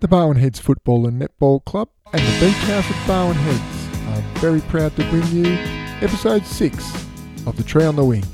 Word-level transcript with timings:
the 0.00 0.08
Barwon 0.08 0.36
Heads 0.36 0.58
Football 0.58 1.06
and 1.06 1.20
Netball 1.20 1.62
Club, 1.66 1.90
and 2.14 2.22
the 2.22 2.46
Beach 2.46 2.56
House 2.64 2.90
at 2.90 3.06
Barwon 3.06 3.34
Heads 3.34 4.08
are 4.08 4.40
very 4.40 4.62
proud 4.62 4.96
to 4.96 5.04
bring 5.10 5.26
you 5.26 5.52
episode 6.00 6.46
6 6.46 7.06
of 7.46 7.54
The 7.58 7.62
Tree 7.62 7.84
on 7.84 7.96
the 7.96 8.04
Wing. 8.04 8.24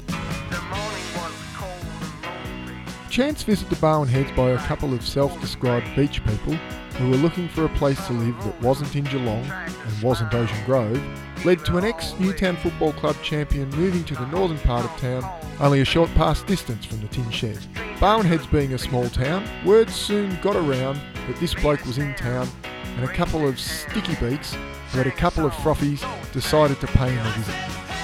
Chance 3.10 3.42
visit 3.42 3.68
to 3.70 3.74
Barwon 3.76 4.06
Heads 4.06 4.30
by 4.36 4.50
a 4.50 4.58
couple 4.58 4.94
of 4.94 5.04
self-described 5.04 5.86
beach 5.96 6.24
people 6.24 6.54
who 6.98 7.10
were 7.10 7.16
looking 7.16 7.48
for 7.48 7.64
a 7.64 7.68
place 7.70 8.04
to 8.06 8.12
live 8.12 8.44
that 8.44 8.62
wasn't 8.62 8.94
in 8.94 9.02
Geelong 9.04 9.44
and 9.44 10.02
wasn't 10.04 10.32
Ocean 10.34 10.64
Grove 10.66 11.02
led 11.44 11.64
to 11.64 11.78
an 11.78 11.84
ex-Newtown 11.84 12.56
Football 12.58 12.92
Club 12.92 13.16
champion 13.24 13.68
moving 13.70 14.04
to 14.04 14.14
the 14.14 14.26
northern 14.28 14.58
part 14.58 14.84
of 14.84 15.00
town, 15.00 15.28
only 15.60 15.80
a 15.80 15.84
short 15.84 16.10
pass 16.14 16.42
distance 16.44 16.84
from 16.84 17.00
the 17.00 17.08
tin 17.08 17.28
shed. 17.30 17.58
Barwon 17.98 18.24
Heads 18.24 18.46
being 18.46 18.72
a 18.74 18.78
small 18.78 19.08
town, 19.08 19.44
word 19.64 19.90
soon 19.90 20.38
got 20.42 20.54
around 20.54 21.00
that 21.26 21.36
this 21.36 21.54
bloke 21.54 21.84
was 21.84 21.98
in 21.98 22.14
town 22.14 22.48
and 22.96 23.04
a 23.04 23.12
couple 23.12 23.46
of 23.46 23.58
sticky 23.58 24.14
beaks 24.16 24.54
who 24.90 24.98
had 24.98 25.06
a 25.06 25.10
couple 25.10 25.44
of 25.44 25.52
frothies 25.52 26.04
decided 26.32 26.80
to 26.80 26.86
pay 26.88 27.10
him 27.10 27.26
a 27.26 27.30
visit. 27.30 27.54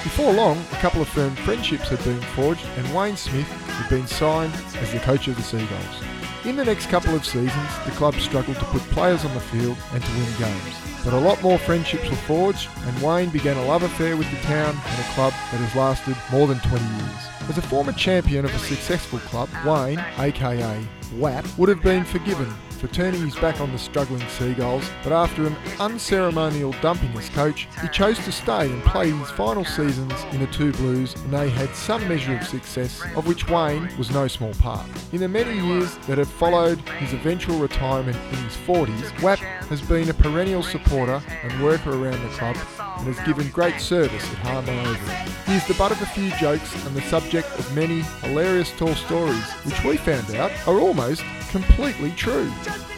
Before 0.03 0.33
long, 0.33 0.57
a 0.71 0.75
couple 0.75 1.01
of 1.01 1.07
firm 1.07 1.35
friendships 1.37 1.89
had 1.89 2.03
been 2.03 2.21
forged 2.35 2.65
and 2.77 2.93
Wayne 2.93 3.17
Smith 3.17 3.47
had 3.47 3.89
been 3.89 4.05
signed 4.05 4.53
as 4.75 4.91
the 4.91 4.99
coach 4.99 5.27
of 5.27 5.35
the 5.35 5.41
Seagulls. 5.41 6.03
In 6.45 6.57
the 6.57 6.65
next 6.65 6.87
couple 6.87 7.15
of 7.15 7.25
seasons, 7.25 7.79
the 7.85 7.91
club 7.91 8.15
struggled 8.15 8.57
to 8.57 8.65
put 8.65 8.81
players 8.91 9.23
on 9.23 9.33
the 9.33 9.39
field 9.39 9.77
and 9.93 10.03
to 10.03 10.11
win 10.11 10.37
games. 10.37 10.75
But 11.05 11.13
a 11.13 11.19
lot 11.19 11.41
more 11.41 11.57
friendships 11.57 12.09
were 12.09 12.15
forged, 12.17 12.69
and 12.85 13.01
Wayne 13.01 13.29
began 13.29 13.55
a 13.55 13.65
love 13.65 13.83
affair 13.83 14.17
with 14.17 14.29
the 14.29 14.47
town 14.47 14.75
and 14.85 14.99
a 14.99 15.13
club 15.13 15.31
that 15.31 15.61
has 15.61 15.75
lasted 15.75 16.17
more 16.31 16.47
than 16.47 16.59
20 16.59 16.83
years. 16.83 17.49
As 17.49 17.57
a 17.57 17.61
former 17.61 17.93
champion 17.93 18.43
of 18.43 18.53
a 18.53 18.59
successful 18.59 19.19
club, 19.19 19.47
Wayne, 19.65 20.03
aka 20.17 20.85
WAP, 21.15 21.45
would 21.57 21.69
have 21.69 21.81
been 21.81 22.03
forgiven 22.03 22.53
for 22.83 22.93
turning 22.93 23.21
his 23.21 23.35
back 23.35 23.61
on 23.61 23.71
the 23.71 23.79
struggling 23.79 24.27
Seagulls, 24.27 24.89
but 25.05 25.13
after 25.13 25.47
an 25.47 25.55
unceremonial 25.79 26.73
dumping 26.81 27.17
as 27.17 27.29
coach, 27.29 27.65
he 27.81 27.87
chose 27.87 28.17
to 28.25 28.31
stay 28.31 28.69
and 28.69 28.83
play 28.83 29.09
his 29.09 29.31
final 29.31 29.63
seasons 29.63 30.11
in 30.33 30.41
the 30.41 30.47
Two 30.47 30.73
Blues, 30.73 31.15
and 31.15 31.31
they 31.31 31.49
had 31.49 31.73
some 31.73 32.05
measure 32.09 32.35
of 32.35 32.45
success, 32.45 33.01
of 33.15 33.25
which 33.25 33.47
Wayne 33.47 33.89
was 33.97 34.11
no 34.11 34.27
small 34.27 34.53
part. 34.55 34.85
In 35.13 35.21
the 35.21 35.29
many 35.29 35.57
years 35.65 35.95
that 36.07 36.17
have 36.17 36.27
followed 36.27 36.77
his 36.99 37.13
eventual 37.13 37.57
retirement 37.57 38.17
in 38.17 38.37
his 38.39 38.57
40s, 38.67 39.21
WAP 39.21 39.39
has 39.39 39.81
been 39.81 40.09
a 40.09 40.13
perennial 40.13 40.61
supporter 40.61 41.23
and 41.41 41.63
worker 41.63 41.91
around 41.91 42.21
the 42.21 42.35
club 42.35 42.57
and 42.97 43.07
has 43.07 43.25
given 43.25 43.49
great 43.51 43.79
service 43.79 44.29
at 44.29 44.37
Harmon 44.39 44.77
Oval. 44.79 45.15
He 45.45 45.55
is 45.55 45.65
the 45.67 45.73
butt 45.75 45.93
of 45.93 46.01
a 46.01 46.05
few 46.07 46.31
jokes 46.31 46.85
and 46.85 46.93
the 46.93 47.01
subject 47.03 47.47
of 47.57 47.75
many 47.75 48.01
hilarious 48.21 48.71
tall 48.77 48.93
stories, 48.93 49.49
which 49.63 49.81
we 49.85 49.95
found 49.95 50.35
out 50.35 50.51
are 50.67 50.79
almost 50.79 51.23
completely 51.53 52.09
true. 52.13 52.51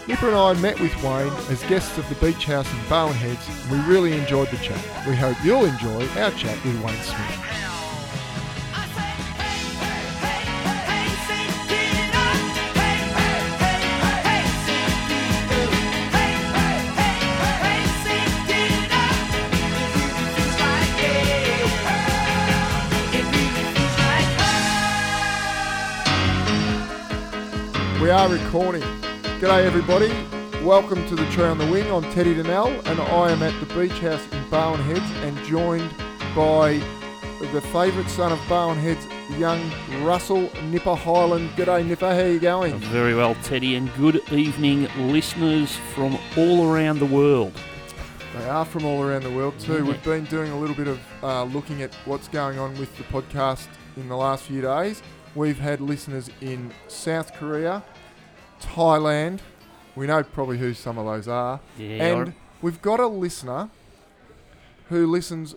Nipper 0.07 0.29
and 0.29 0.37
I 0.37 0.53
met 0.61 0.79
with 0.79 0.95
Wayne 1.03 1.27
as 1.49 1.61
guests 1.63 1.97
of 1.97 2.07
the 2.07 2.15
Beach 2.15 2.45
House 2.45 2.71
in 2.71 2.79
Barwon 2.87 3.13
Heads 3.13 3.45
and 3.49 3.69
we 3.69 3.93
really 3.93 4.17
enjoyed 4.17 4.47
the 4.47 4.55
chat. 4.57 4.81
We 5.05 5.13
hope 5.13 5.35
you'll 5.43 5.65
enjoy 5.65 6.07
our 6.17 6.31
chat 6.31 6.63
with 6.63 6.81
Wayne 6.81 6.95
Smith. 7.01 7.74
We 28.05 28.11
are 28.11 28.29
recording. 28.29 28.83
G'day 29.41 29.65
everybody. 29.65 30.13
Welcome 30.63 31.07
to 31.07 31.15
the 31.15 31.25
Tree 31.31 31.45
on 31.45 31.57
the 31.57 31.65
Wing. 31.65 31.91
I'm 31.91 32.03
Teddy 32.11 32.35
Donnell 32.35 32.67
and 32.85 32.99
I 32.99 33.31
am 33.31 33.41
at 33.41 33.59
the 33.59 33.65
Beach 33.73 33.97
House 33.97 34.23
in 34.31 34.43
Barwon 34.51 34.79
Heads 34.83 35.11
and 35.23 35.35
joined 35.47 35.89
by 36.35 36.73
the 37.51 37.61
favourite 37.73 38.07
son 38.07 38.31
of 38.31 38.37
Barwon 38.47 38.77
Heads, 38.77 39.07
young 39.39 39.59
Russell 40.03 40.51
Nipper 40.65 40.93
Highland. 40.93 41.49
G'day 41.57 41.83
Nipper, 41.83 42.13
how 42.13 42.21
are 42.21 42.27
you 42.27 42.39
going? 42.39 42.77
Very 42.77 43.15
well, 43.15 43.33
Teddy, 43.41 43.73
and 43.73 43.91
good 43.95 44.21
evening, 44.31 44.87
listeners 45.11 45.75
from 45.95 46.15
all 46.37 46.71
around 46.71 46.99
the 46.99 47.07
world. 47.07 47.53
They 48.37 48.47
are 48.47 48.65
from 48.65 48.85
all 48.85 49.01
around 49.01 49.23
the 49.23 49.31
world 49.31 49.57
too. 49.59 49.83
We've 49.83 50.03
been 50.03 50.25
doing 50.25 50.51
a 50.51 50.59
little 50.59 50.75
bit 50.75 50.87
of 50.87 50.99
uh, 51.23 51.45
looking 51.45 51.81
at 51.81 51.91
what's 52.05 52.27
going 52.27 52.59
on 52.59 52.77
with 52.77 52.95
the 52.97 53.03
podcast 53.05 53.67
in 53.97 54.07
the 54.07 54.15
last 54.15 54.43
few 54.43 54.61
days. 54.61 55.01
We've 55.35 55.59
had 55.59 55.81
listeners 55.81 56.29
in 56.39 56.71
South 56.87 57.33
Korea, 57.33 57.83
Thailand. 58.65 59.39
We 59.95 60.07
know 60.07 60.23
probably 60.23 60.57
who 60.57 60.73
some 60.73 60.97
of 60.97 61.05
those 61.05 61.27
are. 61.27 61.59
Yeah, 61.77 62.03
And 62.05 62.33
we've 62.61 62.81
got 62.81 62.99
a 62.99 63.07
listener 63.07 63.69
who 64.89 65.07
listens 65.07 65.55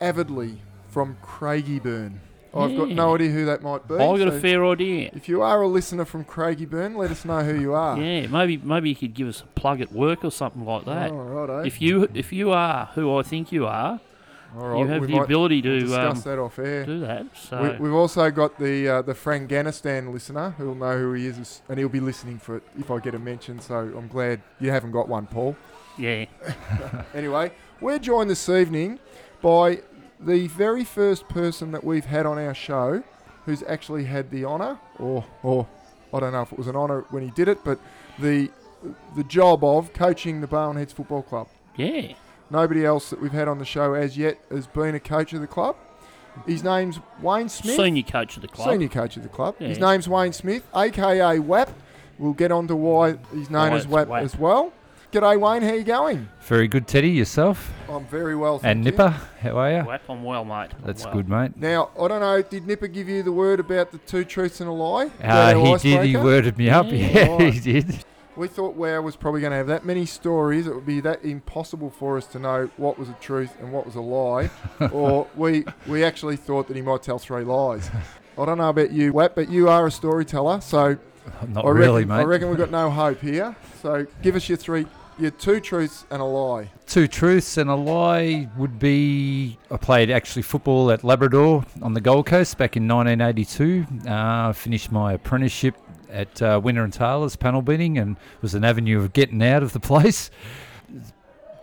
avidly 0.00 0.60
from 0.88 1.16
Craigieburn. 1.22 2.18
I've 2.54 2.76
got 2.76 2.88
no 2.88 3.14
idea 3.14 3.30
who 3.30 3.44
that 3.44 3.62
might 3.62 3.86
be. 3.86 3.94
I've 3.94 4.18
got 4.18 4.30
so 4.30 4.36
a 4.36 4.40
fair 4.40 4.64
idea. 4.64 5.10
if 5.14 5.28
you 5.28 5.42
are 5.42 5.62
a 5.62 5.68
listener 5.68 6.04
from 6.04 6.24
Craigieburn, 6.24 6.96
let 6.96 7.10
us 7.10 7.24
know 7.24 7.40
who 7.44 7.60
you 7.60 7.74
are. 7.74 8.00
Yeah, 8.00 8.26
maybe 8.26 8.56
maybe 8.56 8.88
you 8.88 8.96
could 8.96 9.14
give 9.14 9.28
us 9.28 9.42
a 9.42 9.46
plug 9.60 9.80
at 9.80 9.92
work 9.92 10.24
or 10.24 10.30
something 10.30 10.64
like 10.64 10.84
that. 10.86 11.10
Oh, 11.12 11.16
righto. 11.16 11.58
If 11.60 11.80
you 11.80 12.08
if 12.14 12.32
you 12.32 12.50
are 12.50 12.86
who 12.94 13.16
I 13.16 13.22
think 13.22 13.52
you 13.52 13.66
are, 13.66 14.00
All 14.56 14.68
right, 14.68 14.78
you 14.80 14.86
have 14.86 15.00
we 15.02 15.08
the 15.08 15.18
ability 15.18 15.60
to 15.62 15.80
discuss 15.80 16.18
um, 16.18 16.22
that 16.30 16.38
off 16.38 16.58
air. 16.58 16.86
do 16.86 17.00
that. 17.00 17.26
So 17.36 17.62
We, 17.62 17.84
we've 17.88 17.94
also 17.94 18.30
got 18.30 18.58
the 18.58 18.88
uh, 18.88 19.02
the 19.02 19.14
Franganistan 19.14 20.12
listener 20.12 20.50
who'll 20.56 20.74
know 20.74 20.96
who 20.96 21.12
he 21.12 21.26
is, 21.26 21.62
and 21.68 21.78
he'll 21.78 21.88
be 21.88 22.00
listening 22.00 22.38
for 22.38 22.56
it 22.56 22.62
if 22.78 22.90
I 22.90 22.98
get 22.98 23.14
a 23.14 23.18
mention. 23.18 23.60
So 23.60 23.74
I'm 23.76 24.08
glad 24.08 24.40
you 24.60 24.70
haven't 24.70 24.92
got 24.92 25.08
one, 25.08 25.26
Paul. 25.26 25.56
yeah, 25.98 26.24
Anyway, 27.14 27.52
we're 27.80 27.98
joined 27.98 28.30
this 28.30 28.48
evening 28.48 28.98
by 29.42 29.82
the 30.20 30.46
very 30.48 30.84
first 30.84 31.28
person 31.28 31.70
that 31.72 31.84
we've 31.84 32.06
had 32.06 32.24
on 32.26 32.38
our 32.38 32.54
show 32.54 33.02
who's 33.46 33.62
actually 33.64 34.04
had 34.04 34.30
the 34.30 34.44
honour, 34.44 34.78
or 34.98 35.24
or 35.42 35.66
I 36.12 36.20
don't 36.20 36.32
know 36.32 36.42
if 36.42 36.52
it 36.52 36.58
was 36.58 36.68
an 36.68 36.76
honour 36.76 37.04
when 37.10 37.22
he 37.22 37.30
did 37.30 37.48
it, 37.48 37.58
but 37.64 37.78
the 38.18 38.50
the 39.14 39.24
job 39.24 39.62
of 39.62 39.92
coaching 39.92 40.40
the 40.40 40.46
Barwon 40.46 40.76
Heads 40.76 40.92
Football 40.92 41.22
Club. 41.22 41.48
yeah. 41.76 42.14
Nobody 42.50 42.84
else 42.84 43.10
that 43.10 43.20
we've 43.20 43.32
had 43.32 43.46
on 43.48 43.58
the 43.58 43.64
show 43.64 43.94
as 43.94 44.16
yet 44.16 44.38
has 44.50 44.66
been 44.66 44.94
a 44.94 45.00
coach 45.00 45.32
of 45.32 45.40
the 45.40 45.46
club. 45.46 45.76
His 46.46 46.62
name's 46.62 46.98
Wayne 47.20 47.48
Smith. 47.48 47.76
Senior 47.76 48.04
coach 48.04 48.36
of 48.36 48.42
the 48.42 48.48
club. 48.48 48.70
Senior 48.70 48.88
coach 48.88 49.16
of 49.16 49.22
the 49.22 49.28
club. 49.28 49.58
His 49.58 49.78
name's 49.78 50.08
Wayne 50.08 50.32
Smith, 50.32 50.62
aka 50.74 51.38
WAP. 51.38 51.68
We'll 52.18 52.32
get 52.32 52.50
on 52.52 52.66
to 52.68 52.76
why 52.76 53.16
he's 53.34 53.50
known 53.50 53.70
Why 53.70 53.76
as 53.76 53.84
it's 53.84 53.90
WAP, 53.92 54.08
WAP. 54.08 54.22
as 54.22 54.36
well. 54.38 54.72
G'day, 55.12 55.40
Wayne. 55.40 55.62
How 55.62 55.72
you 55.74 55.84
going? 55.84 56.28
Very 56.42 56.68
good, 56.68 56.86
Teddy. 56.86 57.08
Yourself 57.10 57.72
I'm 57.88 58.04
very 58.06 58.36
well, 58.36 58.58
thank 58.58 58.70
and 58.76 58.84
you. 58.84 58.90
Nipper. 58.90 59.08
How 59.40 59.56
are 59.58 59.72
you? 59.78 59.84
WAP, 59.84 60.02
I'm 60.10 60.22
well, 60.22 60.44
mate. 60.44 60.70
I'm 60.76 60.82
That's 60.84 61.04
well. 61.04 61.14
good, 61.14 61.28
mate. 61.28 61.56
Now, 61.56 61.90
I 62.00 62.08
don't 62.08 62.20
know, 62.20 62.42
did 62.42 62.66
Nipper 62.66 62.88
give 62.88 63.08
you 63.08 63.22
the 63.22 63.32
word 63.32 63.58
about 63.58 63.90
the 63.90 63.98
two 63.98 64.24
truths 64.24 64.60
and 64.60 64.68
a 64.68 64.72
lie? 64.72 65.04
Is 65.06 65.12
Uh, 65.22 65.54
he 65.54 65.76
did. 65.78 66.04
He 66.06 66.16
worded 66.16 66.56
me 66.58 66.68
up. 66.70 66.86
Yeah. 66.90 66.92
Yeah, 67.08 67.36
Right. 67.36 67.54
he 67.54 67.60
did. 67.60 68.04
We 68.38 68.46
thought 68.46 68.76
WOW 68.76 69.02
was 69.02 69.16
probably 69.16 69.40
going 69.40 69.50
to 69.50 69.56
have 69.56 69.66
that 69.66 69.84
many 69.84 70.06
stories. 70.06 70.68
It 70.68 70.74
would 70.74 70.86
be 70.86 71.00
that 71.00 71.24
impossible 71.24 71.90
for 71.90 72.16
us 72.16 72.26
to 72.28 72.38
know 72.38 72.70
what 72.76 72.96
was 72.96 73.08
a 73.08 73.14
truth 73.14 73.52
and 73.58 73.72
what 73.72 73.84
was 73.84 73.96
a 73.96 74.00
lie. 74.00 74.48
or 74.92 75.26
we 75.34 75.64
we 75.88 76.04
actually 76.04 76.36
thought 76.36 76.68
that 76.68 76.76
he 76.76 76.82
might 76.82 77.02
tell 77.02 77.18
three 77.18 77.42
lies. 77.42 77.90
I 78.38 78.44
don't 78.44 78.58
know 78.58 78.68
about 78.68 78.92
you, 78.92 79.12
WAP, 79.12 79.34
but 79.34 79.48
you 79.48 79.68
are 79.68 79.88
a 79.88 79.90
storyteller, 79.90 80.60
so 80.60 80.96
Not 81.48 81.64
I 81.64 81.70
really, 81.70 82.04
reckon, 82.04 82.08
mate. 82.08 82.14
I 82.14 82.24
reckon 82.24 82.48
we've 82.48 82.58
got 82.58 82.70
no 82.70 82.90
hope 83.02 83.20
here. 83.20 83.56
So 83.82 84.06
give 84.22 84.36
us 84.36 84.48
your 84.48 84.56
three, 84.56 84.86
your 85.18 85.30
two 85.32 85.58
truths 85.60 86.06
and 86.10 86.22
a 86.22 86.24
lie. 86.24 86.70
Two 86.86 87.08
truths 87.08 87.56
and 87.56 87.68
a 87.68 87.74
lie 87.74 88.48
would 88.56 88.78
be 88.78 89.58
I 89.70 89.76
played 89.76 90.10
actually 90.10 90.42
football 90.42 90.90
at 90.90 91.04
Labrador 91.04 91.64
on 91.82 91.94
the 91.94 92.00
Gold 92.00 92.26
Coast 92.26 92.56
back 92.56 92.76
in 92.76 92.86
1982. 92.86 94.08
Uh, 94.08 94.52
finished 94.52 94.92
my 94.92 95.14
apprenticeship 95.14 95.74
at 96.10 96.40
uh, 96.42 96.60
Winter 96.62 96.84
and 96.84 96.92
Taylor's 96.92 97.36
panel 97.36 97.62
beating 97.62 97.98
and 97.98 98.16
was 98.42 98.54
an 98.54 98.64
avenue 98.64 98.98
of 98.98 99.12
getting 99.12 99.42
out 99.42 99.62
of 99.62 99.72
the 99.72 99.80
place. 99.92 100.30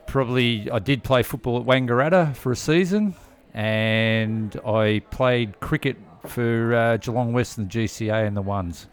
Probably 0.08 0.70
I 0.72 0.80
did 0.80 1.04
play 1.04 1.24
football 1.24 1.60
at 1.60 1.66
Wangaratta 1.66 2.36
for 2.36 2.52
a 2.52 2.56
season 2.56 3.16
and 3.54 4.56
I 4.66 5.02
played 5.12 5.60
cricket 5.60 5.98
for 6.28 6.74
uh, 6.76 6.98
Geelong 6.98 7.34
West 7.34 7.58
and 7.58 7.70
the 7.70 7.80
GCA 7.86 8.28
and 8.28 8.36
the 8.38 8.42
ones. 8.42 8.88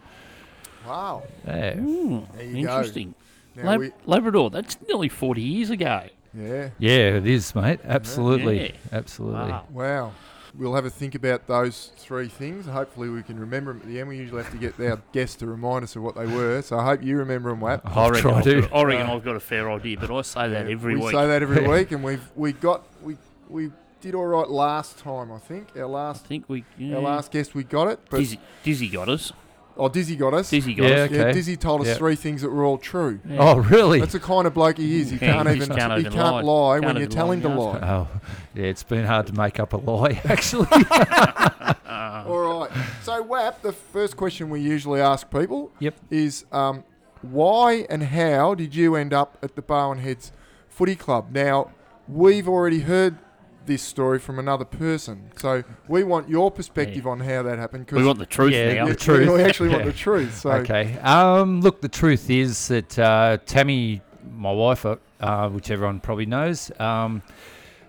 Wow. 0.87 1.23
Yeah. 1.47 1.73
Mm, 1.75 2.33
There 2.33 2.43
you 2.43 2.57
interesting. 2.57 3.15
Now 3.55 3.63
Lab- 3.63 3.79
we, 3.79 3.91
Labrador. 4.05 4.49
That's 4.49 4.77
nearly 4.87 5.07
40 5.09 5.41
years 5.41 5.69
ago. 5.69 6.03
yeah. 6.33 6.69
Yeah, 6.79 7.17
it 7.17 7.27
is, 7.27 7.53
mate. 7.55 7.79
Absolutely. 7.85 8.61
Yeah. 8.65 8.71
Absolutely. 8.91 9.51
Wow. 9.51 9.65
Wow. 9.71 10.11
We'll 10.55 10.75
have 10.75 10.85
a 10.85 10.89
think 10.91 11.15
about 11.15 11.47
those 11.47 11.91
three 11.97 12.27
things. 12.27 12.67
Hopefully, 12.67 13.09
we 13.09 13.23
can 13.23 13.39
remember 13.39 13.73
them 13.73 13.81
at 13.81 13.87
the 13.87 13.99
end. 13.99 14.07
We 14.09 14.17
usually 14.17 14.43
have 14.43 14.51
to 14.51 14.57
get 14.59 14.79
our 14.79 15.01
guests 15.11 15.35
to 15.37 15.47
remind 15.47 15.83
us 15.83 15.95
of 15.95 16.03
what 16.03 16.15
they 16.15 16.27
were. 16.27 16.61
So 16.61 16.77
I 16.77 16.85
hope 16.85 17.01
you 17.01 17.17
remember 17.17 17.49
them, 17.49 17.59
WAP. 17.59 17.81
I 17.85 17.91
I'll 17.99 18.11
reckon, 18.11 18.21
try 18.29 18.37
I've 18.37 18.43
to. 18.43 18.61
got, 18.61 18.73
I 18.75 18.83
reckon 18.83 19.07
Uh, 19.09 19.15
I've 19.15 19.23
got 19.25 19.35
a 19.35 19.39
fair 19.39 19.71
idea, 19.71 19.97
but 19.99 20.11
I 20.11 20.21
say 20.21 20.49
that 20.49 20.65
Yeah, 20.67 20.71
every 20.71 20.93
we 20.95 21.01
week. 21.01 21.11
say 21.11 21.25
that 21.27 21.41
every 21.41 21.67
week, 21.67 21.91
and 21.91 22.03
we've 22.03 22.29
we 22.35 22.53
got 22.53 22.83
we 23.03 23.17
we 23.49 23.71
did 24.01 24.13
all 24.13 24.27
right 24.27 24.47
last 24.47 24.99
time. 24.99 25.31
I 25.31 25.39
think 25.39 25.69
our 25.75 25.87
last 25.87 25.87
I 25.87 26.09
last 26.09 26.25
think 26.27 26.45
we. 26.47 26.65
Yeah. 26.77 26.97
our 26.97 27.01
last 27.01 27.31
guest 27.31 27.55
we 27.55 27.63
got 27.63 27.87
it, 27.87 27.99
but 28.11 28.17
Dizzy, 28.19 28.39
Dizzy 28.63 28.89
got 28.89 29.09
us. 29.09 29.33
Oh, 29.75 29.89
Dizzy 29.89 30.15
got 30.15 30.33
us. 30.35 30.49
Dizzy 30.51 30.73
got 30.75 30.83
Yeah, 30.89 30.95
us. 30.95 31.09
okay. 31.09 31.17
Yeah, 31.17 31.31
Dizzy 31.31 31.57
told 31.57 31.81
us 31.81 31.87
Yeah. 31.87 31.93
three 31.95 32.15
things 32.15 32.41
that 32.43 32.49
were 32.51 32.63
all 32.63 32.77
true. 32.77 33.19
Yeah. 33.27 33.37
Oh, 33.39 33.57
really? 33.57 33.99
That's 33.99 34.13
the 34.13 34.19
kind 34.19 34.45
of 34.45 34.53
bloke 34.53 34.77
he 34.77 35.01
is. 35.01 35.09
He 35.09 35.15
Yeah, 35.21 35.33
can't 35.33 35.49
he 35.49 35.55
even 35.55 35.67
just 35.69 35.79
can't 35.79 35.93
he 35.93 35.99
even 36.01 36.13
can't 36.13 36.45
lie. 36.45 36.69
lie 36.69 36.75
Can't 36.75 36.85
when 36.85 36.95
you 36.97 37.01
even 37.03 37.15
tell 37.15 37.31
him 37.31 37.41
to 37.41 37.47
the 37.47 37.55
lie. 37.55 37.79
Oh, 37.81 38.07
yeah, 38.53 38.65
it's 38.65 38.83
been 38.83 39.05
hard 39.05 39.25
to 39.27 39.33
make 39.33 39.59
up 39.59 39.73
a 39.73 39.77
lie, 39.77 40.21
actually. 40.25 40.67
All 41.87 42.59
right. 42.61 42.69
So, 43.03 43.21
WAP, 43.23 43.61
the 43.61 43.73
first 43.73 44.15
question 44.17 44.49
we 44.49 44.59
usually 44.61 45.01
ask 45.01 45.29
people 45.29 45.71
Yep. 45.79 45.95
is 46.09 46.45
um, 46.51 46.83
why 47.21 47.85
and 47.89 48.03
how 48.03 48.53
did 48.55 48.75
you 48.75 48.95
end 48.95 49.13
up 49.13 49.37
at 49.41 49.55
the 49.55 49.61
Barwon 49.61 49.99
Heads 49.99 50.31
Footy 50.69 50.95
Club? 50.95 51.27
Now, 51.31 51.71
we've 52.07 52.47
already 52.47 52.81
heard 52.81 53.17
this 53.65 53.81
story 53.81 54.19
from 54.19 54.39
another 54.39 54.65
person, 54.65 55.31
so 55.37 55.63
we 55.87 56.03
want 56.03 56.27
your 56.29 56.51
perspective 56.51 57.07
on 57.07 57.19
how 57.21 57.43
that 57.43 57.57
happened. 57.59 57.87
'cause 57.87 57.97
We 57.99 58.05
want 58.05 58.19
the 58.19 58.25
truth 58.25 58.51
Yeah, 58.53 58.73
now. 58.73 58.85
the 58.85 58.91
we- 58.91 58.95
truth. 58.95 59.29
We 59.33 59.41
actually 59.43 59.69
want 59.69 59.81
Yeah. 59.85 59.91
the 59.91 59.97
truth. 60.07 60.37
So, 60.39 60.51
okay. 60.51 60.97
Um, 60.99 61.61
look, 61.61 61.81
the 61.81 61.87
truth 61.89 62.29
is 62.29 62.67
that 62.67 62.99
uh, 62.99 63.37
Tammy, 63.45 64.01
my 64.35 64.51
wife, 64.51 64.85
uh, 64.85 64.97
uh, 65.19 65.49
which 65.49 65.71
everyone 65.71 65.99
probably 66.01 66.25
knows, 66.25 66.71
um, 66.79 67.21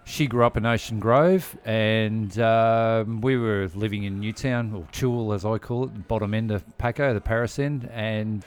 she 0.04 0.26
grew 0.26 0.44
up 0.44 0.56
in 0.56 0.66
Ocean 0.66 1.00
Grove, 1.00 1.56
and 1.64 2.38
um, 2.38 3.20
we 3.22 3.36
were 3.38 3.70
living 3.74 4.04
in 4.04 4.20
Newtown, 4.20 4.72
or 4.74 4.82
Chilwell 4.92 5.34
as 5.34 5.44
I 5.44 5.58
call 5.58 5.84
it, 5.84 6.06
bottom 6.08 6.34
end 6.34 6.50
of 6.50 6.62
Paco, 6.78 7.14
the 7.14 7.20
Paris 7.22 7.58
end, 7.58 7.88
and 7.92 8.44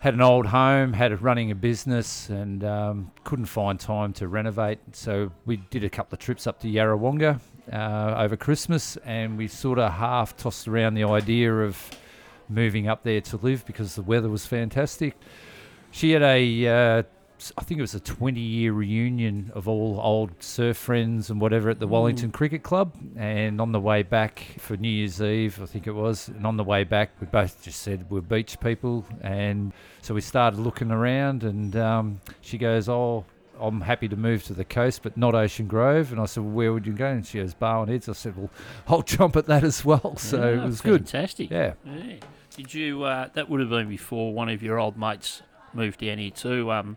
had 0.00 0.14
an 0.14 0.20
old 0.20 0.46
home, 0.46 0.92
had 0.92 1.20
running 1.22 1.50
a 1.50 1.54
business, 1.54 2.28
and 2.28 2.62
um, 2.62 3.10
couldn't 3.24 3.46
find 3.46 3.80
time 3.80 4.12
to 4.14 4.28
renovate. 4.28 4.78
So 4.92 5.32
we 5.44 5.56
did 5.56 5.82
a 5.82 5.90
couple 5.90 6.14
of 6.14 6.20
trips 6.20 6.46
up 6.46 6.60
to 6.60 6.68
Yarrawonga 6.68 7.40
uh, 7.72 8.14
over 8.16 8.36
Christmas, 8.36 8.96
and 8.98 9.36
we 9.36 9.48
sort 9.48 9.78
of 9.78 9.92
half 9.92 10.36
tossed 10.36 10.68
around 10.68 10.94
the 10.94 11.04
idea 11.04 11.52
of 11.52 11.90
moving 12.48 12.88
up 12.88 13.02
there 13.02 13.20
to 13.20 13.36
live 13.38 13.66
because 13.66 13.96
the 13.96 14.02
weather 14.02 14.28
was 14.28 14.46
fantastic. 14.46 15.14
She 15.90 16.12
had 16.12 16.22
a, 16.22 16.66
uh, 16.66 17.02
I 17.56 17.62
think 17.62 17.78
it 17.78 17.82
was 17.82 17.94
a 17.94 18.00
20 18.00 18.40
year 18.40 18.72
reunion 18.72 19.52
of 19.54 19.68
all 19.68 20.00
old 20.02 20.42
surf 20.42 20.76
friends 20.76 21.30
and 21.30 21.40
whatever 21.40 21.70
at 21.70 21.78
the 21.78 21.86
Wellington 21.86 22.32
Cricket 22.32 22.62
Club. 22.62 22.94
And 23.16 23.60
on 23.60 23.72
the 23.72 23.80
way 23.80 24.02
back 24.02 24.44
for 24.58 24.76
New 24.76 24.88
Year's 24.88 25.22
Eve, 25.22 25.60
I 25.62 25.66
think 25.66 25.86
it 25.86 25.92
was, 25.92 26.28
and 26.28 26.46
on 26.46 26.56
the 26.56 26.64
way 26.64 26.84
back, 26.84 27.10
we 27.20 27.26
both 27.26 27.62
just 27.62 27.82
said 27.82 28.10
we're 28.10 28.20
beach 28.20 28.58
people. 28.60 29.04
And 29.20 29.72
so 30.02 30.14
we 30.14 30.20
started 30.20 30.58
looking 30.58 30.90
around, 30.90 31.44
and 31.44 31.76
um, 31.76 32.20
she 32.40 32.58
goes, 32.58 32.88
Oh, 32.88 33.24
I'm 33.60 33.80
happy 33.80 34.08
to 34.08 34.16
move 34.16 34.44
to 34.44 34.52
the 34.52 34.64
coast, 34.64 35.02
but 35.02 35.16
not 35.16 35.34
Ocean 35.34 35.66
Grove. 35.66 36.12
And 36.12 36.20
I 36.20 36.26
said, 36.26 36.42
well, 36.42 36.52
Where 36.52 36.72
would 36.72 36.86
you 36.86 36.92
go? 36.92 37.06
And 37.06 37.24
she 37.26 37.38
goes, 37.38 37.54
Barwon 37.54 37.88
Heads. 37.88 38.08
I 38.08 38.12
said, 38.14 38.36
Well, 38.36 38.50
I'll 38.88 39.02
jump 39.02 39.36
at 39.36 39.46
that 39.46 39.62
as 39.64 39.84
well. 39.84 40.16
So 40.16 40.38
Yeah, 40.54 40.62
it 40.62 40.66
was 40.66 40.80
good. 40.80 41.08
Fantastic. 41.08 41.50
Yeah. 41.50 41.74
Yeah. 41.84 42.16
Did 42.56 42.74
you? 42.74 43.04
Uh, 43.04 43.28
that 43.34 43.48
would 43.48 43.60
have 43.60 43.70
been 43.70 43.88
before 43.88 44.32
one 44.32 44.48
of 44.48 44.62
your 44.62 44.80
old 44.80 44.98
mates 44.98 45.42
moved 45.72 46.00
down 46.00 46.18
here 46.18 46.30
too. 46.30 46.72
Um, 46.72 46.96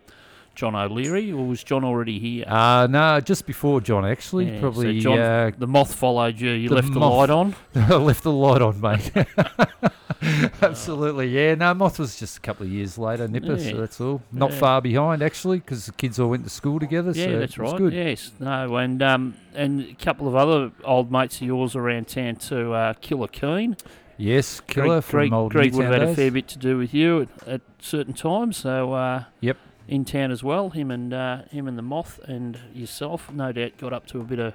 John 0.53 0.75
O'Leary, 0.75 1.31
or 1.31 1.45
was 1.47 1.63
John 1.63 1.83
already 1.83 2.19
here? 2.19 2.45
Uh, 2.47 2.87
no, 2.89 3.19
just 3.21 3.45
before 3.45 3.79
John, 3.81 4.05
actually. 4.05 4.45
Yeah, 4.49 4.55
so 4.57 4.59
Probably 4.61 4.99
John- 4.99 5.19
uh, 5.19 5.51
the 5.57 5.67
moth 5.67 5.95
followed 5.95 6.39
you. 6.39 6.51
You 6.51 6.69
the 6.69 6.75
left 6.75 6.93
the 6.93 6.99
moth. 6.99 7.13
light 7.17 7.29
on. 7.29 7.55
I 7.75 7.95
left 7.95 8.23
the 8.23 8.31
light 8.31 8.61
on, 8.61 8.79
mate. 8.81 9.11
Absolutely, 10.61 11.27
yeah. 11.29 11.55
No, 11.55 11.73
Moth 11.73 11.97
was 11.97 12.19
just 12.19 12.37
a 12.37 12.41
couple 12.41 12.65
of 12.65 12.71
years 12.71 12.97
later, 12.97 13.27
Nipper, 13.27 13.55
Yeah. 13.55 13.71
so 13.71 13.77
that's 13.77 13.99
all. 14.01 14.21
Not 14.31 14.51
Yeah. 14.51 14.57
far 14.59 14.81
behind, 14.81 15.23
actually, 15.23 15.59
because 15.59 15.87
the 15.87 15.93
kids 15.93 16.19
all 16.19 16.29
went 16.29 16.43
to 16.43 16.49
school 16.49 16.79
together. 16.79 17.11
Yeah, 17.11 17.25
so 17.25 17.39
that's 17.39 17.57
right. 17.57 17.77
good. 17.77 17.93
Yes, 17.93 18.31
no, 18.39 18.75
and 18.75 19.01
um, 19.01 19.33
and 19.55 19.81
a 19.81 19.93
couple 19.95 20.27
of 20.27 20.35
other 20.35 20.71
old 20.83 21.11
mates 21.11 21.37
of 21.37 21.47
yours 21.47 21.75
around 21.75 22.07
town 22.07 22.35
too. 22.35 22.73
Uh, 22.73 22.93
Killer 23.01 23.27
Keen, 23.29 23.77
Yes, 24.17 24.59
killer 24.59 24.87
Greg, 25.01 25.03
from 25.03 25.17
Greg, 25.17 25.33
old 25.33 25.51
Greg 25.51 25.73
would 25.73 25.85
have 25.85 25.93
had 25.93 26.03
a 26.09 26.13
fair 26.15 26.29
bit 26.29 26.47
to 26.49 26.59
do 26.59 26.77
with 26.77 26.93
you 26.93 27.21
at, 27.21 27.47
at 27.47 27.61
certain 27.79 28.13
times. 28.13 28.57
So 28.57 28.93
uh, 28.93 29.23
Yep. 29.39 29.57
In 29.91 30.05
town 30.05 30.31
as 30.31 30.41
well. 30.43 30.69
Him 30.71 30.89
and 30.89 31.13
uh, 31.13 31.43
him 31.51 31.67
and 31.67 31.77
the 31.77 31.81
Moth 31.83 32.19
and 32.23 32.57
yourself, 32.73 33.31
no 33.31 33.51
doubt, 33.51 33.77
got 33.77 33.93
up 33.93 34.07
to 34.07 34.19
a 34.19 34.23
bit 34.23 34.39
of 34.39 34.53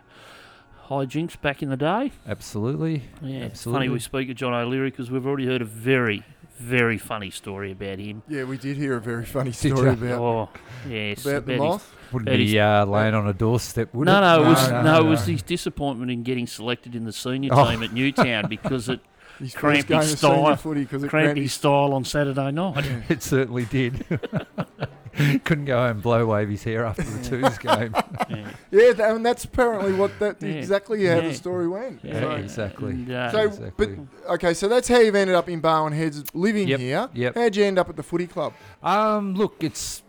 hijinks 0.88 1.41
back 1.41 1.62
in 1.62 1.69
the 1.69 1.77
day. 1.77 2.12
Absolutely. 2.27 3.03
Yeah, 3.23 3.44
it's 3.44 3.65
funny 3.65 3.88
we 3.88 4.00
speak 4.00 4.31
of 4.31 4.37
John 4.37 4.55
O'Leary 4.55 4.91
because 4.91 5.11
we've 5.11 5.27
already 5.27 5.47
heard 5.47 5.61
a 5.62 5.67
very, 5.67 6.23
very 6.56 6.97
funny 6.99 7.31
story 7.31 7.73
about 7.73 7.99
him. 7.99 8.23
yeah, 8.29 8.44
we 8.44 8.56
did 8.56 8.77
hear 8.77 8.97
a 8.97 9.00
very 9.00 9.25
funny 9.37 9.53
story 9.53 9.88
ya? 9.88 9.93
about, 9.93 10.21
oh, 10.21 10.49
yes, 10.88 11.25
about 11.27 11.47
the 11.47 11.53
his- 11.53 11.59
moth. 11.61 11.93
Wouldn't 12.12 12.31
That 12.31 12.37
be 12.37 12.56
is- 12.56 12.62
uh, 12.62 12.85
laying 12.89 13.15
on 13.15 13.27
a 13.27 13.32
doorstep, 13.35 13.93
would 13.93 14.06
no, 14.06 14.19
it? 14.19 14.21
no, 14.21 14.44
it 14.44 14.49
was 14.49 14.71
no, 14.71 14.82
no, 14.82 15.00
no, 15.03 15.06
it 15.06 15.11
was 15.11 15.27
his 15.27 15.43
disappointment 15.43 16.09
in 16.12 16.23
getting 16.23 16.47
selected 16.47 16.94
in 16.94 17.05
the 17.05 17.12
senior 17.12 17.50
Oh. 17.53 17.69
team 17.69 17.82
at 17.82 17.93
Newtown 17.93 18.49
because 18.49 18.89
it 18.89 19.00
His 19.38 19.55
Crampy 19.55 19.83
game 19.88 20.03
style. 20.03 20.35
senior 20.37 20.56
footy 20.56 20.81
because 20.83 21.03
it 21.05 21.09
cramped 21.09 21.25
cramped 21.27 21.41
his 21.41 21.53
style 21.53 21.93
on 21.93 22.05
Saturday 22.05 22.50
night. 22.53 22.87
It 23.09 23.23
certainly 23.23 23.65
did. 23.67 24.05
Couldn't 25.44 25.65
go 25.65 25.79
home 25.79 25.91
and 25.93 26.03
blow 26.03 26.27
wave 26.27 26.50
his 26.50 26.62
hair 26.62 26.85
after 26.85 27.03
the 27.03 27.25
twos 27.25 27.56
game. 27.56 27.94
yeah, 28.29 28.50
Yeah, 28.71 28.93
that, 28.93 29.15
and 29.17 29.25
that's 29.25 29.44
apparently 29.44 29.94
what 29.94 30.11
that 30.19 30.43
Yeah. 30.43 30.49
exactly 30.50 31.06
how 31.06 31.15
Yeah. 31.17 31.21
the 31.29 31.35
story 31.35 31.67
went. 31.69 32.00
yeah, 32.03 32.21
So- 32.21 32.31
exactly. 32.33 32.91
And, 32.91 33.11
uh, 33.11 33.31
So, 33.33 33.38
Exactly. 33.47 33.99
okay, 34.29 34.53
so 34.53 34.69
that's 34.69 34.88
how 34.88 34.99
you've 34.99 35.15
ended 35.15 35.35
up 35.35 35.49
in 35.49 35.61
Barwon 35.62 35.93
Heads, 35.94 36.23
living 36.35 36.69
Yep, 36.69 36.81
here. 36.81 37.09
yep. 37.15 37.35
How'd 37.35 37.56
you 37.56 37.65
end 37.65 37.79
up 37.79 37.89
at 37.89 37.97
the 37.97 38.03
footy 38.03 38.27
club? 38.27 38.53
Um, 38.82 39.35
look, 39.35 39.55
it's 39.61 40.03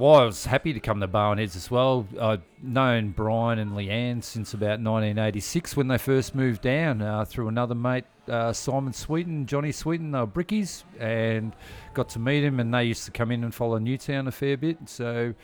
I 0.00 0.24
was 0.24 0.46
happy 0.46 0.72
to 0.72 0.80
come 0.80 1.00
to 1.00 1.08
Barwon 1.08 1.38
Heads 1.38 1.54
as 1.54 1.70
well. 1.70 2.06
I'd 2.18 2.40
known 2.62 3.10
Brian 3.10 3.58
and 3.58 3.72
Leanne 3.72 4.24
since 4.24 4.54
about 4.54 4.80
1986 4.80 5.76
when 5.76 5.88
they 5.88 5.98
first 5.98 6.34
moved 6.34 6.62
down 6.62 7.02
uh, 7.02 7.24
through 7.26 7.48
another 7.48 7.74
mate, 7.74 8.04
uh, 8.26 8.54
Simon 8.54 8.94
Sweeten, 8.94 9.44
Johnny 9.44 9.70
Sweeten. 9.70 10.12
They 10.12 10.18
were 10.18 10.26
brickies 10.26 10.84
and 10.98 11.54
got 11.92 12.08
to 12.10 12.18
meet 12.18 12.42
him, 12.42 12.58
and 12.58 12.72
they 12.72 12.84
used 12.84 13.04
to 13.04 13.10
come 13.10 13.30
in 13.30 13.44
and 13.44 13.54
follow 13.54 13.76
Newtown 13.78 14.28
a 14.28 14.32
fair 14.32 14.56
bit. 14.56 14.78
So, 14.88 15.34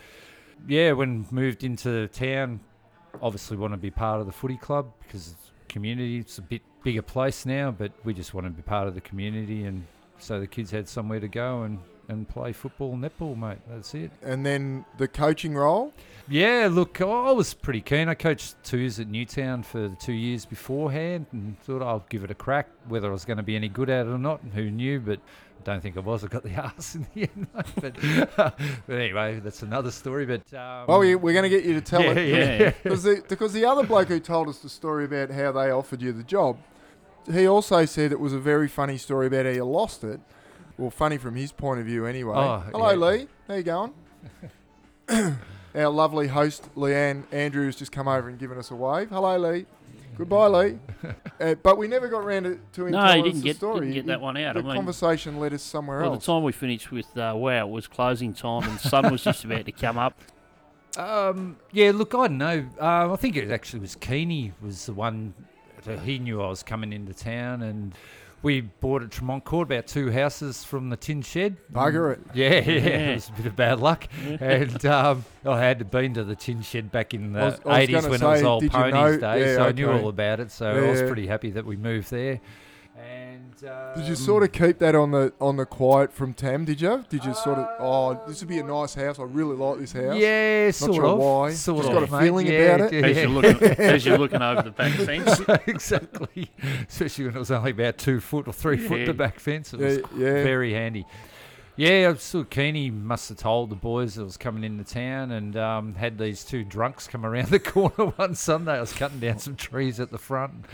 yeah, 0.67 0.93
when 0.93 1.27
moved 1.31 1.63
into 1.63 2.09
town, 2.09 2.61
obviously 3.21 3.59
want 3.59 3.75
to 3.75 3.79
be 3.79 3.91
part 3.91 4.21
of 4.21 4.27
the 4.27 4.33
footy 4.33 4.57
club 4.57 4.91
because 5.03 5.33
it's 5.33 5.51
community. 5.69 6.19
It's 6.19 6.39
a 6.39 6.43
bit 6.43 6.63
bigger 6.83 7.03
place 7.03 7.45
now, 7.45 7.71
but 7.71 7.93
we 8.03 8.15
just 8.15 8.33
want 8.33 8.47
to 8.47 8.51
be 8.51 8.63
part 8.63 8.89
of 8.89 8.95
the 8.95 9.03
community, 9.03 9.65
and 9.65 9.87
so 10.19 10.41
the 10.41 10.47
kids 10.47 10.71
had 10.71 10.89
somewhere 10.89 11.21
to 11.21 11.29
go 11.29 11.65
and, 11.65 11.79
and 12.09 12.29
play 12.29 12.53
football, 12.53 12.97
netball, 12.97 13.37
mate. 13.37 13.59
That's 13.69 13.95
it. 13.95 14.11
And 14.23 14.45
then 14.45 14.85
the 14.97 15.07
coaching 15.09 15.55
role. 15.55 15.93
Yeah, 16.31 16.69
look, 16.71 17.01
I 17.01 17.31
was 17.33 17.55
pretty 17.55 17.81
keen. 17.81 18.09
I 18.09 18.15
coached 18.15 18.57
twos 18.63 19.01
at 19.01 19.09
Newtown 19.09 19.63
for 19.63 19.89
the 19.89 19.97
two 19.97 20.13
years 20.13 20.45
beforehand, 20.45 21.27
and 21.33 21.59
thought 21.61 21.83
I'll 21.83 22.05
give 22.11 22.25
it 22.25 22.31
a 22.31 22.35
crack. 22.35 22.69
Whether 22.89 23.09
I 23.09 23.13
was 23.13 23.25
going 23.25 23.37
to 23.39 23.43
be 23.43 23.57
any 23.57 23.69
good 23.69 23.89
at 23.91 24.07
it 24.07 24.11
or 24.11 24.19
not, 24.19 24.41
who 24.55 24.71
knew? 24.71 25.01
But 25.01 25.21
I 25.61 25.63
don't 25.65 25.81
think 25.83 25.97
I 25.97 26.01
was. 26.01 26.25
I 26.25 26.29
got 26.29 26.43
the 26.43 26.55
arse 26.63 26.95
in 26.97 27.07
the 27.15 27.23
end. 27.23 27.47
mate. 27.55 27.67
But, 28.37 28.57
but 28.87 28.95
anyway, 28.95 29.41
that's 29.41 29.63
another 29.63 29.91
story. 29.91 30.27
But 30.27 30.53
um, 30.55 30.85
Oh, 30.89 31.01
yeah, 31.03 31.15
we're 31.15 31.33
going 31.33 31.45
to 31.45 31.49
get 31.49 31.65
you 31.65 31.75
to 31.75 31.81
tell 31.81 32.03
yeah, 32.03 32.11
it. 32.13 32.61
yeah. 32.61 32.71
Because 32.83 33.03
the, 33.05 33.23
because 33.29 33.53
the 33.55 33.65
other 33.65 33.85
bloke 33.87 34.09
who 34.09 34.21
told 34.21 34.49
us 34.49 34.59
the 34.59 34.69
story 34.69 35.05
about 35.07 35.31
how 35.31 35.53
they 35.53 35.71
offered 35.71 36.03
you 36.03 36.13
the 36.13 36.23
job, 36.25 36.59
he 37.33 37.47
also 37.47 37.85
said 37.87 38.13
it 38.13 38.21
was 38.21 38.33
a 38.33 38.39
very 38.39 38.69
funny 38.69 38.97
story 38.99 39.27
about 39.29 39.45
how 39.47 39.53
you 39.53 39.65
lost 39.65 40.05
it. 40.05 40.21
Well, 40.79 40.91
funny 40.91 41.19
from 41.19 41.35
his 41.35 41.51
point 41.51 41.81
of 41.81 41.87
view, 41.87 42.07
anyway. 42.07 42.37
Oh, 42.37 42.59
Hello, 42.71 42.91
yeah. 42.91 42.97
Lee. 43.19 43.29
How 43.49 43.55
you 43.55 43.63
going? 43.65 43.93
Our 45.75 45.89
lovely 45.89 46.29
host, 46.29 46.73
Leanne 46.77 47.25
Andrews, 47.33 47.77
just 47.77 47.91
come 47.93 48.07
over 48.09 48.29
and 48.29 48.39
given 48.39 48.59
us 48.59 48.71
a 48.71 48.77
wave. 48.77 49.11
Hello, 49.11 49.37
Lee. 49.37 49.67
Goodbye, 50.17 50.47
Lee. 50.47 50.79
Uh, 51.41 51.55
but 51.63 51.79
we 51.79 51.87
never 51.87 52.09
got 52.09 52.25
round 52.25 52.45
to, 52.45 52.59
to 52.73 52.87
him 52.87 52.91
no, 52.91 53.01
telling 53.01 53.19
he 53.19 53.23
didn't 53.31 53.43
the 53.43 53.45
get, 53.45 53.57
story. 53.59 53.81
didn't 53.83 53.95
get 53.95 54.07
that 54.07 54.21
one 54.21 54.37
out. 54.39 54.55
The 54.55 54.61
I 54.61 54.63
mean, 54.65 54.75
conversation 54.75 55.39
led 55.39 55.53
us 55.55 55.63
somewhere 55.63 56.03
else. 56.03 56.11
by 56.11 56.19
the 56.19 56.33
time 56.33 56.43
we 56.43 56.51
finished 56.51 56.91
with 56.91 57.17
uh, 57.17 57.33
wow, 57.37 57.69
it 57.69 57.71
was 57.71 57.87
closing 57.87 58.35
time 58.35 58.65
and 58.65 58.77
the 58.77 58.89
sun 58.89 59.13
was 59.13 59.23
just 59.23 59.45
about 59.45 59.65
to 59.67 59.71
come 59.71 59.99
up. 59.99 60.21
Um, 60.97 61.59
yeah, 61.71 61.93
look, 61.95 62.13
I 62.13 62.27
don't 62.27 62.39
know. 62.39 62.67
Uh, 62.81 63.13
I 63.13 63.17
think 63.17 63.37
it 63.37 63.53
actually 63.53 63.79
was 63.79 63.95
Keeney 63.95 64.53
was 64.61 64.87
the 64.87 64.95
one. 64.95 65.33
That 65.85 66.01
he 66.01 66.19
knew 66.19 66.43
I 66.43 66.49
was 66.49 66.65
coming 66.65 66.93
into 66.93 67.15
town, 67.15 67.63
and 67.63 67.95
we 68.43 68.61
bought 68.61 69.03
at 69.03 69.11
Tremont 69.11 69.45
Court 69.45 69.67
about 69.69 69.87
two 69.87 70.11
houses 70.11 70.63
from 70.65 70.91
the 70.91 70.97
tin 70.97 71.23
shed. 71.23 71.57
Bugger 71.73 72.13
it. 72.13 72.21
Yeah, 72.35 72.49
yeah, 72.55 72.61
Yeah. 72.71 73.11
it 73.11 73.15
was 73.17 73.29
a 73.29 73.33
bit 73.33 73.47
of 73.47 73.57
bad 73.57 73.81
luck. 73.81 74.07
and 74.25 74.87
um, 74.87 75.25
I 75.45 75.59
had 75.61 75.91
been 75.91 76.15
to 76.15 76.25
the 76.25 76.37
tin 76.37 76.63
shed 76.63 76.93
back 76.93 77.15
in 77.15 77.35
I 77.37 77.45
was- 77.47 77.59
the 77.59 77.69
I 77.69 77.81
was 77.81 77.89
80s 77.89 77.93
gonna 77.93 78.09
when 78.11 78.23
it 78.23 78.27
was 78.27 78.41
say, 78.41 78.47
old 78.47 78.61
did 78.63 78.73
you 78.73 78.79
ponies 78.79 78.93
know- 78.93 79.19
days, 79.19 79.47
yeah, 79.47 79.55
so 79.57 79.65
I 79.65 79.73
knew 79.73 79.91
all 79.91 80.09
about 80.09 80.41
it. 80.41 80.51
So 80.53 80.71
I 80.71 80.89
was 80.91 81.01
Yeah. 81.01 81.07
pretty 81.07 81.27
happy 81.27 81.51
that 81.51 81.65
we 81.67 81.77
moved 81.77 82.11
there. 82.11 82.41
And 82.97 83.28
Did 83.61 84.05
you 84.05 84.11
um, 84.11 84.17
sort 84.17 84.43
of 84.45 84.53
keep 84.53 84.79
that 84.79 84.95
on 84.95 85.11
the 85.11 85.33
on 85.41 85.57
the 85.57 85.67
quiet 85.67 86.13
from 86.13 86.33
Tam? 86.33 86.65
Did 86.65 86.81
you? 86.81 87.05
Did 87.09 87.25
you 87.25 87.35
sort 87.35 87.59
of? 87.59 87.67
Oh, 87.81 88.21
this 88.29 88.41
would 88.41 88.49
be 88.49 88.59
a 88.59 88.63
nice 88.63 88.95
house. 88.95 89.19
I 89.19 89.25
really 89.25 89.57
like 89.57 89.79
this 89.81 89.93
house. 89.93 90.17
Yeah, 90.17 90.71
sort 90.71 90.95
sure 90.95 91.07
of. 91.07 91.19
why. 91.19 91.53
Sort 91.53 91.79
Just 91.79 91.89
of, 91.89 91.95
got 91.95 92.09
a 92.09 92.13
mate. 92.13 92.27
feeling 92.27 92.47
yeah, 92.47 92.59
about 92.77 92.93
it. 92.93 93.05
As 93.05 93.17
you're 93.17 93.29
looking, 93.29 93.69
as 93.69 94.07
you're 94.07 94.19
looking 94.19 94.43
over 94.43 94.63
the 94.63 94.71
back 94.71 94.93
fence. 94.93 95.41
exactly. 95.67 96.51
Especially 96.89 97.25
when 97.27 97.35
it 97.37 97.39
was 97.39 97.51
only 97.51 97.73
about 97.73 97.99
two 97.99 98.21
foot 98.21 98.47
or 98.47 98.53
three 98.53 98.77
foot 98.79 99.01
Yeah. 99.01 99.07
the 99.07 99.15
back 99.15 99.41
fence. 99.41 99.73
It 99.75 99.81
was 99.81 99.97
Yeah, 99.99 100.03
yeah. 100.17 100.43
very 100.45 100.73
handy. 100.73 101.05
Yeah, 101.77 102.07
I 102.09 102.09
was 102.09 102.23
sort 102.23 102.51
keen. 102.51 102.75
He 102.75 102.91
must 102.91 103.29
have 103.29 103.39
told 103.39 103.71
the 103.71 103.77
boys 103.77 104.17
that 104.17 104.25
was 104.25 104.37
coming 104.37 104.65
into 104.65 104.83
town 104.83 105.31
and 105.31 105.57
um, 105.57 105.95
had 105.95 106.19
these 106.19 106.43
two 106.43 106.65
drunks 106.65 107.07
come 107.07 107.25
around 107.25 107.49
the 107.51 107.59
corner 107.61 108.07
one 108.17 108.35
Sunday. 108.35 108.73
I 108.73 108.81
was 108.81 108.93
cutting 108.93 109.21
down 109.21 109.39
some 109.39 109.55
trees 109.55 110.01
at 110.01 110.11
the 110.11 110.19
front 110.19 110.65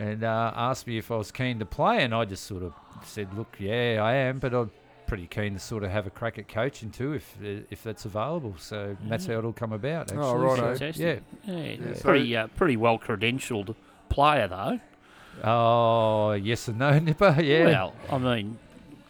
and 0.00 0.24
uh, 0.24 0.52
asked 0.56 0.86
me 0.86 0.98
if 0.98 1.10
I 1.10 1.16
was 1.16 1.30
keen 1.30 1.58
to 1.58 1.66
play. 1.66 2.02
And 2.02 2.14
I 2.14 2.24
just 2.24 2.44
sort 2.44 2.62
of 2.62 2.72
said, 3.04 3.34
look, 3.34 3.56
yeah, 3.58 4.00
I 4.02 4.14
am, 4.14 4.38
but 4.38 4.54
I'm 4.54 4.70
pretty 5.06 5.26
keen 5.26 5.54
to 5.54 5.58
sort 5.60 5.82
of 5.82 5.90
have 5.90 6.06
a 6.06 6.10
crack 6.10 6.38
at 6.38 6.48
coaching 6.48 6.90
too 6.90 7.12
if 7.14 7.36
if 7.42 7.82
that's 7.82 8.04
available. 8.04 8.54
So 8.58 8.96
that's 9.08 9.26
how 9.26 9.34
it'll 9.38 9.52
come 9.52 9.72
about. 9.72 10.12
Actually. 10.12 10.24
Oh, 10.24 10.36
righto. 10.36 10.56
So, 10.56 10.78
Fantastic. 10.78 11.22
yeah. 11.44 11.52
Yeah, 11.54 11.62
Yeah, 11.72 12.00
pretty 12.00 12.36
uh, 12.36 12.46
pretty 12.48 12.76
well 12.76 12.98
credentialed 12.98 13.74
player 14.08 14.48
though. 14.48 14.80
Oh, 15.44 16.32
yes 16.32 16.68
and 16.68 16.78
no, 16.78 16.98
Nipper. 16.98 17.36
Yeah. 17.42 17.64
Well, 17.66 17.94
I 18.10 18.18
mean, 18.18 18.58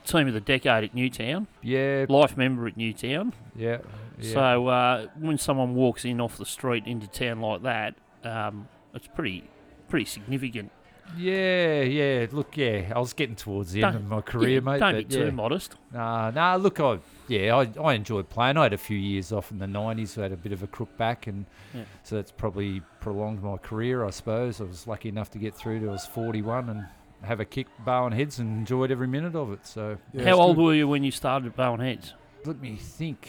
team 0.07 0.29
of 0.29 0.35
the 0.35 0.41
decade 0.41 0.85
at 0.85 0.95
Newtown, 0.95 1.47
yeah. 1.63 2.07
life 2.09 2.37
member 2.37 2.67
at 2.67 2.77
Newtown. 2.77 3.33
Yeah. 3.57 3.79
yeah. 4.19 4.33
So 4.33 4.67
uh, 4.69 5.07
when 5.19 5.39
someone 5.39 5.75
walks 5.75 6.05
in 6.05 6.21
off 6.21 6.37
the 6.37 6.47
street 6.47 6.85
into 6.87 7.07
town 7.07 7.41
like 7.41 7.63
that, 7.63 7.95
um, 8.25 8.69
it's 8.95 9.07
pretty 9.07 9.45
pretty 9.89 10.07
significant. 10.07 10.71
Yeah, 11.17 11.83
yeah. 11.83 12.27
Look, 12.31 12.57
yeah, 12.57 12.93
I 12.95 12.99
was 12.99 13.13
getting 13.13 13.37
towards 13.37 13.73
the 13.73 13.83
end 13.85 13.95
Don't- 13.95 14.03
of 14.05 14.09
my 14.09 14.21
career, 14.21 14.49
Yeah, 14.55 14.61
mate. 14.61 14.79
Don't 14.81 14.95
but 14.95 15.09
be 15.09 15.15
yeah. 15.17 15.25
too 15.27 15.33
modest. 15.33 15.75
Nah, 15.93 16.31
nah. 16.31 16.55
Look, 16.57 16.81
I 16.81 16.99
yeah, 17.29 17.57
I, 17.57 17.69
I 17.83 17.95
enjoyed 17.95 18.29
playing. 18.29 18.57
I 18.57 18.65
had 18.65 18.73
a 18.73 18.79
few 18.79 18.97
years 18.99 19.33
off 19.33 19.51
in 19.51 19.59
the 19.59 19.67
'90s. 19.67 20.19
I 20.19 20.23
had 20.23 20.33
a 20.33 20.37
bit 20.37 20.53
of 20.53 20.63
a 20.63 20.67
crook 20.67 20.97
back, 20.97 21.27
and 21.27 21.47
Yeah. 21.75 21.83
so 22.03 22.17
that's 22.17 22.33
probably 22.33 22.83
prolonged 23.01 23.43
my 23.43 23.57
career, 23.57 24.05
I 24.05 24.11
suppose. 24.11 24.61
I 24.61 24.65
was 24.65 24.87
lucky 24.87 25.09
enough 25.09 25.31
to 25.33 25.39
get 25.39 25.55
through 25.55 25.81
to 25.81 25.89
I 25.89 25.93
was 25.93 26.07
41 26.07 26.69
and 26.69 26.87
have 27.23 27.41
a 27.41 27.45
kick 27.45 27.67
Barwon 27.85 28.13
Heads 28.13 28.39
and 28.39 28.59
enjoyed 28.59 28.91
every 28.91 29.07
minute 29.07 29.35
of 29.37 29.53
it. 29.53 29.67
So 29.67 29.99
Yeah, 30.15 30.25
How 30.25 30.31
it's 30.31 30.39
old 30.39 30.57
good. 30.57 30.63
were 30.65 30.75
you 30.75 30.89
when 30.89 31.05
you 31.05 31.11
started 31.11 31.49
at 31.49 31.57
Barwon 31.57 31.81
Heads? 31.81 32.15
let 32.47 32.61
me 32.61 32.77
think. 32.77 33.29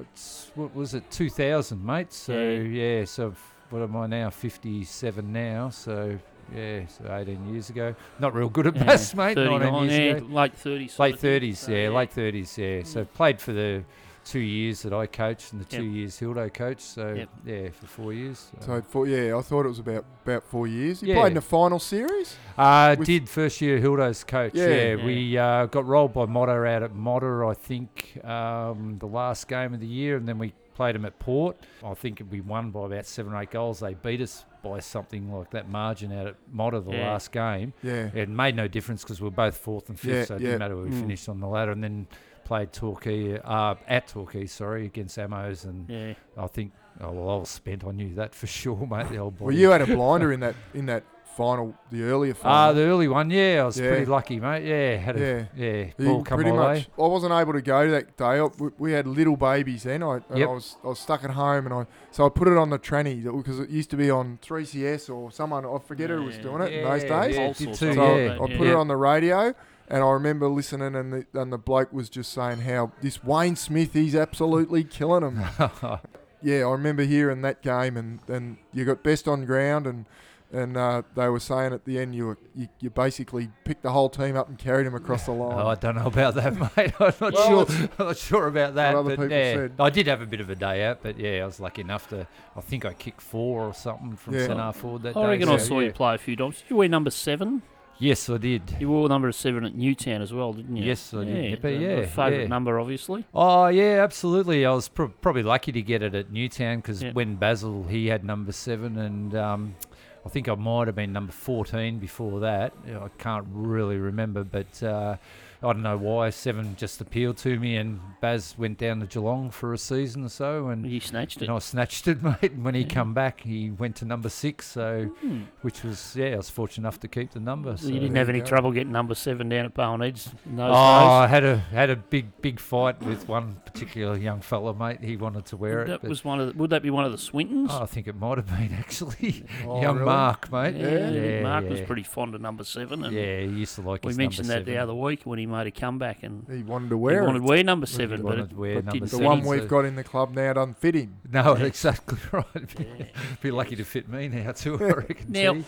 It's, 0.00 0.50
what 0.54 0.74
was 0.74 0.94
it? 0.94 1.10
2000, 1.10 1.84
mate. 1.84 2.12
So 2.12 2.32
Yeah. 2.32 2.60
yeah. 3.00 3.04
So 3.04 3.30
f- 3.30 3.54
what 3.70 3.82
am 3.82 3.96
I 3.96 4.06
now? 4.06 4.30
57 4.30 5.32
now. 5.32 5.68
So 5.70 6.18
yeah. 6.54 6.86
So 6.86 7.12
18 7.14 7.52
years 7.52 7.70
ago. 7.70 7.94
Not 8.18 8.34
real 8.34 8.48
good 8.48 8.66
at 8.66 8.76
Yeah, 8.76 8.84
maths, 8.84 9.14
mate. 9.14 9.36
19 9.36 9.60
39, 9.60 9.82
years 9.88 9.92
yeah, 9.98 10.04
ago. 10.16 10.26
late 10.34 10.54
thirties. 10.54 10.98
Late 10.98 11.18
thirties, 11.18 11.68
yeah, 11.68 11.88
late 11.90 12.10
thirties, 12.12 12.58
yeah. 12.58 12.82
So 12.84 13.04
played 13.04 13.40
for 13.40 13.52
the 13.52 13.84
two 14.24 14.38
years 14.40 14.80
that 14.82 14.92
I 14.94 15.06
coached 15.06 15.52
and 15.52 15.60
the 15.60 15.66
Yep. 15.70 15.80
two 15.82 15.86
years 15.86 16.18
Hildo 16.18 16.52
coached. 16.54 16.80
So 16.80 17.12
Yep. 17.12 17.28
yeah, 17.44 17.68
for 17.78 17.86
four 17.86 18.12
years. 18.14 18.50
So 18.60 18.80
for, 18.80 19.06
yeah, 19.06 19.36
I 19.36 19.42
thought 19.42 19.66
it 19.66 19.68
was 19.68 19.78
about 19.80 20.06
about 20.24 20.42
four 20.44 20.66
years. 20.66 21.02
You 21.02 21.08
Yeah. 21.08 21.20
played 21.20 21.28
in 21.28 21.34
the 21.34 21.40
final 21.42 21.78
series. 21.78 22.34
uh, 22.56 22.94
did 22.94 23.28
first 23.28 23.60
year 23.60 23.78
Hildo's 23.80 24.24
coach. 24.24 24.52
Yeah. 24.54 24.66
Yeah, 24.68 24.94
Yeah. 24.94 25.04
we 25.04 25.36
uh, 25.36 25.66
got 25.66 25.84
rolled 25.86 26.14
by 26.14 26.24
Motter 26.24 26.64
out 26.66 26.82
at 26.82 26.94
Motter, 26.94 27.44
I 27.44 27.52
think, 27.52 28.18
um, 28.24 28.96
the 28.98 29.06
last 29.06 29.46
game 29.46 29.74
of 29.74 29.80
the 29.80 29.86
year, 29.86 30.16
and 30.16 30.26
then 30.26 30.38
we 30.38 30.54
played 30.74 30.94
them 30.94 31.04
at 31.04 31.18
Port. 31.18 31.58
I 31.84 31.92
think 31.92 32.22
we 32.30 32.40
won 32.40 32.70
by 32.70 32.86
about 32.86 33.04
seven 33.06 33.34
or 33.34 33.42
eight 33.42 33.50
goals. 33.50 33.80
They 33.80 33.92
beat 33.92 34.22
us 34.22 34.46
by 34.64 34.80
something 34.80 35.30
like 35.32 35.50
that 35.50 35.68
margin 35.68 36.10
out 36.12 36.26
at 36.26 36.36
Motter 36.50 36.80
the 36.80 36.92
Yeah. 36.92 37.10
last 37.12 37.30
game. 37.30 37.72
Yeah. 37.82 38.10
It 38.14 38.28
made 38.28 38.56
no 38.56 38.66
difference 38.66 39.04
because 39.04 39.20
we 39.20 39.26
were 39.26 39.30
both 39.30 39.56
fourth 39.56 39.88
and 39.90 40.00
fifth, 40.00 40.10
Yeah, 40.14 40.24
so 40.24 40.34
it 40.36 40.40
yeah. 40.40 40.46
didn't 40.48 40.58
matter 40.60 40.74
where 40.76 40.86
we 40.86 40.90
Mm. 40.90 41.00
finished 41.02 41.28
on 41.28 41.38
the 41.40 41.46
ladder. 41.46 41.72
And 41.72 41.84
then 41.84 42.06
played 42.44 42.72
Torquay 42.72 43.38
uh, 43.38 43.74
at 43.86 44.08
Torquay, 44.08 44.46
sorry, 44.46 44.86
against 44.86 45.18
Amos, 45.18 45.64
and 45.64 45.88
Yeah. 45.88 46.14
I 46.36 46.46
think 46.48 46.72
oh 47.00 47.10
well, 47.12 47.30
I 47.30 47.36
was 47.38 47.48
spent. 47.50 47.84
I 47.84 47.90
knew 47.90 48.14
that 48.14 48.34
for 48.34 48.46
sure, 48.60 48.86
mate. 48.86 49.08
The 49.10 49.18
old 49.18 49.38
boy. 49.38 49.46
Well, 49.46 49.54
you 49.54 49.70
had 49.70 49.82
a 49.82 49.86
blinder 49.86 50.32
in 50.32 50.40
that 50.40 50.54
in 50.74 50.86
that 50.86 51.04
final, 51.36 51.74
the 51.90 52.02
earlier 52.04 52.34
final. 52.34 52.56
Ah, 52.56 52.72
the 52.72 52.82
early 52.82 53.08
one, 53.08 53.30
yeah, 53.30 53.60
I 53.62 53.64
was 53.66 53.78
Yeah. 53.78 53.88
pretty 53.90 54.06
lucky, 54.06 54.40
mate. 54.40 54.64
Yeah, 54.64 54.96
had 54.96 55.16
a 55.16 55.48
Yeah. 55.56 55.84
yeah, 55.96 56.06
ball 56.06 56.22
come 56.24 56.36
pretty 56.36 56.50
my 56.52 56.56
much. 56.56 56.76
way. 56.96 57.04
I 57.04 57.08
wasn't 57.08 57.32
able 57.32 57.52
to 57.54 57.62
go 57.62 57.90
that 57.90 58.16
day. 58.16 58.24
I, 58.24 58.42
we, 58.58 58.70
we 58.78 58.92
had 58.92 59.06
little 59.06 59.36
babies 59.36 59.82
then. 59.82 60.02
I, 60.02 60.14
and 60.28 60.38
Yep. 60.38 60.48
I 60.48 60.52
was 60.52 60.76
I 60.84 60.86
was 60.88 60.98
stuck 60.98 61.24
at 61.24 61.30
home, 61.30 61.66
and 61.66 61.74
I 61.74 61.86
so 62.10 62.24
I 62.26 62.28
put 62.28 62.48
it 62.48 62.56
on 62.56 62.70
the 62.70 62.78
tranny 62.78 63.22
because 63.22 63.58
it 63.60 63.70
used 63.70 63.90
to 63.90 63.96
be 63.96 64.10
on 64.10 64.38
3CS 64.42 65.08
or 65.14 65.30
someone. 65.30 65.64
I 65.66 65.78
forget 65.78 66.10
who 66.10 66.22
was 66.22 66.38
doing 66.38 66.62
it 66.62 66.72
in 66.72 66.84
those 66.84 67.02
days. 67.02 67.36
yeah, 67.36 67.44
Pulse 67.46 67.58
did 67.58 67.74
too, 67.74 67.92
So 67.94 68.16
yeah. 68.16 68.36
like 68.38 68.50
I 68.50 68.56
put 68.56 68.66
yeah. 68.66 68.72
it 68.72 68.76
on 68.76 68.88
the 68.88 68.96
radio, 68.96 69.54
and 69.88 70.02
I 70.04 70.10
remember 70.10 70.48
listening, 70.48 70.94
and 70.94 71.12
the 71.12 71.26
and 71.40 71.52
the 71.52 71.58
bloke 71.58 71.92
was 71.92 72.08
just 72.08 72.32
saying 72.32 72.60
how 72.60 72.92
this 73.02 73.22
Wayne 73.24 73.56
Smith, 73.56 73.92
he's 73.92 74.14
absolutely 74.14 74.84
killing 74.84 75.22
him. 75.24 75.40
yeah, 76.42 76.66
I 76.66 76.70
remember 76.72 77.02
hearing 77.04 77.42
that 77.42 77.62
game, 77.62 77.96
and 77.96 78.20
and 78.28 78.56
you 78.72 78.84
got 78.84 79.02
best 79.02 79.26
on 79.28 79.44
ground, 79.44 79.86
and 79.86 80.06
and 80.54 80.76
uh, 80.76 81.02
they 81.16 81.28
were 81.28 81.40
saying 81.40 81.72
at 81.72 81.84
the 81.84 81.98
end 81.98 82.14
you 82.14 82.26
were 82.26 82.38
you, 82.54 82.68
you 82.80 82.88
basically 82.90 83.50
picked 83.64 83.82
the 83.82 83.90
whole 83.90 84.08
team 84.08 84.36
up 84.36 84.48
and 84.48 84.56
carried 84.56 84.86
them 84.86 84.94
across 84.94 85.26
the 85.26 85.32
line. 85.42 85.58
Oh, 85.58 85.66
I 85.68 85.74
don't 85.74 85.96
know 85.96 86.06
about 86.06 86.34
that, 86.36 86.54
mate. 86.76 86.92
I'm 87.00 87.12
not 87.20 87.32
Well, 87.34 87.66
sure. 87.66 87.76
I'm 87.98 88.06
not 88.06 88.16
sure 88.16 88.46
about 88.46 88.74
that. 88.76 88.94
other 88.94 89.16
but 89.16 89.22
people 89.24 89.36
yeah, 89.36 89.54
said. 89.54 89.72
I 89.78 89.90
did 89.90 90.06
have 90.06 90.22
a 90.22 90.26
bit 90.26 90.40
of 90.40 90.48
a 90.50 90.54
day 90.54 90.84
out, 90.84 91.00
but 91.02 91.18
yeah, 91.18 91.42
I 91.42 91.46
was 91.46 91.60
lucky 91.60 91.80
enough 91.82 92.08
to. 92.08 92.26
I 92.56 92.60
think 92.60 92.84
I 92.84 92.92
kicked 92.94 93.20
four 93.20 93.62
or 93.62 93.74
something 93.74 94.16
from 94.16 94.34
Yeah. 94.34 94.46
centre 94.46 94.62
half 94.62 94.76
forward 94.76 95.02
that 95.02 95.16
I 95.16 95.20
day. 95.20 95.26
I 95.26 95.30
reckon 95.30 95.48
I 95.48 95.56
saw 95.58 95.80
yeah. 95.80 95.86
you 95.88 95.92
play 95.92 96.14
a 96.14 96.18
few 96.18 96.36
times. 96.36 96.60
Did 96.62 96.70
you 96.70 96.76
wear 96.76 96.88
number 96.88 97.10
seven? 97.10 97.62
Yes, 97.96 98.28
I 98.28 98.38
did. 98.38 98.76
You 98.80 98.88
wore 98.88 99.08
number 99.08 99.30
seven 99.30 99.64
at 99.64 99.76
Newtown 99.76 100.20
as 100.20 100.32
well, 100.32 100.52
didn't 100.52 100.74
you? 100.76 100.84
Yes, 100.84 101.14
I 101.14 101.24
did, 101.24 101.28
Yeah, 101.44 101.50
Nipper, 101.50 101.70
the- 101.70 101.76
the 101.78 101.82
yeah, 101.84 102.06
favourite 102.06 102.40
yeah. 102.42 102.46
number, 102.48 102.80
obviously. 102.80 103.24
Oh 103.32 103.68
yeah, 103.68 104.02
absolutely. 104.02 104.66
I 104.66 104.72
was 104.72 104.88
pro- 104.88 105.08
probably 105.08 105.44
lucky 105.44 105.70
to 105.70 105.80
get 105.80 106.02
it 106.02 106.12
at 106.12 106.32
Newtown 106.32 106.78
because 106.78 107.04
Yeah. 107.04 107.12
when 107.12 107.36
Basil 107.36 107.84
he 107.84 108.08
had 108.08 108.24
number 108.24 108.50
seven, 108.50 108.98
and 108.98 109.34
um, 109.36 109.76
I 110.24 110.28
think 110.30 110.48
I 110.48 110.54
might 110.54 110.86
have 110.88 110.96
been 110.96 111.12
number 111.12 111.32
fourteen 111.32 111.98
before 111.98 112.40
that. 112.40 112.72
I 112.86 113.08
can't 113.18 113.46
really 113.50 113.98
remember, 113.98 114.42
but 114.42 114.82
uh, 114.82 115.16
I 115.64 115.72
don't 115.72 115.82
know 115.82 115.96
why 115.96 116.30
seven 116.30 116.76
just 116.76 117.00
appealed 117.00 117.36
to 117.38 117.58
me. 117.58 117.76
And 117.76 118.00
Baz 118.20 118.54
went 118.58 118.78
down 118.78 119.00
to 119.00 119.06
Geelong 119.06 119.50
for 119.50 119.72
a 119.72 119.78
season 119.78 120.24
or 120.24 120.28
so, 120.28 120.68
and 120.68 120.86
You 120.86 121.00
snatched 121.00 121.38
it. 121.42 121.44
and 121.48 121.52
I 121.52 121.58
snatched 121.58 122.06
it, 122.08 122.22
mate. 122.22 122.52
And 122.52 122.64
when 122.64 122.74
he 122.74 122.82
Yeah. 122.82 122.88
come 122.88 123.14
back, 123.14 123.40
he 123.40 123.70
went 123.70 123.96
to 123.96 124.04
number 124.04 124.28
six. 124.28 124.66
So, 124.66 125.04
Hmm. 125.20 125.42
which 125.62 125.82
was 125.82 126.14
yeah, 126.16 126.26
I 126.26 126.36
was 126.36 126.50
fortunate 126.50 126.82
enough 126.84 127.00
to 127.00 127.08
keep 127.08 127.30
the 127.32 127.40
number. 127.40 127.76
So. 127.76 127.88
you 127.88 128.00
didn't 128.00 128.16
have 128.16 128.28
any 128.28 128.40
go. 128.40 128.46
trouble 128.46 128.72
getting 128.72 128.92
number 128.92 129.14
seven 129.14 129.48
down 129.48 129.64
at 129.64 129.74
Barwon 129.74 130.00
Heads 130.02 130.32
in 130.46 130.56
those 130.56 130.70
Oh, 130.70 130.74
I 130.74 131.26
had 131.26 131.44
a 131.44 131.56
had 131.58 131.90
a 131.90 131.96
big 131.96 132.26
big 132.42 132.60
fight 132.60 133.02
with 133.02 133.28
one 133.28 133.56
particular 133.64 134.16
young 134.16 134.40
fella, 134.40 134.74
mate. 134.74 135.00
He 135.02 135.16
wanted 135.16 135.46
to 135.46 135.56
wear 135.56 135.82
it. 135.82 135.86
That 135.88 136.04
was 136.04 136.24
one 136.24 136.40
of. 136.40 136.48
The, 136.52 136.58
would 136.58 136.70
that 136.70 136.82
be 136.82 136.90
one 136.90 137.04
of 137.04 137.12
the 137.12 137.18
Swintons? 137.18 137.68
Oh, 137.70 137.82
I 137.82 137.86
think 137.86 138.06
it 138.06 138.16
might 138.16 138.38
have 138.38 138.46
been 138.46 138.72
actually 138.78 139.44
Oh, 139.66 139.80
young 139.80 139.96
really? 139.96 140.06
Mark, 140.06 140.52
mate. 140.52 140.76
yeah, 140.76 141.10
Yeah, 141.10 141.42
Mark 141.42 141.68
was 141.68 141.80
pretty 141.80 142.02
fond 142.02 142.34
of 142.34 142.40
number 142.40 142.64
seven, 142.64 143.04
and 143.04 143.14
Yeah, 143.14 143.40
he 143.40 143.46
used 143.46 143.76
to 143.76 143.82
like. 143.82 144.04
we 144.04 144.14
mentioned 144.14 144.48
that 144.48 144.64
the 144.66 144.76
other 144.78 144.94
week 144.94 145.22
when 145.24 145.38
he 145.38 145.46
made 145.56 145.66
a 145.66 145.70
comeback, 145.70 146.22
and 146.22 146.46
He 146.50 146.62
wanted 146.62 146.90
to 146.90 146.96
he 146.96 147.00
wear 147.00 147.22
wanted 147.24 147.36
it. 147.38 147.40
to 147.40 147.46
wear 147.46 147.64
number 147.64 147.86
He 147.86 147.92
seven, 147.92 148.22
but 148.22 148.38
it, 148.38 148.52
wear 148.52 148.74
but 148.76 148.84
number 148.86 149.06
The 149.06 149.16
fit 149.18 149.24
one 149.24 149.38
him. 149.40 149.46
we've 149.46 149.68
got 149.68 149.84
in 149.84 149.94
the 149.96 150.04
club 150.04 150.34
now 150.34 150.52
doesn't 150.52 150.78
fit 150.78 150.94
him. 150.94 151.16
No, 151.30 151.56
Yeah. 151.56 151.64
exactly 151.66 152.18
right. 152.32 152.44
Yeah. 152.78 153.06
Be 153.40 153.50
lucky 153.50 153.76
to 153.76 153.84
fit 153.84 154.08
me 154.08 154.28
now 154.28 154.52
too. 154.52 154.74
I 154.82 154.88
reckon. 154.92 155.26
Now- 155.32 155.52
T. 155.54 155.64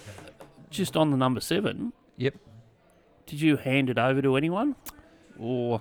Just 0.70 0.96
on 0.96 1.10
the 1.10 1.16
number 1.16 1.40
seven. 1.40 1.92
Yep. 2.16 2.34
Did 3.26 3.40
you 3.40 3.56
hand 3.56 3.88
it 3.90 3.98
over 3.98 4.20
to 4.22 4.36
anyone, 4.36 4.74
or 5.38 5.80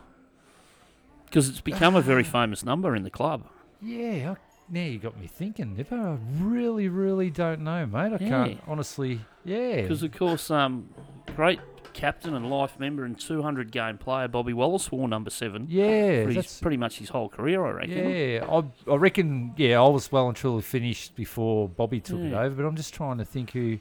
because 1.25 1.49
it's 1.49 1.61
become 1.61 1.95
a 1.95 2.01
very 2.01 2.23
famous 2.37 2.63
number 2.63 2.95
in 2.95 3.03
the 3.03 3.09
club? 3.09 3.43
Yeah, 3.81 4.33
I, 4.33 4.37
now 4.69 4.81
you 4.85 4.99
got 4.99 5.19
me 5.19 5.27
thinking. 5.27 5.75
If 5.77 5.91
I 5.93 6.17
really, 6.39 6.87
really 6.87 7.29
don't 7.29 7.61
know, 7.61 7.85
mate. 7.85 8.13
I 8.13 8.17
Yeah. 8.19 8.29
can't 8.29 8.61
honestly. 8.67 9.21
Yeah. 9.43 9.81
Because 9.81 10.01
of 10.03 10.11
course, 10.11 10.49
um, 10.49 10.89
great 11.35 11.59
captain 11.95 12.35
and 12.35 12.49
life 12.49 12.77
member 12.79 13.05
and 13.05 13.17
200 13.19 13.71
game 13.71 13.97
player 13.97 14.27
Bobby 14.27 14.53
Wallace 14.53 14.91
wore 14.91 15.07
number 15.07 15.29
seven 15.29 15.65
Yeah, 15.69 16.23
for 16.23 16.27
his, 16.27 16.35
that's 16.35 16.59
pretty 16.59 16.77
much 16.77 16.97
his 16.99 17.09
whole 17.09 17.29
career, 17.29 17.65
I 17.65 17.71
reckon. 17.71 18.09
Yeah, 18.09 18.45
I, 18.47 18.91
I 18.91 18.95
reckon. 18.97 19.53
Yeah, 19.57 19.81
I 19.81 19.87
was 19.87 20.11
well 20.11 20.27
and 20.27 20.35
truly 20.35 20.61
finished 20.61 21.15
before 21.15 21.67
Bobby 21.69 21.99
took 22.01 22.19
it 22.19 22.33
over. 22.33 22.55
But 22.55 22.65
I'm 22.67 22.75
just 22.75 22.93
trying 22.93 23.17
to 23.19 23.25
think 23.25 23.51
who, 23.51 23.79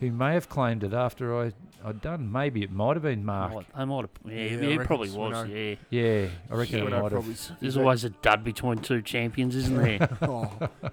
who 0.00 0.10
may 0.10 0.32
have 0.34 0.48
claimed 0.48 0.82
it 0.82 0.92
after 0.94 1.38
I 1.38 1.52
I'd 1.84 2.00
done. 2.00 2.30
Maybe 2.30 2.62
it 2.62 2.70
might 2.70 2.94
have 2.94 3.02
been 3.02 3.24
Mark. 3.24 3.52
Might- 3.54 3.76
They 3.76 3.84
might 3.84 4.00
have. 4.02 4.10
Yeah, 4.24 4.34
Yeah, 4.34 4.68
yeah, 4.68 4.80
it 4.80 4.86
probably 4.86 5.10
was. 5.10 5.34
Swino. 5.36 5.76
Yeah. 5.90 6.00
Yeah, 6.00 6.28
I 6.50 6.54
reckon 6.54 6.78
Yeah. 6.78 6.84
it 6.96 7.02
might 7.02 7.12
have. 7.12 7.58
There's 7.60 7.74
that- 7.74 7.80
always 7.80 8.04
a 8.04 8.10
dud 8.10 8.44
between 8.44 8.78
two 8.78 9.02
champions, 9.02 9.54
isn't 9.56 9.76
there? 9.76 10.08
Oh, 10.22 10.50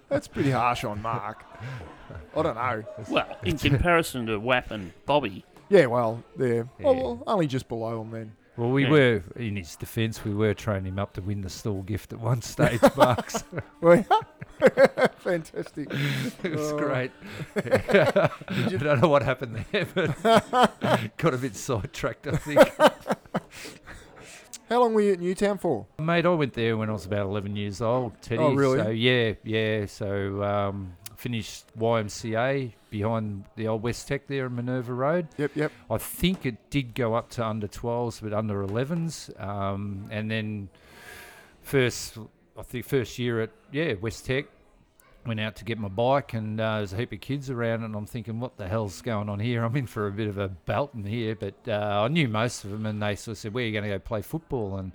that's 0.10 0.28
pretty 0.28 0.52
harsh 0.52 0.84
on 0.84 1.02
Mark. 1.02 1.46
I 2.36 2.42
don't 2.42 2.56
know. 2.56 2.84
well, 3.10 3.38
in 3.44 3.58
comparison 3.58 4.26
to 4.28 4.40
Wap 4.40 4.72
and 4.72 4.92
Bobby, 5.06 5.46
Yeah, 5.70 5.86
well, 5.86 6.24
there. 6.36 6.68
Oh, 6.84 6.94
Yeah. 6.94 7.02
well, 7.04 7.24
only 7.28 7.48
just 7.48 7.68
below 7.68 8.02
him 8.02 8.12
then. 8.12 8.32
Well, 8.58 8.72
we 8.72 8.84
Yeah. 8.84 8.90
were 8.90 9.24
in 9.36 9.56
his 9.56 9.76
defence. 9.76 10.26
We 10.26 10.34
were 10.34 10.54
training 10.54 10.86
him 10.94 11.00
up 11.00 11.14
to 11.14 11.22
win 11.22 11.42
the 11.42 11.50
Stawell 11.50 11.84
Gift 11.84 12.12
at 12.12 12.20
one 12.20 12.42
stage, 12.42 12.82
Marks. 12.98 13.44
Well, 13.82 14.04
Fantastic. 15.20 15.88
it 16.44 16.52
was 16.56 16.72
Oh. 16.74 16.78
great. 16.78 17.12
I 17.56 18.30
don't 18.78 19.02
know 19.02 19.08
what 19.08 19.22
happened 19.24 19.64
there, 19.72 19.86
but 19.94 20.22
got 21.18 21.34
a 21.34 21.38
bit 21.38 21.56
sidetracked. 21.56 22.28
I 22.28 22.36
think. 22.36 22.60
How 24.70 24.82
long 24.82 24.94
were 24.94 25.02
you 25.02 25.14
at 25.14 25.20
Newtown 25.20 25.58
for? 25.58 25.86
Mate, 25.98 26.26
I 26.26 26.30
went 26.30 26.54
there 26.54 26.76
when 26.78 26.90
I 26.90 26.94
was 26.94 27.06
about 27.06 27.26
11 27.26 27.56
years 27.56 27.82
old, 27.82 28.22
Teddy. 28.22 28.42
Oh, 28.42 28.54
really? 28.54 28.80
So, 28.80 28.90
yeah, 28.90 29.34
yeah. 29.44 29.86
So, 29.88 30.44
um, 30.44 30.94
finished 31.20 31.66
YMCA 31.78 32.72
behind 32.90 33.44
the 33.58 33.68
old 33.68 33.84
West 33.84 34.08
Tech 34.08 34.26
there 34.28 34.46
in 34.46 34.56
Minerva 34.56 34.94
Road. 34.94 35.28
Yep, 35.38 35.52
yep. 35.54 35.72
I 35.92 35.98
think 35.98 36.46
it 36.46 36.70
did 36.70 36.96
go 36.96 37.14
up 37.14 37.30
to 37.32 37.46
under 37.46 37.68
12s, 37.68 38.22
but 38.22 38.32
under 38.32 38.66
11s. 38.66 39.38
Um, 39.42 40.08
and 40.10 40.32
then 40.32 40.70
first, 41.62 42.18
I 42.58 42.64
think 42.64 42.86
first 42.86 43.20
year 43.20 43.42
at 43.42 43.50
yeah 43.70 43.96
West 43.96 44.26
Tech, 44.26 44.46
went 45.26 45.42
out 45.42 45.58
to 45.58 45.66
get 45.66 45.78
my 45.78 45.90
bike, 45.90 46.34
and 46.34 46.60
uh, 46.62 46.78
there's 46.78 46.94
a 46.94 46.98
heap 46.98 47.12
of 47.12 47.20
kids 47.20 47.50
around, 47.50 47.84
and 47.84 47.96
I'm 47.98 48.06
thinking, 48.06 48.40
what 48.40 48.56
the 48.56 48.70
hell's 48.70 49.02
going 49.02 49.28
on 49.28 49.42
here? 49.42 49.66
I'm 49.66 49.76
in 49.76 49.88
for 49.88 50.08
a 50.08 50.12
bit 50.12 50.30
of 50.30 50.38
a 50.38 50.48
belting 50.48 51.06
here, 51.06 51.36
but 51.36 51.56
uh, 51.68 52.04
I 52.04 52.08
knew 52.08 52.30
most 52.30 52.64
of 52.64 52.72
them, 52.72 52.86
and 52.86 53.04
they 53.04 53.16
sort 53.16 53.34
of 53.34 53.40
said, 53.40 53.54
where 53.54 53.66
are 53.66 53.68
you 53.68 53.74
going 53.74 53.84
to 53.84 53.90
go 53.90 54.00
play 54.00 54.22
football? 54.22 54.78
And 54.78 54.94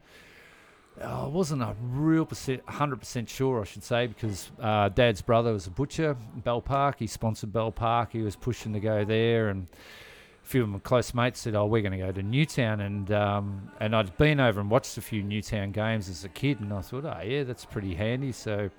I 1.02 1.26
wasn't 1.26 1.62
a 1.62 1.74
real 1.82 2.24
percent, 2.24 2.64
100% 2.66 3.28
sure, 3.28 3.60
I 3.60 3.64
should 3.64 3.82
say, 3.82 4.06
because 4.06 4.50
uh, 4.60 4.88
Dad's 4.90 5.22
brother 5.22 5.52
was 5.52 5.66
a 5.66 5.70
butcher, 5.70 6.16
in 6.34 6.40
Bell 6.40 6.60
Park. 6.60 6.96
He 7.00 7.06
sponsored 7.06 7.52
Bell 7.52 7.72
Park. 7.72 8.12
He 8.12 8.22
was 8.22 8.36
pushing 8.36 8.72
to 8.74 8.80
go 8.80 9.04
there, 9.04 9.48
and 9.48 9.66
a 10.42 10.46
few 10.46 10.62
of 10.62 10.68
my 10.68 10.78
close 10.78 11.12
mates 11.12 11.40
said, 11.40 11.56
"Oh, 11.56 11.66
we're 11.66 11.82
going 11.82 11.98
to 11.98 11.98
go 11.98 12.12
to 12.12 12.22
Newtown," 12.22 12.80
and 12.80 13.10
um, 13.10 13.70
and 13.80 13.96
I'd 13.96 14.16
been 14.18 14.38
over 14.38 14.60
and 14.60 14.70
watched 14.70 14.96
a 14.96 15.00
few 15.00 15.22
Newtown 15.22 15.72
games 15.72 16.08
as 16.08 16.24
a 16.24 16.28
kid, 16.28 16.60
and 16.60 16.72
I 16.72 16.80
thought, 16.80 17.04
"Oh, 17.04 17.22
yeah, 17.22 17.42
that's 17.42 17.64
pretty 17.64 17.94
handy." 17.94 18.30
So, 18.30 18.70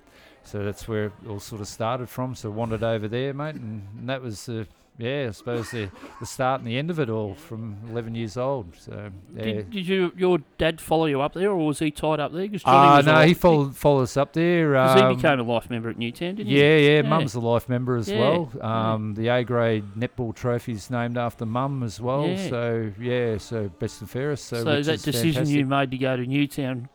so 0.42 0.64
that's 0.64 0.88
where 0.88 1.06
it 1.06 1.12
all 1.28 1.40
sort 1.40 1.60
of 1.60 1.68
started 1.68 2.08
from. 2.08 2.34
So 2.34 2.50
wandered 2.50 2.82
over 2.82 3.08
there, 3.08 3.34
mate, 3.34 3.56
and, 3.56 3.86
and 3.98 4.08
that 4.08 4.22
was 4.22 4.46
the 4.46 4.66
yeah, 4.98 5.26
I 5.28 5.30
suppose 5.32 5.70
the 5.70 5.90
the 6.20 6.26
start 6.26 6.60
and 6.60 6.68
the 6.68 6.78
end 6.78 6.90
of 6.90 6.98
it 6.98 7.10
all 7.10 7.34
from 7.34 7.76
11 7.90 8.14
years 8.14 8.36
old. 8.36 8.74
So 8.78 9.10
yeah. 9.34 9.42
Did, 9.42 9.70
did 9.70 9.86
you 9.88 10.12
your 10.16 10.38
dad 10.58 10.80
follow 10.80 11.06
you 11.06 11.20
up 11.20 11.34
there, 11.34 11.50
or 11.50 11.66
was 11.66 11.78
he 11.78 11.90
tied 11.90 12.18
up 12.20 12.32
there? 12.32 12.42
Because 12.48 12.62
Ah, 12.64 13.02
no, 13.04 13.20
he 13.22 13.34
followed, 13.34 13.76
followed 13.76 14.02
us 14.02 14.16
up 14.16 14.32
there. 14.32 14.70
Because 14.72 15.00
um, 15.02 15.10
he 15.10 15.16
became 15.16 15.40
a 15.40 15.42
life 15.42 15.68
member 15.70 15.90
at 15.90 15.98
Newtown, 15.98 16.36
didn't 16.36 16.48
he? 16.50 16.58
Yeah, 16.58 16.76
yeah, 16.76 16.90
Yeah. 16.96 17.02
Mum's 17.02 17.34
a 17.34 17.40
life 17.40 17.68
member 17.68 17.96
as 17.96 18.08
Yeah, 18.08 18.20
well. 18.20 18.52
yeah. 18.56 18.92
Um, 18.94 19.14
The 19.14 19.28
A 19.28 19.44
grade 19.44 19.84
netball 19.96 20.34
trophy's 20.34 20.90
named 20.90 21.18
after 21.18 21.44
Mum 21.46 21.82
as 21.82 22.00
well. 22.00 22.26
Yeah. 22.26 22.48
So 22.48 22.92
yeah, 22.98 23.38
so 23.38 23.68
best 23.78 24.00
and 24.00 24.08
fairest. 24.10 24.44
So, 24.46 24.56
So, 24.58 24.64
that 24.64 24.78
is 24.80 25.02
decision 25.02 25.32
fantastic. 25.34 25.56
you 25.56 25.66
made 25.66 25.90
to 25.90 25.98
go 25.98 26.16
to 26.16 26.26
Newtown 26.26 26.88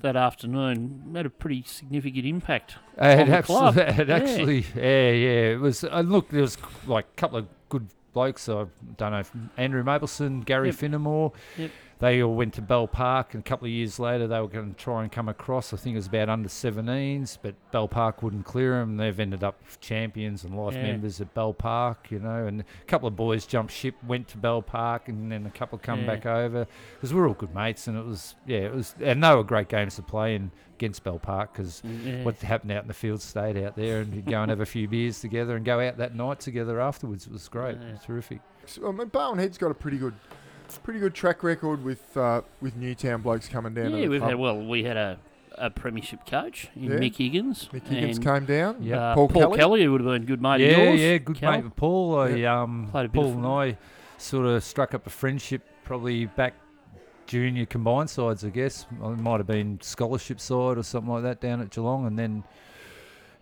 that 0.00 0.16
afternoon 0.16 1.12
had 1.14 1.26
a 1.26 1.30
pretty 1.30 1.62
significant 1.66 2.26
impact. 2.26 2.76
Uh, 3.00 3.06
it, 3.06 3.20
on 3.20 3.30
the 3.30 3.42
club. 3.42 3.76
it 3.78 4.08
Yeah. 4.08 4.14
actually, 4.16 4.66
yeah, 4.76 5.10
yeah. 5.10 5.52
It 5.52 5.60
was. 5.60 5.84
Uh, 5.84 6.00
look, 6.00 6.28
there 6.30 6.42
was 6.42 6.58
like 6.86 7.06
a 7.06 7.16
couple 7.20 7.38
of 7.38 7.46
good 7.68 7.88
blokes. 8.12 8.48
I 8.48 8.66
don't 8.96 9.12
know, 9.12 9.22
Andrew 9.56 9.82
Mabelson, 9.82 10.44
Gary 10.44 10.68
Yep. 10.68 10.76
Finnemore. 10.76 11.32
Yep. 11.58 11.70
They 12.00 12.22
all 12.22 12.34
went 12.34 12.54
to 12.54 12.62
Bell 12.62 12.86
Park, 12.86 13.34
and 13.34 13.42
a 13.42 13.48
couple 13.48 13.66
of 13.66 13.70
years 13.72 13.98
later, 13.98 14.26
they 14.26 14.40
were 14.40 14.48
going 14.48 14.74
to 14.74 14.76
try 14.78 15.02
and 15.02 15.10
come 15.12 15.28
across. 15.28 15.72
I 15.72 15.76
think 15.76 15.94
it 15.94 15.98
was 15.98 16.06
about 16.08 16.28
under 16.28 16.48
17s, 16.48 17.38
but 17.40 17.54
Bell 17.70 17.88
Park 17.88 18.22
wouldn't 18.22 18.44
clear 18.44 18.72
them. 18.78 18.96
They've 18.96 19.18
ended 19.18 19.44
up 19.44 19.60
champions 19.80 20.44
and 20.44 20.56
life 20.56 20.74
Yeah. 20.74 20.82
members 20.82 21.20
at 21.20 21.32
Bell 21.34 21.54
Park, 21.54 22.10
you 22.10 22.18
know. 22.18 22.46
And 22.46 22.60
a 22.62 22.64
couple 22.86 23.08
of 23.08 23.16
boys 23.16 23.46
jumped 23.46 23.72
ship, 23.72 23.94
went 24.06 24.28
to 24.28 24.38
Bell 24.38 24.60
Park, 24.62 25.08
and 25.08 25.30
then 25.30 25.46
a 25.46 25.50
couple 25.50 25.78
come 25.78 26.00
Yeah. 26.00 26.06
back 26.06 26.26
over 26.26 26.66
because 26.94 27.14
we're 27.14 27.28
all 27.28 27.34
good 27.34 27.54
mates. 27.54 27.86
And 27.88 27.96
it 27.96 28.04
was, 28.04 28.34
yeah, 28.46 28.58
it 28.58 28.74
was, 28.74 28.94
and 29.00 29.22
they 29.22 29.34
were 29.34 29.44
great 29.44 29.68
games 29.68 29.96
to 29.96 30.02
play 30.02 30.34
in 30.34 30.50
against 30.76 31.04
Bell 31.04 31.20
Park 31.20 31.52
because 31.52 31.80
Yeah. 31.84 32.24
what 32.24 32.36
happened 32.42 32.72
out 32.72 32.82
in 32.82 32.88
the 32.88 32.94
field 32.94 33.22
stayed 33.22 33.56
out 33.56 33.76
there 33.76 34.00
and 34.00 34.12
you'd 34.12 34.26
go 34.26 34.42
and 34.42 34.50
have 34.50 34.60
a 34.60 34.66
few 34.66 34.88
beers 34.88 35.20
together 35.20 35.54
and 35.56 35.64
go 35.64 35.80
out 35.80 35.96
that 35.98 36.14
night 36.16 36.40
together 36.40 36.80
afterwards. 36.80 37.26
It 37.26 37.32
was 37.32 37.48
great. 37.48 37.76
Yeah. 37.80 37.86
It 37.88 37.92
was 37.92 38.02
terrific. 38.02 38.40
So, 38.66 38.88
I 38.88 38.92
mean, 38.92 39.08
Barwon 39.08 39.38
Head's 39.38 39.58
got 39.58 39.70
a 39.70 39.74
pretty 39.74 39.98
good, 39.98 40.14
pretty 40.82 41.00
good 41.00 41.14
track 41.14 41.42
record 41.42 41.82
with 41.84 42.16
uh, 42.16 42.42
with 42.60 42.76
Newtown 42.76 43.22
blokes 43.22 43.48
coming 43.48 43.74
down. 43.74 43.90
yeah, 43.96 44.08
we've 44.08 44.20
club. 44.20 44.30
had 44.30 44.38
well, 44.38 44.60
we 44.64 44.84
had 44.84 44.96
a, 44.96 45.18
a 45.56 45.70
premiership 45.70 46.26
coach 46.26 46.68
in 46.76 46.84
Yeah. 46.84 46.90
Mick 46.98 47.16
Higgins. 47.16 47.68
Mick 47.72 47.86
Higgins 47.86 48.18
came 48.18 48.44
down. 48.44 48.82
Yeah. 48.82 49.10
uh, 49.10 49.14
Paul 49.14 49.28
Paul, 49.28 49.42
Kelly? 49.42 49.58
Kelly. 49.58 49.84
who 49.84 49.92
would 49.92 50.00
have 50.00 50.10
been 50.10 50.24
good 50.24 50.40
mate 50.42 50.60
yeah, 50.60 50.68
of 50.68 50.78
yours. 50.88 51.00
yeah, 51.00 51.18
good 51.18 51.36
Kel. 51.36 51.52
mate 51.52 51.64
with 51.64 51.76
Paul. 51.76 52.18
I, 52.18 52.42
um, 52.44 52.88
Played 52.90 53.06
a 53.06 53.08
bit 53.08 53.20
Paul 53.22 53.32
and 53.32 53.46
I 53.46 53.78
sort 54.18 54.46
of 54.46 54.62
struck 54.64 54.94
up 54.94 55.06
a 55.06 55.10
friendship 55.10 55.62
probably 55.84 56.26
back 56.26 56.54
junior 57.26 57.66
combined 57.66 58.10
sides, 58.10 58.44
I 58.44 58.50
guess. 58.50 58.86
It 58.90 58.98
might 59.18 59.38
have 59.38 59.46
been 59.46 59.78
scholarship 59.82 60.40
side 60.40 60.78
or 60.78 60.82
something 60.82 61.10
like 61.12 61.22
that 61.24 61.40
down 61.40 61.60
at 61.60 61.70
Geelong, 61.70 62.06
and 62.06 62.18
then. 62.18 62.44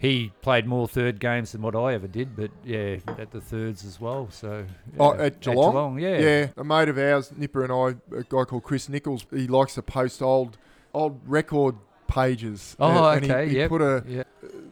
He 0.02 0.32
played 0.42 0.66
more 0.66 0.88
third 0.88 1.20
games 1.20 1.52
than 1.52 1.62
what 1.62 1.76
I 1.76 1.94
ever 1.94 2.08
did, 2.08 2.34
but 2.34 2.50
yeah, 2.64 2.96
at 3.18 3.30
the 3.30 3.40
thirds 3.40 3.84
as 3.84 4.00
well. 4.00 4.28
So 4.30 4.66
Oh, 4.98 5.14
yeah. 5.14 5.22
at 5.22 5.40
Geelong? 5.40 5.98
yeah, 6.00 6.18
Yeah, 6.18 6.46
a 6.56 6.64
mate 6.64 6.88
of 6.88 6.98
ours, 6.98 7.32
Nipper 7.36 7.62
and 7.62 7.72
I, 7.72 8.16
a 8.18 8.24
guy 8.24 8.42
called 8.44 8.64
Chris 8.64 8.88
Nichols, 8.88 9.24
he 9.30 9.46
likes 9.46 9.74
to 9.76 9.82
post 9.82 10.20
old 10.20 10.58
old 10.92 11.20
record 11.26 11.76
pages. 12.08 12.76
Oh, 12.80 13.04
Uh, 13.04 13.12
and 13.12 13.24
he- 13.24 13.32
okay, 13.32 13.48
he, 13.48 13.56
yep. 13.58 13.68
put 13.68 13.80
a 13.80 14.02
yeah. 14.06 14.24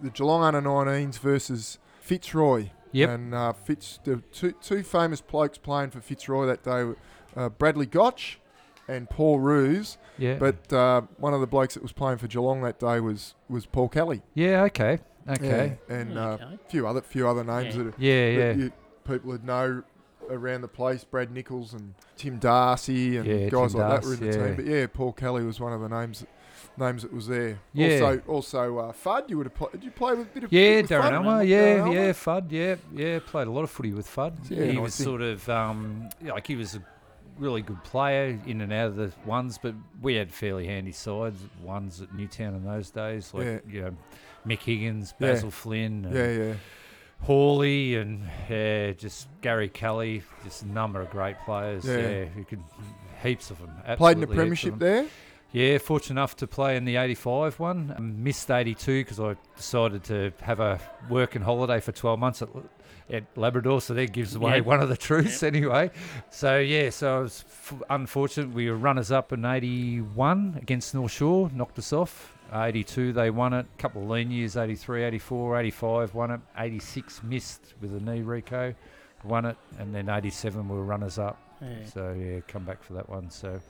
the 0.02 0.10
Geelong 0.10 0.42
under 0.42 0.60
19s 0.60 1.18
versus 1.20 1.78
Fitzroy. 2.00 2.70
Yep. 2.92 3.08
And 3.08 3.34
uh, 3.34 3.52
Fitz, 3.52 4.00
the 4.02 4.16
two 4.32 4.50
two 4.60 4.82
famous 4.82 5.20
blokes 5.20 5.58
playing 5.58 5.90
for 5.90 6.00
Fitzroy 6.00 6.46
that 6.46 6.64
day, 6.64 6.82
were, 6.82 6.96
uh, 7.36 7.48
Bradley 7.50 7.86
Gotch 7.86 8.40
and 8.88 9.08
Paul 9.08 9.38
Roos. 9.38 9.96
yeah. 10.18 10.34
But 10.40 10.72
uh, 10.72 11.02
one 11.18 11.32
of 11.34 11.40
the 11.40 11.46
blokes 11.46 11.74
that 11.74 11.84
was 11.84 11.92
playing 11.92 12.18
for 12.18 12.26
Geelong 12.26 12.62
that 12.62 12.80
day 12.80 12.98
was 12.98 13.36
was 13.48 13.64
Paul 13.64 13.88
Kelly. 13.88 14.22
yeah, 14.34 14.62
okay, 14.64 14.98
okay, 15.28 15.76
Yeah, 15.88 15.94
and 15.96 16.18
uh, 16.18 16.22
Okay. 16.40 16.44
a 16.54 16.70
few 16.70 16.86
other 16.86 17.00
few 17.02 17.28
other 17.28 17.44
names 17.44 17.76
Yeah. 17.76 17.82
that, 17.84 17.88
are, 17.88 17.94
yeah, 17.98 18.28
yeah. 18.30 18.38
that 18.52 18.56
you, 18.58 18.72
people 19.04 19.30
would 19.30 19.44
know 19.44 19.82
around 20.28 20.60
the 20.60 20.68
place. 20.68 21.02
Brad 21.04 21.30
Nichols 21.32 21.72
and 21.74 21.94
Tim 22.16 22.38
Darcy 22.38 23.16
and 23.16 23.26
Yeah, 23.26 23.48
guys 23.48 23.72
Tim 23.72 23.80
like 23.80 24.00
that 24.02 24.06
were 24.06 24.14
in 24.14 24.20
Darcy, 24.20 24.30
the 24.30 24.38
yeah. 24.38 24.46
team. 24.46 24.56
But 24.56 24.64
yeah, 24.66 24.86
Paul 24.92 25.12
Kelly 25.12 25.44
was 25.44 25.58
one 25.60 25.72
of 25.72 25.80
the 25.80 25.88
names 25.88 26.24
names 26.76 27.02
that 27.02 27.12
was 27.12 27.26
there. 27.26 27.58
Yeah. 27.74 28.00
Also, 28.00 28.22
also 28.28 28.78
uh, 28.78 28.92
Fudd, 28.92 29.28
you 29.28 29.36
would 29.38 29.46
have 29.46 29.54
played. 29.54 29.72
Did 29.72 29.84
you 29.84 29.90
play 29.90 30.14
with 30.14 30.26
a 30.28 30.30
bit 30.30 30.44
of 30.44 30.52
Yeah, 30.52 30.76
bit 30.76 30.82
with 30.82 30.90
Darren 30.90 31.02
Fudd? 31.02 31.12
Elmer. 31.12 31.30
Darren 31.44 31.48
Yeah, 31.48 31.80
Elmer? 31.82 31.92
yeah, 31.94 32.12
Fudd. 32.12 32.46
Yeah, 32.50 32.76
yeah. 32.94 33.18
Played 33.26 33.46
a 33.48 33.50
lot 33.50 33.64
of 33.64 33.70
footy 33.70 33.92
with 33.92 34.06
Fudd. 34.08 34.34
Yeah, 34.48 34.62
he 34.64 34.68
and 34.70 34.78
I 34.78 34.82
was 34.82 34.96
think- 34.96 35.04
sort 35.06 35.20
of 35.22 35.48
um, 35.48 36.08
yeah, 36.24 36.32
like 36.32 36.46
he 36.46 36.56
was 36.56 36.76
a 36.76 36.82
really 37.38 37.62
good 37.62 37.82
player 37.84 38.38
in 38.46 38.60
and 38.60 38.72
out 38.72 38.88
of 38.88 38.96
the 38.96 39.10
ones, 39.24 39.58
but 39.60 39.74
we 40.02 40.14
had 40.14 40.30
fairly 40.32 40.66
handy 40.66 40.92
sides. 40.92 41.42
Ones 41.62 42.00
at 42.02 42.14
Newtown 42.14 42.54
in 42.54 42.64
those 42.64 42.90
days, 42.90 43.32
like 43.34 43.46
Yeah. 43.46 43.58
you 43.68 43.80
know, 43.82 43.96
Mick 44.46 44.60
Higgins, 44.60 45.14
Yeah. 45.18 45.28
Basil 45.32 45.50
Flynn, 45.50 46.04
and 46.06 46.14
Yeah, 46.14 46.30
yeah. 46.46 46.54
Hawley, 47.22 47.96
and 47.96 48.22
yeah, 48.48 48.92
just 48.92 49.28
Gary 49.42 49.68
Kelly. 49.68 50.22
Just 50.44 50.62
a 50.62 50.68
number 50.68 51.00
of 51.00 51.10
great 51.10 51.36
players. 51.44 51.84
Yeah. 51.84 51.96
Yeah, 51.98 52.24
you 52.36 52.44
could 52.44 52.62
heaps 53.22 53.50
of 53.50 53.58
them. 53.58 53.70
Played 53.96 54.14
in 54.16 54.20
the 54.20 54.26
absolutely 54.26 54.26
heaps 54.26 54.30
of 54.30 54.36
premiership 54.36 54.78
there. 54.78 55.06
Yeah, 55.52 55.78
fortunate 55.78 56.14
enough 56.14 56.36
to 56.36 56.46
play 56.46 56.76
in 56.76 56.84
the 56.84 56.96
85 56.96 57.58
one. 57.58 57.92
Um, 57.96 58.22
missed 58.22 58.50
82 58.50 59.00
because 59.04 59.18
I 59.20 59.34
decided 59.56 60.04
to 60.04 60.32
have 60.42 60.60
a 60.60 60.80
working 61.10 61.42
holiday 61.42 61.80
for 61.80 61.90
12 61.92 62.18
months 62.20 62.40
at, 62.40 62.48
at 63.10 63.24
Labrador, 63.36 63.80
so 63.80 63.92
that 63.94 64.12
gives 64.12 64.36
away 64.36 64.54
Yeah. 64.58 64.60
one 64.60 64.80
of 64.80 64.88
the 64.88 64.96
truths 64.96 65.42
anyway. 65.52 65.90
So, 66.30 66.58
yeah, 66.60 66.88
so 66.90 67.16
I 67.16 67.20
was 67.20 67.44
f- 67.48 67.82
unfortunate. 67.90 68.50
We 68.54 68.70
were 68.70 68.76
runners 68.76 69.10
up 69.10 69.32
in 69.32 69.44
81 69.44 70.60
against 70.62 70.94
North 70.94 71.12
Shore, 71.12 71.50
knocked 71.52 71.78
us 71.80 71.92
off. 71.92 72.36
82, 72.52 73.12
they 73.12 73.30
won 73.30 73.52
it. 73.52 73.66
A 73.72 73.80
couple 73.80 74.02
of 74.02 74.08
lean 74.08 74.30
years, 74.30 74.56
83, 74.56 75.04
84, 75.04 75.58
85, 75.60 76.14
won 76.14 76.30
it. 76.32 76.40
86, 76.58 77.22
missed 77.22 77.74
with 77.80 77.94
a 77.94 78.00
knee 78.00 78.22
Rico, 78.22 78.74
won 79.24 79.44
it. 79.44 79.56
And 79.78 79.94
then 79.94 80.08
87, 80.08 80.68
we 80.68 80.76
were 80.76 80.84
runners 80.84 81.18
up. 81.18 81.38
Yeah. 81.60 81.84
So 81.92 82.12
yeah, 82.12 82.40
come 82.48 82.64
back 82.64 82.82
for 82.82 82.94
that 82.94 83.08
one. 83.08 83.30
So 83.30 83.60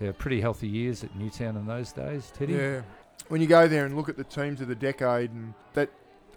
yeah, 0.00 0.12
pretty 0.16 0.40
healthy 0.40 0.68
years 0.68 1.02
at 1.02 1.14
Newtown 1.16 1.56
in 1.56 1.66
those 1.66 1.92
days, 1.92 2.30
Teddy. 2.36 2.54
Yeah. 2.54 2.82
When 3.28 3.40
you 3.40 3.46
go 3.46 3.66
there 3.66 3.86
and 3.86 3.96
look 3.96 4.08
at 4.08 4.16
the 4.16 4.24
teams 4.24 4.60
of 4.60 4.68
the 4.68 4.74
decade 4.74 5.30
and 5.30 5.54
that 5.72 5.90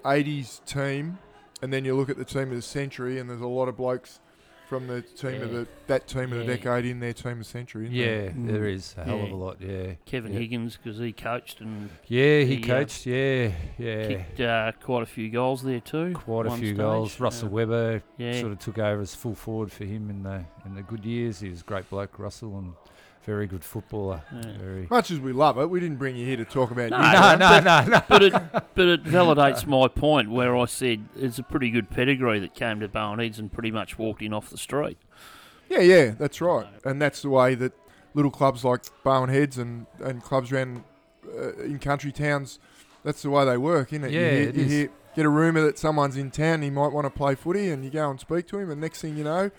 80s 0.03 0.63
team, 0.65 1.19
and 1.61 1.71
then 1.73 1.83
you 1.85 1.93
look 1.95 2.09
at 2.09 2.17
the 2.17 2.25
team 2.25 2.49
of 2.49 2.55
the 2.55 2.61
century, 2.61 3.19
and 3.19 3.29
there's 3.29 3.41
a 3.41 3.47
lot 3.47 3.67
of 3.67 3.75
blokes 3.75 4.21
from 4.69 4.85
the 4.87 5.01
team 5.01 5.41
of 5.41 5.51
the 5.51 5.67
that 5.87 6.07
team 6.07 6.31
of 6.31 6.37
the 6.39 6.45
decade 6.45 6.85
in 6.85 6.99
their 6.99 7.11
team 7.11 7.31
of 7.33 7.37
the 7.39 7.43
century. 7.43 7.85
isn't 7.85 7.95
Yeah, 7.95 8.05
there? 8.05 8.29
Mm. 8.29 8.47
there 8.47 8.67
is 8.67 8.93
a 8.99 9.03
hell 9.03 9.23
of 9.23 9.31
a 9.31 9.35
lot. 9.35 9.57
Yeah, 9.59 9.93
Kevin 10.05 10.31
Yeah. 10.31 10.39
Higgins, 10.39 10.77
because 10.77 10.99
he 10.99 11.11
coached 11.11 11.59
and 11.59 11.89
yeah, 12.07 12.41
he 12.41 12.57
He, 12.57 12.63
uh, 12.63 12.67
coached. 12.67 13.05
Yeah, 13.07 13.51
yeah, 13.79 14.07
kicked 14.07 14.39
uh, 14.41 14.71
quite 14.81 15.01
a 15.03 15.07
few 15.07 15.29
goals 15.31 15.63
there 15.63 15.79
too. 15.79 16.13
quite 16.13 16.45
a 16.45 16.51
few 16.51 16.67
stage. 16.67 16.77
goals. 16.77 17.19
Russell 17.19 17.47
Uh, 17.47 17.51
Webber 17.51 18.03
yeah. 18.17 18.39
sort 18.39 18.51
of 18.51 18.59
took 18.59 18.77
over 18.77 19.01
as 19.01 19.15
full 19.15 19.33
forward 19.35 19.71
for 19.71 19.85
him 19.85 20.09
in 20.11 20.21
the 20.21 20.45
in 20.65 20.75
the 20.75 20.83
good 20.83 21.03
years. 21.03 21.39
He 21.39 21.49
was 21.49 21.61
a 21.61 21.63
great 21.63 21.89
bloke, 21.89 22.19
Russell, 22.19 22.57
and 22.59 22.73
very 23.29 23.45
good 23.45 23.63
footballer. 23.63 24.23
Yeah. 24.33 24.57
Very. 24.57 24.87
Much 24.89 25.11
as 25.11 25.19
we 25.19 25.33
love 25.33 25.59
it, 25.59 25.69
we 25.69 25.79
didn't 25.79 25.97
bring 25.97 26.15
you 26.15 26.25
here 26.25 26.37
to 26.37 26.45
talk 26.45 26.71
about 26.71 26.89
No, 26.89 26.97
Newtown. 26.97 27.39
No, 27.39 27.59
no, 27.59 27.81
no, 27.83 27.89
no. 27.91 28.01
but 28.09 28.23
it 28.23 28.33
but 28.73 28.87
it 28.87 29.03
validates 29.03 29.67
my 29.67 29.87
point 29.87 30.31
where 30.31 30.57
I 30.57 30.65
said 30.65 31.05
it's 31.15 31.37
a 31.37 31.43
pretty 31.43 31.69
good 31.69 31.91
pedigree 31.91 32.39
that 32.39 32.55
came 32.55 32.79
to 32.79 32.87
Barwon 32.87 33.19
Heads 33.19 33.37
and 33.37 33.51
pretty 33.53 33.69
much 33.69 33.99
walked 33.99 34.23
in 34.23 34.33
off 34.33 34.49
the 34.49 34.57
street. 34.57 34.97
Yeah, 35.69 35.81
yeah, 35.81 36.11
that's 36.17 36.41
right. 36.41 36.65
And 36.83 36.99
that's 36.99 37.21
the 37.21 37.29
way 37.29 37.53
that 37.53 37.73
little 38.15 38.31
clubs 38.31 38.65
like 38.65 38.85
Barwon 39.03 39.29
Heads 39.29 39.59
and, 39.59 39.85
and 39.99 40.23
clubs 40.23 40.51
around 40.51 40.83
uh, 41.27 41.53
in 41.57 41.77
country 41.77 42.11
towns, 42.11 42.57
that's 43.03 43.21
the 43.21 43.29
way 43.29 43.45
they 43.45 43.57
work, 43.57 43.93
isn't 43.93 44.05
it? 44.05 44.11
Yeah, 44.11 44.19
you 44.19 44.25
hear, 44.25 44.49
it 44.49 44.55
you 44.55 44.65
is. 44.65 44.71
hear, 44.71 44.89
get 45.15 45.25
a 45.27 45.29
rumour 45.29 45.61
that 45.61 45.77
someone's 45.77 46.17
in 46.17 46.31
town, 46.31 46.63
he 46.63 46.71
might 46.71 46.91
want 46.91 47.05
to 47.05 47.11
play 47.11 47.35
footy, 47.35 47.69
and 47.69 47.83
you 47.83 47.91
go 47.91 48.09
and 48.09 48.19
speak 48.19 48.47
to 48.47 48.57
him, 48.57 48.71
and 48.71 48.81
next 48.81 49.01
thing 49.01 49.15
you 49.15 49.23
know, 49.23 49.51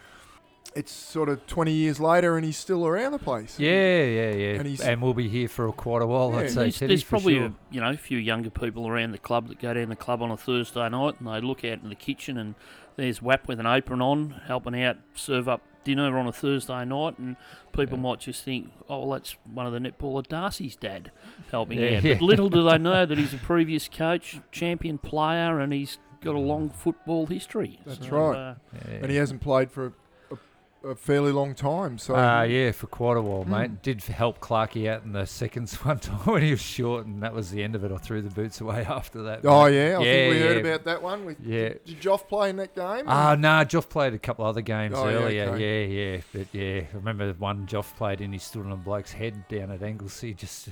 it's 0.74 0.92
sort 0.92 1.28
of 1.28 1.44
20 1.48 1.72
years 1.72 1.98
later 1.98 2.36
and 2.36 2.44
he's 2.44 2.56
still 2.56 2.86
around 2.86 3.10
the 3.12 3.18
place. 3.18 3.58
Yeah, 3.58 4.04
yeah, 4.04 4.30
yeah. 4.30 4.54
And 4.58 4.66
he's, 4.66 4.80
And, 4.80 5.02
we'll 5.02 5.14
be 5.14 5.28
here 5.28 5.48
for 5.48 5.70
quite 5.72 6.00
a 6.02 6.06
while, 6.06 6.30
Yeah. 6.32 6.38
I'd 6.40 6.50
say, 6.50 6.54
There's, 6.62 6.78
there's 6.78 7.04
probably 7.04 7.34
sure. 7.38 7.46
a, 7.46 7.54
you 7.72 7.80
know 7.80 7.90
a 7.90 7.96
few 7.96 8.18
younger 8.18 8.50
people 8.50 8.86
around 8.86 9.10
the 9.12 9.18
club 9.18 9.48
that 9.48 9.58
go 9.58 9.74
down 9.74 9.88
the 9.88 9.96
club 9.96 10.22
on 10.22 10.30
a 10.30 10.36
Thursday 10.36 10.88
night 10.88 11.16
and 11.18 11.28
they 11.28 11.40
look 11.40 11.64
out 11.64 11.82
in 11.82 11.88
the 11.88 11.94
kitchen 11.96 12.36
and 12.38 12.54
there's 12.96 13.20
Wap 13.20 13.48
with 13.48 13.58
an 13.58 13.66
apron 13.66 14.00
on 14.00 14.42
helping 14.46 14.80
out 14.82 14.98
serve 15.14 15.48
up 15.48 15.62
dinner 15.82 16.16
on 16.18 16.26
a 16.28 16.32
Thursday 16.32 16.84
night 16.84 17.18
and 17.18 17.36
people 17.72 17.96
Yeah. 17.96 18.02
might 18.02 18.20
just 18.20 18.44
think 18.44 18.70
oh 18.88 18.98
well 19.06 19.10
that's 19.18 19.36
one 19.52 19.66
of 19.66 19.72
the 19.72 19.78
netballer 19.80 20.24
Darcy's 20.26 20.76
dad 20.76 21.10
helping 21.50 21.80
Yeah, 21.80 21.96
out 21.96 22.02
but 22.02 22.20
little 22.22 22.48
do 22.50 22.62
they 22.62 22.76
know 22.78 23.06
that 23.06 23.16
he's 23.18 23.32
a 23.34 23.38
previous 23.38 23.88
coach 23.88 24.38
champion 24.52 24.98
player 24.98 25.58
and 25.58 25.72
he's 25.72 25.98
got 26.20 26.34
a 26.34 26.38
long 26.38 26.68
football 26.68 27.26
history 27.26 27.80
That's 27.86 28.06
So, 28.06 28.14
right. 28.16 28.36
uh. 28.38 28.54
And 29.00 29.10
he 29.10 29.16
hasn't 29.16 29.40
played 29.40 29.70
for 29.72 29.94
a, 30.84 30.94
fairly 30.94 31.32
long 31.32 31.54
time. 31.54 31.98
So 31.98 32.14
Uh, 32.14 32.42
yeah, 32.42 32.72
for 32.72 32.86
quite 32.86 33.16
a 33.16 33.20
while, 33.22 33.44
Mm. 33.44 33.48
mate. 33.48 33.82
Did 33.82 34.02
help 34.02 34.40
Clarkey 34.40 34.88
out 34.88 35.04
in 35.04 35.12
the 35.12 35.26
seconds 35.26 35.74
one 35.84 35.98
time 35.98 36.18
when 36.20 36.42
he 36.42 36.50
was 36.52 36.60
short, 36.60 37.06
and 37.06 37.22
that 37.22 37.32
was 37.34 37.50
the 37.50 37.62
end 37.62 37.74
of 37.74 37.84
it. 37.84 37.92
I 37.92 37.96
threw 37.98 38.22
the 38.22 38.30
boots 38.30 38.60
away 38.60 38.84
after 38.88 39.22
that. 39.24 39.40
Oh 39.44 39.64
mate. 39.66 39.74
yeah, 39.76 39.98
I 39.98 40.02
Yeah, 40.02 40.12
think 40.12 40.34
we 40.34 40.40
heard 40.40 40.66
about 40.66 40.84
that 40.84 41.02
one. 41.02 41.24
With, 41.24 41.40
Yeah. 41.40 41.68
Did, 41.68 41.84
did 41.84 42.00
Joff 42.00 42.28
play 42.28 42.50
in 42.50 42.56
that 42.56 42.74
game? 42.74 43.04
Ah, 43.06 43.34
no, 43.38 43.48
Joff 43.64 43.88
played 43.88 44.14
a 44.14 44.18
couple 44.18 44.44
other 44.44 44.62
games 44.62 44.94
Oh, 44.96 45.08
yeah, 45.08 45.14
earlier. 45.16 45.44
okay. 45.50 45.86
Yeah, 45.86 46.14
yeah, 46.16 46.20
but 46.32 46.46
yeah, 46.52 46.80
I 46.92 46.96
remember 46.96 47.32
one 47.34 47.66
Joff 47.66 47.94
played 47.96 48.20
and 48.20 48.32
he 48.32 48.38
stood 48.38 48.64
on 48.66 48.72
a 48.72 48.76
bloke's 48.76 49.12
head 49.12 49.46
down 49.48 49.70
at 49.70 49.82
Anglesea, 49.82 50.34
just 50.36 50.68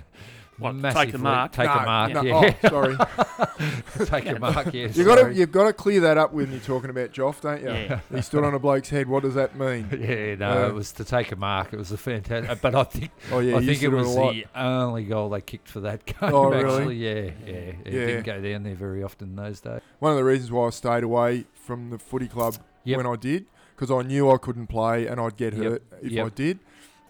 What, 0.59 0.81
take 0.93 1.15
a 1.15 1.19
mark? 1.19 1.53
Take 1.53 1.67
No, 1.67 1.73
a 1.73 1.85
mark, 1.85 2.13
no, 2.15 2.23
yeah, 2.23 2.55
Oh, 2.65 2.69
sorry. 2.69 2.97
take 4.07 4.27
a 4.27 4.39
mark. 4.39 4.73
Yes. 4.75 4.97
You 4.97 5.05
got 5.05 5.17
to 5.29 5.33
you've 5.35 5.53
got 5.53 5.65
to 5.65 5.73
clear 5.73 6.01
that 6.01 6.19
up 6.19 6.33
when 6.33 6.51
you're 6.51 6.61
talking 6.61 6.91
about 6.91 7.13
Joff, 7.13 7.41
don't 7.41 7.61
you? 7.63 7.69
yeah 7.69 8.01
He 8.13 8.23
stood 8.23 8.45
on 8.45 8.55
a 8.55 8.59
bloke's 8.59 8.89
head. 8.89 9.09
What 9.09 9.23
does 9.23 9.35
that 9.35 9.57
mean? 9.57 9.89
Yeah, 9.99 10.35
no, 10.37 10.65
Uh, 10.65 10.69
it 10.69 10.75
was 10.75 10.93
to 10.93 11.05
take 11.05 11.33
a 11.33 11.37
mark. 11.37 11.73
It 11.73 11.77
was 11.79 11.93
a 11.93 11.97
fantastic, 11.97 12.61
but 12.61 12.75
I 12.75 12.85
think 12.85 13.11
Oh 13.33 13.39
yeah, 13.41 13.57
I 13.57 13.65
think 13.65 13.83
it 13.83 13.89
was 13.89 14.15
a 14.17 14.19
the 14.19 14.45
only 14.55 15.05
goal 15.05 15.29
they 15.31 15.41
kicked 15.41 15.69
for 15.69 15.81
that 15.81 16.05
game. 16.05 16.17
Oh, 16.23 16.51
really? 16.51 16.65
actually, 16.65 16.97
yeah, 16.97 17.31
yeah, 17.47 17.53
it 17.53 17.77
Yeah. 17.87 18.07
didn't 18.07 18.27
go 18.27 18.41
down 18.41 18.63
there 18.65 18.75
very 18.75 19.03
often 19.03 19.37
those 19.37 19.61
days. 19.61 19.81
One 19.99 20.13
of 20.13 20.19
the 20.19 20.25
reasons 20.25 20.51
why 20.51 20.67
I 20.67 20.71
stayed 20.71 21.05
away 21.05 21.45
from 21.55 21.91
the 21.91 21.99
footy 21.99 22.29
club 22.29 22.57
Yep. 22.85 22.97
when 22.97 23.07
I 23.07 23.17
did, 23.17 23.47
because 23.77 23.91
I 23.91 24.03
knew 24.07 24.31
I 24.31 24.39
couldn't 24.39 24.69
play 24.69 25.07
and 25.07 25.21
I'd 25.21 25.37
get 25.37 25.53
Yep. 25.55 25.63
hurt 25.65 25.83
if 26.03 26.13
Yep. 26.13 26.27
I 26.27 26.29
did. 26.31 26.59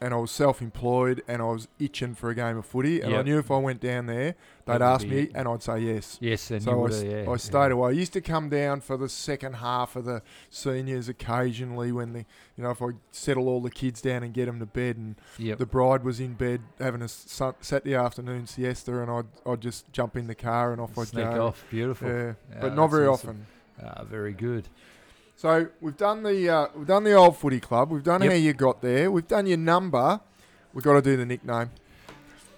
And 0.00 0.14
I 0.14 0.16
was 0.16 0.30
self-employed 0.30 1.22
and 1.26 1.42
I 1.42 1.46
was 1.46 1.66
itching 1.80 2.14
for 2.14 2.30
a 2.30 2.34
game 2.34 2.56
of 2.56 2.64
footy. 2.64 3.00
And 3.00 3.16
I 3.16 3.22
knew 3.22 3.38
if 3.38 3.50
I 3.50 3.58
went 3.58 3.80
down 3.80 4.06
there, 4.06 4.36
they'd 4.64 4.80
ask 4.80 5.04
me 5.06 5.22
it. 5.22 5.32
and 5.34 5.48
I'd 5.48 5.62
say 5.62 5.80
yes. 5.80 6.18
Yes, 6.20 6.50
and 6.52 6.60
you 6.60 6.64
So 6.66 6.70
I, 6.70 6.74
would 6.76 6.92
s- 6.92 7.02
have, 7.02 7.10
yeah, 7.10 7.18
I 7.26 7.30
yeah. 7.30 7.36
stayed 7.36 7.72
away. 7.72 7.88
I 7.88 7.92
used 7.92 8.12
to 8.12 8.20
come 8.20 8.48
down 8.48 8.80
for 8.80 8.96
the 8.96 9.08
second 9.08 9.54
half 9.54 9.96
of 9.96 10.04
the 10.04 10.22
seniors 10.50 11.08
occasionally 11.08 11.90
when 11.90 12.12
the, 12.12 12.20
you 12.56 12.62
know, 12.62 12.70
if 12.70 12.80
I 12.80 12.90
settle 13.10 13.48
all 13.48 13.60
the 13.60 13.70
kids 13.72 14.00
down 14.00 14.22
and 14.22 14.32
get 14.32 14.46
them 14.46 14.60
to 14.60 14.66
bed 14.66 14.96
and 14.96 15.16
Yep. 15.38 15.58
the 15.58 15.66
bride 15.66 16.04
was 16.04 16.20
in 16.20 16.34
bed 16.34 16.60
having 16.78 17.02
a 17.02 17.08
Saturday 17.08 17.94
afternoon 17.96 18.46
siesta 18.46 19.00
and 19.00 19.10
I'd, 19.10 19.26
I'd 19.44 19.60
just 19.60 19.92
jump 19.92 20.16
in 20.16 20.26
the 20.28 20.34
car 20.36 20.70
and 20.72 20.80
off 20.80 20.96
I'd 20.96 21.08
Sneak 21.08 21.24
go. 21.24 21.46
off, 21.48 21.64
beautiful. 21.70 22.08
Yeah, 22.08 22.34
Yeah, 22.52 22.58
but 22.60 22.74
not 22.76 22.86
very 22.88 23.06
awesome. 23.08 23.46
often. 23.80 23.86
Ah, 24.00 24.04
very 24.04 24.32
good. 24.32 24.68
So 25.38 25.68
we've 25.80 25.96
done 25.96 26.24
the 26.24 26.48
uh, 26.48 26.66
we've 26.74 26.88
done 26.88 27.04
the 27.04 27.12
old 27.12 27.36
footy 27.36 27.60
club. 27.60 27.92
We've 27.92 28.02
done 28.02 28.22
Yep. 28.22 28.32
how 28.32 28.36
you 28.36 28.52
got 28.52 28.82
there. 28.82 29.08
We've 29.08 29.28
done 29.28 29.46
your 29.46 29.56
number. 29.56 30.18
We've 30.74 30.82
got 30.82 30.94
to 30.94 31.00
do 31.02 31.16
the 31.16 31.24
nickname. 31.24 31.70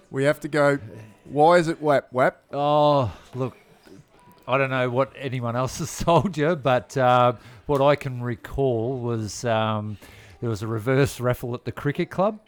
We 0.09 0.23
have 0.23 0.39
to 0.39 0.47
go. 0.47 0.79
Why 1.25 1.57
is 1.57 1.67
it 1.67 1.79
Wap 1.79 2.11
Wap? 2.11 2.41
Oh, 2.51 3.15
look, 3.35 3.55
I 4.47 4.57
don't 4.57 4.71
know 4.71 4.89
what 4.89 5.13
anyone 5.15 5.55
else 5.55 5.77
has 5.77 5.95
told 5.99 6.35
you, 6.35 6.55
but 6.55 6.97
uh, 6.97 7.33
what 7.67 7.81
I 7.83 7.95
can 7.95 8.19
recall 8.23 8.97
was 8.97 9.45
um, 9.45 9.99
there 10.39 10.49
was 10.49 10.63
a 10.63 10.67
reverse 10.67 11.19
raffle 11.19 11.53
at 11.53 11.65
the 11.65 11.71
cricket 11.71 12.09
club. 12.09 12.39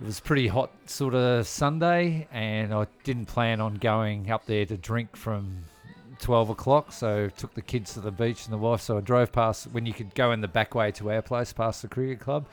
It 0.00 0.06
was 0.06 0.20
pretty 0.20 0.46
hot 0.46 0.70
sort 0.84 1.16
of 1.16 1.44
Sunday, 1.44 2.28
and 2.30 2.72
I 2.72 2.86
didn't 3.02 3.26
plan 3.26 3.60
on 3.60 3.74
going 3.74 4.30
up 4.30 4.46
there 4.46 4.64
to 4.64 4.76
drink 4.76 5.16
from 5.16 5.56
12 6.18 6.50
o'clock, 6.50 6.92
so 6.92 7.28
took 7.36 7.54
the 7.54 7.62
kids 7.62 7.94
to 7.94 8.00
the 8.00 8.10
beach 8.10 8.44
and 8.44 8.52
the 8.52 8.58
wife. 8.58 8.80
So 8.80 8.98
I 8.98 9.00
drove 9.00 9.32
past 9.32 9.68
when 9.72 9.86
you 9.86 9.92
could 9.92 10.14
go 10.14 10.32
in 10.32 10.40
the 10.40 10.48
back 10.48 10.74
way 10.74 10.90
to 10.92 11.10
our 11.10 11.22
place, 11.22 11.52
past 11.52 11.82
the 11.82 11.88
cricket 11.88 12.20
club. 12.20 12.46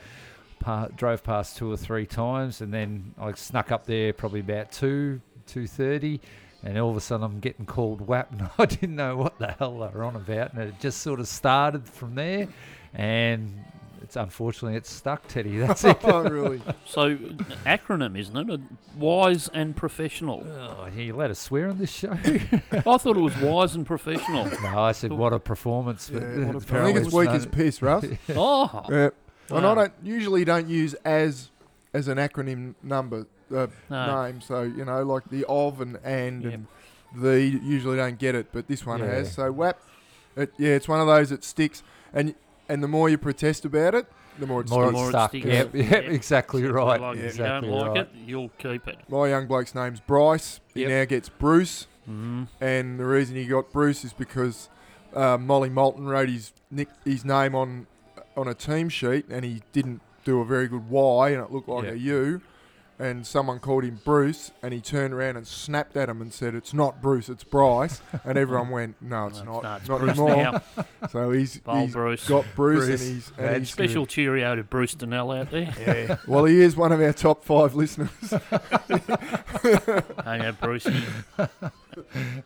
Pa- 0.60 0.88
drove 0.88 1.22
past 1.22 1.56
two 1.56 1.70
or 1.70 1.76
three 1.76 2.06
times, 2.06 2.60
and 2.60 2.72
then 2.72 3.14
I 3.18 3.32
snuck 3.32 3.70
up 3.70 3.86
there 3.86 4.12
probably 4.12 4.40
about 4.40 4.72
two, 4.72 5.20
two 5.46 5.66
thirty, 5.66 6.20
and 6.62 6.78
all 6.78 6.90
of 6.90 6.96
a 6.96 7.00
sudden 7.00 7.24
I'm 7.24 7.40
getting 7.40 7.66
called 7.66 8.00
WAP, 8.00 8.32
and 8.32 8.48
I 8.58 8.64
didn't 8.64 8.96
know 8.96 9.16
what 9.16 9.38
the 9.38 9.52
hell 9.52 9.78
they 9.78 9.88
were 9.88 10.04
on 10.04 10.16
about, 10.16 10.54
and 10.54 10.62
it 10.62 10.80
just 10.80 11.00
sort 11.00 11.20
of 11.20 11.28
started 11.28 11.86
from 11.86 12.14
there, 12.14 12.48
and 12.94 13.62
it's 14.04 14.16
unfortunately 14.16 14.76
it's 14.76 14.90
stuck, 14.90 15.26
Teddy. 15.26 15.58
That's 15.66 15.82
it. 15.84 15.98
oh, 16.04 16.22
really? 16.22 16.62
so 16.84 17.16
acronym 17.66 18.18
isn't 18.18 18.50
it 18.50 18.60
wise 18.96 19.48
and 19.52 19.74
professional 19.76 20.46
Oh, 20.46 20.86
you 20.94 21.14
let 21.16 21.30
us 21.30 21.38
swear 21.38 21.68
on 21.70 21.78
this 21.78 21.90
show? 21.90 22.12
I 22.72 22.80
thought 22.98 23.16
it 23.16 23.20
was 23.20 23.36
wise 23.38 23.74
and 23.74 23.86
professional 23.86 24.44
no, 24.62 24.78
I 24.78 24.92
said 24.92 25.12
what 25.12 25.32
a 25.32 25.38
performance. 25.38 26.10
but 26.12 26.22
Yeah. 26.22 26.28
What 26.28 26.36
a 26.36 26.40
I 26.40 26.44
think 26.52 26.62
apparently 26.64 27.02
it's 27.02 27.12
weak 27.12 27.26
not- 27.26 27.36
as 27.36 27.46
piss, 27.46 27.82
Russ. 27.82 28.04
oh 28.30 28.82
yeah. 28.90 29.10
And 29.50 29.66
I 29.66 29.74
don't 29.74 29.92
usually 30.02 30.44
don't 30.44 30.68
use 30.68 30.94
as 31.04 31.50
as 31.92 32.08
an 32.08 32.18
acronym 32.18 32.74
number 32.82 33.26
uh, 33.54 33.66
no. 33.90 34.22
name. 34.24 34.40
So 34.40 34.62
you 34.62 34.84
know, 34.84 35.02
like 35.02 35.28
the 35.30 35.44
of 35.46 35.80
and 35.80 35.98
and 36.02 36.42
Yep. 36.42 36.52
and 36.54 36.66
the 37.16 37.40
usually 37.40 37.96
don't 37.98 38.18
get 38.18 38.34
it, 38.34 38.48
but 38.52 38.66
this 38.68 38.84
one 38.86 39.00
Yeah. 39.00 39.06
has. 39.06 39.32
So 39.32 39.52
WAP, 39.52 39.78
it, 40.36 40.52
yeah, 40.58 40.70
it's 40.70 40.88
one 40.88 41.00
of 41.00 41.06
those 41.06 41.30
that 41.30 41.44
sticks, 41.44 41.82
and 42.12 42.34
and 42.68 42.82
the 42.82 42.88
more 42.88 43.08
you 43.08 43.18
protest 43.18 43.64
about 43.64 43.94
it, 43.94 44.06
the 44.38 44.46
more 44.46 44.62
it 44.62 44.68
More 44.68 44.84
sticks. 44.86 44.92
More 44.94 45.08
it's 45.10 45.14
it 45.16 45.18
stuck. 45.18 45.34
Yep, 45.34 45.74
yep, 45.74 45.90
Yep. 45.90 46.04
exactly 46.12 46.64
right. 46.64 47.00
Like, 47.00 47.18
if 47.18 47.24
exactly 47.24 47.68
you 47.68 47.74
don't 47.76 47.86
like 47.86 47.96
right. 47.96 48.06
it, 48.06 48.10
you'll 48.26 48.48
keep 48.58 48.88
it. 48.88 48.96
My 49.08 49.28
young 49.28 49.46
bloke's 49.46 49.74
name's 49.74 50.00
Bryce. 50.00 50.60
He 50.74 50.80
Yep. 50.82 50.88
now 50.90 51.04
gets 51.04 51.28
Bruce, 51.28 51.86
Mm. 52.10 52.48
and 52.60 52.98
the 53.00 53.06
reason 53.06 53.36
he 53.36 53.46
got 53.46 53.72
Bruce 53.72 54.04
is 54.04 54.12
because 54.12 54.68
uh, 55.14 55.38
Molly 55.38 55.70
Moulton 55.70 56.06
wrote 56.06 56.28
his 56.28 56.52
nick, 56.70 56.88
his 57.04 57.24
name 57.24 57.54
on 57.54 57.86
on 58.36 58.48
a 58.48 58.54
team 58.54 58.88
sheet, 58.88 59.26
and 59.30 59.44
he 59.44 59.62
didn't 59.72 60.00
do 60.24 60.40
a 60.40 60.44
very 60.44 60.66
good 60.66 60.90
Y, 60.90 61.28
and 61.30 61.40
it 61.42 61.52
looked 61.52 61.68
like 61.68 61.84
Yeah. 61.84 61.92
a 61.92 61.94
U. 61.94 62.40
And 62.96 63.26
someone 63.26 63.58
called 63.58 63.82
him 63.82 64.00
Bruce, 64.04 64.52
and 64.62 64.72
he 64.72 64.80
turned 64.80 65.12
around 65.12 65.36
and 65.36 65.44
snapped 65.46 65.96
at 65.96 66.08
him 66.08 66.22
and 66.22 66.32
said, 66.32 66.54
"It's 66.54 66.72
not 66.72 67.02
Bruce, 67.02 67.28
it's 67.28 67.42
Bryce." 67.42 68.00
and 68.24 68.38
everyone 68.38 68.70
went, 68.70 68.94
"No, 69.02 69.26
it's 69.26 69.40
No, 69.42 69.60
not, 69.60 69.62
no, 69.64 69.74
it's 69.76 69.88
not 69.88 69.98
Bruce 70.00 70.10
anymore." 70.18 70.36
now. 70.76 70.84
So 71.10 71.32
he's, 71.32 71.60
Old 71.66 71.80
he's 71.80 71.92
Bruce. 71.92 72.28
got 72.28 72.44
Bruce, 72.54 72.86
Bruce. 72.86 73.00
and 73.02 73.14
he's, 73.14 73.28
and 73.36 73.46
That's 73.48 73.58
he's 73.58 73.70
Special 73.70 74.06
cheerio 74.06 74.54
to 74.56 74.62
Bruce 74.62 74.94
Donnell 74.94 75.32
out 75.32 75.50
there. 75.50 75.74
Yeah. 75.80 76.16
well, 76.26 76.44
he 76.44 76.60
is 76.60 76.76
one 76.76 76.92
of 76.92 77.00
our 77.00 77.12
top 77.12 77.44
five 77.44 77.74
listeners. 77.74 78.10
Hang 80.24 80.40
out, 80.42 80.60
Brucey. 80.60 80.94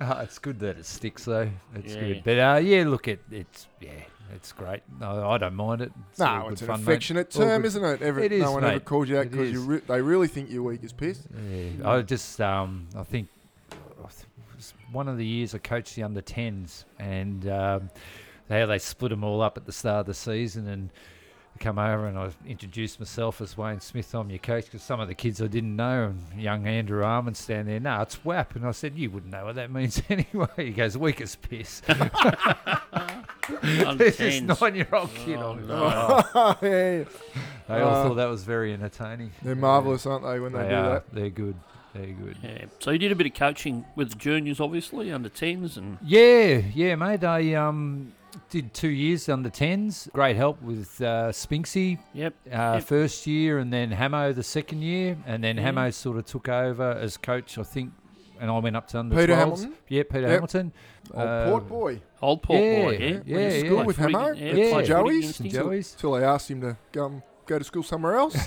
Ah, 0.01 0.21
it's 0.21 0.39
good 0.39 0.59
that 0.61 0.77
it 0.77 0.85
sticks 0.85 1.25
though. 1.25 1.49
It's 1.75 1.95
Yeah. 1.95 2.01
good. 2.01 2.23
But 2.25 2.39
uh, 2.39 2.61
yeah, 2.63 2.85
look, 2.87 3.09
it 3.09 3.21
it's 3.31 3.67
yeah, 3.81 3.91
it's 4.35 4.53
great. 4.53 4.83
No, 5.01 5.29
I 5.29 5.39
don't 5.39 5.55
mind 5.55 5.81
it. 5.83 5.93
It's 6.11 6.19
no, 6.19 6.49
it's 6.49 6.61
an 6.63 6.67
fun, 6.67 6.81
mate. 6.81 6.83
affectionate 6.93 7.37
All 7.37 7.43
term, 7.43 7.65
isn't 7.65 7.85
it? 7.85 8.03
Every, 8.03 8.27
It 8.27 8.33
is, 8.33 8.43
no 8.43 8.53
one 8.53 8.65
ever 8.65 8.75
mate. 8.75 8.85
calls 8.85 9.09
you 9.09 9.17
that 9.17 9.31
because 9.31 9.57
re- 9.57 9.81
they 9.87 10.01
really 10.03 10.29
think 10.29 10.51
you're 10.51 10.63
weak 10.63 10.85
as 10.85 10.93
piss. 10.93 11.27
Yeah, 11.35 11.91
I 11.91 12.03
just 12.03 12.41
um, 12.41 12.89
I 12.97 13.03
think 13.05 13.29
it 13.73 13.79
was 14.05 14.75
one 14.93 15.09
of 15.09 15.17
the 15.19 15.27
years 15.27 15.55
I 15.55 15.59
coached 15.59 15.95
the 15.95 16.03
under 16.03 16.23
10s 16.23 16.85
and 16.99 17.49
um, 17.49 17.91
how 18.49 18.67
they 18.67 18.79
split 18.79 19.11
them 19.11 19.25
all 19.25 19.43
up 19.43 19.57
at 19.57 19.67
the 19.67 19.73
start 19.73 20.01
of 20.01 20.07
the 20.07 20.15
season 20.15 20.67
and 20.69 20.91
come 21.59 21.79
over 21.79 22.07
and 22.07 22.19
I 22.19 22.31
introduced 22.47 22.99
myself 23.01 23.41
as 23.41 23.57
Wayne 23.57 23.81
Smith. 23.81 24.15
I'm 24.15 24.31
your 24.31 24.39
coach 24.39 24.65
because 24.67 24.83
some 24.83 25.01
of 25.01 25.09
the 25.09 25.15
kids 25.15 25.43
I 25.43 25.47
didn't 25.47 25.77
know 25.77 26.07
and 26.33 26.41
young 26.43 26.67
Andrew 26.67 27.03
Armand 27.05 27.37
stand 27.37 27.69
there. 27.69 27.81
No, 27.81 28.01
it's 28.03 28.25
WAP, 28.25 28.57
and 28.57 28.67
I 28.67 28.71
said 28.73 28.97
you 28.97 29.11
wouldn't 29.11 29.33
know 29.33 29.45
what 29.47 29.57
that 29.57 29.71
means 29.71 30.01
anyway. 30.09 30.47
He 30.57 30.71
goes 30.71 30.97
weak 30.97 31.21
as 31.21 31.37
piss. 31.37 31.83
There's 33.63 33.97
this 33.97 34.17
10s. 34.19 34.61
nine-year-old 34.61 35.15
kid 35.15 35.39
Oh, 35.39 35.51
on. 35.51 35.67
no. 35.67 36.23
Oh, 36.35 36.57
yeah. 36.63 37.05
they 37.67 37.81
all 37.81 37.95
Uh, 37.95 38.03
thought 38.09 38.15
that 38.17 38.27
was 38.29 38.45
very 38.45 38.73
entertaining. 38.75 39.33
They're 39.43 39.55
marvellous, 39.55 40.05
aren't 40.07 40.25
they, 40.25 40.39
when 40.39 40.53
they, 40.53 40.63
They 40.65 40.69
do 40.69 40.75
are. 40.75 40.91
that? 40.95 41.05
They're 41.15 41.31
good. 41.31 41.55
They're 41.95 42.07
good. 42.13 42.37
Yeah. 42.43 42.67
So 42.81 42.91
you 42.91 42.99
did 42.99 43.11
a 43.13 43.15
bit 43.15 43.27
of 43.27 43.35
coaching 43.35 43.87
with 43.97 44.11
the 44.11 44.17
juniors, 44.17 44.61
obviously, 44.61 45.11
under 45.11 45.31
10s, 45.31 45.77
and 45.79 45.97
Yeah, 46.05 46.61
yeah, 46.75 46.95
mate. 46.97 47.25
I 47.25 47.55
um 47.55 48.13
did 48.51 48.73
two 48.75 48.89
years 48.89 49.29
under 49.29 49.51
tens. 49.51 50.09
Great 50.13 50.37
help 50.37 50.61
with 50.63 51.01
uh, 51.01 51.31
Spinksy 51.33 51.99
yep. 52.15 52.35
uh, 52.47 52.75
Yep. 52.77 52.83
first 52.85 53.27
year, 53.27 53.59
and 53.59 53.73
then 53.73 53.91
Hamo 53.93 54.33
the 54.33 54.43
second 54.43 54.83
year, 54.83 55.17
and 55.27 55.43
then 55.43 55.57
Mhm. 55.57 55.63
Hamo 55.63 55.91
sort 55.91 56.17
of 56.19 56.27
took 56.27 56.49
over 56.49 56.93
as 56.93 57.17
coach, 57.17 57.59
I 57.59 57.63
think, 57.63 57.93
and 58.41 58.51
I 58.51 58.59
went 58.59 58.77
up 58.77 58.87
to 58.89 58.99
under 59.01 59.15
Peter 59.17 59.35
12s. 59.35 59.39
Hamilton, 59.63 59.75
Yeah, 59.89 60.03
Peter 60.05 60.21
Yep. 60.23 60.31
Hamilton. 60.31 60.73
old 61.15 61.27
Uh, 61.27 61.51
Port 61.51 61.69
boy. 61.69 62.01
Old 62.21 62.43
Port 62.43 62.61
Yeah, 62.63 62.83
boy, 62.85 62.91
yeah. 62.93 62.99
yeah, 62.99 63.11
Went 63.11 63.25
to 63.27 63.33
yeah. 63.59 63.65
school 63.67 63.85
With 63.85 63.97
footy- 63.97 64.13
Hamo? 64.13 64.33
Yeah, 64.35 64.53
Yeah. 64.53 64.83
Joey's? 64.83 65.41
against. 65.41 65.55
Joey's. 65.57 65.93
Till 65.95 66.13
they 66.13 66.25
asked 66.25 66.51
him 66.51 66.61
to 66.61 66.77
go, 66.93 67.23
go 67.47 67.59
to 67.59 67.65
school 67.65 67.83
somewhere 67.83 68.17
else. 68.17 68.37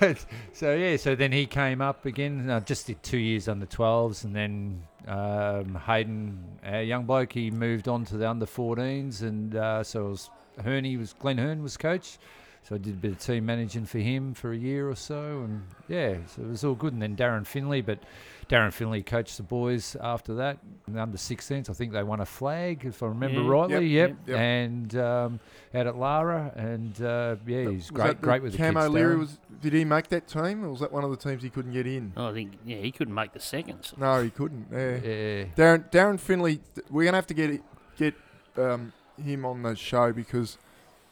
so 0.52 0.74
yeah, 0.74 0.96
so 0.96 1.14
then 1.14 1.32
he 1.32 1.46
came 1.46 1.80
up 1.80 2.04
again. 2.06 2.50
I 2.50 2.60
just 2.60 2.86
did 2.86 3.02
two 3.02 3.18
years 3.18 3.48
under 3.48 3.66
12s, 3.66 4.24
and 4.24 4.34
then 4.34 4.82
um, 5.06 5.80
Hayden, 5.86 6.38
our 6.64 6.82
young 6.82 7.04
bloke, 7.04 7.32
he 7.32 7.50
moved 7.50 7.88
on 7.88 8.04
to 8.06 8.16
the 8.16 8.28
under 8.28 8.46
14s, 8.46 9.22
and 9.22 9.54
uh, 9.54 9.82
so 9.82 10.06
I 10.06 10.08
was 10.08 10.30
Herney 10.62 10.96
was 10.96 11.12
Glenn 11.12 11.38
Hearn 11.38 11.62
was 11.62 11.76
coach. 11.76 12.18
So 12.62 12.76
I 12.76 12.78
did 12.78 12.94
a 12.94 12.96
bit 12.96 13.12
of 13.12 13.18
team 13.18 13.44
managing 13.44 13.84
for 13.84 13.98
him 13.98 14.32
for 14.32 14.52
a 14.52 14.56
year 14.56 14.88
or 14.88 14.96
so, 14.96 15.42
and 15.44 15.62
yeah, 15.86 16.16
so 16.26 16.42
it 16.42 16.48
was 16.48 16.64
all 16.64 16.74
good. 16.74 16.94
And 16.94 17.02
then 17.02 17.14
Darren 17.14 17.46
Finley, 17.46 17.82
but 17.82 17.98
Darren 18.48 18.72
Finley 18.72 19.02
coached 19.02 19.36
the 19.36 19.42
boys 19.42 19.96
after 20.00 20.34
that. 20.34 20.58
Under 20.96 21.16
16s, 21.16 21.68
I 21.70 21.72
think 21.72 21.92
they 21.92 22.02
won 22.02 22.20
a 22.20 22.26
flag, 22.26 22.84
if 22.84 23.02
I 23.02 23.06
remember 23.06 23.40
Yeah. 23.42 23.48
rightly. 23.48 23.86
Yep, 23.88 24.08
Yep, 24.10 24.18
yep. 24.28 24.38
and 24.38 24.96
um, 24.96 25.40
out 25.74 25.86
at 25.86 25.96
Lara, 25.96 26.52
and 26.56 27.00
uh, 27.02 27.36
yeah, 27.46 27.70
he's 27.70 27.90
great, 27.90 28.06
that 28.06 28.20
the 28.20 28.26
great 28.26 28.42
with 28.42 28.52
the 28.52 28.58
Cam 28.58 28.74
kids. 28.74 28.86
O'Leary 28.86 29.14
Darren. 29.16 29.18
was. 29.18 29.38
Did 29.62 29.72
he 29.72 29.84
make 29.84 30.08
that 30.08 30.28
team, 30.28 30.64
or 30.64 30.70
was 30.70 30.80
that 30.80 30.92
one 30.92 31.04
of 31.04 31.10
the 31.10 31.16
teams 31.16 31.42
he 31.42 31.48
couldn't 31.50 31.72
get 31.72 31.86
in? 31.86 32.12
I 32.16 32.32
think 32.32 32.52
yeah, 32.64 32.78
he 32.78 32.90
couldn't 32.92 33.14
make 33.14 33.32
the 33.32 33.40
seconds. 33.40 33.94
No, 33.96 34.22
he 34.22 34.30
couldn't. 34.30 34.66
Yeah. 34.72 34.96
yeah, 34.96 35.44
Darren 35.56 35.90
Darren 35.90 36.20
Finley, 36.20 36.60
we're 36.90 37.04
gonna 37.04 37.16
have 37.16 37.26
to 37.28 37.34
get 37.34 37.62
get 37.96 38.14
um, 38.58 38.92
him 39.22 39.44
on 39.46 39.62
the 39.62 39.74
show 39.74 40.12
because 40.12 40.58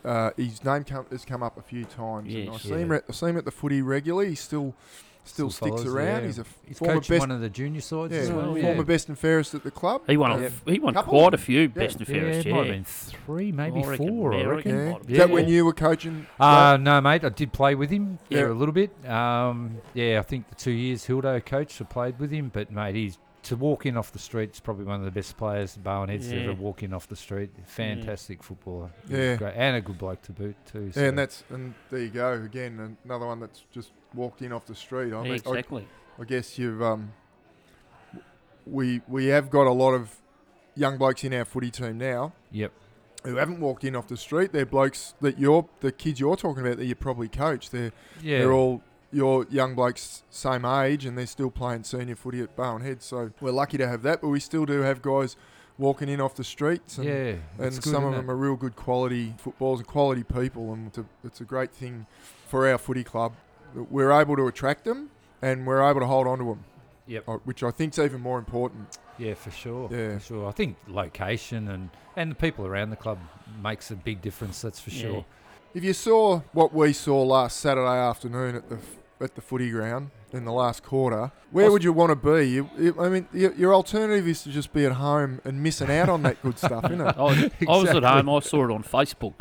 uh, 0.04 0.30
his 0.36 0.62
name 0.64 0.84
come, 0.84 1.06
has 1.10 1.24
come 1.24 1.42
up 1.42 1.56
a 1.56 1.62
few 1.62 1.84
times. 1.84 2.32
and 2.34 2.48
I 2.50 2.52
Yes. 2.52 2.62
see 2.62 2.68
him. 2.70 2.90
Yeah. 2.90 2.96
At, 2.98 3.04
I 3.08 3.12
see 3.12 3.26
him 3.26 3.36
at 3.38 3.44
the 3.44 3.50
footy 3.52 3.80
regularly. 3.80 4.30
He 4.30 4.34
still 4.34 4.74
still, 5.24 5.50
Still 5.50 5.68
sticks 5.68 5.82
follows, 5.82 5.94
around. 5.94 6.20
yeah. 6.20 6.26
He's 6.26 6.38
a 6.38 6.44
he's 6.66 6.78
former 6.78 6.94
coaching 6.94 7.14
best. 7.14 7.20
one 7.20 7.30
of 7.30 7.40
the 7.40 7.48
junior 7.48 7.80
sides 7.80 8.12
yeah, 8.12 8.18
as 8.20 8.30
well. 8.30 8.56
yeah. 8.56 8.62
former 8.64 8.84
best 8.84 9.08
and 9.08 9.18
fairest 9.18 9.54
at 9.54 9.62
the 9.62 9.70
club. 9.70 10.02
He 10.06 10.16
won. 10.16 10.42
Yeah. 10.42 10.48
A, 10.66 10.72
he 10.72 10.78
won 10.78 10.94
Couple. 10.94 11.10
quite 11.12 11.34
a 11.34 11.38
few 11.38 11.68
best 11.68 11.98
and 11.98 12.08
Yeah, 12.08 12.14
fairest. 12.14 12.40
it 12.40 12.46
Yeah, 12.46 12.54
might 12.54 12.66
have 12.66 12.74
been 12.74 12.84
three, 12.84 13.52
maybe 13.52 13.82
I 13.82 13.86
reckon- 13.86 14.08
four. 14.08 14.32
yeah, 14.34 14.38
I 14.38 14.42
I 14.42 14.46
reckon. 14.46 14.76
reckon. 14.78 15.02
Yeah. 15.06 15.12
Is 15.12 15.18
that 15.18 15.26
been. 15.26 15.34
when 15.34 15.48
you 15.48 15.64
were 15.64 15.72
coaching? 15.72 16.26
Uh, 16.40 16.76
no, 16.80 17.00
mate. 17.00 17.24
I 17.24 17.28
did 17.28 17.52
play 17.52 17.74
with 17.74 17.90
him 17.90 18.18
Yeah. 18.28 18.40
for 18.40 18.46
a 18.48 18.54
little 18.54 18.74
bit. 18.74 18.90
Um, 19.08 19.78
yeah, 19.94 20.18
I 20.18 20.22
think 20.22 20.48
the 20.48 20.54
two 20.56 20.70
years 20.72 21.06
Hildo 21.06 21.44
coached, 21.44 21.80
I 21.80 21.84
played 21.84 22.18
with 22.18 22.30
him. 22.30 22.50
But 22.52 22.70
mate, 22.72 22.94
he's 22.94 23.18
to 23.44 23.56
walk 23.56 23.86
in 23.86 23.96
off 23.96 24.12
the 24.12 24.18
street. 24.18 24.52
Is 24.54 24.60
probably 24.60 24.84
one 24.84 25.00
of 25.00 25.04
the 25.04 25.10
best 25.10 25.36
players 25.36 25.76
Barwon 25.76 26.08
Heads 26.08 26.30
Yeah. 26.30 26.40
ever 26.42 26.54
walk 26.54 26.82
in 26.82 26.92
off 26.94 27.08
the 27.08 27.16
street. 27.16 27.50
Fantastic 27.66 28.42
footballer. 28.42 28.90
Yeah. 29.08 29.36
great. 29.36 29.54
and 29.56 29.76
a 29.76 29.80
good 29.80 29.98
bloke 29.98 30.22
to 30.22 30.32
boot 30.32 30.56
too. 30.64 30.90
Yeah, 30.94 31.04
and 31.04 31.18
that's 31.18 31.42
and 31.50 31.74
there 31.90 32.00
you 32.00 32.10
go 32.10 32.32
again. 32.34 32.96
Another 33.04 33.26
one 33.26 33.40
that's 33.40 33.64
just 33.72 33.90
walked 34.14 34.42
in 34.42 34.52
off 34.52 34.66
the 34.66 34.74
street. 34.74 35.12
I 35.12 35.16
Yeah, 35.16 35.22
mean, 35.22 35.32
I, 35.32 35.34
exactly. 35.36 35.88
I 36.20 36.24
guess 36.24 36.58
you've 36.58 36.82
um, 36.82 37.12
we 38.66 39.00
we 39.08 39.26
have 39.26 39.50
got 39.50 39.66
a 39.66 39.72
lot 39.72 39.92
of 39.94 40.16
young 40.74 40.96
blokes 40.98 41.24
in 41.24 41.34
our 41.34 41.44
footy 41.44 41.70
team 41.70 41.98
now 41.98 42.32
Yep. 42.52 42.72
who 43.24 43.36
haven't 43.36 43.60
walked 43.60 43.84
in 43.84 43.94
off 43.96 44.06
the 44.08 44.16
street. 44.16 44.52
They're 44.52 44.64
blokes 44.66 45.14
that 45.20 45.38
you're 45.38 45.68
the 45.80 45.92
kids 45.92 46.20
you're 46.20 46.36
talking 46.36 46.64
about 46.64 46.78
that 46.78 46.84
you 46.86 46.94
probably 46.94 47.28
coach. 47.28 47.70
They're 47.70 47.92
Yeah. 48.22 48.38
they're 48.38 48.52
all 48.52 48.82
your 49.12 49.46
young 49.50 49.74
blokes 49.74 50.22
same 50.30 50.64
age 50.64 51.04
and 51.04 51.16
they're 51.16 51.26
still 51.26 51.50
playing 51.50 51.84
senior 51.84 52.16
footy 52.16 52.40
at 52.40 52.56
Barwon 52.56 52.82
Head. 52.82 53.02
So 53.02 53.30
we're 53.40 53.52
lucky 53.52 53.76
to 53.78 53.86
have 53.86 54.02
that, 54.02 54.20
but 54.22 54.28
we 54.28 54.40
still 54.40 54.64
do 54.64 54.80
have 54.80 55.02
guys 55.02 55.36
walking 55.78 56.08
in 56.08 56.20
off 56.20 56.34
the 56.34 56.44
streets 56.44 56.98
and, 56.98 57.06
yeah. 57.06 57.34
and 57.58 57.72
good, 57.72 57.84
some 57.84 58.04
of 58.04 58.14
them 58.14 58.28
it? 58.28 58.32
are 58.32 58.36
real 58.36 58.56
good 58.56 58.76
quality 58.76 59.34
footballers 59.38 59.80
and 59.80 59.88
quality 59.88 60.22
people 60.22 60.72
and 60.72 60.88
it's 60.88 60.98
a, 60.98 61.04
it's 61.24 61.40
a 61.40 61.44
great 61.44 61.72
thing 61.72 62.06
for 62.46 62.68
our 62.68 62.78
footy 62.78 63.02
club 63.02 63.32
that 63.74 63.90
we're 63.90 64.12
able 64.12 64.36
to 64.36 64.46
attract 64.46 64.84
them 64.84 65.10
and 65.40 65.66
we're 65.66 65.82
able 65.82 66.00
to 66.00 66.06
hold 66.06 66.26
on 66.26 66.38
to 66.38 66.44
them. 66.44 66.64
Yep. 67.06 67.28
uh, 67.28 67.32
Which 67.44 67.62
I 67.62 67.70
think's 67.70 67.98
even 67.98 68.20
more 68.20 68.38
important. 68.38 68.98
Yeah, 69.18 69.34
for 69.34 69.50
sure. 69.50 69.88
Yeah. 69.90 70.18
For 70.18 70.24
sure. 70.24 70.48
I 70.48 70.52
think 70.52 70.76
location 70.86 71.68
and 71.68 71.90
and 72.16 72.30
the 72.30 72.34
people 72.34 72.66
around 72.66 72.90
the 72.90 72.96
club 72.96 73.18
makes 73.62 73.90
a 73.90 73.96
big 73.96 74.20
difference. 74.22 74.60
That's 74.62 74.80
for 74.80 74.90
Yeah. 74.90 75.00
sure. 75.02 75.24
If 75.74 75.82
you 75.84 75.94
saw 75.94 76.42
what 76.52 76.74
we 76.74 76.92
saw 76.92 77.22
last 77.22 77.58
Saturday 77.58 77.98
afternoon 77.98 78.54
at 78.56 78.68
the 78.68 78.78
at 79.22 79.34
the 79.34 79.40
footy 79.40 79.70
ground 79.70 80.10
in 80.32 80.44
the 80.44 80.52
last 80.52 80.82
quarter, 80.82 81.30
where 81.50 81.70
would 81.70 81.84
you 81.84 81.92
want 81.92 82.10
to 82.10 82.16
be? 82.16 82.48
You, 82.48 82.70
you, 82.78 82.96
I 82.98 83.08
mean, 83.08 83.28
your, 83.32 83.52
your 83.54 83.74
alternative 83.74 84.26
is 84.26 84.42
to 84.44 84.50
just 84.50 84.72
be 84.72 84.84
at 84.86 84.92
home 84.92 85.40
and 85.44 85.62
missing 85.62 85.90
out 85.90 86.08
on 86.08 86.22
that 86.22 86.42
good 86.42 86.58
stuff, 86.58 86.84
isn't 86.86 87.00
it? 87.00 87.16
I 87.18 87.22
was, 87.22 87.38
I 87.68 87.76
was 87.76 87.88
at 87.90 88.02
home. 88.02 88.28
I 88.28 88.40
saw 88.40 88.64
it 88.64 88.70
on 88.70 88.82
Facebook. 88.82 89.34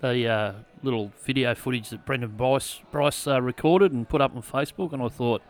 The 0.00 0.28
uh, 0.28 0.52
little 0.82 1.12
video 1.24 1.54
footage 1.54 1.90
that 1.90 2.06
Brendan 2.06 2.30
Bryce, 2.36 2.80
Bryce 2.92 3.26
uh, 3.26 3.42
recorded 3.42 3.92
and 3.92 4.08
put 4.08 4.20
up 4.20 4.34
on 4.36 4.42
Facebook, 4.42 4.92
and 4.92 5.02
I 5.02 5.08
thought, 5.08 5.42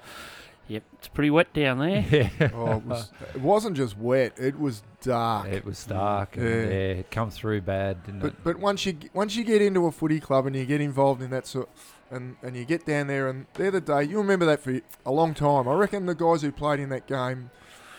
yep, 0.68 0.84
it's 0.94 1.08
pretty 1.08 1.28
wet 1.30 1.52
down 1.52 1.78
there. 1.80 2.04
Yeah. 2.10 2.50
Oh, 2.54 2.76
it, 2.78 2.84
was, 2.84 3.10
it 3.34 3.40
wasn't 3.42 3.76
just 3.76 3.98
wet; 3.98 4.32
it 4.38 4.58
was 4.58 4.82
dark. 5.02 5.48
It 5.48 5.66
was 5.66 5.84
dark. 5.84 6.36
And, 6.38 6.44
Yeah. 6.46 6.52
yeah. 6.62 7.00
it 7.00 7.10
come 7.10 7.30
through 7.30 7.60
bad, 7.60 8.04
didn't 8.04 8.20
it? 8.20 8.22
But 8.22 8.44
but 8.44 8.58
once 8.58 8.86
you 8.86 8.96
once 9.12 9.36
you 9.36 9.44
get 9.44 9.60
into 9.60 9.84
a 9.86 9.92
footy 9.92 10.18
club 10.18 10.46
and 10.46 10.56
you 10.56 10.64
get 10.64 10.80
involved 10.80 11.20
in 11.20 11.28
that 11.30 11.46
sort, 11.46 11.68
and 12.10 12.36
and 12.42 12.56
you 12.56 12.64
get 12.64 12.84
down 12.86 13.06
there 13.06 13.28
and 13.28 13.46
the 13.54 13.68
other 13.68 13.80
day 13.80 14.02
you 14.04 14.18
remember 14.18 14.46
that 14.46 14.60
for 14.60 14.80
a 15.06 15.12
long 15.12 15.34
time. 15.34 15.68
I 15.68 15.74
reckon 15.74 16.06
the 16.06 16.14
guys 16.14 16.42
who 16.42 16.50
played 16.52 16.80
in 16.80 16.88
that 16.90 17.06
game, 17.06 17.50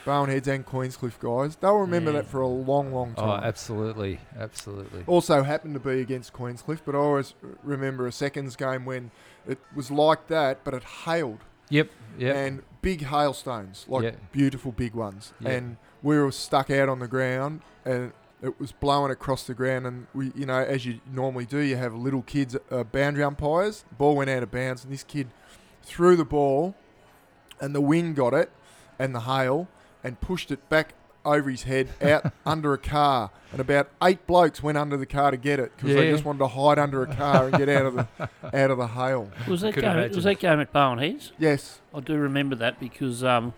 Barwon 0.05 0.29
Heads 0.29 0.47
and 0.47 0.65
Queenscliff 0.65 1.19
guys, 1.19 1.55
they'll 1.57 1.77
remember 1.77 2.11
that 2.13 2.25
for 2.25 2.41
a 2.41 2.47
long 2.47 2.91
long 2.93 3.13
time. 3.15 3.29
Oh, 3.29 3.35
time. 3.37 3.43
absolutely, 3.43 4.19
absolutely. 4.37 5.03
also 5.07 5.43
happened 5.43 5.73
to 5.75 5.79
be 5.79 5.99
against 6.01 6.33
Queenscliff, 6.33 6.79
but 6.85 6.95
I 6.95 6.97
always 6.99 7.33
remember 7.63 8.07
a 8.07 8.11
seconds 8.11 8.55
game 8.55 8.85
when 8.85 9.11
it 9.47 9.59
was 9.75 9.91
like 9.91 10.27
that, 10.27 10.63
but 10.63 10.73
it 10.73 10.83
hailed 10.83 11.39
Yep, 11.69 11.89
yep. 12.17 12.35
and 12.35 12.63
big 12.81 13.01
hailstones, 13.05 13.85
like 13.87 14.03
Yeah. 14.03 14.11
beautiful 14.31 14.71
big 14.71 14.95
ones, 14.95 15.33
Yeah. 15.39 15.49
and 15.51 15.77
we 16.01 16.17
were 16.17 16.31
stuck 16.31 16.69
out 16.71 16.89
on 16.89 16.99
the 16.99 17.07
ground 17.07 17.61
and. 17.85 18.13
It 18.41 18.59
was 18.59 18.71
blowing 18.71 19.11
across 19.11 19.45
the 19.45 19.53
ground, 19.53 19.85
and 19.85 20.07
we, 20.13 20.31
you 20.33 20.45
know, 20.45 20.59
as 20.59 20.85
you 20.85 21.01
normally 21.11 21.45
do, 21.45 21.57
you 21.57 21.75
have 21.75 21.93
little 21.93 22.21
kids, 22.21 22.55
uh, 22.71 22.83
boundary 22.85 23.23
umpires. 23.23 23.83
Ball 23.97 24.15
went 24.15 24.29
out 24.29 24.43
of 24.43 24.51
bounds, 24.51 24.83
and 24.85 24.93
this 24.93 25.03
kid 25.03 25.27
threw 25.83 26.15
the 26.15 26.23
ball, 26.23 26.73
and 27.59 27.75
the 27.75 27.81
wind 27.81 28.15
got 28.15 28.33
it, 28.33 28.49
and 28.97 29.13
the 29.13 29.21
hail, 29.21 29.67
and 30.03 30.21
pushed 30.21 30.51
it 30.51 30.69
back 30.69 30.93
over 31.25 31.49
his 31.49 31.63
head 31.63 31.89
out 32.01 32.31
under 32.45 32.73
a 32.73 32.77
car. 32.77 33.29
And 33.51 33.59
about 33.59 33.89
eight 34.01 34.25
blokes 34.25 34.63
went 34.63 34.77
under 34.77 34.95
the 34.95 35.05
car 35.05 35.31
to 35.31 35.37
get 35.37 35.59
it 35.59 35.71
because 35.75 35.95
they 35.95 36.09
just 36.11 36.23
wanted 36.23 36.39
to 36.39 36.47
hide 36.47 36.79
under 36.79 37.01
a 37.03 37.13
car 37.13 37.47
and 37.47 37.57
get 37.57 37.67
out 37.67 37.85
of 37.87 37.95
the 37.95 38.07
out 38.53 38.71
of 38.71 38.77
the 38.77 38.87
hail. 38.87 39.29
Was 39.47 39.61
that 39.61 39.73
Could 39.73 39.83
game? 39.83 39.91
imagine. 39.91 40.15
Was 40.15 40.23
that 40.25 40.39
game 40.39 40.59
at 40.59 40.71
Barwon 40.71 40.99
Heads? 40.99 41.31
Yes, 41.37 41.81
I 41.93 41.99
do 41.99 42.15
remember 42.15 42.55
that 42.55 42.79
because 42.79 43.23
um, 43.23 43.53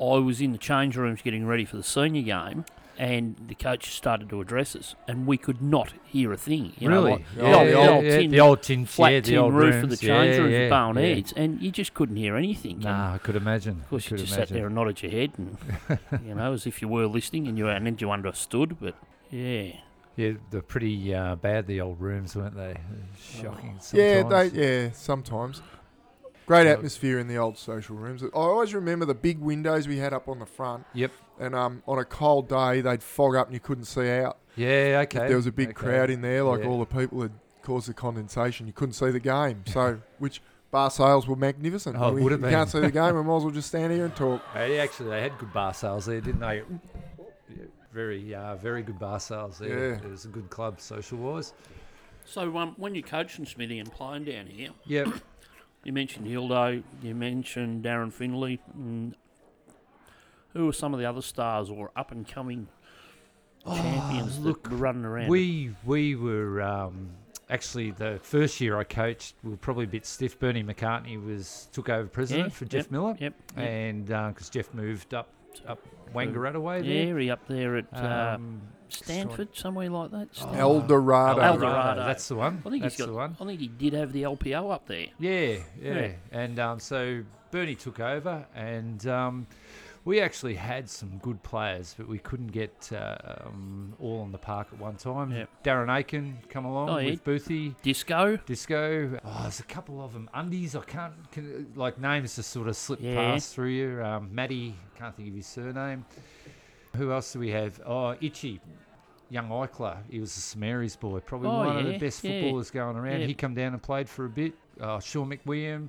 I 0.00 0.14
was 0.16 0.40
in 0.40 0.52
the 0.52 0.58
change 0.58 0.96
rooms 0.96 1.20
getting 1.22 1.46
ready 1.46 1.64
for 1.64 1.76
the 1.76 1.82
senior 1.82 2.22
game, 2.22 2.64
and 2.98 3.36
the 3.48 3.54
coach 3.54 3.94
started 3.94 4.28
to 4.30 4.40
address 4.40 4.76
us, 4.76 4.94
and 5.08 5.26
we 5.26 5.36
could 5.36 5.62
not 5.62 5.92
hear 6.04 6.32
a 6.32 6.36
thing. 6.36 6.72
You 6.78 6.88
really? 6.88 7.10
know, 7.10 7.16
like 7.16 7.34
the 7.34 7.42
the, 7.42 7.52
old, 7.52 7.66
yeah, 7.66 7.72
the 7.72 7.92
old 7.92 8.04
yeah, 8.04 8.18
tin, 8.18 8.30
the 8.30 8.40
old 8.40 8.62
tin, 8.62 8.86
flat 8.86 9.12
yeah, 9.12 9.20
the 9.20 9.30
tin 9.30 9.38
old 9.38 9.54
roof 9.54 9.74
rooms. 9.74 9.84
of 9.84 9.90
the 9.90 9.96
change 9.96 10.34
yeah, 10.34 10.40
rooms 10.40 10.52
yeah, 10.52 10.58
at 10.58 10.70
Barwon 10.70 10.96
yeah. 10.96 11.14
Heads, 11.14 11.32
and 11.36 11.62
you 11.62 11.70
just 11.70 11.94
couldn't 11.94 12.16
hear 12.16 12.36
anything. 12.36 12.76
And 12.76 12.88
I 12.88 13.18
could 13.18 13.36
imagine. 13.36 13.80
Of 13.80 13.88
course, 13.90 14.10
you 14.10 14.16
just 14.16 14.32
imagine. 14.32 14.46
sat 14.48 14.54
there 14.54 14.66
and 14.66 14.74
nodded 14.74 15.02
your 15.02 15.12
head, 15.12 15.32
and 15.38 15.56
you 16.26 16.34
know, 16.34 16.52
as 16.52 16.66
if 16.66 16.82
you 16.82 16.88
were 16.88 17.06
listening, 17.06 17.48
and 17.48 17.58
you 17.58 17.68
and 17.68 17.86
then 17.86 17.96
you 17.98 18.10
understood. 18.10 18.76
But 18.80 18.94
yeah, 19.30 19.72
Yeah, 20.16 20.32
they're 20.50 20.62
pretty 20.62 21.14
uh, 21.14 21.36
bad. 21.36 21.66
The 21.66 21.80
old 21.80 22.00
rooms, 22.00 22.36
weren't 22.36 22.56
they? 22.56 22.76
Shocking. 23.18 23.78
yeah, 23.92 24.22
they, 24.22 24.46
yeah, 24.48 24.90
sometimes. 24.92 25.62
Great 26.44 26.66
atmosphere 26.66 27.18
in 27.18 27.28
the 27.28 27.36
old 27.36 27.56
social 27.56 27.96
rooms. 27.96 28.22
I 28.22 28.26
always 28.34 28.74
remember 28.74 29.06
the 29.06 29.14
big 29.14 29.38
windows 29.38 29.86
we 29.86 29.98
had 29.98 30.12
up 30.12 30.28
on 30.28 30.40
the 30.40 30.46
front. 30.46 30.84
Yep. 30.92 31.12
And 31.42 31.54
um, 31.54 31.82
on 31.88 31.98
a 31.98 32.04
cold 32.04 32.48
day, 32.48 32.80
they'd 32.80 33.02
fog 33.02 33.34
up 33.34 33.46
and 33.48 33.54
you 33.54 33.60
couldn't 33.60 33.84
see 33.86 34.08
out. 34.10 34.38
Yeah, 34.56 34.68
okay. 34.68 35.02
If 35.02 35.16
okay. 35.16 35.28
there 35.28 35.36
was 35.36 35.46
a 35.46 35.52
big 35.52 35.70
okay. 35.70 35.74
crowd 35.74 36.10
in 36.10 36.20
there, 36.20 36.44
like 36.44 36.60
Yeah. 36.62 36.68
all 36.68 36.78
the 36.78 36.86
people 36.86 37.22
had 37.22 37.32
caused 37.62 37.88
the 37.88 37.94
condensation. 37.94 38.66
You 38.66 38.72
couldn't 38.72 38.92
see 38.94 39.10
the 39.10 39.20
game. 39.20 39.64
So, 39.66 40.00
which 40.18 40.40
bar 40.70 40.90
sales 40.90 41.26
were 41.26 41.36
magnificent. 41.36 41.96
Oh, 41.98 42.08
it 42.08 42.14
we, 42.14 42.22
would 42.22 42.32
have 42.32 42.40
you 42.40 42.46
been. 42.46 42.54
can't 42.54 42.70
see 42.70 42.80
the 42.80 42.90
game. 42.90 43.14
We 43.16 43.22
might 43.22 43.36
as 43.36 43.42
well 43.42 43.50
just 43.50 43.68
stand 43.68 43.92
here 43.92 44.04
and 44.04 44.14
talk. 44.14 44.40
Hey, 44.52 44.78
actually, 44.78 45.10
they 45.10 45.22
had 45.22 45.36
good 45.38 45.52
bar 45.52 45.74
sales 45.74 46.06
there, 46.06 46.20
didn't 46.20 46.40
they? 46.40 46.62
Yeah, 47.48 47.64
Very, 47.92 48.34
uh, 48.34 48.56
very 48.56 48.82
good 48.82 48.98
bar 48.98 49.18
sales 49.20 49.58
there. 49.58 49.90
Yeah. 49.90 49.96
It 49.96 50.10
was 50.10 50.24
a 50.24 50.28
good 50.28 50.48
club, 50.48 50.80
social 50.80 51.18
wise. 51.18 51.54
so 52.24 52.56
um, 52.56 52.74
when 52.76 52.94
you're 52.94 53.02
coaching 53.02 53.46
Smithy 53.46 53.78
and 53.80 53.90
playing 53.92 54.24
down 54.24 54.46
here, 54.46 54.70
Yep. 54.86 55.08
you 55.84 55.92
mentioned 55.92 56.26
Hildo, 56.26 56.82
you 57.02 57.14
mentioned 57.14 57.84
Darren 57.84 58.12
Finley. 58.12 58.60
And 58.74 59.14
who 60.52 60.68
are 60.68 60.72
some 60.72 60.92
of 60.94 61.00
the 61.00 61.06
other 61.06 61.22
stars 61.22 61.70
or 61.70 61.90
up 61.96 62.10
and 62.12 62.26
coming 62.26 62.68
champions 63.66 64.38
Oh, 64.38 64.42
look, 64.42 64.62
that 64.64 64.72
were 64.72 64.78
running 64.78 65.04
around? 65.04 65.28
We 65.28 65.74
we 65.84 66.14
were 66.16 66.60
um, 66.62 67.10
actually 67.48 67.90
the 67.92 68.18
first 68.22 68.60
year 68.60 68.78
I 68.78 68.84
coached. 68.84 69.34
We 69.42 69.50
were 69.50 69.56
probably 69.56 69.84
a 69.84 69.88
bit 69.88 70.06
stiff. 70.06 70.38
Bernie 70.38 70.64
McCartney 70.64 71.22
was 71.24 71.68
took 71.72 71.88
over 71.88 72.08
president 72.08 72.48
Yeah, 72.48 72.54
for 72.54 72.64
Jeff 72.64 72.84
yep, 72.84 72.90
Miller, 72.90 73.16
Yep. 73.20 73.34
yep. 73.56 73.58
and 73.58 74.06
because 74.06 74.48
Jeff 74.50 74.72
moved 74.74 75.14
up 75.14 75.28
up 75.66 75.78
Wangaratta 76.14 76.60
way 76.60 76.82
there. 76.82 77.14
yeah, 77.14 77.18
he 77.20 77.30
up 77.30 77.46
there 77.46 77.76
at 77.76 77.86
uh, 77.94 78.34
Um, 78.36 78.60
Stanford, 78.88 79.48
somewhere 79.56 79.88
like 79.88 80.10
that. 80.10 80.28
Oh, 80.32 80.34
Stanford. 80.34 80.58
El 80.58 80.80
Dorado. 80.82 81.40
El 81.40 81.58
Dorado. 81.58 82.04
That's 82.04 82.28
the 82.28 82.34
one. 82.34 82.62
I 82.66 82.70
think 82.70 82.82
That's 82.82 82.96
he's 82.96 83.06
got. 83.06 83.10
the 83.10 83.16
one. 83.16 83.36
I 83.40 83.44
think 83.46 83.60
he 83.60 83.68
did 83.68 83.94
have 83.94 84.12
the 84.12 84.24
LPO 84.24 84.70
up 84.70 84.86
there. 84.86 85.06
Yeah, 85.18 85.30
yeah. 85.80 85.94
Yeah. 85.94 86.12
And 86.30 86.58
um, 86.58 86.78
so 86.80 87.22
Bernie 87.50 87.74
took 87.74 88.00
over, 88.00 88.46
and 88.54 89.06
um, 89.06 89.46
we 90.04 90.20
actually 90.20 90.54
had 90.56 90.88
some 90.90 91.18
good 91.22 91.42
players, 91.42 91.94
but 91.96 92.08
we 92.08 92.18
couldn't 92.18 92.48
get 92.52 92.90
uh, 92.92 93.16
um, 93.46 93.94
all 94.00 94.20
on 94.20 94.32
the 94.32 94.38
park 94.38 94.68
at 94.72 94.78
one 94.78 94.96
time. 94.96 95.30
Yep. 95.30 95.48
Darren 95.64 95.96
Aiken 95.96 96.38
come 96.48 96.64
along 96.64 96.88
Oh, 96.90 96.98
yeah. 96.98 97.10
with 97.10 97.24
Boothie. 97.24 97.74
Disco. 97.82 98.36
Disco. 98.44 99.18
Oh, 99.24 99.38
there's 99.42 99.60
a 99.60 99.64
couple 99.64 100.02
of 100.04 100.12
them. 100.12 100.28
Undies. 100.34 100.74
I 100.74 100.80
can't 100.80 101.14
can, 101.30 101.70
like 101.76 101.98
names 102.00 102.34
just 102.36 102.50
sort 102.50 102.66
of 102.68 102.76
slip 102.76 102.98
Yeah. 103.00 103.14
past 103.14 103.54
through 103.54 103.68
you. 103.68 104.02
Um, 104.04 104.28
Matty. 104.34 104.74
Can't 104.98 105.14
think 105.16 105.28
of 105.28 105.34
his 105.34 105.46
surname. 105.46 106.04
Who 106.96 107.12
else 107.12 107.32
do 107.32 107.38
we 107.38 107.50
have? 107.50 107.80
Oh, 107.86 108.14
Itchy. 108.20 108.60
young 109.30 109.48
Eichler. 109.48 109.96
He 110.10 110.20
was 110.20 110.36
a 110.36 110.40
St 110.40 110.60
Mary's 110.60 110.94
boy, 110.94 111.20
probably 111.20 111.48
Oh, 111.48 111.58
one 111.58 111.76
of 111.78 111.86
the 111.86 111.98
best 111.98 112.22
yeah. 112.22 112.42
footballers 112.42 112.70
going 112.70 112.96
around. 112.96 113.20
Yeah. 113.20 113.26
He 113.28 113.32
come 113.34 113.54
down 113.54 113.72
and 113.72 113.82
played 113.82 114.06
for 114.08 114.26
a 114.26 114.28
bit. 114.28 114.52
Uh, 114.78 115.00
Sean 115.00 115.30
McWilliam, 115.30 115.88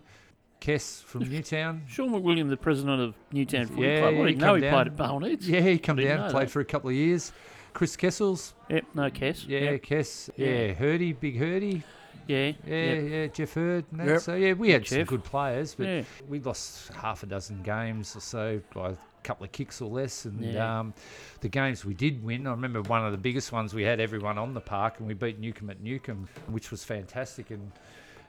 Kess 0.64 1.04
from 1.04 1.24
Newtown. 1.30 1.82
Sean 1.88 2.10
McWilliam, 2.12 2.50
the 2.50 2.56
president 2.58 3.02
of 3.02 3.16
Newtown 3.34 3.68
Footy 3.68 3.82
Yeah, 3.82 4.00
Club. 4.00 4.14
I 4.14 4.18
yeah, 4.18 4.20
he 4.22 4.26
didn't 4.28 4.42
know 4.42 4.56
he 4.56 4.62
down. 4.62 4.74
played 4.74 4.88
at 4.88 4.96
Barwon 4.96 5.30
Heads. 5.30 5.50
Yeah, 5.50 5.60
he 5.62 5.78
come 5.78 5.98
Didn't 5.98 6.16
down, 6.16 6.26
and 6.26 6.32
played 6.32 6.48
that. 6.48 6.52
for 6.52 6.60
a 6.62 6.66
couple 6.66 6.90
of 6.90 6.96
years. 6.96 7.32
Chris 7.74 7.98
Kessels, 7.98 8.54
Yep, 8.70 8.86
no 8.94 9.10
Cass. 9.10 9.46
yeah, 9.46 9.60
Yep. 9.72 9.82
Kess, 9.84 10.30
Yeah. 10.38 10.48
yeah, 10.48 10.74
Hurdy, 10.74 11.14
Big 11.14 11.38
Hurdy, 11.38 11.84
Yeah. 12.28 12.52
yeah, 12.66 12.76
yep. 12.94 13.10
yeah, 13.12 13.28
Jeff 13.28 13.54
Hurd. 13.56 13.86
And 13.92 14.00
that. 14.00 14.08
Yep. 14.08 14.22
So 14.22 14.36
yeah, 14.36 14.54
we 14.54 14.70
had 14.72 14.88
some 14.88 15.04
good 15.04 15.24
players, 15.24 15.76
but 15.76 15.88
Yeah. 15.88 16.04
we 16.30 16.40
lost 16.40 16.94
half 16.94 17.24
a 17.24 17.26
dozen 17.26 17.62
games 17.64 18.16
or 18.16 18.20
so 18.22 18.62
by 18.74 18.92
a 18.92 18.96
couple 19.24 19.44
of 19.44 19.52
kicks 19.52 19.82
or 19.82 19.90
less. 19.90 20.26
And 20.26 20.40
Yeah. 20.40 20.80
um, 20.80 20.94
the 21.42 21.50
games 21.50 21.84
we 21.84 21.94
did 21.96 22.24
win, 22.24 22.46
I 22.48 22.52
remember 22.52 22.82
one 22.84 23.04
of 23.06 23.12
the 23.12 23.18
biggest 23.18 23.52
ones. 23.52 23.74
We 23.74 23.84
had 23.84 24.00
everyone 24.00 24.38
on 24.38 24.54
the 24.54 24.62
park, 24.62 25.00
and 25.00 25.08
we 25.08 25.14
beat 25.16 25.40
Newcomb 25.40 25.70
at 25.72 25.82
Newcomb, 25.82 26.28
which 26.48 26.70
was 26.72 26.84
fantastic. 26.86 27.50
And 27.52 27.72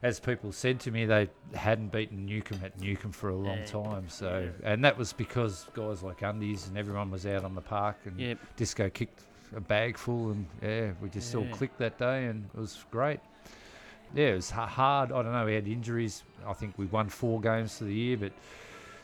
as 0.05 0.21
people 0.21 0.53
said 0.53 0.79
to 0.81 0.91
me, 0.91 1.07
they 1.07 1.29
hadn't 1.55 1.89
beaten 1.91 2.27
Newcomb 2.27 2.61
at 2.63 2.79
Newcomb 2.79 3.11
for 3.11 3.31
a 3.31 3.35
long 3.35 3.59
Yeah. 3.61 3.65
time. 3.65 4.09
So, 4.09 4.51
Yeah. 4.63 4.73
and 4.73 4.85
that 4.85 4.99
was 4.99 5.15
because 5.15 5.67
guys 5.75 6.03
like 6.03 6.21
Undies 6.23 6.69
and 6.69 6.77
everyone 6.77 7.11
was 7.11 7.25
out 7.27 7.43
on 7.43 7.55
the 7.55 7.63
park, 7.63 7.97
and 8.05 8.21
Yep. 8.21 8.39
Disco 8.57 8.91
kicked 8.91 9.23
a 9.57 9.61
bag 9.61 9.97
full, 9.97 10.31
and 10.33 10.47
yeah, 10.63 10.93
we 11.01 11.09
just 11.09 11.35
all 11.35 11.47
clicked 11.47 11.79
that 11.79 11.97
day, 11.99 12.27
and 12.27 12.51
it 12.55 12.61
was 12.61 12.85
great. 12.91 13.21
Yeah, 14.15 14.29
it 14.29 14.35
was 14.37 14.51
hard. 14.51 15.11
I 15.11 15.23
don't 15.23 15.33
know. 15.33 15.47
We 15.47 15.55
had 15.55 15.67
injuries. 15.67 16.23
I 16.47 16.53
think 16.53 16.75
we 16.77 16.85
won 16.87 17.09
four 17.09 17.41
games 17.41 17.79
for 17.79 17.85
the 17.85 17.95
year, 17.95 18.19
but 18.19 18.33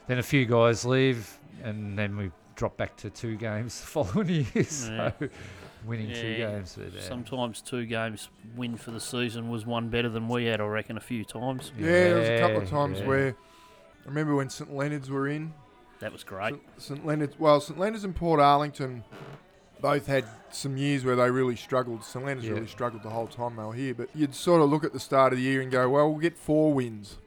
then 0.06 0.18
a 0.18 0.22
few 0.22 0.44
guys 0.44 0.84
leave, 0.84 1.38
and 1.62 1.98
then 1.98 2.16
we 2.16 2.30
drop 2.56 2.76
back 2.76 2.94
to 2.98 3.08
two 3.08 3.36
games 3.36 3.80
the 3.80 3.86
following 3.86 4.46
year. 4.54 4.64
So 4.64 5.12
winning 5.84 6.12
two 6.14 6.36
games. 6.36 6.76
But, 6.78 6.98
uh, 6.98 7.02
Sometimes 7.02 7.60
two 7.62 7.86
games 7.86 8.28
win 8.56 8.76
for 8.76 8.90
the 8.90 9.00
season 9.00 9.50
was 9.50 9.66
one 9.66 9.88
better 9.88 10.08
than 10.08 10.28
we 10.28 10.44
had, 10.46 10.60
I 10.60 10.64
reckon, 10.64 10.96
a 10.96 11.00
few 11.00 11.24
times. 11.24 11.72
Yeah, 11.78 11.86
there 11.86 12.18
was 12.18 12.28
a 12.28 12.38
couple 12.40 12.62
of 12.62 12.68
times 12.70 13.00
yeah. 13.00 13.06
where 13.06 13.36
I 14.04 14.08
remember 14.08 14.34
when 14.34 14.50
St 14.50 14.72
Leonard's 14.74 15.10
were 15.10 15.28
in. 15.28 15.52
That 16.00 16.12
was 16.12 16.24
great. 16.24 16.54
St, 16.54 16.62
St 16.78 17.06
Leonard's, 17.06 17.38
well, 17.38 17.60
St 17.60 17.78
Leonard's 17.78 18.04
and 18.04 18.16
Portarlington 18.16 19.02
both 19.80 20.06
had 20.06 20.24
some 20.50 20.76
years 20.76 21.04
where 21.04 21.16
they 21.16 21.30
really 21.30 21.56
struggled. 21.56 22.04
St 22.04 22.24
Leonard's 22.24 22.46
Yeah. 22.46 22.54
really 22.54 22.66
struggled 22.66 23.02
the 23.02 23.10
whole 23.10 23.26
time 23.26 23.56
they 23.56 23.62
were 23.62 23.74
here. 23.74 23.94
But 23.94 24.08
you'd 24.14 24.34
sort 24.34 24.62
of 24.62 24.70
look 24.70 24.84
at 24.84 24.92
the 24.92 25.00
start 25.00 25.32
of 25.32 25.38
the 25.38 25.44
year 25.44 25.60
and 25.60 25.70
go, 25.70 25.88
well, 25.88 26.10
we'll 26.10 26.20
get 26.20 26.36
four 26.36 26.72
wins. 26.72 27.18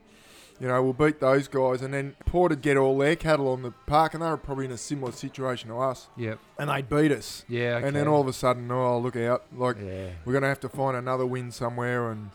You 0.60 0.68
know, 0.68 0.82
we'll 0.82 0.94
beat 0.94 1.20
those 1.20 1.48
guys. 1.48 1.82
And 1.82 1.94
then 1.94 2.16
Port 2.26 2.52
would 2.52 2.62
get 2.62 2.78
all 2.78 2.98
their 2.98 3.16
cattle 3.16 3.50
on 3.50 3.64
the 3.64 3.72
park, 3.86 4.14
and 4.14 4.24
they 4.24 4.28
were 4.30 4.38
probably 4.38 4.66
in 4.66 4.72
a 4.72 4.78
similar 4.78 5.12
situation 5.12 5.70
to 5.70 5.80
us. 5.80 6.08
Yep. 6.16 6.40
And 6.60 6.70
they'd 6.70 6.88
beat 6.88 7.12
us. 7.12 7.44
Yeah. 7.50 7.78
And 7.78 7.96
then 7.96 8.08
all 8.08 8.22
of 8.22 8.28
a 8.28 8.34
sudden, 8.34 8.70
oh, 8.72 8.98
look 9.00 9.16
out. 9.16 9.44
Like, 9.56 9.78
Yeah. 9.84 10.10
we're 10.26 10.34
going 10.34 10.44
to 10.44 10.48
have 10.48 10.60
to 10.62 10.70
find 10.70 10.96
another 10.96 11.26
win 11.26 11.52
somewhere 11.52 12.10
and 12.12 12.30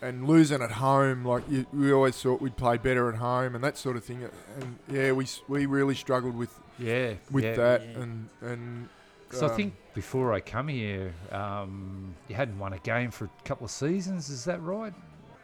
and 0.00 0.26
losing 0.26 0.60
at 0.60 0.72
home 0.72 1.24
like 1.24 1.44
you, 1.48 1.64
we 1.72 1.92
always 1.92 2.20
thought 2.20 2.40
we'd 2.40 2.56
play 2.56 2.76
better 2.76 3.08
at 3.08 3.14
home 3.14 3.54
and 3.54 3.62
that 3.62 3.78
sort 3.78 3.96
of 3.96 4.02
thing 4.02 4.28
and 4.60 4.76
yeah 4.90 5.12
we 5.12 5.24
we 5.46 5.64
really 5.64 5.94
struggled 5.94 6.34
with 6.36 6.52
Yeah. 6.76 7.12
with 7.30 7.44
yeah. 7.44 7.54
that 7.54 7.82
Yeah. 7.82 8.00
and 8.00 8.28
and 8.40 8.88
So 9.30 9.46
I 9.46 9.50
um, 9.50 9.56
think 9.56 9.74
before 9.94 10.32
I 10.32 10.40
come 10.40 10.66
here, 10.66 11.14
um, 11.30 12.16
you 12.28 12.34
hadn't 12.34 12.58
won 12.58 12.72
a 12.72 12.78
game 12.80 13.12
for 13.12 13.26
a 13.26 13.30
couple 13.44 13.64
of 13.64 13.70
seasons. 13.70 14.28
Is 14.28 14.44
that 14.46 14.60
right? 14.60 14.92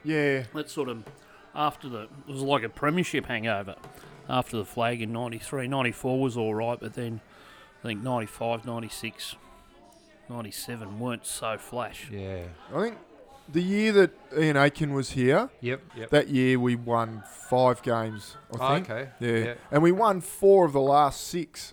yeah 0.03 0.43
That 0.55 0.69
sort 0.71 0.89
of, 0.89 1.05
after 1.59 1.89
the, 1.89 2.03
it 2.03 2.11
was 2.29 2.41
like 2.43 2.63
a 2.63 2.69
premiership 2.69 3.27
hangover. 3.27 3.75
After 4.31 4.57
the 4.59 4.65
flag 4.65 5.01
in 5.03 5.13
93, 5.13 5.69
94 5.69 6.21
was 6.21 6.37
all 6.37 6.55
right, 6.55 6.79
but 6.79 6.95
then 6.95 7.21
I 7.83 7.87
think 7.89 8.03
95, 8.03 8.65
96, 8.67 9.37
97 10.29 10.99
weren't 11.01 11.27
so 11.27 11.57
flash. 11.59 12.09
Yeah. 12.11 12.45
I 12.75 12.81
think 12.83 12.99
the 13.51 13.63
year 13.63 13.93
that 13.93 14.11
Ian 14.39 14.57
Aiken 14.59 14.93
was 14.93 15.13
here 15.13 15.49
Yep. 15.63 15.81
Yep. 15.97 16.11
that 16.11 16.29
year 16.29 16.59
we 16.61 16.77
won 16.77 17.23
five 17.49 17.81
games 17.83 18.37
I 18.53 18.57
Oh, 18.61 18.75
think 18.75 18.91
okay. 18.91 19.09
yeah. 19.21 19.45
Yeah. 19.47 19.55
and 19.71 19.83
we 19.83 19.91
won 19.91 20.21
four 20.21 20.67
of 20.67 20.73
the 20.75 20.81
last 20.83 21.27
six 21.27 21.73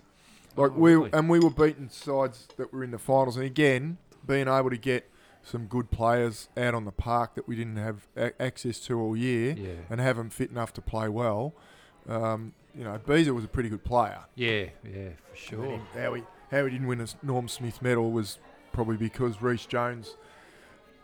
like 0.56 0.70
Oh, 0.70 0.74
we 0.74 0.94
really? 0.94 1.10
and 1.12 1.28
we 1.28 1.38
were 1.38 1.50
beating 1.50 1.90
sides 1.90 2.48
that 2.56 2.72
were 2.72 2.82
in 2.82 2.92
the 2.92 2.98
finals 2.98 3.36
and 3.36 3.44
again 3.44 3.98
being 4.26 4.48
able 4.48 4.70
to 4.70 4.78
get 4.78 5.10
some 5.46 5.66
good 5.66 5.90
players 5.92 6.48
out 6.56 6.74
on 6.74 6.84
the 6.84 6.90
park 6.92 7.36
that 7.36 7.46
we 7.46 7.54
didn't 7.54 7.76
have 7.76 8.08
a- 8.16 8.42
access 8.42 8.80
to 8.80 9.00
all 9.00 9.16
year 9.16 9.54
Yeah. 9.56 9.70
and 9.88 10.00
have 10.00 10.16
them 10.16 10.28
fit 10.28 10.50
enough 10.50 10.72
to 10.74 10.82
play 10.82 11.08
well. 11.08 11.54
Um, 12.08 12.52
you 12.76 12.82
know, 12.82 12.98
Beezer 13.06 13.32
was 13.32 13.44
a 13.44 13.48
pretty 13.48 13.68
good 13.68 13.84
player. 13.84 14.18
Yeah. 14.34 14.66
Yeah. 14.84 15.10
For 15.30 15.36
sure. 15.36 15.80
How 15.94 16.14
he 16.14 16.22
how 16.50 16.64
he 16.64 16.70
didn't 16.72 16.86
win 16.88 17.00
a 17.00 17.06
Norm 17.22 17.48
Smith 17.48 17.80
medal 17.80 18.10
was 18.10 18.38
probably 18.72 18.96
because 18.96 19.40
Reece 19.40 19.66
Jones 19.66 20.16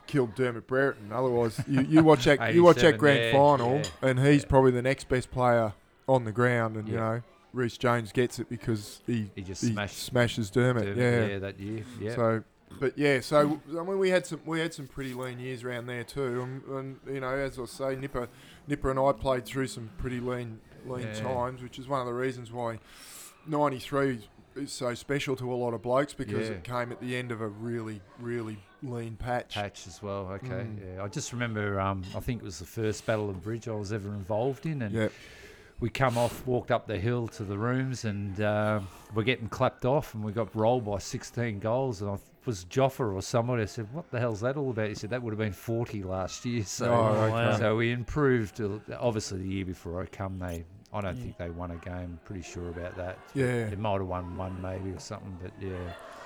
killed 0.07 0.35
Dermott 0.35 0.67
Brereton. 0.67 1.13
Otherwise, 1.13 1.61
you, 1.69 1.83
you 1.83 2.03
watch 2.11 2.25
that 2.25 2.55
you 2.55 2.63
watch 2.65 2.79
that 2.83 2.99
grand 2.99 3.21
yeah, 3.21 3.33
final, 3.33 3.77
yeah, 3.77 4.09
and 4.09 4.19
he's 4.21 4.43
yeah. 4.43 4.49
probably 4.49 4.73
the 4.73 4.83
next 4.83 5.09
best 5.09 5.31
player 5.31 5.73
on 6.09 6.25
the 6.25 6.33
ground. 6.33 6.77
And 6.77 6.89
you 6.89 6.97
know, 6.97 7.23
Reece 7.53 7.79
Jones 7.79 8.13
gets 8.13 8.39
it 8.39 8.49
because 8.49 9.01
he 9.07 9.31
He 9.35 9.43
just 9.43 9.63
he 9.63 9.75
smashes 9.87 10.51
Dermott. 10.51 10.85
Dermott, 10.85 10.99
yeah. 10.99 11.27
yeah, 11.27 11.39
that 11.39 11.61
year. 11.61 11.85
Yeah. 12.01 12.15
So, 12.15 12.45
but 12.81 12.97
yeah, 12.99 13.21
so 13.21 13.61
I 13.71 13.83
mean, 13.83 13.99
we 13.99 14.11
had 14.11 14.27
some 14.27 14.41
we 14.47 14.61
had 14.61 14.73
some 14.75 14.87
pretty 14.87 15.15
lean 15.15 15.39
years 15.39 15.65
around 15.65 15.87
there 15.87 16.05
too, 16.05 16.43
and, 16.43 16.63
and 16.77 17.15
you 17.15 17.21
know, 17.21 17.29
as 17.35 17.59
I 17.59 17.65
say, 17.67 17.97
Nipper, 17.97 18.29
Nipper 18.67 18.91
and 18.91 18.99
I 19.01 19.13
played 19.13 19.45
through 19.45 19.69
some 19.69 19.91
pretty 19.99 20.21
lean 20.21 20.61
lean 20.87 21.03
Yeah. 21.07 21.21
times, 21.21 21.63
which 21.63 21.79
is 21.79 21.87
one 21.89 22.01
of 22.01 22.07
the 22.07 22.15
reasons 22.15 22.51
why 22.53 22.79
'93 23.47 24.21
is 24.55 24.71
so 24.73 24.95
special 24.95 25.35
to 25.37 25.53
a 25.53 25.57
lot 25.57 25.73
of 25.75 25.83
blokes 25.83 26.13
because 26.13 26.49
Yeah. 26.49 26.57
it 26.57 26.65
came 26.65 26.93
at 26.93 27.01
the 27.01 27.17
end 27.17 27.33
of 27.33 27.41
a 27.41 27.49
really 27.49 28.01
really 28.21 28.59
lean 28.83 29.17
patch. 29.17 29.55
patch 29.55 29.87
as 29.87 30.03
well. 30.03 30.27
Okay, 30.33 30.49
Mm. 30.49 30.97
yeah. 30.97 31.03
I 31.05 31.09
just 31.09 31.33
remember. 31.33 31.81
Um, 31.81 32.03
I 32.17 32.21
think 32.21 32.43
it 32.43 32.45
was 32.45 32.59
the 32.59 32.67
first 32.67 33.07
Battle 33.07 33.31
of 33.31 33.43
Bridge 33.43 33.69
I 33.69 33.73
was 33.73 33.93
ever 33.93 34.09
involved 34.09 34.67
in, 34.67 34.83
and 34.83 34.93
Yeah, 34.95 35.09
we 35.81 35.89
come 35.89 36.19
off, 36.19 36.45
walked 36.47 36.71
up 36.73 36.87
the 36.89 36.99
hill 36.99 37.29
to 37.29 37.45
the 37.45 37.57
rooms, 37.57 38.05
and 38.05 38.41
uh, 38.41 38.81
we're 39.15 39.23
getting 39.23 39.49
clapped 39.49 39.85
off, 39.85 40.15
and 40.15 40.23
we 40.25 40.33
got 40.33 40.55
rolled 40.55 40.85
by 40.85 40.99
16 40.99 41.61
goals, 41.61 42.03
and 42.03 42.11
I 42.11 42.17
was 42.47 42.65
Joffa 42.67 43.13
or 43.15 43.23
somebody. 43.23 43.63
I 43.63 43.67
said, 43.67 43.87
"What 43.93 44.11
the 44.11 44.19
hell's 44.21 44.41
that 44.41 44.57
all 44.57 44.71
about?" 44.71 44.89
He 44.89 44.95
said, 44.95 45.11
"That 45.11 45.23
would 45.23 45.31
have 45.33 45.39
been 45.39 45.53
40 45.53 46.03
last 46.03 46.45
year." 46.45 46.65
So, 46.65 46.93
Oh, 46.93 47.35
okay. 47.35 47.59
so 47.59 47.77
we 47.77 47.93
improved. 47.93 48.61
Obviously, 48.99 49.39
the 49.39 49.49
year 49.49 49.65
before 49.65 50.01
I 50.03 50.07
come, 50.07 50.39
they. 50.39 50.65
I 50.95 51.01
don't 51.01 51.17
Yeah. 51.17 51.23
think 51.23 51.39
they 51.39 51.49
won 51.51 51.71
a 51.71 51.77
game. 51.77 52.19
Pretty 52.25 52.43
sure 52.43 52.69
about 52.69 52.97
that. 52.97 53.19
yeah, 53.35 53.71
They 53.71 53.77
might 53.77 53.93
have 53.95 54.07
won 54.07 54.37
one 54.37 54.61
maybe 54.61 54.91
or 54.91 54.99
something, 54.99 55.39
but 55.43 55.51
yeah. 55.59 55.71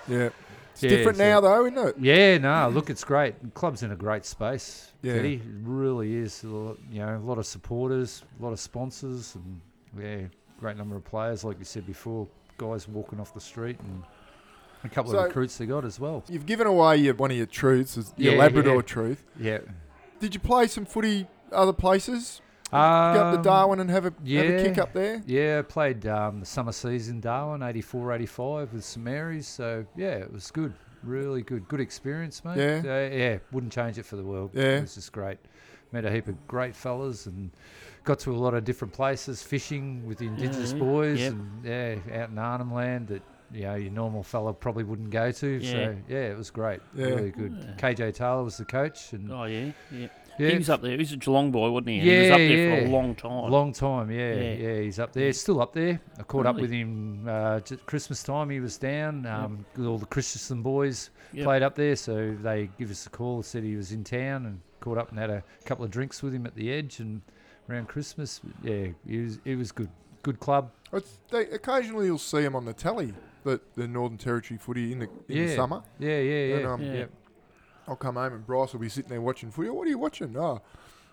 yeah. 0.08 0.28
It's 0.72 0.82
Yeah, 0.82 0.90
different 0.90 1.18
so- 1.18 1.24
now 1.24 1.40
though, 1.40 1.66
isn't 1.66 1.78
it? 1.78 1.94
Yeah, 2.00 2.38
no, 2.38 2.68
look, 2.70 2.90
it's 2.90 3.04
great. 3.04 3.40
The 3.40 3.50
club's 3.50 3.84
in 3.84 3.92
a 3.92 3.96
great 3.96 4.24
space. 4.24 4.92
Yeah. 5.02 5.14
Teddy. 5.14 5.34
It 5.34 5.42
really 5.62 6.16
is. 6.16 6.42
A 6.42 6.48
lot, 6.48 6.78
you 6.90 6.98
know, 6.98 7.16
a 7.16 7.18
lot 7.18 7.38
of 7.38 7.46
supporters, 7.46 8.24
a 8.40 8.42
lot 8.42 8.52
of 8.52 8.58
sponsors, 8.58 9.36
and 9.36 9.60
yeah, 9.96 10.26
great 10.58 10.76
number 10.76 10.96
of 10.96 11.04
players. 11.04 11.44
Like 11.44 11.60
you 11.60 11.64
said 11.64 11.86
before, 11.86 12.26
guys 12.58 12.88
walking 12.88 13.20
off 13.20 13.32
the 13.34 13.40
street, 13.40 13.78
and 13.78 14.02
a 14.86 14.94
couple 14.94 15.12
So- 15.12 15.18
of 15.18 15.24
recruits 15.26 15.58
they 15.58 15.66
got 15.66 15.84
as 15.84 15.98
well. 16.00 16.24
You've 16.28 16.46
given 16.46 16.66
away 16.66 16.96
your, 16.98 17.14
one 17.14 17.30
of 17.30 17.36
your 17.36 17.46
truths, 17.46 17.96
is 17.96 18.12
your 18.16 18.34
Yeah, 18.34 18.38
Labrador 18.40 18.76
yeah. 18.76 18.82
truth. 18.82 19.24
Yeah. 19.38 19.58
Did 20.20 20.34
you 20.34 20.40
play 20.40 20.66
some 20.66 20.84
footy 20.86 21.26
other 21.52 21.72
places? 21.72 22.40
Go 22.70 22.76
up 22.78 23.32
to 23.32 23.36
Um, 23.38 23.42
Darwin 23.42 23.78
and 23.80 23.90
have 23.90 24.06
a 24.06 24.12
have 24.34 24.46
a 24.50 24.62
kick 24.64 24.78
up 24.78 24.92
there. 24.92 25.22
Yeah, 25.26 25.60
I 25.60 25.62
played 25.62 26.04
um, 26.06 26.40
the 26.40 26.46
summer 26.46 26.72
season 26.72 27.20
Darwin, 27.20 27.62
84, 27.62 28.12
85 28.12 28.72
with 28.72 28.84
St 28.84 29.04
Mary's. 29.04 29.46
So 29.46 29.86
yeah, 29.94 30.14
it 30.16 30.32
was 30.32 30.50
good. 30.50 30.72
Really 31.04 31.42
good. 31.42 31.68
Good 31.68 31.80
experience, 31.80 32.44
mate. 32.44 32.56
Yeah. 32.56 32.82
Uh, 32.84 33.14
yeah, 33.14 33.38
wouldn't 33.52 33.72
change 33.72 33.98
it 33.98 34.04
for 34.04 34.16
the 34.16 34.24
world. 34.24 34.50
Yeah. 34.52 34.78
It 34.78 34.80
was 34.82 34.96
just 34.96 35.12
great. 35.12 35.38
Met 35.92 36.04
a 36.04 36.10
heap 36.10 36.26
of 36.26 36.46
great 36.48 36.74
fellas 36.74 37.26
and 37.26 37.52
got 38.02 38.18
to 38.20 38.32
a 38.32 38.36
lot 38.36 38.54
of 38.54 38.64
different 38.64 38.92
places, 38.92 39.42
fishing 39.42 40.04
with 40.04 40.18
the 40.18 40.26
Indigenous 40.26 40.72
Yeah, 40.72 40.78
boys 40.80 41.20
yep. 41.20 41.32
and 41.34 41.64
yeah, 41.64 41.96
out 42.22 42.30
in 42.30 42.38
Arnhem 42.38 42.74
Land 42.74 43.06
that 43.08 43.22
you 43.52 43.62
know 43.62 43.74
your 43.74 43.92
normal 43.92 44.22
fella 44.22 44.52
probably 44.52 44.84
wouldn't 44.84 45.10
go 45.10 45.30
to. 45.32 45.46
Yeah. 45.48 45.70
So 45.72 45.96
yeah, 46.08 46.16
it 46.30 46.36
was 46.36 46.50
great. 46.50 46.80
Yeah. 46.94 47.06
Really 47.06 47.30
good. 47.30 47.56
Yeah. 47.58 47.74
KJ 47.92 48.14
Taylor 48.14 48.42
was 48.44 48.56
the 48.56 48.64
coach 48.64 49.12
and 49.12 49.30
Oh, 49.32 49.44
yeah, 49.44 49.70
yeah. 49.92 50.08
yeah, 50.38 50.48
He 50.50 50.58
was 50.58 50.68
up 50.70 50.82
there. 50.82 50.92
He 50.92 50.96
was 50.98 51.12
a 51.12 51.16
Geelong 51.16 51.50
boy, 51.50 51.70
wasn't 51.70 51.88
he? 51.88 51.98
And 52.00 52.08
he 52.08 52.16
was 52.18 52.26
Yeah, 52.28 52.32
up 52.34 52.38
there 52.38 52.80
for 52.80 52.86
a 52.86 52.90
long 52.90 53.14
time. 53.14 53.50
Long 53.50 53.72
time, 53.72 54.10
yeah, 54.10 54.34
Yeah. 54.34 54.52
yeah. 54.54 54.80
He's 54.80 54.98
up 54.98 55.12
there, 55.12 55.32
still 55.32 55.60
up 55.60 55.72
there. 55.72 56.00
I 56.18 56.22
caught 56.24 56.46
up 56.46 56.56
with 56.56 56.70
him 56.70 57.26
uh, 57.28 57.60
j- 57.60 57.76
Christmas 57.86 58.22
time. 58.22 58.50
He 58.50 58.60
was 58.60 58.76
down. 58.78 59.26
Um, 59.26 59.64
with 59.76 59.86
All 59.86 59.98
the 59.98 60.06
Christensen 60.06 60.62
boys 60.62 61.10
Yep. 61.32 61.44
played 61.44 61.62
up 61.62 61.74
there, 61.74 61.96
so 61.96 62.34
they 62.42 62.70
give 62.78 62.90
us 62.90 63.06
a 63.06 63.10
call. 63.10 63.42
Said 63.42 63.62
he 63.64 63.76
was 63.76 63.92
in 63.92 64.04
town 64.04 64.46
and 64.46 64.60
caught 64.80 64.96
up 64.98 65.10
and 65.10 65.18
had 65.18 65.28
a 65.30 65.42
couple 65.64 65.84
of 65.84 65.90
drinks 65.90 66.22
with 66.22 66.32
him 66.32 66.46
at 66.46 66.54
the 66.54 66.72
edge 66.72 67.00
and 67.00 67.20
around 67.68 67.88
Christmas. 67.88 68.40
Yeah, 68.62 68.86
he 69.06 69.18
was. 69.18 69.38
It 69.44 69.56
was 69.56 69.72
good. 69.72 69.88
Good 70.22 70.40
club. 70.40 70.70
It's, 70.92 71.18
they, 71.30 71.42
occasionally 71.50 72.06
you'll 72.06 72.18
see 72.18 72.42
him 72.42 72.56
on 72.56 72.64
the 72.64 72.72
telly, 72.72 73.12
the, 73.46 73.60
the 73.76 73.86
Northern 73.88 74.18
Territory 74.18 74.58
footy 74.58 74.92
in 74.92 74.98
the 74.98 75.08
in 75.28 75.46
the 75.46 75.54
summer. 75.54 75.82
Yeah, 75.98 76.18
yeah, 76.18 76.54
And, 76.54 76.62
yeah. 76.62 76.72
um, 76.72 76.82
Yeah. 76.82 77.04
I'll 77.88 77.94
come 77.96 78.16
home 78.16 78.32
and 78.34 78.44
Bryce 78.46 78.72
will 78.72 78.80
be 78.80 78.88
sitting 78.88 79.10
there 79.10 79.20
watching 79.20 79.50
footy. 79.52 79.70
What 79.70 79.86
are 79.86 79.90
you 79.90 79.98
watching? 79.98 80.36
Oh, 80.36 80.60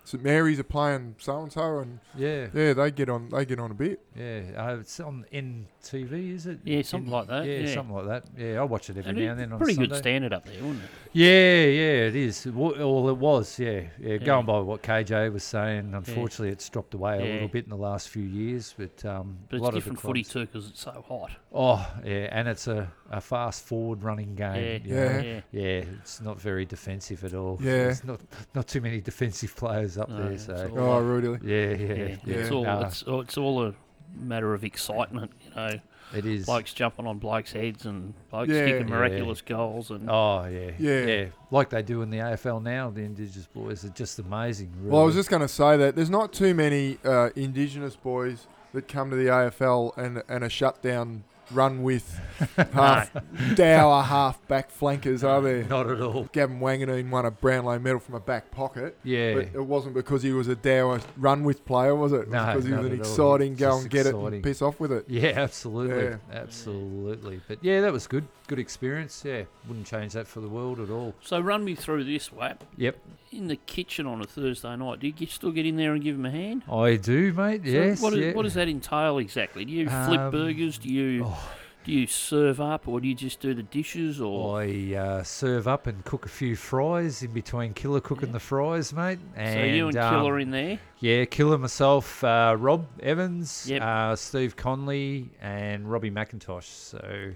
St 0.06 0.22
Mary's 0.24 0.60
are 0.60 0.64
playing 0.64 1.16
so 1.18 1.41
and 1.43 1.51
so, 1.51 1.80
and 1.80 1.99
Yeah, 2.18 2.47
yeah, 2.54 2.74
they 2.74 2.91
get 2.91 3.10
on. 3.10 3.30
They 3.30 3.45
get 3.45 3.60
on 3.60 3.72
a 3.72 3.74
bit. 3.74 4.01
yeah. 4.18 4.41
Uh, 4.58 4.78
it's 4.82 4.99
on 4.99 5.26
NTV, 5.34 6.34
is 6.36 6.45
it? 6.45 6.60
Yeah, 6.66 6.82
something 6.82 7.10
like 7.12 7.28
that, 7.28 7.45
Yeah, 7.45 7.60
yeah. 7.60 7.74
something 7.74 7.95
like 7.95 8.08
that. 8.08 8.24
Yeah, 8.38 8.60
I 8.62 8.64
watch 8.64 8.89
it 8.89 8.97
every 8.97 9.10
And 9.10 9.18
now 9.20 9.32
and 9.32 9.39
then 9.39 9.51
on 9.54 9.60
pretty 9.60 9.76
Sunday. 9.76 9.89
good 9.89 9.97
standard 9.97 10.34
up 10.34 10.45
there, 10.45 10.62
wasn't 10.62 10.84
it? 10.84 10.89
Yeah, 11.14 11.64
yeah, 11.64 12.08
it 12.08 12.16
is. 12.16 12.45
It 12.45 12.54
Well, 12.54 13.08
it 13.10 13.18
was. 13.18 13.58
Yeah, 13.60 13.72
yeah. 13.72 14.14
Yeah. 14.14 14.18
Going 14.18 14.45
by 14.45 14.60
what 14.60 14.82
KJ 14.84 15.32
was 15.32 15.43
saying, 15.43 15.93
unfortunately, 15.93 16.49
it's 16.49 16.68
dropped 16.70 16.93
away 16.93 17.20
a 17.30 17.34
little 17.34 17.47
bit 17.47 17.64
in 17.64 17.70
the 17.70 17.78
last 17.78 18.10
few 18.10 18.24
years. 18.24 18.74
But 18.78 19.06
um, 19.06 19.38
But 19.49 19.54
a 19.54 19.58
it's 19.58 19.64
lot 19.64 19.74
different 19.74 19.97
of 19.99 20.01
the 20.04 20.08
footy 20.08 20.24
too 20.24 20.41
because 20.41 20.70
it's 20.70 20.82
so 20.82 21.04
hot. 21.08 21.32
Oh, 21.54 21.88
yeah, 22.04 22.28
and 22.32 22.47
it's 22.47 22.68
a, 22.68 22.91
a 23.12 23.22
fast 23.22 23.64
forward 23.66 24.04
running 24.04 24.36
game. 24.36 24.82
Yeah, 24.86 24.89
you. 24.89 24.95
Yeah. 24.95 25.22
yeah. 25.22 25.41
Yeah, 25.51 25.84
it's 26.01 26.20
not 26.20 26.39
very 26.41 26.66
defensive 26.66 27.24
at 27.24 27.34
all. 27.34 27.58
Yeah. 27.62 27.72
There's 27.86 28.04
not 28.04 28.20
not 28.54 28.68
too 28.68 28.82
many 28.82 28.99
defensive 28.99 29.56
players 29.64 29.93
up 29.98 30.10
No, 30.10 30.30
there. 30.30 30.38
So 30.38 30.72
all 30.78 30.80
Oh, 30.80 31.00
really? 31.02 31.39
yeah, 31.44 31.76
yeah, 31.76 31.94
yeah, 31.94 32.16
yeah. 32.26 32.36
It's 32.36 32.52
all 32.52 32.64
no, 32.64 32.82
it's, 32.82 33.04
all- 33.04 33.22
it's 33.22 33.38
all 33.38 33.66
a 33.68 33.74
matter 34.16 34.54
of 34.54 34.64
excitement, 34.64 35.32
you 35.44 35.56
know. 35.56 35.80
it 36.16 36.26
is. 36.26 36.46
Blokes 36.46 36.74
jumping 36.74 37.08
on 37.08 37.18
blokes' 37.18 37.52
heads 37.54 37.86
and 37.88 38.14
blokes 38.30 38.50
Yeah. 38.52 38.66
kicking 38.66 38.88
Yeah. 38.88 38.96
miraculous 38.96 39.41
goals 39.41 39.89
and 39.89 40.10
Oh 40.10 40.46
yeah, 40.46 40.72
Yeah. 40.78 41.26
like 41.50 41.70
they 41.72 41.82
do 41.82 42.02
in 42.04 42.10
the 42.12 42.20
AFL 42.20 42.60
now. 42.60 42.89
The 42.91 43.02
Indigenous 43.02 43.48
boys 43.48 43.84
are 43.84 43.89
just 43.89 44.20
amazing. 44.20 44.72
Really. 44.78 44.91
Well, 44.91 45.02
I 45.02 45.06
was 45.06 45.16
just 45.16 45.30
going 45.30 45.41
to 45.41 45.48
say 45.48 45.78
that 45.78 45.96
there's 45.96 46.10
not 46.12 46.32
too 46.34 46.54
many 46.54 46.98
uh, 47.04 47.30
Indigenous 47.36 47.96
boys 47.96 48.46
that 48.74 48.88
come 48.88 49.10
to 49.10 49.16
the 49.16 49.28
AFL 49.30 49.98
and 49.98 50.22
and 50.30 50.44
are 50.44 50.50
shut 50.50 50.82
down, 50.84 51.24
run 51.52 51.84
with 51.84 52.20
half 52.74 53.12
dour 53.56 54.02
half 54.04 54.46
back 54.48 54.70
flankers, 54.72 55.24
are 55.24 55.41
there? 55.41 55.64
not 55.66 55.89
at 55.89 56.02
all. 56.02 56.26
Gavin 56.32 56.60
Wanganeen 56.60 57.10
won 57.10 57.26
a 57.26 57.32
Brownlow 57.32 57.80
medal 57.80 58.00
from 58.00 58.16
a 58.16 58.20
back 58.20 58.52
pocket. 58.52 58.98
Yeah, 59.04 59.34
But 59.36 59.44
it 59.54 59.66
wasn't 59.66 59.94
because 59.94 60.24
he 60.24 60.32
was 60.32 60.48
a 60.48 60.56
dour 60.56 61.00
run 61.18 61.44
with 61.44 61.66
player, 61.66 61.96
was 61.96 62.12
it? 62.14 62.22
It 62.22 62.28
was 62.30 62.34
No, 62.34 62.46
because 62.46 62.66
he 62.66 62.72
was 62.74 62.86
an 62.86 62.94
exciting 63.00 63.56
go 63.56 63.78
and 63.80 63.89
get 63.89 64.06
it 64.06 64.16
and 64.16 64.44
piss 64.44 64.62
off 64.62 64.80
with 64.80 64.91
it. 64.91 65.06
yeah, 65.08 65.34
absolutely, 65.36 66.04
Yeah. 66.06 66.16
absolutely. 66.32 67.41
But 67.48 67.60
yeah, 67.62 67.82
that 67.82 67.91
was 67.94 68.08
good. 68.08 68.28
Good 68.48 68.60
experience. 68.60 69.24
Yeah, 69.26 69.44
wouldn't 69.68 69.88
change 69.88 70.14
that 70.14 70.28
for 70.28 70.41
the 70.41 70.50
world 70.50 70.80
at 70.80 70.89
all. 70.89 71.14
So 71.22 71.39
run 71.39 71.64
me 71.64 71.76
through 71.76 72.04
this, 72.04 72.32
Wap. 72.32 72.64
Yep, 72.78 72.98
In 73.32 73.48
the 73.48 73.56
kitchen 73.56 74.06
on 74.06 74.22
a 74.22 74.26
Thursday 74.26 74.76
night, 74.76 75.00
do 75.00 75.08
you 75.16 75.28
still 75.28 75.52
get 75.52 75.66
in 75.66 75.78
there 75.78 75.94
and 75.94 76.04
give 76.04 76.18
them 76.18 76.26
a 76.26 76.32
hand? 76.32 76.64
I 76.72 76.98
do, 76.98 77.32
mate. 77.34 77.62
So 77.64 77.70
yes. 77.70 78.02
What, 78.02 78.16
yeah. 78.18 78.34
what 78.34 78.44
does 78.44 78.56
that 78.56 78.68
entail 78.68 79.18
exactly? 79.20 79.64
Do 79.66 79.72
you 79.72 79.88
flip 79.88 80.20
Um, 80.20 80.32
burgers? 80.32 80.78
Do 80.78 80.89
you 80.89 81.24
oh. 81.26 81.52
do 81.86 81.91
you 81.94 82.06
serve 82.06 82.60
up, 82.60 82.86
or 82.88 83.00
do 83.00 83.08
you 83.08 83.16
just 83.16 83.39
do 83.39 83.54
the 83.54 83.64
dishes? 83.64 84.20
Or 84.20 84.62
I 84.62 84.94
uh, 84.96 85.24
serve 85.24 85.66
up 85.68 85.88
and 85.88 86.04
cook 86.04 86.26
a 86.26 86.30
few 86.30 86.56
fries 86.58 87.24
in 87.24 87.32
between 87.32 87.74
Killer 87.74 88.02
cooking 88.02 88.28
Yeah. 88.30 88.34
the 88.34 88.39
fries, 88.41 88.91
mate. 88.94 89.20
And, 89.38 89.54
so 89.54 89.64
you 89.66 89.88
and 89.88 89.98
um, 89.98 90.14
Killer 90.16 90.39
in 90.39 90.52
there? 90.52 90.80
Yeah, 91.00 91.24
Killer, 91.26 91.58
myself, 91.58 92.24
uh, 92.26 92.56
Rob 92.60 92.86
Evans, 93.02 93.68
Yep. 93.70 93.82
uh, 93.82 94.16
Steve 94.18 94.56
Conley, 94.58 95.30
and 95.41 95.89
Robbie 95.89 96.12
McIntosh. 96.12 96.64
So, 96.64 97.32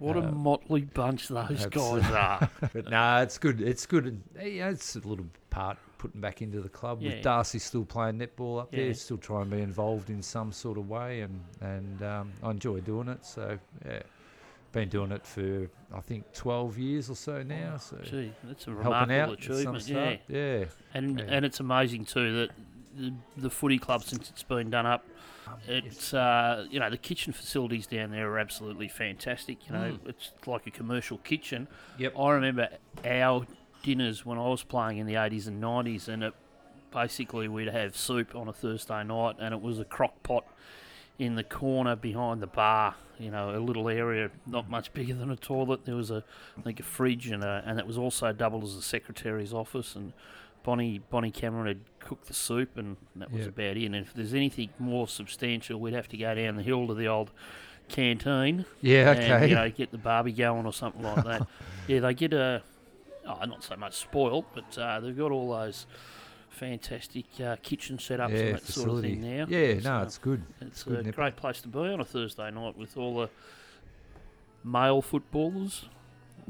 What 0.00 0.16
a 0.16 0.20
uh, 0.26 0.32
motley 0.32 0.82
bunch 0.82 1.28
those 1.28 1.66
guys 1.66 2.04
are. 2.10 2.50
but 2.72 2.90
no, 2.90 3.22
it's 3.22 3.38
good. 3.38 3.60
It's 3.60 3.86
good. 3.86 4.20
Yeah, 4.36 4.70
it's 4.70 4.96
a 4.96 5.00
little 5.00 5.26
part 5.50 5.78
putting 5.98 6.20
back 6.20 6.40
into 6.42 6.60
the 6.60 6.68
club 6.68 7.02
Yeah. 7.02 7.14
with 7.14 7.22
Darcy 7.22 7.58
still 7.58 7.84
playing 7.84 8.18
netball 8.18 8.60
up 8.62 8.68
Yeah. 8.72 8.84
there, 8.84 8.94
still 8.94 9.18
trying 9.18 9.50
to 9.50 9.56
be 9.56 9.62
involved 9.62 10.08
in 10.10 10.22
some 10.22 10.50
sort 10.52 10.78
of 10.78 10.88
way, 10.88 11.20
and 11.20 11.40
and 11.60 12.02
um, 12.02 12.32
I 12.42 12.50
enjoy 12.50 12.80
doing 12.80 13.08
it. 13.08 13.24
So 13.24 13.58
yeah, 13.86 14.00
been 14.72 14.88
doing 14.88 15.12
it 15.12 15.26
for 15.26 15.68
I 15.94 16.00
think 16.00 16.32
12 16.32 16.78
years 16.78 17.10
or 17.10 17.16
so 17.16 17.42
now. 17.42 17.76
So 17.76 17.98
Gee, 18.02 18.32
that's 18.44 18.66
a 18.68 18.72
remarkable 18.72 19.14
out 19.20 19.32
achievement. 19.32 19.86
Yeah. 19.88 20.16
Yeah. 20.28 20.64
and 20.94 21.18
Yeah. 21.18 21.26
and 21.28 21.44
it's 21.44 21.60
amazing 21.60 22.06
too 22.06 22.32
that 22.36 22.50
the, 22.96 23.12
the 23.36 23.50
footy 23.50 23.78
club 23.78 24.02
since 24.02 24.30
it's 24.30 24.42
been 24.42 24.70
done 24.70 24.86
up. 24.86 25.04
It's 25.66 26.12
uh, 26.14 26.66
you 26.70 26.80
know 26.80 26.90
the 26.90 26.96
kitchen 26.98 27.32
facilities 27.32 27.86
down 27.86 28.10
there 28.10 28.30
are 28.30 28.38
absolutely 28.38 28.88
fantastic. 28.88 29.66
You 29.66 29.72
know 29.74 29.80
Mm. 29.92 30.08
it's 30.08 30.32
like 30.46 30.66
a 30.66 30.70
commercial 30.70 31.18
kitchen. 31.18 31.68
Yep. 31.98 32.14
I 32.18 32.30
remember 32.30 32.68
our 33.04 33.46
dinners 33.82 34.26
when 34.26 34.38
I 34.38 34.46
was 34.48 34.62
playing 34.62 34.98
in 34.98 35.06
the 35.06 35.14
80s 35.14 35.46
and 35.46 35.62
90s, 35.62 36.08
and 36.08 36.22
it 36.22 36.34
basically 36.92 37.48
we'd 37.48 37.68
have 37.68 37.96
soup 37.96 38.34
on 38.34 38.48
a 38.48 38.52
Thursday 38.52 39.02
night, 39.04 39.36
and 39.38 39.54
it 39.54 39.60
was 39.62 39.78
a 39.78 39.84
crock 39.84 40.22
pot 40.22 40.44
in 41.18 41.34
the 41.34 41.44
corner 41.44 41.96
behind 41.96 42.40
the 42.42 42.46
bar. 42.46 42.94
You 43.18 43.30
know, 43.30 43.54
a 43.54 43.60
little 43.60 43.88
area 43.90 44.30
not 44.46 44.70
much 44.70 44.92
bigger 44.94 45.12
than 45.14 45.30
a 45.30 45.36
toilet. 45.36 45.84
There 45.84 45.94
was 45.96 46.10
a, 46.10 46.24
I 46.56 46.62
think, 46.62 46.80
a 46.80 46.82
fridge, 46.82 47.26
and 47.28 47.44
a, 47.44 47.62
and 47.66 47.78
it 47.78 47.86
was 47.86 47.98
also 47.98 48.32
doubled 48.32 48.64
as 48.64 48.74
a 48.74 48.80
secretary's 48.82 49.52
office. 49.52 49.94
And 49.94 50.14
Bonnie 50.62 51.00
Bonnie 51.10 51.30
Cameron 51.30 51.66
had 51.66 51.80
cooked 52.00 52.26
the 52.26 52.34
soup, 52.34 52.76
and 52.76 52.96
that 53.16 53.30
was 53.32 53.42
Yeah. 53.42 53.48
about 53.48 53.76
it. 53.76 53.84
And 53.86 53.96
if 53.96 54.12
there's 54.14 54.34
anything 54.34 54.70
more 54.78 55.08
substantial, 55.08 55.80
we'd 55.80 55.94
have 55.94 56.08
to 56.08 56.16
go 56.16 56.34
down 56.34 56.56
the 56.56 56.62
hill 56.62 56.86
to 56.86 56.94
the 56.94 57.08
old 57.08 57.30
canteen 57.88 58.64
Yeah. 58.82 59.10
okay. 59.16 59.30
and 59.30 59.48
you 59.50 59.56
know 59.56 59.68
get 59.70 59.90
the 59.90 59.98
barbie 59.98 60.32
going 60.32 60.66
or 60.66 60.72
something 60.72 61.02
like 61.02 61.24
that. 61.24 61.46
yeah, 61.88 62.00
they 62.00 62.14
get 62.14 62.32
a 62.32 62.62
oh, 63.26 63.44
not 63.46 63.64
so 63.64 63.76
much 63.76 63.94
spoiled, 63.94 64.44
but 64.54 64.76
uh, 64.78 65.00
they've 65.00 65.16
got 65.16 65.32
all 65.32 65.50
those 65.50 65.86
fantastic 66.48 67.24
uh, 67.42 67.56
kitchen 67.62 67.96
setups 67.96 68.30
yeah. 68.30 68.38
and 68.38 68.54
that 68.56 68.66
sort 68.66 68.90
of 68.90 69.00
thing 69.00 69.22
now. 69.22 69.46
Yeah. 69.48 69.74
No, 69.80 70.02
it's 70.02 70.18
good. 70.18 70.42
it's 70.60 70.82
good 70.82 71.06
a 71.06 71.12
great 71.12 71.36
place 71.36 71.60
to 71.62 71.68
be 71.68 71.78
on 71.78 72.00
a 72.00 72.04
Thursday 72.04 72.50
night 72.50 72.76
with 72.76 72.96
all 72.96 73.16
the 73.20 73.30
male 74.62 75.00
footballers, 75.02 75.86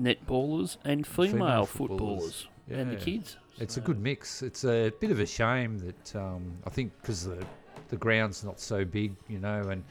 netballers, 0.00 0.76
and 0.84 1.06
female, 1.06 1.32
Female 1.32 1.66
footballers, 1.66 2.46
footballers. 2.66 2.80
and 2.80 2.90
the 2.90 2.96
kids. 2.96 3.36
It's 3.58 3.76
a 3.76 3.80
good 3.80 4.00
mix. 4.00 4.42
It's 4.42 4.64
a 4.64 4.90
bit 5.00 5.10
of 5.10 5.20
a 5.20 5.26
shame 5.26 5.78
that 5.78 6.16
um, 6.16 6.56
I 6.66 6.70
think 6.70 6.92
because 7.00 7.24
the 7.24 7.44
the 7.88 7.96
ground's 7.96 8.44
not 8.44 8.60
so 8.60 8.84
big, 8.84 9.14
you 9.28 9.38
know, 9.38 9.62
and 9.68 9.84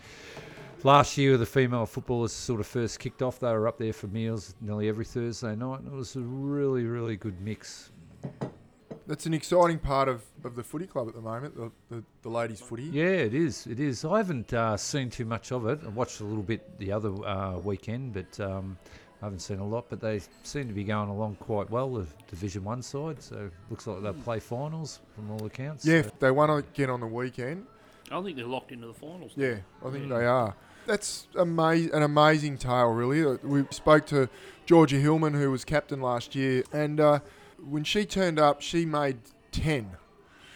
last 0.83 1.17
year 1.17 1.37
the 1.37 1.45
female 1.45 1.85
footballers 1.85 2.31
sort 2.31 2.59
of 2.59 2.67
first 2.67 2.99
kicked 2.99 3.21
off. 3.21 3.39
They 3.39 3.51
were 3.51 3.67
up 3.67 3.77
there 3.77 3.93
for 3.93 4.07
meals 4.07 4.55
nearly 4.61 4.87
every 4.87 5.05
Thursday 5.05 5.55
night, 5.55 5.81
and 5.81 5.87
it 5.87 5.93
was 5.93 6.15
a 6.15 6.21
really, 6.21 6.85
really 6.85 7.17
good 7.17 7.39
mix. 7.41 7.91
That's 9.05 9.25
an 9.25 9.33
exciting 9.33 9.79
part 9.79 10.07
of, 10.07 10.23
of 10.43 10.55
the 10.55 10.63
footy 10.63 10.85
club 10.85 11.07
at 11.07 11.15
the 11.15 11.21
moment, 11.21 11.55
the, 11.55 11.71
the, 11.89 12.03
the 12.21 12.29
ladies' 12.29 12.61
footy. 12.61 12.83
Yeah, 12.83 13.05
it 13.05 13.33
is. 13.33 13.65
It 13.65 13.79
is. 13.79 14.05
I 14.05 14.17
haven't 14.17 14.53
uh, 14.53 14.77
seen 14.77 15.09
too 15.09 15.25
much 15.25 15.51
of 15.51 15.65
it. 15.67 15.79
I 15.83 15.89
watched 15.89 16.19
a 16.21 16.23
little 16.23 16.43
bit 16.43 16.77
the 16.77 16.91
other 16.91 17.09
uh, 17.25 17.57
weekend, 17.57 18.13
but 18.13 18.39
um, 18.39 18.77
I 19.21 19.25
haven't 19.25 19.39
seen 19.39 19.59
a 19.59 19.65
lot. 19.67 19.85
But 19.89 19.99
they 20.01 20.21
seem 20.43 20.67
to 20.67 20.73
be 20.73 20.83
going 20.83 21.09
along 21.09 21.35
quite 21.35 21.69
well, 21.69 21.89
the 21.93 22.07
Division 22.29 22.63
One 22.63 22.81
side. 22.81 23.21
So 23.21 23.49
looks 23.69 23.85
like 23.87 24.01
they'll 24.01 24.13
play 24.13 24.39
finals 24.39 24.99
from 25.15 25.31
all 25.31 25.45
accounts. 25.45 25.85
Yeah, 25.85 26.03
so- 26.03 26.11
they 26.19 26.31
won 26.31 26.49
again 26.49 26.89
on 26.89 26.99
the 26.99 27.07
weekend. 27.07 27.65
I 28.11 28.21
think 28.23 28.37
they're 28.37 28.45
locked 28.47 28.71
into 28.71 28.87
the 28.87 28.93
finals. 28.93 29.33
Yeah, 29.35 29.57
I 29.85 29.89
think 29.91 30.09
Yeah. 30.09 30.17
they 30.17 30.25
are. 30.25 30.55
That's 30.87 31.27
ama- 31.37 31.89
an 31.93 32.01
amazing 32.01 32.57
tale, 32.57 32.87
really. 32.89 33.23
Uh, 33.23 33.37
We 33.43 33.65
spoke 33.69 34.07
to 34.07 34.27
Georgia 34.65 34.95
Hillman, 34.97 35.33
who 35.35 35.51
was 35.51 35.63
captain 35.63 36.01
last 36.01 36.33
year, 36.35 36.63
and 36.73 36.99
uh, 36.99 37.19
when 37.63 37.83
she 37.83 38.05
turned 38.05 38.39
up, 38.39 38.61
she 38.61 38.85
made 38.85 39.17
10. 39.51 39.91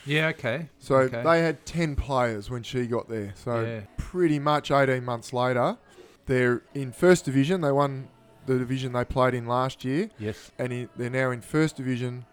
Yeah. 0.05 0.29
Okay. 0.29 0.69
So 0.79 0.95
Okay. 0.95 1.21
they 1.23 1.41
had 1.43 1.63
10 1.65 1.95
players 1.95 2.49
when 2.49 2.63
she 2.63 2.87
got 2.87 3.07
there. 3.07 3.33
So 3.35 3.61
Yeah. 3.61 3.81
pretty 3.97 4.39
much 4.39 4.71
18 4.71 5.05
months 5.05 5.31
later, 5.31 5.77
they're 6.25 6.63
in 6.73 6.91
first 6.91 7.25
division. 7.25 7.61
They 7.61 7.71
won 7.71 8.07
the 8.45 8.57
division 8.59 8.93
they 8.93 9.05
played 9.05 9.33
in 9.33 9.45
last 9.45 9.83
year, 9.85 10.09
Yes. 10.19 10.51
and 10.59 10.71
in, 10.73 10.89
they're 10.95 11.09
now 11.09 11.31
in 11.31 11.41
first 11.41 11.75
division, 11.77 12.25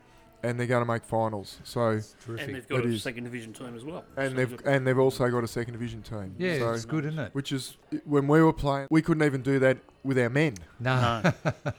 and 0.43 0.59
they're 0.59 0.67
going 0.67 0.81
to 0.85 0.91
make 0.91 1.05
finals. 1.05 1.59
So 1.65 1.91
It's 1.91 2.17
terrific. 2.25 2.47
And 2.47 2.57
they've 2.57 2.69
got 2.69 2.79
It 2.81 2.87
a 2.87 2.89
is. 2.89 3.03
second 3.03 3.25
division 3.25 3.53
team 3.53 3.77
as 3.77 3.85
well. 3.85 4.05
and 4.17 4.31
So 4.31 4.37
they've 4.37 4.57
good. 4.57 4.67
and 4.67 4.87
they've 4.87 4.99
also 4.99 5.29
got 5.31 5.45
a 5.45 5.49
second 5.49 5.73
division 5.75 6.03
team. 6.03 6.35
yeah, 6.39 6.59
So, 6.59 6.73
it's 6.73 6.85
good, 6.85 7.05
isn't 7.05 7.19
it? 7.19 7.35
which 7.35 7.53
is 7.53 7.77
when 8.05 8.27
we 8.27 8.43
were 8.43 8.53
playing, 8.53 8.89
we 8.91 9.03
couldn't 9.03 9.23
even 9.25 9.43
do 9.43 9.59
that 9.59 9.79
with 10.03 10.19
our 10.19 10.31
men. 10.31 10.55
No. 10.79 11.23
No. 11.45 11.53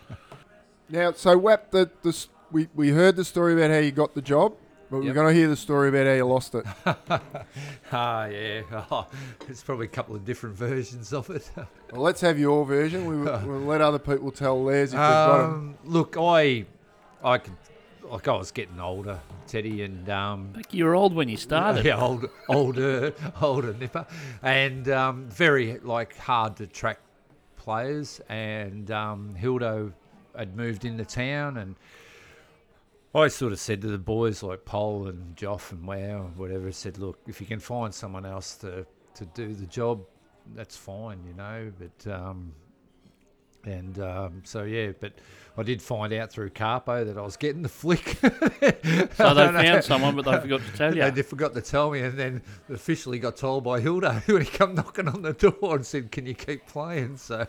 Now, 0.89 1.13
so 1.13 1.37
Wap, 1.37 1.71
the, 1.71 1.89
the 2.01 2.09
s- 2.09 2.27
we 2.51 2.67
we 2.75 2.89
heard 2.89 3.15
the 3.15 3.23
story 3.23 3.53
about 3.53 3.69
how 3.71 3.77
you 3.77 3.91
got 3.91 4.13
the 4.13 4.21
job, 4.21 4.55
but 4.91 4.97
we're 4.97 5.05
Yep. 5.05 5.15
going 5.15 5.33
to 5.33 5.39
hear 5.39 5.47
the 5.47 5.55
story 5.55 5.87
about 5.89 6.05
how 6.05 6.11
you 6.13 6.25
lost 6.25 6.53
it. 6.53 6.65
ah, 7.91 8.25
yeah. 8.25 8.61
Oh, 8.91 9.07
it's 9.47 9.63
probably 9.63 9.85
a 9.85 9.89
couple 9.89 10.15
of 10.15 10.25
different 10.25 10.55
versions 10.55 11.13
of 11.13 11.29
it. 11.29 11.49
well, 11.55 12.01
let's 12.01 12.19
have 12.21 12.37
your 12.37 12.65
version. 12.65 13.05
We, 13.05 13.15
will 13.17 13.41
we'll 13.45 13.59
let 13.61 13.79
other 13.81 13.99
people 13.99 14.31
tell 14.31 14.63
theirs 14.65 14.89
if 14.89 14.99
they've 14.99 14.99
got 14.99 15.39
'em. 15.45 15.53
Um, 15.53 15.77
look, 15.85 16.17
I, 16.19 16.65
I 17.23 17.37
could, 17.37 17.53
like, 18.03 18.27
I 18.27 18.35
was 18.35 18.51
getting 18.51 18.79
older, 18.81 19.17
Teddy, 19.47 19.83
and 19.83 20.09
um, 20.09 20.51
Becky, 20.51 20.77
you 20.77 20.85
were 20.85 20.95
old 20.95 21.13
when 21.15 21.29
you 21.29 21.37
started. 21.37 21.85
Yeah, 21.85 22.01
old, 22.01 22.25
older, 22.49 23.13
older 23.41 23.73
nipper, 23.73 24.05
and 24.43 24.89
um, 24.89 25.29
very 25.29 25.79
like 25.79 26.17
hard 26.17 26.57
to 26.57 26.67
track 26.67 26.99
players. 27.55 28.19
And 28.27 28.91
um, 28.91 29.35
Hildo 29.41 29.93
had 30.37 30.57
moved 30.57 30.83
into 30.83 31.05
town, 31.05 31.55
and 31.57 31.75
I 33.13 33.27
sort 33.27 33.51
of 33.51 33.59
said 33.59 33.81
to 33.81 33.87
the 33.89 33.97
boys 33.97 34.41
like 34.41 34.63
Pole 34.65 35.07
and 35.07 35.35
Joff 35.35 35.71
and 35.71 35.85
Wow 35.85 36.25
and 36.27 36.37
whatever, 36.37 36.71
said, 36.71 36.97
look, 36.97 37.19
if 37.27 37.41
you 37.41 37.47
can 37.47 37.59
find 37.59 37.93
someone 37.93 38.25
else 38.25 38.55
to 38.57 38.85
to 39.15 39.25
do 39.25 39.53
the 39.53 39.65
job, 39.65 40.03
that's 40.55 40.77
fine, 40.77 41.23
you 41.27 41.33
know. 41.33 41.71
But 41.77 42.11
um, 42.13 42.53
And 43.65 43.99
um, 43.99 44.41
so 44.45 44.63
yeah, 44.63 44.91
but 44.99 45.13
I 45.57 45.63
did 45.63 45.81
find 45.81 46.13
out 46.13 46.31
through 46.31 46.51
Carpo 46.51 47.05
that 47.05 47.17
I 47.17 47.21
was 47.21 47.35
getting 47.37 47.61
the 47.61 47.69
flick. 47.69 48.17
So 49.15 49.33
they 49.33 49.43
don't 49.43 49.53
know. 49.53 49.61
found 49.61 49.83
someone, 49.83 50.15
but 50.15 50.25
they 50.25 50.39
forgot 50.39 50.61
to 50.61 50.77
tell 50.77 50.95
you. 50.95 51.11
They 51.11 51.21
forgot 51.21 51.53
to 51.53 51.61
tell 51.61 51.91
me, 51.91 51.99
and 51.99 52.17
then 52.17 52.41
officially 52.69 53.19
got 53.19 53.35
told 53.35 53.63
by 53.63 53.79
Hilda 53.81 54.23
when 54.25 54.41
he 54.41 54.47
come 54.49 54.73
knocking 54.73 55.07
on 55.07 55.21
the 55.21 55.33
door 55.33 55.75
and 55.75 55.85
said, 55.85 56.11
"Can 56.11 56.25
you 56.25 56.33
keep 56.33 56.65
playing?" 56.67 57.17
So, 57.17 57.45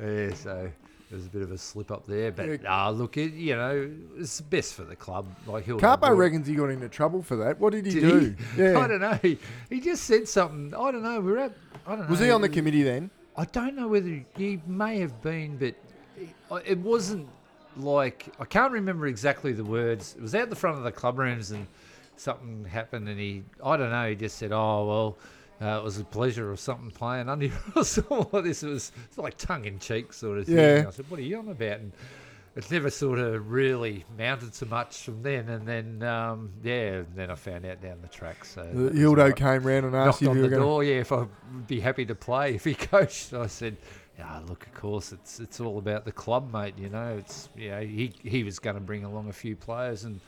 yeah, 0.00 0.34
so 0.34 0.70
there's 1.12 1.26
a 1.26 1.28
bit 1.30 1.42
of 1.42 1.52
a 1.52 1.58
slip 1.58 1.90
up 1.92 2.06
there, 2.06 2.32
but 2.32 2.48
Yeah. 2.48 2.56
ah, 2.66 2.88
look, 2.90 3.16
it, 3.16 3.34
you 3.34 3.54
know, 3.54 3.88
it's 4.16 4.40
best 4.40 4.74
for 4.74 4.82
the 4.84 4.96
club. 4.96 5.26
Like 5.46 5.64
Hilda, 5.64 5.86
Carpo 5.86 6.16
reckons 6.16 6.46
he 6.46 6.54
got 6.54 6.70
into 6.70 6.88
trouble 6.88 7.22
for 7.22 7.36
that. 7.36 7.60
What 7.60 7.72
did 7.72 7.84
he 7.86 7.92
Did 7.92 8.00
do? 8.00 8.36
he? 8.56 8.62
Yeah. 8.62 8.78
I 8.84 8.88
don't 8.88 9.00
know. 9.00 9.18
He, 9.22 9.38
he 9.70 9.80
just 9.80 10.04
said 10.04 10.26
something. 10.26 10.74
I 10.74 10.90
don't 10.90 11.02
know. 11.02 11.20
We 11.20 11.32
were 11.32 11.38
at. 11.38 11.52
I 11.86 11.90
don't 11.96 12.00
know. 12.04 12.10
Was 12.10 12.18
he 12.20 12.30
on 12.30 12.40
the 12.40 12.48
committee 12.48 12.82
then? 12.82 13.10
I 13.36 13.44
don't 13.44 13.76
know 13.76 13.88
whether 13.88 14.24
he 14.36 14.60
may 14.66 14.98
have 15.00 15.20
been, 15.22 15.56
but 15.58 15.74
it- 16.16 16.64
it 16.66 16.78
wasn't 16.78 17.28
like 17.76 18.26
I 18.40 18.44
can't 18.44 18.72
remember 18.72 19.06
exactly 19.06 19.52
the 19.52 19.64
words. 19.64 20.14
It 20.16 20.22
was 20.22 20.34
out 20.34 20.50
the 20.50 20.56
front 20.56 20.78
of 20.78 20.84
the 20.84 20.92
club 20.92 21.18
rooms, 21.18 21.50
and 21.50 21.66
something 22.16 22.64
happened, 22.64 23.08
and 23.08 23.18
he 23.20 23.42
I 23.64 23.76
don't 23.76 23.90
know. 23.90 24.08
He 24.08 24.14
just 24.16 24.38
said, 24.38 24.52
"Oh 24.52 24.86
well." 24.86 25.18
Uh, 25.62 25.78
it 25.78 25.84
was 25.84 25.98
a 25.98 26.04
pleasure 26.04 26.50
or 26.50 26.56
something 26.56 26.90
playing 26.90 27.28
under 27.28 27.46
you 27.46 27.52
or 27.76 27.84
something 27.84 28.26
like 28.32 28.44
this. 28.44 28.62
It 28.62 28.68
was 28.68 28.90
it's 29.04 29.18
like 29.18 29.36
tongue 29.38 29.64
in 29.64 29.78
cheek 29.78 30.12
sort 30.12 30.38
of 30.38 30.46
thing. 30.46 30.56
Yeah. 30.56 30.84
I 30.88 30.90
said, 30.90 31.08
"What 31.08 31.20
are 31.20 31.22
you 31.22 31.38
on 31.38 31.48
about?" 31.48 31.78
And 31.78 31.92
it 32.56 32.70
never 32.70 32.90
sort 32.90 33.18
of 33.18 33.50
really 33.50 34.04
mounted 34.18 34.54
so 34.54 34.66
much 34.66 34.98
from 35.04 35.22
then. 35.22 35.48
And 35.48 35.66
then, 35.66 36.02
um, 36.02 36.50
yeah, 36.62 37.02
then 37.14 37.30
I 37.30 37.34
found 37.34 37.64
out 37.64 37.80
down 37.80 37.98
the 38.02 38.08
track. 38.08 38.44
So 38.44 38.62
Hildo 38.64 39.06
alright 39.08 39.36
came 39.36 39.62
round 39.62 39.86
and 39.86 39.94
asked 39.94 40.20
knocked 40.20 40.22
you 40.22 40.26
if 40.26 40.30
on 40.30 40.36
you 40.36 40.42
the 40.42 40.48
to. 40.50 40.56
door. 40.56 40.84
Yeah, 40.84 40.96
if 40.96 41.12
I'd 41.12 41.28
be 41.66 41.80
happy 41.80 42.04
to 42.06 42.14
play 42.14 42.54
if 42.54 42.64
he 42.64 42.74
coached. 42.94 43.32
I 43.32 43.46
said, 43.46 43.76
"Yeah, 44.18 44.40
look, 44.48 44.66
of 44.66 44.74
course, 44.74 45.12
it's 45.12 45.38
it's 45.38 45.60
all 45.60 45.78
about 45.78 46.04
the 46.04 46.12
club, 46.12 46.52
mate. 46.52 46.74
You 46.76 46.88
know, 46.88 47.16
it's 47.18 47.48
you 47.56 47.70
know 47.70 47.80
he 47.80 48.12
he 48.22 48.42
was 48.42 48.58
going 48.58 48.74
to 48.76 48.82
bring 48.82 49.04
along 49.04 49.28
a 49.28 49.32
few 49.32 49.54
players, 49.56 50.04
and 50.04 50.20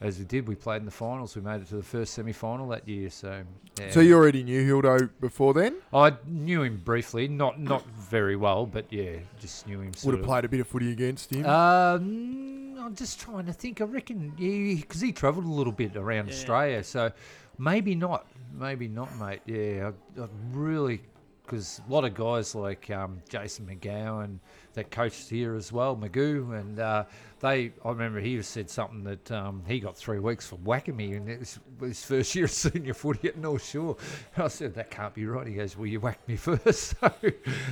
as 0.00 0.18
we 0.18 0.24
did, 0.24 0.48
we 0.48 0.54
played 0.54 0.78
in 0.78 0.86
the 0.86 0.90
finals. 0.90 1.36
We 1.36 1.42
made 1.42 1.60
it 1.60 1.68
to 1.68 1.76
the 1.76 1.82
first 1.82 2.14
semi 2.14 2.32
final 2.32 2.68
that 2.68 2.88
year. 2.88 3.10
So 3.10 3.42
yeah. 3.78 3.90
So 3.90 4.00
you 4.00 4.14
already 4.14 4.42
knew 4.42 4.66
Hildo 4.66 5.10
before 5.20 5.52
then? 5.54 5.76
I 5.92 6.14
knew 6.26 6.62
him 6.62 6.78
briefly, 6.78 7.28
not 7.28 7.60
not 7.60 7.84
very 7.86 8.36
well, 8.36 8.66
but 8.66 8.86
yeah, 8.90 9.16
just 9.38 9.66
knew 9.66 9.80
him. 9.80 9.92
Would 10.04 10.14
have 10.14 10.20
of. 10.20 10.26
played 10.26 10.44
a 10.44 10.48
bit 10.48 10.60
of 10.60 10.66
footy 10.68 10.90
against 10.90 11.30
him. 11.32 11.44
Um, 11.46 12.76
I'm 12.78 12.94
just 12.94 13.20
trying 13.20 13.46
to 13.46 13.52
think. 13.52 13.80
I 13.80 13.84
reckon, 13.84 14.32
yeah, 14.38 14.80
because 14.80 15.00
he 15.02 15.12
travelled 15.12 15.44
a 15.44 15.48
little 15.50 15.72
bit 15.72 15.96
around 15.96 16.28
Yeah. 16.28 16.32
Australia, 16.34 16.82
so 16.82 17.12
maybe 17.58 17.94
not, 17.94 18.26
maybe 18.58 18.88
not, 18.88 19.14
mate. 19.18 19.40
Yeah, 19.44 19.90
I, 20.18 20.22
I 20.22 20.28
really, 20.52 21.02
because 21.44 21.80
a 21.86 21.92
lot 21.92 22.04
of 22.04 22.14
guys 22.14 22.54
like 22.54 22.88
um, 22.90 23.20
Jason 23.28 23.66
McGowan 23.66 24.38
that 24.74 24.90
coached 24.90 25.28
here 25.28 25.54
as 25.54 25.72
well, 25.72 25.96
Magoo, 25.96 26.58
and 26.58 26.78
uh, 26.78 27.04
they. 27.40 27.72
I 27.84 27.88
remember 27.88 28.20
he 28.20 28.40
said 28.42 28.70
something 28.70 29.02
that 29.04 29.30
um, 29.30 29.62
he 29.66 29.80
got 29.80 29.96
three 29.96 30.18
weeks 30.18 30.46
for 30.46 30.56
whacking 30.56 30.96
me, 30.96 31.14
and 31.14 31.28
it 31.28 31.40
was 31.40 31.58
his 31.80 32.04
first 32.04 32.34
year 32.34 32.44
of 32.44 32.50
senior 32.50 32.94
footy 32.94 33.28
at 33.28 33.36
North 33.36 33.68
Shore. 33.68 33.96
And 34.36 34.44
I 34.44 34.48
said 34.48 34.74
that 34.74 34.90
can't 34.90 35.14
be 35.14 35.26
right. 35.26 35.46
He 35.46 35.54
goes, 35.54 35.76
well, 35.76 35.86
you 35.86 36.00
whacked 36.00 36.28
me 36.28 36.36
first, 36.36 36.94
so 37.00 37.12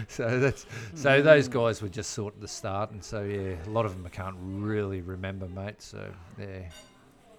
so 0.09 0.41
that's 0.41 0.67
so 0.95 1.23
those 1.23 1.49
guys 1.49 1.83
were 1.83 1.89
just 1.89 2.11
sort 2.11 2.35
of 2.35 2.41
the 2.41 2.49
start, 2.49 2.91
and 2.91 3.03
so 3.03 3.23
yeah, 3.23 3.55
a 3.67 3.71
lot 3.71 3.87
of 3.87 3.93
them 3.93 4.05
I 4.05 4.11
can't 4.11 4.37
really 4.39 5.01
remember, 5.01 5.49
mate. 5.49 5.81
So 5.81 6.11
yeah, 6.39 6.63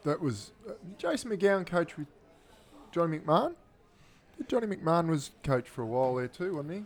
that 0.03 0.21
was 0.21 0.51
uh, 0.67 0.73
Jason 0.97 1.31
McGowan 1.31 1.65
coach 1.65 1.97
with 1.97 2.07
Johnny 2.91 3.19
McMahon. 3.19 3.55
Johnny 4.47 4.67
McMahon 4.67 5.07
was 5.07 5.31
coach 5.43 5.67
for 5.67 5.81
a 5.81 5.85
while 5.85 6.15
there 6.15 6.27
too, 6.27 6.55
wasn't 6.55 6.73
he? 6.73 6.85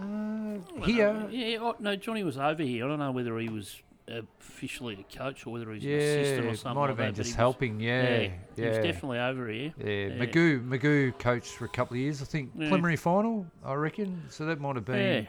Uh, 0.00 0.84
here, 0.84 1.26
Yeah, 1.30 1.58
oh, 1.60 1.76
no, 1.78 1.96
Johnny 1.96 2.22
was 2.22 2.38
over 2.38 2.62
here. 2.62 2.84
I 2.84 2.88
don't 2.88 2.98
know 2.98 3.12
whether 3.12 3.38
he 3.38 3.48
was 3.48 3.80
officially 4.08 5.06
a 5.08 5.16
coach 5.16 5.46
or 5.46 5.50
whether 5.52 5.70
he's 5.72 5.84
yeah, 5.84 5.96
an 5.96 6.00
assistant 6.20 6.46
or 6.46 6.56
something 6.56 6.80
might 6.80 6.88
have 6.88 6.96
been 6.96 7.06
that. 7.06 7.14
just 7.14 7.28
he 7.28 7.32
was- 7.32 7.36
helping. 7.36 7.78
Yeah, 7.80 8.02
yeah, 8.02 8.18
yeah, 8.20 8.30
he 8.56 8.68
was 8.68 8.76
definitely 8.78 9.18
over 9.20 9.48
here. 9.48 9.72
yeah. 9.78 9.86
yeah. 9.86 10.08
Magoo, 10.26 10.66
Magoo 10.68 11.18
coached 11.18 11.52
for 11.54 11.64
a 11.66 11.68
couple 11.68 11.94
of 11.94 12.00
years, 12.00 12.20
I 12.20 12.24
think. 12.24 12.50
Yeah. 12.54 12.66
Preliminary 12.68 12.96
final, 12.96 13.46
I 13.64 13.74
reckon. 13.74 14.22
So 14.28 14.46
that 14.46 14.60
might 14.60 14.74
have 14.76 14.84
been 14.84 15.26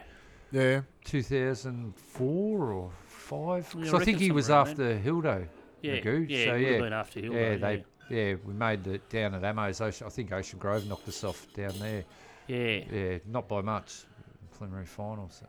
Yeah, 0.50 0.60
Yeah. 0.62 0.80
2004 1.04 2.72
or 2.72 2.90
five. 3.06 3.70
'Cause 3.70 3.86
Yeah, 3.86 3.92
I 3.98 4.00
I 4.00 4.04
think 4.04 4.18
he 4.18 4.30
was 4.30 4.46
somewhere 4.46 4.64
around 4.64 4.70
after 4.80 4.98
Hildo. 5.10 5.48
yeah, 5.82 5.94
Magoo, 6.00 6.26
yeah. 6.28 6.44
So, 6.46 6.54
yeah. 6.56 6.78
been 6.78 6.92
after 6.92 7.20
Hildo. 7.20 7.34
yeah, 7.34 7.50
Yeah, 7.50 7.56
they. 7.56 7.84
Yeah, 8.10 8.34
we 8.44 8.52
made 8.52 8.86
it 8.88 9.08
down 9.08 9.34
at 9.34 9.44
Amos. 9.44 9.80
Ocean, 9.80 10.06
I 10.06 10.10
think 10.10 10.32
Ocean 10.32 10.58
Grove 10.58 10.86
knocked 10.86 11.08
us 11.08 11.24
off 11.24 11.46
down 11.54 11.72
there. 11.78 12.04
yeah. 12.48 12.80
Yeah, 12.92 13.18
not 13.26 13.48
by 13.48 13.62
much. 13.62 14.04
Preliminary 14.56 14.86
final. 14.86 15.28
So. 15.30 15.46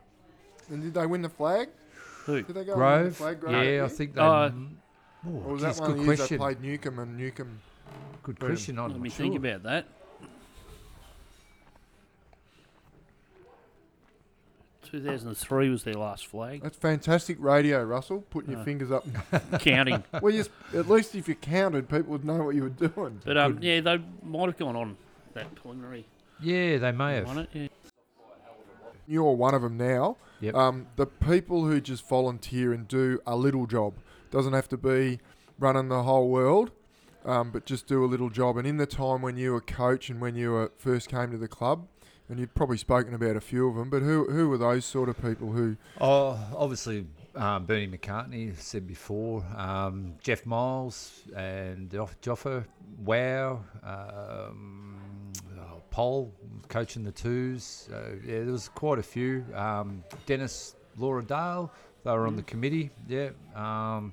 And 0.70 0.82
did 0.82 0.94
they 0.94 1.06
win 1.06 1.22
the 1.22 1.28
flag? 1.28 1.68
Who? 2.26 2.42
Did 2.42 2.54
they 2.54 2.64
go 2.64 2.72
and 2.72 2.80
win 2.80 2.96
the 2.96 3.02
Grove. 3.04 3.16
flag? 3.16 3.40
Grove 3.40 3.64
Yeah, 3.64 3.84
I 3.84 3.88
think 3.88 4.14
they. 4.14 4.20
Uh, 4.20 4.24
oh, 4.26 4.50
Or 5.44 5.52
was 5.52 5.62
geez, 5.62 5.76
that 5.76 5.82
one 5.82 5.90
of 5.90 5.96
good 5.96 6.02
the 6.02 6.06
years 6.06 6.18
question. 6.20 6.38
they 6.38 6.44
played 6.44 6.60
Newcomb 6.62 6.98
and 6.98 7.16
Newcomb? 7.18 7.60
Good 8.22 8.38
Boom. 8.38 8.48
question. 8.50 8.78
I'm 8.78 8.90
Let 8.92 9.00
me 9.00 9.08
not 9.10 9.16
think 9.18 9.36
about 9.36 9.62
that. 9.64 9.86
2003 14.82 15.70
was 15.70 15.82
their 15.84 15.94
last 15.94 16.26
flag. 16.26 16.62
That's 16.62 16.76
fantastic 16.76 17.36
radio, 17.40 17.82
Russell. 17.82 18.22
Putting 18.30 18.50
your 18.52 18.60
Uh. 18.60 18.64
fingers 18.64 18.90
up. 18.92 19.04
Counting. 19.60 20.02
well, 20.20 20.32
you, 20.32 20.40
s- 20.40 20.48
at 20.74 20.88
least 20.88 21.14
if 21.14 21.26
you 21.28 21.34
counted, 21.34 21.88
people 21.88 22.12
would 22.12 22.24
know 22.24 22.44
what 22.44 22.54
you 22.54 22.62
were 22.64 22.68
doing. 22.68 23.20
But 23.24 23.36
um, 23.36 23.58
yeah, 23.60 23.80
they 23.80 23.98
might 24.22 24.46
have 24.46 24.58
gone 24.58 24.76
on 24.76 24.96
that 25.32 25.54
preliminary. 25.54 26.04
Yeah, 26.40 26.78
they 26.78 26.92
may 26.92 27.16
have. 27.16 27.26
Won 27.26 27.38
it, 27.38 27.48
yeah. 27.52 27.68
You're 29.06 29.32
one 29.32 29.54
of 29.54 29.62
them 29.62 29.76
now. 29.76 30.16
Yep. 30.40 30.54
Um, 30.54 30.86
the 30.96 31.06
people 31.06 31.64
who 31.64 31.80
just 31.80 32.08
volunteer 32.08 32.72
and 32.72 32.86
do 32.88 33.20
a 33.26 33.36
little 33.36 33.66
job 33.66 33.94
doesn't 34.30 34.52
have 34.52 34.68
to 34.68 34.76
be 34.76 35.20
running 35.58 35.88
the 35.88 36.02
whole 36.02 36.28
world, 36.28 36.70
um, 37.24 37.50
but 37.50 37.64
just 37.66 37.86
do 37.86 38.04
a 38.04 38.06
little 38.06 38.30
job. 38.30 38.56
And 38.56 38.66
in 38.66 38.76
the 38.76 38.86
time 38.86 39.22
when 39.22 39.36
you 39.36 39.52
were 39.52 39.60
coach 39.60 40.10
and 40.10 40.20
when 40.20 40.34
you 40.34 40.50
were 40.52 40.72
first 40.76 41.08
came 41.08 41.30
to 41.30 41.38
the 41.38 41.48
club, 41.48 41.86
and 42.28 42.40
you've 42.40 42.54
probably 42.54 42.78
spoken 42.78 43.12
about 43.12 43.36
a 43.36 43.40
few 43.40 43.68
of 43.68 43.76
them, 43.76 43.90
but 43.90 44.00
who 44.00 44.24
who 44.30 44.48
were 44.48 44.56
those 44.58 44.84
sort 44.86 45.08
of 45.10 45.20
people 45.20 45.52
who? 45.52 45.76
Oh, 46.00 46.38
obviously, 46.56 47.06
um, 47.34 47.66
Bernie 47.66 47.86
McCartney 47.86 48.56
said 48.58 48.86
before, 48.86 49.44
um, 49.54 50.14
Jeff 50.22 50.46
Miles 50.46 51.20
and 51.36 51.90
Joff- 51.90 52.16
Joffa, 52.22 52.64
Wow, 53.04 53.64
um, 53.82 54.96
Paul 55.94 56.34
coaching 56.66 57.04
the 57.04 57.12
twos. 57.12 57.88
Uh, 57.92 58.16
yeah, 58.26 58.40
there 58.40 58.50
was 58.50 58.68
quite 58.68 58.98
a 58.98 59.02
few. 59.02 59.44
Um, 59.54 60.02
Dennis, 60.26 60.74
Laura 60.98 61.22
Dale, 61.22 61.70
they 62.02 62.10
were 62.10 62.26
on 62.26 62.34
the 62.34 62.42
committee. 62.42 62.90
Yeah. 63.06 63.28
Um, 63.54 64.12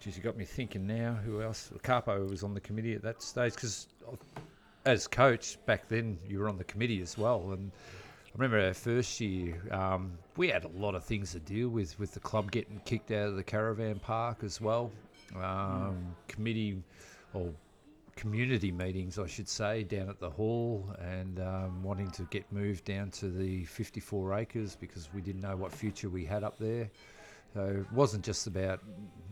geez, 0.00 0.16
you 0.16 0.22
got 0.22 0.38
me 0.38 0.46
thinking 0.46 0.86
now. 0.86 1.12
Who 1.22 1.42
else? 1.42 1.70
Carpo 1.82 2.30
was 2.30 2.42
on 2.42 2.54
the 2.54 2.60
committee 2.60 2.94
at 2.94 3.02
that 3.02 3.22
stage 3.22 3.52
because 3.56 3.88
as 4.86 5.06
coach 5.06 5.58
back 5.66 5.86
then, 5.86 6.16
you 6.26 6.38
were 6.38 6.48
on 6.48 6.56
the 6.56 6.64
committee 6.64 7.02
as 7.02 7.18
well, 7.18 7.52
and. 7.52 7.70
I 8.24 8.38
remember 8.38 8.66
our 8.66 8.72
first 8.72 9.20
year, 9.20 9.60
um, 9.70 10.16
we 10.38 10.48
had 10.48 10.64
a 10.64 10.68
lot 10.68 10.94
of 10.94 11.04
things 11.04 11.32
to 11.32 11.38
deal 11.38 11.68
with, 11.68 11.98
with 11.98 12.14
the 12.14 12.20
club 12.20 12.50
getting 12.50 12.80
kicked 12.86 13.10
out 13.10 13.28
of 13.28 13.36
the 13.36 13.42
caravan 13.42 13.98
park 13.98 14.38
as 14.42 14.58
well. 14.58 14.90
Um, 15.36 16.16
Committee 16.28 16.82
or 17.34 17.52
community 18.16 18.70
meetings, 18.70 19.18
I 19.18 19.26
should 19.26 19.48
say, 19.48 19.84
down 19.84 20.08
at 20.08 20.18
the 20.18 20.30
hall 20.30 20.94
and 21.00 21.40
um, 21.40 21.82
wanting 21.82 22.10
to 22.12 22.22
get 22.24 22.50
moved 22.52 22.84
down 22.84 23.10
to 23.12 23.30
the 23.30 23.64
54 23.64 24.38
acres 24.38 24.76
because 24.78 25.08
we 25.14 25.20
didn't 25.20 25.40
know 25.40 25.56
what 25.56 25.72
future 25.72 26.08
we 26.08 26.24
had 26.24 26.44
up 26.44 26.58
there. 26.58 26.90
So 27.54 27.64
it 27.66 27.92
wasn't 27.92 28.24
just 28.24 28.46
about 28.46 28.80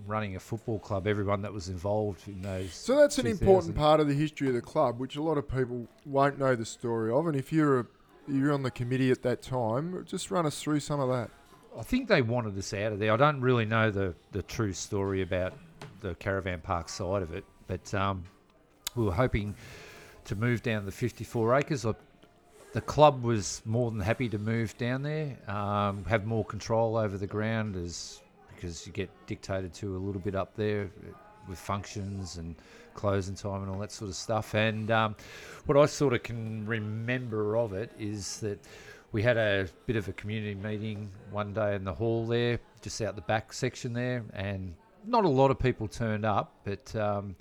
running 0.07 0.37
a 0.37 0.41
football 0.41 0.79
club, 0.79 1.07
everyone 1.07 1.41
that 1.43 1.53
was 1.53 1.69
involved 1.69 2.29
in 2.29 2.43
those. 2.43 2.75
So 2.75 2.97
that's 2.97 3.19
an 3.19 3.27
important 3.27 3.75
part 3.75 4.01
of 4.01 4.09
the 4.09 4.15
history 4.15 4.49
of 4.49 4.55
the 4.55 4.61
club, 4.61 4.99
which 4.99 5.17
a 5.17 5.23
lot 5.23 5.39
of 5.39 5.49
people 5.49 5.87
won't 6.05 6.39
know 6.39 6.55
the 6.55 6.67
story 6.67 7.11
of. 7.11 7.27
And 7.27 7.37
if 7.37 7.53
you're 7.53 7.81
a 7.81 7.87
you're 8.29 8.53
on 8.53 8.63
the 8.63 8.71
committee 8.71 9.11
at 9.11 9.23
that 9.23 9.43
time, 9.43 10.05
just 10.07 10.31
run 10.31 10.47
us 10.47 10.61
through 10.61 10.81
some 10.81 11.01
of 11.01 11.09
that. 11.09 11.31
I 11.79 11.83
think 11.83 12.09
they 12.09 12.23
wanted 12.23 12.59
us 12.59 12.75
out 12.75 12.93
of 12.93 12.99
there. 12.99 13.13
I 13.13 13.17
don't 13.17 13.41
really 13.41 13.65
know 13.65 13.91
the, 13.91 14.15
the 14.33 14.43
true 14.43 14.73
story 14.73 15.23
about 15.23 15.55
the 16.01 16.15
caravan 16.17 16.61
park 16.61 16.89
side 16.89 17.23
of 17.23 17.33
it, 17.33 17.45
but 17.67 17.93
um, 17.95 18.25
we 18.97 19.05
were 19.05 19.13
hoping 19.13 19.55
to 20.25 20.37
move 20.37 20.63
down 20.63 20.85
the 20.85 20.93
54 20.93 21.57
acres. 21.57 21.87
I, 21.87 21.95
the 22.73 22.81
club 22.81 23.23
was 23.23 23.63
more 23.65 23.91
than 23.91 24.01
happy 24.01 24.29
to 24.29 24.39
move 24.39 24.77
down 24.79 25.03
there, 25.03 25.37
um, 25.49 26.05
have 26.05 26.25
more 26.25 26.45
control 26.45 26.97
over 26.97 27.19
the 27.19 27.27
ground 27.27 27.77
as 27.77 28.21
because 28.55 28.87
you 28.87 28.93
get 28.93 29.09
dictated 29.27 29.73
to 29.73 29.97
a 29.97 29.99
little 29.99 30.21
bit 30.21 30.35
up 30.35 30.55
there 30.55 30.91
with 31.49 31.59
functions 31.59 32.37
and 32.37 32.55
closing 32.95 33.35
time 33.35 33.63
and 33.63 33.71
all 33.71 33.79
that 33.79 33.91
sort 33.91 34.11
of 34.11 34.15
stuff. 34.15 34.55
And 34.55 34.91
um, 34.91 35.17
what 35.65 35.79
I 35.79 35.87
sort 35.87 36.13
of 36.13 36.23
can 36.23 36.67
remember 36.67 37.57
of 37.57 37.73
it 37.73 37.91
is 37.99 38.39
that 38.41 38.59
we 39.13 39.23
had 39.23 39.39
a 39.39 39.67
bit 39.87 39.97
of 39.97 40.09
a 40.09 40.13
community 40.13 40.55
meeting 40.55 41.11
one 41.31 41.53
day 41.53 41.75
in 41.75 41.85
the 41.85 41.95
hall 41.95 42.27
there, 42.27 42.61
just 42.83 43.01
out 43.01 43.17
the 43.17 43.23
back 43.23 43.53
section 43.53 43.93
there, 43.93 44.23
and 44.35 44.75
not 45.07 45.25
a 45.25 45.29
lot 45.29 45.51
of 45.51 45.59
people 45.59 45.89
turned 45.89 46.25
up, 46.25 46.53
but 46.65 46.95
um, 46.95 47.35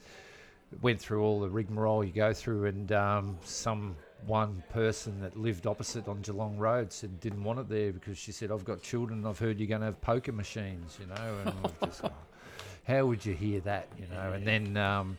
went 0.82 1.00
through 1.00 1.24
all 1.24 1.40
the 1.40 1.50
rigmarole 1.50 2.04
you 2.04 2.12
go 2.12 2.34
through, 2.34 2.66
and 2.66 2.92
um, 2.92 3.38
some 3.44 3.96
one 4.26 4.64
person 4.70 5.22
that 5.22 5.38
lived 5.38 5.66
opposite 5.66 6.08
on 6.08 6.22
Geelong 6.22 6.58
Road 6.58 6.92
said 6.92 7.20
didn't 7.20 7.44
want 7.44 7.60
it 7.60 7.70
there 7.70 7.92
because 7.92 8.18
she 8.18 8.32
said, 8.32 8.52
I've 8.52 8.66
got 8.66 8.82
children, 8.82 9.26
I've 9.26 9.40
heard 9.40 9.60
you're 9.60 9.68
going 9.68 9.82
to 9.82 9.86
have 9.86 10.02
poker 10.02 10.32
machines, 10.32 10.98
you 11.00 11.08
know. 11.08 11.38
And 11.46 11.54
just 11.86 12.02
gone, 12.02 12.12
how 12.86 13.06
would 13.06 13.26
you 13.26 13.34
hear 13.34 13.62
that, 13.62 13.88
you 13.98 14.08
know? 14.14 14.34
And 14.34 14.46
then 14.46 14.78
um, 14.78 15.18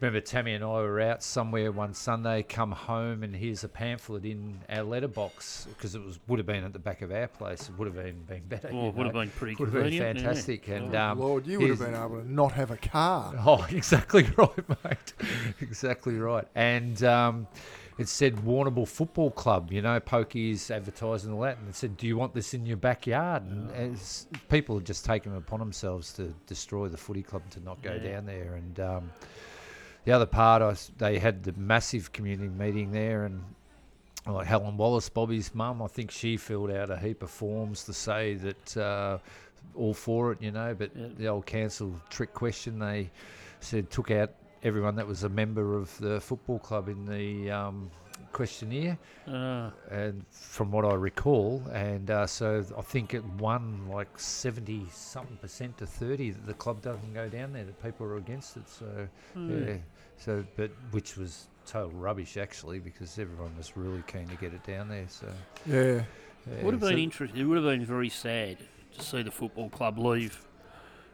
remember 0.00 0.20
Tammy 0.20 0.54
and 0.54 0.64
I 0.64 0.68
were 0.68 1.00
out 1.00 1.22
somewhere 1.22 1.70
one 1.72 1.92
Sunday, 1.94 2.42
come 2.42 2.72
home, 2.72 3.22
and 3.22 3.34
here's 3.34 3.64
a 3.64 3.68
pamphlet 3.68 4.24
in 4.24 4.60
our 4.68 4.82
letterbox 4.82 5.66
because 5.70 5.94
it 5.94 6.02
was 6.04 6.18
would 6.28 6.38
have 6.38 6.46
been 6.46 6.64
at 6.64 6.72
the 6.72 6.78
back 6.78 7.02
of 7.02 7.10
our 7.12 7.26
place. 7.28 7.68
It 7.68 7.78
would 7.78 7.86
have 7.86 7.96
been 7.96 8.22
been 8.22 8.42
better. 8.48 8.68
Well, 8.72 8.82
you 8.84 8.88
it 8.88 8.94
would 8.94 9.06
have 9.06 9.14
know. 9.14 9.20
been 9.22 9.30
pretty 9.30 9.54
Would 9.56 9.66
have 9.68 9.72
been 9.74 9.82
convenient. 9.84 10.18
yeah. 10.18 10.24
fantastic. 10.24 10.68
And 10.68 10.94
Oh, 10.94 11.00
um, 11.02 11.18
Lord, 11.18 11.46
you 11.46 11.60
would 11.60 11.70
have 11.70 11.78
been 11.78 11.94
able 11.94 12.20
to 12.22 12.32
not 12.32 12.52
have 12.52 12.70
a 12.70 12.76
car. 12.76 13.34
Oh, 13.46 13.66
exactly 13.70 14.22
right, 14.36 14.68
mate. 14.84 15.12
exactly 15.60 16.14
right. 16.14 16.46
And 16.54 17.02
um, 17.04 17.46
it 17.98 18.08
said 18.08 18.36
Warrnambool 18.36 18.88
Football 18.88 19.30
Club, 19.32 19.70
you 19.72 19.82
know, 19.82 19.98
pokies 20.00 20.70
advertising 20.70 21.32
all 21.32 21.40
that, 21.42 21.58
and 21.58 21.68
it 21.68 21.74
said, 21.74 21.96
"Do 21.98 22.06
you 22.06 22.16
want 22.16 22.32
this 22.34 22.54
in 22.54 22.64
your 22.64 22.76
backyard?" 22.78 23.42
And 23.42 23.70
as 23.72 24.26
people 24.48 24.76
had 24.76 24.86
just 24.86 25.04
taken 25.04 25.34
it 25.34 25.38
upon 25.38 25.58
themselves 25.58 26.12
to 26.14 26.34
destroy 26.46 26.88
the 26.88 26.96
footy 26.96 27.22
club 27.22 27.42
to 27.50 27.60
not 27.60 27.82
go 27.82 27.92
Yeah. 28.02 28.12
down 28.12 28.26
there. 28.26 28.54
And 28.54 28.80
um, 28.80 29.10
the 30.04 30.12
other 30.12 30.26
part, 30.26 30.62
I 30.62 30.74
they 30.98 31.18
had 31.18 31.42
the 31.42 31.52
massive 31.52 32.12
community 32.12 32.48
meeting 32.48 32.92
there, 32.92 33.24
and 33.24 33.42
like 34.26 34.46
Helen 34.46 34.76
Wallace, 34.76 35.08
Bobby's 35.08 35.54
mum, 35.54 35.82
I 35.82 35.86
think 35.86 36.10
she 36.10 36.36
filled 36.36 36.70
out 36.70 36.90
a 36.90 36.96
heap 36.96 37.22
of 37.22 37.30
forms 37.30 37.84
to 37.84 37.92
say 37.92 38.34
that 38.34 38.76
uh, 38.76 39.18
all 39.74 39.94
for 39.94 40.32
it, 40.32 40.42
you 40.42 40.50
know. 40.50 40.74
But 40.74 40.90
Yeah. 40.94 41.08
the 41.16 41.28
old 41.28 41.46
council 41.46 42.00
trick 42.10 42.32
question, 42.34 42.78
they 42.78 43.10
said 43.60 43.90
took 43.90 44.10
out 44.10 44.30
everyone 44.62 44.94
that 44.96 45.06
was 45.06 45.24
a 45.24 45.28
member 45.28 45.76
of 45.76 45.96
the 45.98 46.20
football 46.20 46.58
club 46.58 46.88
in 46.88 47.06
the 47.06 47.50
um, 47.50 47.90
questionnaire, 48.32 48.98
Uh, 49.26 49.70
and 49.90 50.24
from 50.30 50.70
what 50.70 50.84
I 50.84 50.94
recall, 50.94 51.62
and 51.72 52.10
uh, 52.10 52.26
so 52.26 52.64
I 52.76 52.82
think 52.82 53.14
it 53.14 53.24
won 53.38 53.88
like 53.88 54.18
seventy 54.18 54.86
something 54.90 55.36
percent 55.36 55.78
to 55.78 55.86
thirty 55.86 56.30
that 56.30 56.46
the 56.46 56.54
club 56.54 56.82
doesn't 56.82 57.12
go 57.14 57.28
down 57.28 57.52
there. 57.52 57.64
That 57.64 57.82
people 57.82 58.06
are 58.06 58.16
against 58.16 58.56
it. 58.56 58.68
So 58.68 59.08
hmm. 59.34 59.68
yeah, 59.68 59.76
so 60.16 60.44
but 60.56 60.70
which 60.90 61.16
was 61.16 61.48
total 61.66 61.90
rubbish 61.90 62.36
actually 62.36 62.78
because 62.80 63.18
everyone 63.18 63.56
was 63.56 63.76
really 63.76 64.02
keen 64.06 64.26
to 64.28 64.36
get 64.36 64.52
it 64.54 64.64
down 64.64 64.88
there. 64.88 65.06
So 65.08 65.26
Yeah. 65.66 66.02
yeah, 66.50 66.62
Would 66.62 66.74
have 66.74 66.82
so- 66.82 66.88
been 66.90 66.98
interesting. 66.98 67.40
It 67.40 67.44
would 67.44 67.56
have 67.56 67.66
been 67.66 67.84
very 67.84 68.08
sad 68.08 68.58
to 68.96 69.02
see 69.04 69.22
the 69.22 69.30
football 69.30 69.68
club 69.70 69.98
leave 69.98 70.46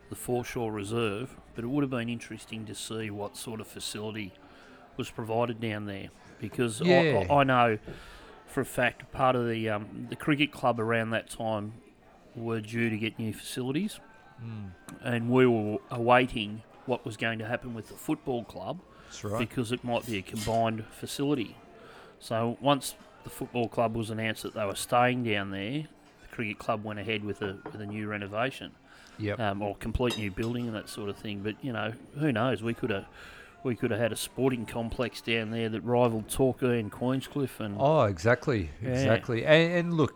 the 0.09 0.15
Foreshore 0.17 0.71
Reserve, 0.73 1.37
but 1.55 1.65
it 1.65 1.67
would 1.67 1.83
have 1.83 1.91
been 1.91 2.09
interesting 2.09 2.65
to 2.67 2.75
see 2.75 3.11
what 3.11 3.37
sort 3.37 3.61
of 3.61 3.67
facility 3.67 4.33
was 4.97 5.11
provided 5.11 5.61
down 5.61 5.85
there 5.87 6.09
because 6.41 6.81
Yeah. 6.81 7.25
I, 7.31 7.35
I 7.35 7.45
know 7.45 7.79
for 8.47 8.61
a 8.61 8.65
fact 8.65 9.11
part 9.13 9.37
of 9.37 9.49
the 9.49 9.69
um, 9.71 10.07
the 10.11 10.17
cricket 10.17 10.53
club 10.53 10.81
around 10.81 11.11
that 11.11 11.29
time 11.31 11.75
were 12.35 12.61
due 12.61 12.91
to 12.91 12.97
get 12.97 13.19
new 13.19 13.33
facilities, 13.33 14.01
Mm, 14.45 14.73
and 15.03 15.31
we 15.31 15.47
were 15.47 15.79
awaiting 15.91 16.63
what 16.85 17.07
was 17.07 17.17
going 17.17 17.39
to 17.39 17.47
happen 17.47 17.73
with 17.73 17.89
the 17.89 17.95
football 17.95 18.45
club 18.45 18.79
that's 19.07 19.25
right. 19.25 19.39
because 19.39 19.73
it 19.73 19.83
might 19.83 20.05
be 20.05 20.19
a 20.19 20.23
combined 20.23 20.85
facility. 20.91 21.57
So 22.19 22.59
once 22.61 22.95
the 23.25 23.31
football 23.31 23.67
club 23.69 23.97
was 23.97 24.11
announced 24.11 24.43
that 24.43 24.53
they 24.55 24.65
were 24.67 24.75
staying 24.75 25.25
down 25.25 25.51
there, 25.53 25.87
the 26.21 26.29
cricket 26.31 26.59
club 26.59 26.85
went 26.85 26.99
ahead 26.99 27.25
with 27.25 27.41
a 27.41 27.57
with 27.65 27.81
a 27.81 27.87
new 27.87 28.07
renovation 28.09 28.73
Yep. 29.19 29.41
um, 29.41 29.63
or 29.63 29.75
complete 29.77 30.19
new 30.19 30.31
building 30.31 30.67
and 30.67 30.77
that 30.77 30.91
sort 30.91 31.09
of 31.09 31.17
thing. 31.17 31.41
But 31.43 31.57
you 31.65 31.73
know, 31.73 31.95
who 32.19 32.31
knows? 32.31 32.63
We 32.63 32.75
could 32.75 32.91
have 32.91 33.07
we 33.65 33.75
could 33.75 33.91
have 33.91 34.01
had 34.01 34.13
a 34.13 34.17
sporting 34.17 34.65
complex 34.67 35.21
down 35.21 35.51
there 35.51 35.69
that 35.69 35.81
rivaled 35.83 36.29
Torquay 36.29 36.79
and 36.81 36.91
Queenscliff 36.93 37.59
and 37.61 37.77
Oh, 37.79 38.03
exactly, 38.03 38.71
Yeah. 38.83 38.91
exactly. 38.91 39.45
And, 39.45 39.73
and 39.73 39.95
look, 39.95 40.15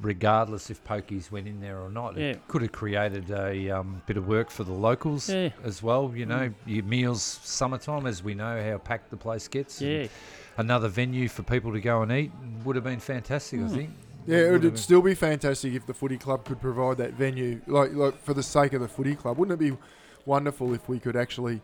regardless 0.00 0.70
if 0.70 0.82
Pokies 0.84 1.30
went 1.30 1.46
in 1.46 1.60
there 1.60 1.78
or 1.78 1.88
not, 1.90 2.16
Yeah. 2.16 2.30
it 2.30 2.48
could 2.48 2.62
have 2.62 2.72
created 2.72 3.30
a 3.30 3.70
um, 3.70 4.02
bit 4.06 4.16
of 4.16 4.26
work 4.26 4.50
for 4.50 4.64
the 4.64 4.72
locals 4.72 5.28
Yeah. 5.30 5.50
as 5.62 5.82
well. 5.82 6.12
You 6.14 6.26
know, 6.26 6.52
your 6.66 6.84
meals 6.84 7.22
summertime, 7.22 8.06
as 8.06 8.22
we 8.22 8.34
know 8.34 8.60
how 8.70 8.78
packed 8.78 9.10
the 9.10 9.16
place 9.16 9.46
gets. 9.46 9.80
and 9.80 9.90
yeah, 9.90 10.06
another 10.56 10.88
venue 10.88 11.28
for 11.28 11.42
people 11.44 11.72
to 11.72 11.80
go 11.80 12.02
and 12.02 12.10
eat 12.10 12.32
would 12.64 12.74
have 12.76 12.84
been 12.84 13.00
fantastic. 13.00 13.60
I 13.60 13.62
Hmm. 13.64 13.74
think. 13.74 13.90
Yeah, 14.26 14.38
it 14.38 14.62
would 14.62 14.78
still 14.78 15.02
be 15.02 15.14
fantastic 15.14 15.74
if 15.74 15.86
the 15.86 15.92
footy 15.94 16.16
club 16.16 16.44
could 16.46 16.58
provide 16.60 16.96
that 16.96 17.12
venue, 17.12 17.60
like 17.66 17.92
like 17.92 18.18
for 18.22 18.32
the 18.34 18.42
sake 18.42 18.72
of 18.72 18.80
the 18.80 18.88
footy 18.88 19.14
club. 19.14 19.36
Wouldn't 19.38 19.60
it 19.60 19.72
be 19.72 19.76
wonderful 20.24 20.72
if 20.72 20.88
we 20.88 20.98
could 20.98 21.14
actually 21.14 21.60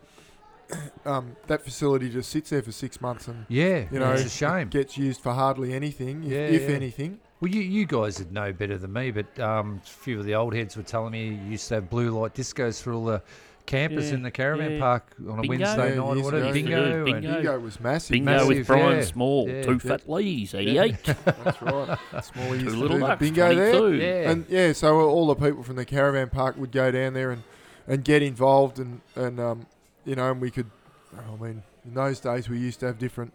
um, 1.04 1.36
that 1.46 1.62
facility 1.64 2.08
just 2.10 2.30
sits 2.30 2.50
there 2.50 2.62
for 2.62 2.72
six 2.72 3.00
months 3.00 3.28
and 3.28 3.46
Yeah, 3.48 3.84
you 3.90 3.98
know 3.98 4.12
it's 4.12 4.24
a 4.24 4.28
shame. 4.28 4.68
gets 4.68 4.96
used 4.98 5.20
for 5.20 5.32
hardly 5.32 5.72
anything, 5.72 6.24
if, 6.24 6.30
Yeah, 6.30 6.38
if 6.38 6.68
yeah. 6.68 6.76
anything. 6.76 7.18
Well, 7.40 7.50
you, 7.50 7.62
you 7.62 7.86
guys 7.86 8.18
would 8.18 8.32
know 8.32 8.52
better 8.52 8.76
than 8.76 8.92
me, 8.92 9.10
but 9.10 9.38
um, 9.40 9.80
a 9.82 9.88
few 9.88 10.18
of 10.18 10.26
the 10.26 10.34
old 10.34 10.54
heads 10.54 10.76
were 10.76 10.82
telling 10.82 11.12
me 11.12 11.28
you 11.28 11.50
used 11.52 11.68
to 11.68 11.76
have 11.76 11.88
blue 11.88 12.10
light 12.10 12.34
discos 12.34 12.82
for 12.82 12.92
all 12.92 13.06
the 13.06 13.22
campers 13.64 14.08
Yeah, 14.08 14.16
in 14.16 14.22
the 14.22 14.30
caravan 14.30 14.72
yeah. 14.72 14.78
park 14.80 15.14
on 15.26 15.38
a 15.38 15.42
Bingo. 15.42 15.48
Wednesday 15.64 15.88
Yeah, 15.90 15.94
night 15.94 15.98
or 15.98 16.14
years 16.16 16.24
whatever. 16.24 16.52
Bingo. 16.52 16.94
And- 16.96 17.04
bingo. 17.06 17.34
Bingo 17.34 17.58
was 17.60 17.80
massive. 17.80 18.10
bingo 18.12 18.30
massive, 18.32 18.48
with 18.48 18.66
Brian 18.66 18.96
yeah. 18.98 19.04
Small, 19.04 19.48
Yeah. 19.48 19.62
two 19.62 19.72
Yeah. 19.72 19.78
fat 19.78 20.10
Lees, 20.10 20.54
eighty 20.54 20.78
eight, 20.78 21.02
That's 21.24 21.62
right. 21.62 21.98
Small 22.24 22.54
used 22.56 22.66
two 22.66 22.70
to 22.72 22.76
little 22.76 22.88
do 22.96 23.00
the 23.00 23.06
ducks, 23.06 23.20
bingo 23.20 23.54
there. 23.54 23.72
22. 23.78 24.04
Yeah. 24.04 24.30
And 24.30 24.46
yeah, 24.50 24.72
so 24.72 25.00
all 25.08 25.26
the 25.28 25.34
people 25.36 25.62
from 25.62 25.76
the 25.76 25.84
caravan 25.86 26.28
park 26.28 26.56
would 26.58 26.72
go 26.72 26.90
down 26.90 27.14
there 27.14 27.30
and, 27.30 27.42
and 27.86 28.04
get 28.04 28.22
involved 28.22 28.78
and 28.78 29.00
and 29.16 29.40
um, 29.40 29.66
you 30.10 30.16
know, 30.16 30.32
and 30.32 30.40
we 30.40 30.50
could. 30.50 30.68
I 31.16 31.42
mean, 31.42 31.62
in 31.84 31.94
those 31.94 32.18
days 32.18 32.48
we 32.48 32.58
used 32.58 32.80
to 32.80 32.86
have 32.86 32.98
different 32.98 33.32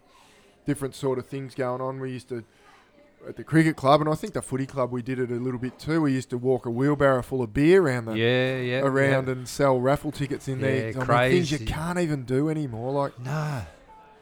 different 0.66 0.94
sort 0.94 1.18
of 1.18 1.26
things 1.26 1.54
going 1.54 1.80
on. 1.80 1.98
We 1.98 2.12
used 2.12 2.28
to 2.28 2.44
at 3.26 3.36
the 3.36 3.44
cricket 3.44 3.76
club, 3.76 4.02
and 4.02 4.10
I 4.10 4.14
think 4.14 4.34
the 4.34 4.42
footy 4.42 4.66
club 4.66 4.92
we 4.92 5.00
did 5.00 5.18
it 5.18 5.30
a 5.30 5.36
little 5.36 5.58
bit 5.58 5.78
too. 5.78 6.02
We 6.02 6.12
used 6.12 6.28
to 6.30 6.38
walk 6.38 6.66
a 6.66 6.70
wheelbarrow 6.70 7.22
full 7.22 7.40
of 7.40 7.54
beer 7.54 7.82
around 7.82 8.04
the 8.04 8.12
yeah, 8.12 8.58
yeah. 8.58 8.80
around 8.80 9.26
yeah. 9.26 9.32
and 9.32 9.48
sell 9.48 9.80
raffle 9.80 10.12
tickets 10.12 10.48
in 10.48 10.60
there. 10.60 10.90
Yeah, 10.90 11.00
I 11.00 11.28
mean, 11.28 11.38
things 11.38 11.50
you 11.50 11.66
can't 11.66 11.98
even 11.98 12.24
do 12.24 12.50
anymore. 12.50 12.92
Like 12.92 13.18
Nah. 13.20 13.62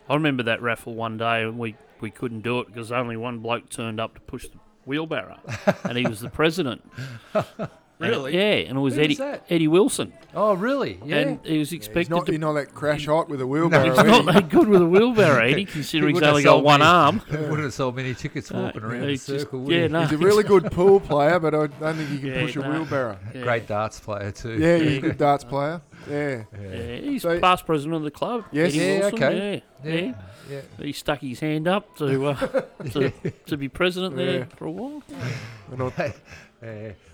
I 0.08 0.14
remember 0.14 0.44
that 0.44 0.62
raffle 0.62 0.94
one 0.94 1.16
day, 1.16 1.42
and 1.42 1.58
we, 1.58 1.76
we 2.00 2.10
couldn't 2.10 2.42
do 2.42 2.60
it 2.60 2.68
because 2.68 2.92
only 2.92 3.16
one 3.16 3.40
bloke 3.40 3.68
turned 3.68 3.98
up 3.98 4.14
to 4.14 4.20
push 4.20 4.46
the 4.46 4.58
wheelbarrow, 4.84 5.40
and 5.82 5.98
he 5.98 6.06
was 6.06 6.20
the 6.20 6.30
president. 6.30 6.88
And 8.00 8.08
it- 8.08 8.16
Really? 8.16 8.34
yeah, 8.34 8.68
and 8.68 8.76
it 8.76 8.80
was 8.80 8.96
Who 8.96 9.02
Eddie 9.02 9.14
that? 9.16 9.44
Eddie 9.48 9.68
Wilson, 9.68 10.12
Oh, 10.34 10.54
really? 10.54 10.98
Yeah. 11.04 11.16
and 11.18 11.38
he 11.44 11.58
was 11.60 11.70
he's 11.70 11.76
expected 11.78 12.10
not, 12.10 12.26
to. 12.26 12.32
you're 12.32 12.40
not 12.40 12.54
that 12.54 12.74
crash 12.74 13.06
hot 13.06 13.28
with 13.28 13.40
a 13.40 13.46
wheelbarrow. 13.46 13.84
He's 13.94 13.96
not 13.96 14.26
that 14.34 14.48
good 14.48 14.68
with 14.68 14.82
a 14.82 14.86
wheelbarrow, 14.86 15.44
Eddie, 15.44 15.64
considering 15.78 16.16
he's 16.16 16.22
only 16.24 16.42
got 16.42 16.50
sold 16.50 16.64
one 16.64 16.80
many- 16.80 16.90
arm. 16.90 17.22
Wouldn't 17.30 17.60
have 17.60 17.72
sold 17.72 17.94
many 17.94 18.12
tickets 18.14 18.50
Uh, 18.50 18.56
walking 18.62 18.82
around 18.82 19.02
the 19.02 19.08
he's 19.10 19.24
just- 19.26 19.44
circle. 19.44 19.60
would 19.60 19.72
yeah, 19.72 19.82
he? 19.82 19.88
no. 19.88 20.00
He's 20.02 20.12
a 20.12 20.18
really 20.18 20.42
good 20.42 20.72
pool 20.72 20.98
player, 21.10 21.38
but 21.38 21.54
I 21.54 21.68
don't 21.68 21.96
think 21.96 22.08
he 22.10 22.18
can 22.18 22.28
Yeah, 22.30 22.40
push 22.42 22.56
a 22.56 22.62
wheelbarrow. 22.62 23.16
Yeah. 23.32 23.42
Great 23.42 23.68
darts 23.68 24.00
player 24.00 24.32
too. 24.32 24.58
Yeah, 24.58 24.78
he's 24.78 24.98
a 24.98 25.00
good 25.00 25.18
darts 25.18 25.44
player. 25.44 25.80
Yeah. 26.10 26.42
Yeah, 26.60 26.96
he's 26.96 27.22
So- 27.22 27.38
past 27.38 27.64
president 27.64 27.94
of 27.94 28.02
the 28.02 28.10
club. 28.10 28.44
Yes. 28.50 28.70
Eddie 28.74 28.78
Yeah, 28.84 28.98
Wilson, 28.98 29.14
okay. 29.22 29.62
Yeah, 29.84 29.90
yeah. 29.92 29.94
yeah. 30.00 30.12
yeah. 30.50 30.84
He 30.84 30.92
stuck 30.92 31.20
his 31.20 31.38
hand 31.38 31.68
up 31.68 31.96
to 31.98 32.26
uh, 32.26 32.62
to, 32.90 33.12
to 33.46 33.56
be 33.56 33.68
president 33.68 34.16
there 34.16 34.46
for 34.56 34.66
a 34.66 34.70
while. 34.72 35.00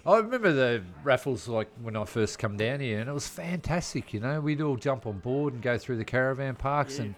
And 0.05 0.15
I, 0.15 0.19
remember 0.19 0.53
the 0.53 0.83
raffles 1.05 1.49
like 1.49 1.69
when 1.83 1.97
I 1.97 2.05
first 2.05 2.39
come 2.39 2.57
down 2.57 2.81
here, 2.81 3.01
and 3.01 3.09
it 3.09 3.13
was 3.13 3.29
fantastic. 3.29 4.13
You 4.15 4.21
know, 4.21 4.41
we'd 4.41 4.61
all 4.61 4.77
jump 4.77 5.07
on 5.07 5.19
board 5.19 5.55
and 5.55 5.63
go 5.63 5.79
through 5.79 5.97
the 5.97 6.05
caravan 6.05 6.57
parks, 6.57 6.99
Yeah. 6.99 7.05
and 7.07 7.15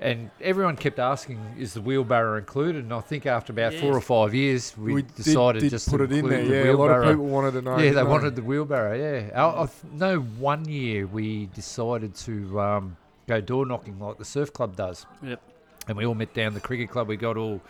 and 0.00 0.30
everyone 0.40 0.76
kept 0.76 1.00
asking, 1.00 1.40
"Is 1.58 1.74
the 1.74 1.80
wheelbarrow 1.80 2.38
included?" 2.38 2.84
And 2.84 2.92
I 2.94 3.00
think 3.00 3.26
after 3.26 3.52
about 3.52 3.74
four 3.74 3.92
or 3.96 4.00
five 4.00 4.32
years, 4.32 4.76
we, 4.78 4.94
we 4.94 5.02
decided 5.02 5.58
did, 5.60 5.66
did 5.66 5.70
just 5.70 5.90
put 5.90 5.98
to 5.98 6.04
it 6.04 6.12
in 6.12 6.28
there. 6.28 6.44
the 6.44 6.54
Yeah, 6.66 6.70
a 6.70 6.74
lot 6.74 6.90
of 6.90 7.04
people 7.08 7.26
wanted 7.26 7.50
to 7.54 7.62
know. 7.62 7.72
yeah, 7.72 7.76
they 7.78 7.88
didn't 7.90 8.08
wanted 8.08 8.36
the 8.36 8.42
wheelbarrow. 8.42 8.94
Yeah, 8.94 9.30
I, 9.34 9.62
I 9.62 9.66
th- 9.66 9.92
know 9.94 10.20
one 10.20 10.68
year 10.68 11.04
we 11.06 11.46
decided 11.46 12.14
to 12.14 12.60
um, 12.60 12.96
go 13.26 13.40
door 13.40 13.66
knocking 13.66 13.98
like 13.98 14.18
the 14.18 14.24
surf 14.24 14.52
club 14.52 14.76
does. 14.76 15.04
Yep. 15.22 15.42
And 15.88 15.96
we 15.96 16.06
all 16.06 16.14
met 16.14 16.32
down 16.32 16.54
the 16.54 16.60
cricket 16.60 16.90
club. 16.90 17.08
We 17.08 17.16
got 17.16 17.36
all 17.36 17.60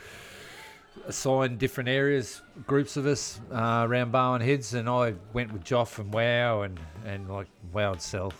assigned 1.08 1.58
different 1.58 1.88
areas, 1.88 2.42
groups 2.66 2.96
of 2.96 3.06
us 3.06 3.40
uh, 3.50 3.86
around 3.88 4.12
Barwon 4.12 4.40
Heads, 4.42 4.74
and 4.74 4.88
I 4.88 5.14
went 5.32 5.52
with 5.52 5.64
Joff 5.64 5.98
and 5.98 6.12
Wow 6.12 6.62
and 6.62 6.78
and 7.04 7.28
like 7.28 7.48
Wow 7.72 7.90
would 7.90 8.02
sell 8.02 8.32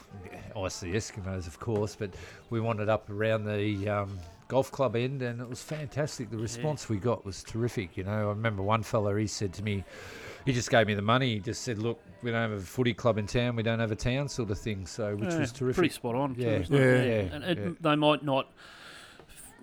ice 0.56 0.80
the 0.80 0.92
Eskimos, 0.94 1.46
of 1.46 1.58
course, 1.58 1.96
but 1.96 2.10
we 2.50 2.60
wandered 2.60 2.88
up 2.88 3.10
around 3.10 3.44
the. 3.44 3.88
Um, 3.88 4.18
Golf 4.50 4.72
club 4.72 4.96
end, 4.96 5.20
and 5.20 5.42
it 5.42 5.46
was 5.46 5.62
fantastic. 5.62 6.30
The 6.30 6.38
response 6.38 6.88
we 6.88 6.96
got 6.96 7.22
was 7.22 7.42
terrific. 7.42 7.98
You 7.98 8.04
know, 8.04 8.10
I 8.12 8.30
remember 8.30 8.62
one 8.62 8.82
fella. 8.82 9.14
He 9.20 9.26
said 9.26 9.52
to 9.52 9.62
me, 9.62 9.84
he 10.46 10.54
just 10.54 10.70
gave 10.70 10.86
me 10.86 10.94
the 10.94 11.02
money. 11.02 11.34
He 11.34 11.38
just 11.40 11.60
said, 11.64 11.76
"Look, 11.76 12.00
we 12.22 12.30
don't 12.30 12.50
have 12.50 12.58
a 12.58 12.62
footy 12.62 12.94
club 12.94 13.18
in 13.18 13.26
town. 13.26 13.56
We 13.56 13.62
don't 13.62 13.78
have 13.78 13.92
a 13.92 13.94
town, 13.94 14.26
sort 14.26 14.50
of 14.50 14.58
thing." 14.58 14.86
So, 14.86 15.16
which 15.16 15.28
Yeah, 15.34 15.40
was 15.40 15.52
terrific. 15.52 15.76
Pretty 15.76 15.92
spot 15.92 16.14
on. 16.14 16.34
too, 16.34 16.40
Yeah. 16.40 16.58
Yeah. 16.66 16.78
Yeah, 16.78 17.12
And 17.34 17.44
it, 17.44 17.58
yeah. 17.58 17.68
they 17.78 17.94
might 17.94 18.24
not 18.24 18.50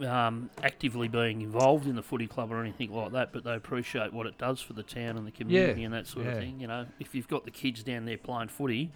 um, 0.04 0.50
actively 0.64 1.08
being 1.08 1.42
involved 1.42 1.88
in 1.88 1.96
the 1.96 2.02
footy 2.04 2.28
club 2.28 2.52
or 2.52 2.62
anything 2.62 2.92
like 2.94 3.12
that, 3.14 3.32
but 3.32 3.44
they 3.44 3.54
appreciate 3.56 4.14
what 4.14 4.26
it 4.26 4.38
does 4.38 4.60
for 4.62 4.74
the 4.74 4.84
town 4.84 5.18
and 5.18 5.26
the 5.26 5.32
community 5.32 5.84
and 5.84 5.94
that 5.94 6.08
sort 6.08 6.26
yeah. 6.26 6.32
of 6.34 6.40
thing. 6.40 6.60
You 6.60 6.68
know, 6.68 6.86
if 7.00 7.16
you've 7.16 7.28
got 7.28 7.46
the 7.46 7.52
kids 7.52 7.84
down 7.84 8.06
there 8.06 8.18
playing 8.18 8.50
footy, 8.50 8.92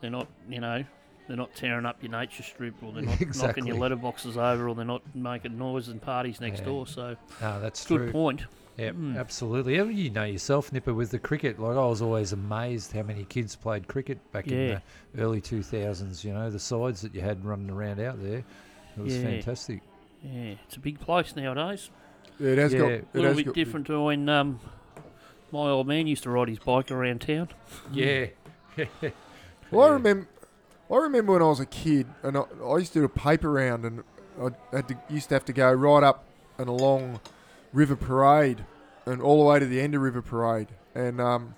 they're 0.00 0.10
not, 0.10 0.28
you 0.48 0.60
know, 0.60 0.84
they're 1.26 1.36
not 1.36 1.54
tearing 1.54 1.84
up 1.84 2.02
your 2.02 2.10
nature 2.12 2.42
strip, 2.42 2.74
or 2.82 2.92
they're 2.92 3.02
not 3.02 3.20
Exactly. 3.20 3.62
knocking 3.62 3.66
your 3.66 3.76
letterboxes 3.76 4.36
over, 4.36 4.68
or 4.68 4.74
they're 4.74 4.84
not 4.86 5.02
making 5.14 5.58
noise 5.58 5.88
and 5.88 6.00
parties 6.00 6.40
next 6.40 6.60
Yeah. 6.60 6.64
door. 6.66 6.86
So 6.86 7.16
No, 7.42 7.60
that's 7.60 7.84
good 7.86 7.98
true. 7.98 8.12
point. 8.12 8.44
Yeah, 8.78 8.90
Mm. 8.92 9.18
absolutely. 9.18 9.74
You 9.74 10.08
know 10.10 10.22
yourself, 10.24 10.72
Nipper, 10.72 10.94
with 10.94 11.10
the 11.10 11.18
cricket. 11.18 11.58
Like 11.58 11.76
I 11.76 11.84
was 11.84 12.00
always 12.00 12.32
amazed 12.32 12.92
how 12.92 13.02
many 13.02 13.24
kids 13.24 13.56
played 13.56 13.88
cricket 13.88 14.18
back 14.32 14.46
Yeah. 14.46 14.56
in 14.56 14.80
the 15.14 15.22
early 15.22 15.40
2000s. 15.42 16.24
You 16.24 16.32
know, 16.32 16.48
the 16.48 16.60
sides 16.60 17.02
that 17.02 17.12
you 17.14 17.20
had 17.20 17.44
running 17.44 17.70
around 17.70 18.00
out 18.00 18.22
there. 18.22 18.44
It 18.96 19.02
was 19.02 19.16
Yeah. 19.16 19.22
fantastic. 19.24 19.82
Yeah, 20.22 20.54
it's 20.66 20.76
a 20.76 20.80
big 20.80 21.00
place 21.00 21.34
nowadays. 21.36 21.90
Yeah, 22.38 22.50
it 22.50 22.58
has 22.58 22.72
Yeah. 22.72 22.78
got. 22.78 22.88
A 22.90 22.92
It 22.94 23.04
A 23.14 23.16
little 23.16 23.28
has 23.30 23.36
bit 23.36 23.46
got, 23.46 23.54
different 23.54 23.86
to 23.88 24.02
when 24.04 24.28
um, 24.28 24.60
my 25.52 25.68
old 25.68 25.86
man 25.86 26.06
used 26.06 26.22
to 26.24 26.30
ride 26.30 26.48
his 26.48 26.58
bike 26.58 26.90
around 26.90 27.20
town. 27.22 27.48
Yeah. 27.92 28.26
Well, 29.70 29.86
I 29.88 29.92
remember. 29.92 30.26
I 30.90 30.96
remember 30.96 31.32
when 31.34 31.42
I 31.42 31.46
was 31.46 31.60
a 31.60 31.66
kid, 31.66 32.06
and 32.22 32.38
I, 32.38 32.44
I 32.64 32.78
used 32.78 32.94
to 32.94 33.00
do 33.00 33.04
a 33.04 33.08
paper 33.10 33.52
round, 33.52 33.84
and 33.84 34.02
I 34.40 34.48
had 34.74 34.88
to, 34.88 34.96
used 35.10 35.28
to 35.28 35.34
have 35.34 35.44
to 35.44 35.52
go 35.52 35.70
right 35.70 36.02
up 36.02 36.24
and 36.56 36.68
along 36.70 37.20
River 37.74 37.94
Parade, 37.94 38.64
and 39.04 39.20
all 39.20 39.36
the 39.38 39.44
way 39.44 39.58
to 39.58 39.66
the 39.66 39.78
end 39.82 39.94
of 39.94 40.00
River 40.00 40.22
Parade, 40.22 40.68
and 40.94 41.20
um, 41.20 41.54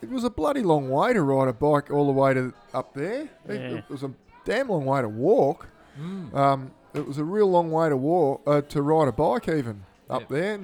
it 0.00 0.08
was 0.08 0.24
a 0.24 0.30
bloody 0.30 0.62
long 0.62 0.88
way 0.88 1.12
to 1.12 1.20
ride 1.20 1.48
a 1.48 1.52
bike 1.52 1.90
all 1.90 2.06
the 2.06 2.12
way 2.12 2.32
to 2.32 2.54
up 2.72 2.94
there. 2.94 3.28
It, 3.46 3.60
Yeah. 3.60 3.78
it 3.78 3.90
was 3.90 4.02
a 4.02 4.10
damn 4.46 4.70
long 4.70 4.86
way 4.86 5.02
to 5.02 5.08
walk. 5.10 5.66
Mm. 6.00 6.32
Um, 6.34 6.70
it 6.94 7.06
was 7.06 7.18
a 7.18 7.24
real 7.24 7.46
long 7.50 7.70
way 7.70 7.88
to 7.88 7.96
walk 7.96 8.42
uh, 8.46 8.60
to 8.62 8.82
ride 8.82 9.08
a 9.08 9.12
bike 9.12 9.48
even 9.48 9.84
up 10.10 10.22
Yep. 10.22 10.28
there. 10.30 10.60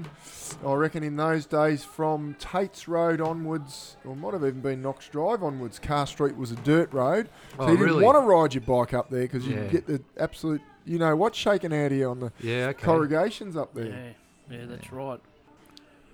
I 0.66 0.72
reckon 0.74 1.02
in 1.02 1.16
those 1.16 1.44
days 1.46 1.84
from 1.84 2.34
Tates 2.38 2.88
Road 2.88 3.20
onwards, 3.20 3.96
or 4.04 4.16
might 4.16 4.32
have 4.32 4.42
even 4.44 4.60
been 4.60 4.80
Knox 4.82 5.08
Drive 5.08 5.42
onwards, 5.42 5.78
Car 5.78 6.06
Street 6.06 6.36
was 6.36 6.50
a 6.50 6.56
dirt 6.56 6.92
road. 6.92 7.28
So 7.56 7.64
Oh, 7.64 7.64
you 7.70 7.76
didn't 7.76 7.86
really? 7.86 8.04
want 8.04 8.16
to 8.16 8.20
ride 8.22 8.54
your 8.54 8.62
bike 8.62 8.94
up 8.94 9.10
there 9.10 9.22
because 9.22 9.46
you 9.46 9.54
Yeah. 9.54 9.60
would 9.62 9.70
get 9.70 9.86
the 9.86 10.00
absolute, 10.18 10.62
you 10.86 10.98
know 10.98 11.14
what, 11.16 11.34
shaking 11.34 11.74
out 11.74 11.92
of 11.92 11.98
you 11.98 12.08
on 12.08 12.20
the 12.20 12.32
Yeah, 12.40 12.68
okay. 12.68 12.84
corrugations 12.84 13.56
up 13.56 13.74
there. 13.74 14.14
yeah, 14.50 14.64
that's 14.66 14.90
right. 14.92 15.20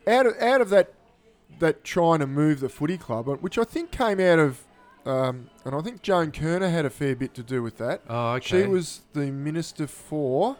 Out 0.08 0.26
of 0.26 0.36
out 0.40 0.60
of 0.60 0.70
that 0.70 0.92
that 1.58 1.84
trying 1.84 2.20
to 2.20 2.26
move 2.26 2.60
the 2.60 2.68
footy 2.70 2.96
club, 2.96 3.28
uh, 3.28 3.34
which 3.34 3.58
I 3.58 3.64
think 3.64 3.90
came 3.90 4.18
out 4.18 4.38
of, 4.38 4.62
um, 5.06 5.48
and 5.64 5.74
I 5.74 5.80
think 5.80 6.02
Joan 6.02 6.30
Kirner 6.32 6.68
had 6.68 6.84
a 6.84 6.90
fair 6.90 7.14
bit 7.16 7.34
to 7.34 7.42
do 7.42 7.62
with 7.62 7.78
that. 7.78 8.02
Oh, 8.08 8.32
okay. 8.34 8.62
She 8.62 8.66
was 8.68 9.00
the 9.12 9.30
minister 9.30 9.86
for 9.86 10.56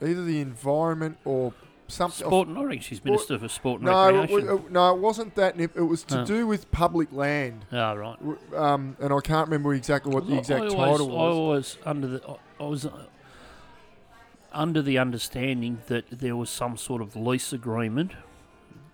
either 0.00 0.24
the 0.24 0.40
environment 0.40 1.18
or 1.24 1.52
something. 1.88 2.26
Sport, 2.26 2.48
and 2.48 2.64
reckon 2.64 2.80
she's 2.80 3.04
minister 3.04 3.38
for 3.38 3.48
sport 3.48 3.80
and 3.80 3.86
No, 3.90 4.20
recreation. 4.20 4.48
it- 4.48 4.70
no, 4.70 4.94
it 4.94 5.00
wasn't 5.00 5.34
that. 5.34 5.60
It 5.60 5.76
was 5.76 6.02
to 6.04 6.22
Oh. 6.22 6.24
do 6.24 6.46
with 6.46 6.70
public 6.72 7.12
land, 7.12 7.66
Ah, 7.72 7.92
right. 7.92 8.16
Um, 8.56 8.96
and 9.00 9.12
I 9.12 9.20
can't 9.20 9.46
remember 9.48 9.74
exactly 9.74 10.12
what 10.14 10.26
the 10.26 10.38
exact 10.38 10.60
always, 10.72 10.74
title 10.74 11.10
I 11.20 11.24
was. 11.28 11.36
was 11.36 11.78
under 11.84 12.06
the 12.06 12.22
I- 12.28 12.64
I 12.64 12.66
was 12.66 12.86
uh, 12.86 12.90
under 14.52 14.82
the 14.82 14.98
understanding 14.98 15.80
that 15.88 16.04
there 16.10 16.36
was 16.36 16.50
some 16.50 16.76
sort 16.76 17.00
of 17.02 17.16
lease 17.16 17.52
agreement 17.52 18.12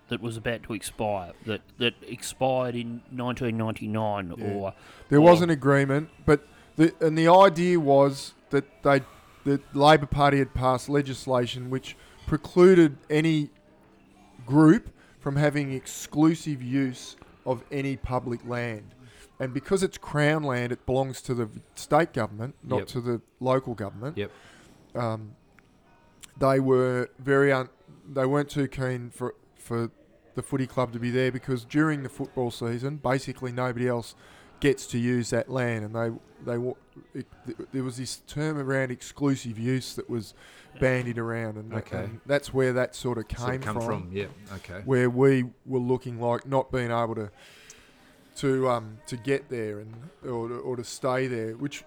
that 0.09 0.21
was 0.23 0.37
about 0.37 0.63
to 0.65 0.73
expire 0.75 1.33
that 1.47 1.61
that 1.79 1.95
expired 2.07 2.75
in 2.75 3.03
1999 3.11 4.35
Yeah. 4.37 4.45
or 4.53 4.75
There 5.09 5.19
or- 5.19 5.23
was 5.23 5.41
an 5.43 5.51
agreement, 5.51 6.09
but 6.25 6.47
the 6.77 6.95
and 7.01 7.17
the 7.17 7.29
idea 7.29 7.79
was 7.81 8.35
that 8.51 8.83
they 8.83 9.03
the 9.45 9.61
Labor 9.73 10.07
Party 10.07 10.39
had 10.39 10.53
passed 10.55 10.89
legislation 10.89 11.71
which 11.71 11.97
precluded 12.27 12.97
any 13.09 13.51
group 14.47 14.91
from 15.21 15.37
having 15.37 15.73
exclusive 15.73 16.63
use 16.63 17.17
of 17.47 17.65
any 17.71 17.97
public 17.97 18.45
land. 18.47 18.95
And 19.41 19.55
because 19.55 19.83
it's 19.83 19.97
crown 19.97 20.43
land, 20.43 20.73
it 20.73 20.85
belongs 20.85 21.23
to 21.23 21.35
the 21.35 21.49
state 21.77 22.13
government, 22.13 22.57
not 22.63 22.79
Yep. 22.81 22.87
to 22.89 23.01
the 23.01 23.21
local 23.41 23.75
government. 23.75 24.19
Yep. 24.19 24.31
Um, 24.95 25.37
they 26.39 26.61
were 26.61 27.09
very 27.19 27.53
un- 27.53 27.69
they 28.11 28.27
weren't 28.27 28.49
too 28.51 28.69
keen 28.69 29.11
for 29.11 29.35
for 29.57 29.91
the 30.39 30.43
footy 30.45 30.68
club 30.68 30.93
to 30.93 31.01
be 31.01 31.11
there 31.11 31.32
because 31.32 31.64
during 31.64 32.05
the 32.05 32.09
football 32.09 32.53
season, 32.53 32.97
basically 32.97 33.51
nobody 33.51 33.89
else 33.89 34.14
gets 34.61 34.86
to 34.86 34.97
use 34.97 35.30
that 35.30 35.49
land, 35.51 35.84
and 35.84 35.95
they 35.95 36.11
they 36.53 36.72
it, 37.14 37.26
there 37.72 37.82
was 37.82 37.97
this 37.97 38.18
term 38.28 38.57
around 38.57 38.93
exclusive 38.93 39.59
use 39.59 39.97
that 39.97 40.09
was 40.09 40.34
bandied 40.80 41.18
around, 41.18 41.57
and, 41.57 41.74
Okay. 41.74 42.05
and 42.05 42.20
that's 42.24 42.55
where 42.55 42.72
that 42.72 42.95
sort 42.95 43.18
of 43.18 43.26
came 43.26 43.55
it 43.55 43.62
come 43.62 43.80
from. 43.80 44.11
Yeah. 44.12 44.26
Okay. 44.55 44.80
where 44.84 45.11
we 45.11 45.45
were 45.66 45.80
looking 45.80 46.20
like 46.20 46.47
not 46.47 46.70
being 46.70 46.93
able 46.93 47.16
to 47.16 47.30
to 48.36 48.68
um 48.68 48.99
to 49.09 49.16
get 49.16 49.49
there 49.49 49.80
and 49.80 49.93
or 50.24 50.49
to, 50.49 50.55
or 50.59 50.76
to 50.76 50.84
stay 50.84 51.26
there, 51.26 51.57
which, 51.57 51.82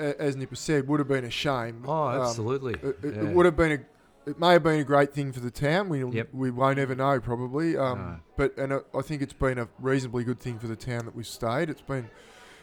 as 0.00 0.34
Nipper 0.34 0.56
said, 0.56 0.88
would 0.88 0.98
have 0.98 1.08
been 1.08 1.24
a 1.24 1.30
shame. 1.30 1.84
Oh, 1.86 1.92
Um, 2.08 2.20
absolutely. 2.22 2.74
it, 2.74 2.98
it, 3.04 3.14
Yeah. 3.14 3.22
it 3.30 3.34
would 3.36 3.46
have 3.46 3.56
been 3.56 3.72
a. 3.72 3.78
It 4.26 4.38
may 4.38 4.52
have 4.52 4.62
been 4.62 4.78
a 4.80 4.84
great 4.84 5.12
thing 5.12 5.32
for 5.32 5.40
the 5.40 5.50
town. 5.50 5.88
We 5.88 6.04
Yep. 6.04 6.28
we 6.32 6.50
won't 6.50 6.78
ever 6.78 6.94
know 6.94 7.18
probably. 7.20 7.76
Um, 7.76 7.98
No. 7.98 8.16
But 8.36 8.56
and 8.56 8.72
I 8.74 8.78
I 8.96 9.02
think 9.02 9.22
it's 9.22 9.32
been 9.32 9.58
a 9.58 9.68
reasonably 9.80 10.24
good 10.24 10.38
thing 10.40 10.58
for 10.58 10.68
the 10.68 10.76
town 10.76 11.04
that 11.06 11.14
we've 11.14 11.26
stayed. 11.26 11.68
It's 11.70 11.80
been. 11.82 12.08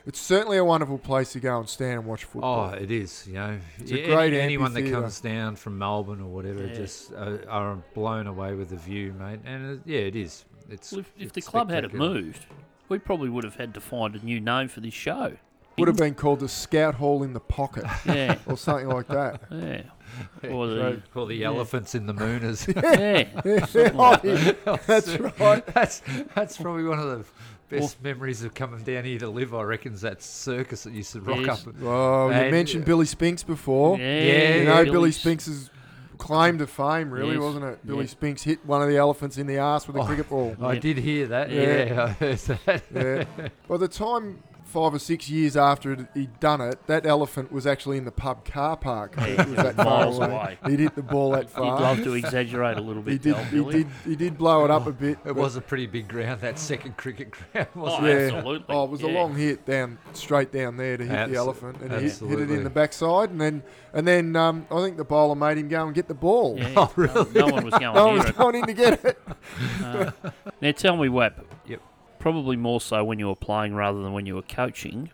It's 0.05 0.20
certainly 0.20 0.57
a 0.57 0.64
wonderful 0.64 0.97
place 0.97 1.34
to 1.34 1.39
go 1.41 1.60
and 1.60 1.68
stand 1.70 1.99
and 1.99 2.05
watch 2.05 2.24
football. 2.24 2.72
Oh, 2.74 2.74
it 2.74 2.89
is. 2.89 3.28
You 3.28 3.34
know, 3.34 3.60
It's 3.78 3.91
a 3.91 3.99
Yeah, 3.99 4.05
great 4.16 4.34
anyone 4.34 4.74
that 4.74 4.89
comes 4.89 5.20
down 5.20 5.57
from 5.57 5.78
Melbourne 5.78 6.22
or 6.22 6.30
whatever 6.30 6.66
Yeah. 6.66 6.74
just 6.74 7.12
uh, 7.14 7.38
are 7.47 7.76
blown 7.93 8.26
away 8.26 8.53
with 8.55 8.70
the 8.70 8.78
view, 8.78 9.14
mate. 9.20 9.41
And 9.45 9.80
uh, 9.80 9.82
yeah, 9.86 9.99
it 9.99 10.16
is. 10.16 10.45
It's 10.70 10.93
Well, 10.93 11.01
if, 11.01 11.12
if 11.20 11.34
the 11.34 11.41
club 11.41 11.70
had 11.70 11.84
it 11.84 11.93
moved, 11.93 12.45
we 12.88 12.97
probably 12.97 13.30
would 13.30 13.43
have 13.43 13.55
had 13.55 13.74
to 13.74 13.82
find 13.82 14.16
a 14.16 14.24
new 14.26 14.39
name 14.39 14.70
for 14.70 14.80
this 14.80 14.93
show. 14.93 15.34
Would 15.78 15.88
have 15.89 15.97
been 15.97 16.16
called 16.16 16.39
the 16.39 16.49
Scout 16.49 16.95
Hall 16.95 17.22
in 17.22 17.34
the 17.34 17.39
Pocket 17.39 17.84
Yeah, 18.05 18.38
or 18.47 18.57
something 18.57 18.88
like 18.88 19.07
that. 19.10 19.41
yeah. 19.51 19.82
Or 20.49 20.68
the, 20.68 21.01
Or 21.16 21.28
the 21.28 21.36
Yeah. 21.36 21.47
elephants 21.47 21.95
in 21.95 22.05
the 22.05 22.14
mooners. 22.14 22.68
yeah, 23.45 23.66
something 23.66 23.95
like 23.97 24.22
that. 24.24 24.82
That's 24.88 25.18
right. 25.39 25.66
that's 25.68 26.01
that's 26.36 26.57
probably 26.57 26.84
one 26.84 26.99
of 26.99 27.05
the 27.20 27.26
best 27.70 28.01
memories 28.01 28.41
of 28.43 28.53
coming 28.53 28.82
down 28.84 29.03
here 29.03 29.20
to 29.20 29.30
live. 29.30 29.53
I 29.53 29.62
reckon 29.64 29.93
is 29.93 30.01
that 30.01 30.22
circus 30.24 30.84
that 30.84 30.93
used 30.93 31.12
to 31.14 31.22
rock 31.22 31.39
Yes. 31.41 31.68
up. 31.68 31.74
Oh, 31.84 32.28
you 32.28 32.34
And- 32.34 32.47
uh, 32.47 32.51
mentioned 32.51 32.86
Billy 32.86 33.05
Spinks 33.05 33.43
before. 33.43 33.97
Yeah, 33.99 34.05
Yeah, 34.24 34.55
You 34.57 34.64
know, 34.66 34.76
Billy 34.86 34.91
Billy's- 34.91 35.18
Spinks' 35.18 35.70
claim 36.18 36.57
to 36.57 36.68
fame, 36.68 37.12
really, 37.12 37.36
Yes. 37.36 37.41
wasn't 37.43 37.66
it? 37.66 37.86
Billy 37.86 38.01
Yeah. 38.05 38.10
Spinks 38.10 38.43
hit 38.43 38.66
one 38.66 38.82
of 38.82 38.89
the 38.89 38.97
elephants 38.97 39.38
in 39.38 39.45
the 39.47 39.57
ass 39.57 39.88
with 39.88 39.95
a 39.95 39.99
Oh. 39.99 40.05
cricket 40.05 40.30
ball. 40.30 40.55
I 40.62 40.74
Yeah. 40.74 40.80
did 40.80 40.97
hear 40.97 41.28
that. 41.28 41.49
Yeah. 41.51 41.62
Yeah, 41.86 42.03
I 42.03 42.07
heard 42.10 42.38
that. 42.66 42.84
Yeah. 42.93 43.47
By 43.70 43.78
the 43.78 43.88
time 43.88 44.39
five 44.70 44.93
or 44.93 44.99
six 44.99 45.30
years 45.30 45.57
after 45.57 46.07
he'd 46.13 46.39
done 46.39 46.61
it, 46.61 46.86
that 46.88 47.05
elephant 47.05 47.51
was 47.51 47.65
actually 47.67 47.97
in 47.97 48.05
the 48.05 48.11
pub 48.11 48.45
car 48.45 48.78
park. 48.78 49.15
Yeah, 49.17 49.26
It 49.41 49.47
was 49.47 49.55
that 49.57 49.76
far 49.76 49.86
miles 49.86 50.17
away. 50.17 50.28
away. 50.30 50.57
He'd 50.67 50.80
hit 50.80 50.95
the 50.95 51.01
ball 51.03 51.32
that 51.32 51.43
He'd 51.45 51.51
far. 51.51 51.80
love 51.82 52.03
to 52.03 52.13
exaggerate 52.13 52.78
a 52.78 52.82
little 52.82 53.01
bit. 53.01 53.11
he 53.13 53.17
did. 53.17 53.36
though, 53.36 53.43
He 53.43 53.63
did. 53.72 53.88
He 54.05 54.15
did 54.15 54.38
blow 54.38 54.63
it 54.65 54.72
up 54.72 54.88
a 54.88 54.91
bit. 54.91 55.17
It 55.26 55.36
was 55.36 55.55
a 55.55 55.61
pretty 55.61 55.88
big 55.88 56.07
ground, 56.07 56.41
that 56.41 56.57
second 56.59 56.97
cricket 56.97 57.32
ground, 57.32 57.67
Oh, 57.76 57.82
wasn't 57.82 58.07
it? 58.07 58.09
Yeah. 58.32 58.38
absolutely. 58.38 58.76
Oh, 58.76 58.84
it 58.86 58.89
was 58.91 59.01
a 59.01 59.07
long 59.07 59.36
hit 59.36 59.65
down, 59.65 59.97
straight 60.13 60.51
down 60.51 60.78
there 60.78 60.97
to 60.97 61.03
hit 61.03 61.11
Abs- 61.15 61.32
the 61.32 61.38
elephant, 61.38 61.78
and 61.82 61.91
he 61.93 62.07
hit, 62.09 62.20
hit 62.20 62.39
it 62.39 62.51
in 62.51 62.63
the 62.63 62.70
backside, 62.70 63.32
and 63.32 63.41
then 63.41 63.63
and 63.93 64.07
then 64.07 64.36
um, 64.36 64.67
I 64.70 64.82
think 64.84 64.97
the 64.97 65.03
bowler 65.03 65.36
made 65.36 65.57
him 65.57 65.67
go 65.67 65.86
and 65.86 65.95
get 65.95 66.07
the 66.07 66.13
ball. 66.13 66.55
Yeah, 66.59 66.74
Oh, 66.78 66.93
no- 66.95 67.03
really? 67.03 67.32
No, 67.34 67.47
one 67.47 67.65
was 67.65 67.74
going 67.74 67.95
No 67.95 68.05
one 68.07 68.17
was 68.20 68.32
going 68.32 68.55
in 68.55 68.65
to 68.67 68.74
get 68.74 69.03
it. 69.03 69.20
Uh, 69.84 70.11
now 70.61 70.72
tell 70.72 70.95
me, 70.95 71.09
Wap. 71.09 71.34
Yep. 71.67 71.82
Probably 72.20 72.57
more 72.57 72.82
so 72.82 73.03
when 73.03 73.17
you 73.20 73.28
were 73.28 73.36
playing 73.36 73.74
rather 73.76 74.01
than 74.03 74.13
when 74.13 74.26
you 74.26 74.36
were 74.36 74.41
coaching. 74.41 75.09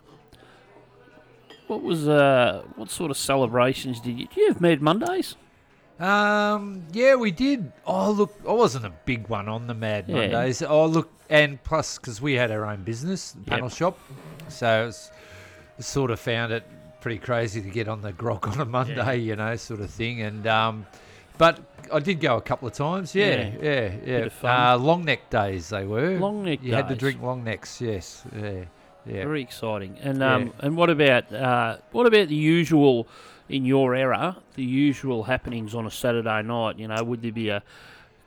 What 1.68 1.82
was 1.82 2.06
uh, 2.08 2.62
what 2.76 2.90
sort 2.90 3.10
of 3.10 3.16
celebrations 3.16 4.00
did 4.00 4.18
you? 4.18 4.26
Did 4.26 4.36
you 4.36 4.48
have 4.48 4.60
Mad 4.60 4.80
Mondays? 4.82 5.34
Um, 5.98 6.84
yeah, 6.92 7.14
we 7.14 7.30
did. 7.30 7.72
Oh, 7.86 8.10
look, 8.10 8.34
I 8.46 8.52
wasn't 8.52 8.84
a 8.84 8.92
big 9.04 9.28
one 9.28 9.48
on 9.48 9.66
the 9.66 9.74
Mad 9.74 10.04
Yeah. 10.08 10.14
Mondays. 10.16 10.62
Oh, 10.62 10.86
look, 10.86 11.10
and 11.30 11.62
plus 11.64 11.98
because 11.98 12.20
we 12.20 12.34
had 12.34 12.50
our 12.50 12.66
own 12.66 12.82
business, 12.84 13.32
the 13.32 13.42
panel 13.42 13.68
shop, 13.70 13.98
so 14.48 14.82
it 14.82 14.86
was, 14.86 15.10
sort 15.80 16.10
of 16.10 16.20
found 16.20 16.52
it 16.52 16.64
pretty 17.00 17.18
crazy 17.18 17.60
to 17.62 17.68
get 17.70 17.88
on 17.88 18.00
the 18.02 18.12
grog 18.12 18.46
on 18.48 18.60
a 18.60 18.64
Monday, 18.64 18.94
Yeah. 18.96 19.12
you 19.12 19.36
know, 19.36 19.56
sort 19.56 19.80
of 19.80 19.90
thing. 19.90 20.20
And 20.22 20.46
um, 20.46 20.86
but 21.38 21.60
I 21.92 22.00
did 22.00 22.20
go 22.20 22.36
a 22.36 22.40
couple 22.40 22.66
of 22.68 22.74
times. 22.74 23.14
Yeah, 23.14 23.50
yeah, 23.62 23.92
yeah. 24.04 24.28
Fun. 24.28 24.60
Uh, 24.60 24.78
long 24.78 25.04
neck 25.04 25.30
days 25.30 25.68
they 25.68 25.84
were. 25.84 26.18
Long 26.18 26.44
neck 26.44 26.60
You 26.62 26.74
had 26.74 26.88
to 26.88 26.96
drink 26.96 27.22
long 27.22 27.44
necks. 27.44 27.80
Yes. 27.80 28.24
Yeah. 28.34 28.64
Yeah. 29.06 29.22
Very 29.24 29.42
exciting. 29.42 29.96
And 30.02 30.18
Yeah. 30.18 30.34
um, 30.34 30.52
and 30.58 30.76
what 30.76 30.90
about 30.90 31.32
uh, 31.32 31.76
what 31.92 32.06
about 32.06 32.28
the 32.28 32.34
usual 32.34 33.06
in 33.48 33.64
your 33.64 33.94
era? 33.94 34.36
The 34.56 34.64
usual 34.64 35.22
happenings 35.22 35.74
on 35.76 35.86
a 35.86 35.90
Saturday 35.90 36.42
night. 36.42 36.78
You 36.78 36.88
know, 36.88 37.02
would 37.04 37.22
there 37.22 37.30
be 37.30 37.50
a 37.50 37.62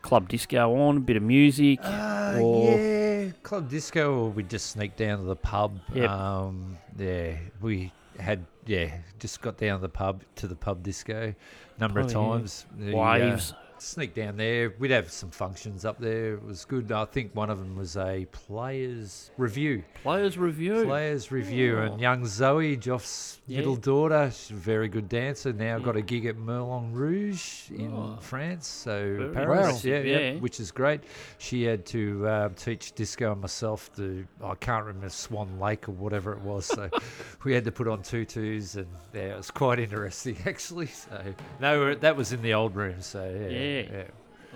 club 0.02 0.30
disco 0.30 0.74
on, 0.78 0.98
a 0.98 1.00
bit 1.02 1.18
of 1.18 1.24
music? 1.24 1.80
Uh, 1.84 2.38
Or- 2.42 2.72
yeah, 2.78 3.32
club 3.44 3.70
disco, 3.70 4.14
or 4.18 4.30
we'd 4.30 4.50
just 4.50 4.68
sneak 4.68 4.96
down 4.96 5.18
to 5.18 5.26
the 5.26 5.36
pub. 5.36 5.80
Yep. 5.94 6.10
Um, 6.10 6.78
yeah, 6.98 7.34
we 7.62 7.92
had 8.20 8.46
yeah, 8.66 8.98
just 9.20 9.42
got 9.42 9.58
down 9.58 9.80
to 9.80 9.82
the 9.82 9.90
pub 9.90 10.24
to 10.36 10.48
the 10.48 10.56
pub 10.56 10.84
disco 10.84 11.34
a 11.78 11.80
number 11.80 12.00
of 12.00 12.16
Oh, 12.16 12.22
yeah. 12.34 12.38
times. 12.38 12.66
The, 12.78 12.94
Waves. 12.96 13.54
Sneak 13.82 14.14
down 14.14 14.38
there. 14.38 14.74
We'd 14.80 14.92
have 14.92 15.10
some 15.12 15.32
functions 15.32 15.86
up 15.86 16.00
there. 16.00 16.34
It 16.34 16.44
was 16.44 16.66
good. 16.66 16.92
I 16.92 17.06
think 17.06 17.34
one 17.36 17.50
of 17.50 17.60
them 17.60 17.76
was 17.76 17.96
a 17.98 18.26
players 18.32 19.32
review. 19.38 19.84
Players 20.04 20.38
review. 20.38 20.84
Players 20.86 21.32
review. 21.32 21.78
Oh. 21.78 21.82
And 21.84 22.02
young 22.02 22.26
Zoe, 22.26 22.76
Joff's 22.78 23.40
Yeah. 23.48 23.60
middle 23.60 23.76
daughter, 23.78 24.32
she's 24.34 24.52
a 24.52 24.54
very 24.60 24.90
good 24.90 25.08
dancer. 25.08 25.54
Now 25.54 25.78
Yeah. 25.78 25.84
got 25.84 25.96
a 25.96 26.02
gig 26.02 26.26
at 26.26 26.36
Moulin 26.38 26.92
Rouge 26.94 27.72
in 27.72 27.94
Oh. 27.94 28.18
France. 28.22 28.68
So 28.68 29.16
Very 29.18 29.34
Paris, 29.34 29.86
yeah, 29.86 30.00
yeah, 30.02 30.34
which 30.36 30.60
is 30.60 30.72
great. 30.72 31.02
She 31.38 31.64
had 31.64 31.86
to 31.88 32.28
uh, 32.28 32.50
teach 32.56 32.92
Disco 32.94 33.32
and 33.32 33.42
myself 33.42 33.92
the 33.96 34.26
I 34.44 34.56
can't 34.56 34.86
remember 34.86 35.10
Swan 35.10 35.60
Lake 35.60 35.88
or 35.88 35.94
whatever 35.94 36.34
it 36.34 36.42
was. 36.42 36.66
So 36.66 36.90
we 37.46 37.54
had 37.54 37.64
to 37.66 37.72
put 37.72 37.88
on 37.88 38.04
tutus, 38.04 38.76
and 38.76 38.88
yeah, 39.14 39.34
it 39.34 39.38
was 39.38 39.52
quite 39.52 39.80
interesting 39.80 40.38
actually. 40.46 40.88
So 40.88 41.24
no, 41.62 41.96
that 41.96 42.16
was 42.16 42.34
in 42.34 42.42
the 42.42 42.54
old 42.54 42.76
room. 42.76 43.02
So 43.02 43.24
yeah, 43.24 43.48
Yeah. 43.70 43.82
yeah. 43.92 44.04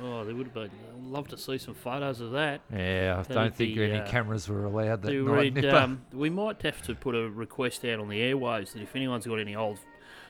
Oh, 0.01 0.25
there 0.25 0.33
would 0.33 0.47
have 0.47 0.53
been. 0.53 0.63
I'd 0.63 1.03
love 1.05 1.27
to 1.29 1.37
see 1.37 1.57
some 1.59 1.75
photos 1.75 2.19
of 2.19 2.31
that. 2.31 2.61
Yeah, 2.71 3.15
I 3.19 3.21
That'd 3.21 3.35
don't 3.35 3.55
think 3.55 3.75
be, 3.75 3.83
any 3.83 3.99
uh, 3.99 4.07
cameras 4.07 4.49
were 4.49 4.65
allowed 4.65 5.03
that 5.03 5.13
night. 5.13 5.65
um, 5.65 6.01
we 6.11 6.29
might 6.31 6.61
have 6.63 6.81
to 6.83 6.95
put 6.95 7.13
a 7.13 7.29
request 7.29 7.85
out 7.85 7.99
on 7.99 8.09
the 8.09 8.19
airwaves 8.19 8.73
that 8.73 8.81
if 8.81 8.95
anyone's 8.95 9.27
got 9.27 9.39
any 9.39 9.55
old 9.55 9.79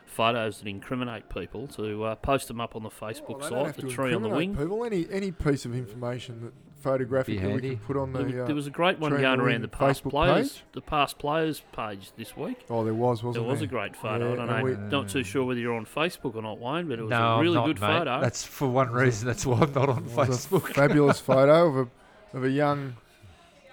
photos 0.05 0.59
that 0.59 0.67
incriminate 0.67 1.29
people, 1.29 1.67
to 1.67 2.03
uh, 2.03 2.15
post 2.15 2.49
them 2.49 2.59
up 2.59 2.75
on 2.75 2.83
the 2.83 2.89
Facebook 2.89 3.39
Well, 3.39 3.65
site, 3.65 3.77
the 3.77 3.87
tree 3.87 4.13
on 4.13 4.21
the 4.21 4.29
wing. 4.29 4.55
People, 4.55 4.83
any 4.83 5.07
any 5.09 5.31
piece 5.31 5.63
of 5.65 5.73
information 5.73 6.41
that 6.43 6.53
photographic 6.83 7.39
that 7.39 7.45
we 7.45 7.51
handy. 7.53 7.69
can 7.69 7.77
put 7.79 7.97
on 7.97 8.13
There, 8.13 8.21
the. 8.23 8.27
was- 8.27 8.35
Uh, 8.41 8.45
there 8.45 8.55
was 8.55 8.67
a 8.67 8.71
great 8.71 8.99
one 8.99 9.11
going 9.11 9.21
the 9.23 9.43
around 9.43 9.61
the 9.61 9.67
past 9.67 10.03
Facebook 10.03 10.09
players, 10.11 10.51
page? 10.53 10.63
the 10.73 10.81
past 10.81 11.17
players 11.17 11.61
page 11.71 12.11
this 12.17 12.35
week. 12.37 12.57
oh, 12.69 12.83
there 12.83 12.93
was, 12.93 13.21
There 13.21 13.27
wasn't 13.27 13.27
was 13.27 13.35
there? 13.35 13.43
Was 13.45 13.61
a 13.61 13.67
great 13.67 13.95
photo. 13.95 14.27
Yeah, 14.27 14.33
I 14.33 14.35
don't 14.45 14.47
know, 14.57 14.63
we- 14.63 14.89
not 14.89 15.09
too 15.09 15.23
sure 15.23 15.45
whether 15.45 15.59
you're 15.59 15.75
on 15.75 15.85
Facebook 15.85 16.35
or 16.35 16.41
not, 16.41 16.59
Wayne, 16.59 16.87
but 16.87 16.99
it 16.99 17.03
was 17.03 17.09
no, 17.11 17.17
a 17.17 17.35
I'm 17.35 17.41
really 17.41 17.55
not, 17.55 17.65
good 17.67 17.81
mate. 17.81 17.87
photo. 17.87 18.21
That's 18.21 18.43
for 18.43 18.67
one 18.67 18.91
reason. 18.91 19.27
That's 19.27 19.45
why 19.45 19.59
I'm 19.61 19.71
not 19.73 19.89
on 19.89 19.97
It 19.99 20.15
was 20.15 20.45
a 20.45 20.49
Facebook. 20.49 20.67
fabulous 20.73 21.19
photo 21.31 21.67
of 21.67 21.77
a 21.77 22.37
of 22.37 22.43
a 22.43 22.49
young 22.49 22.95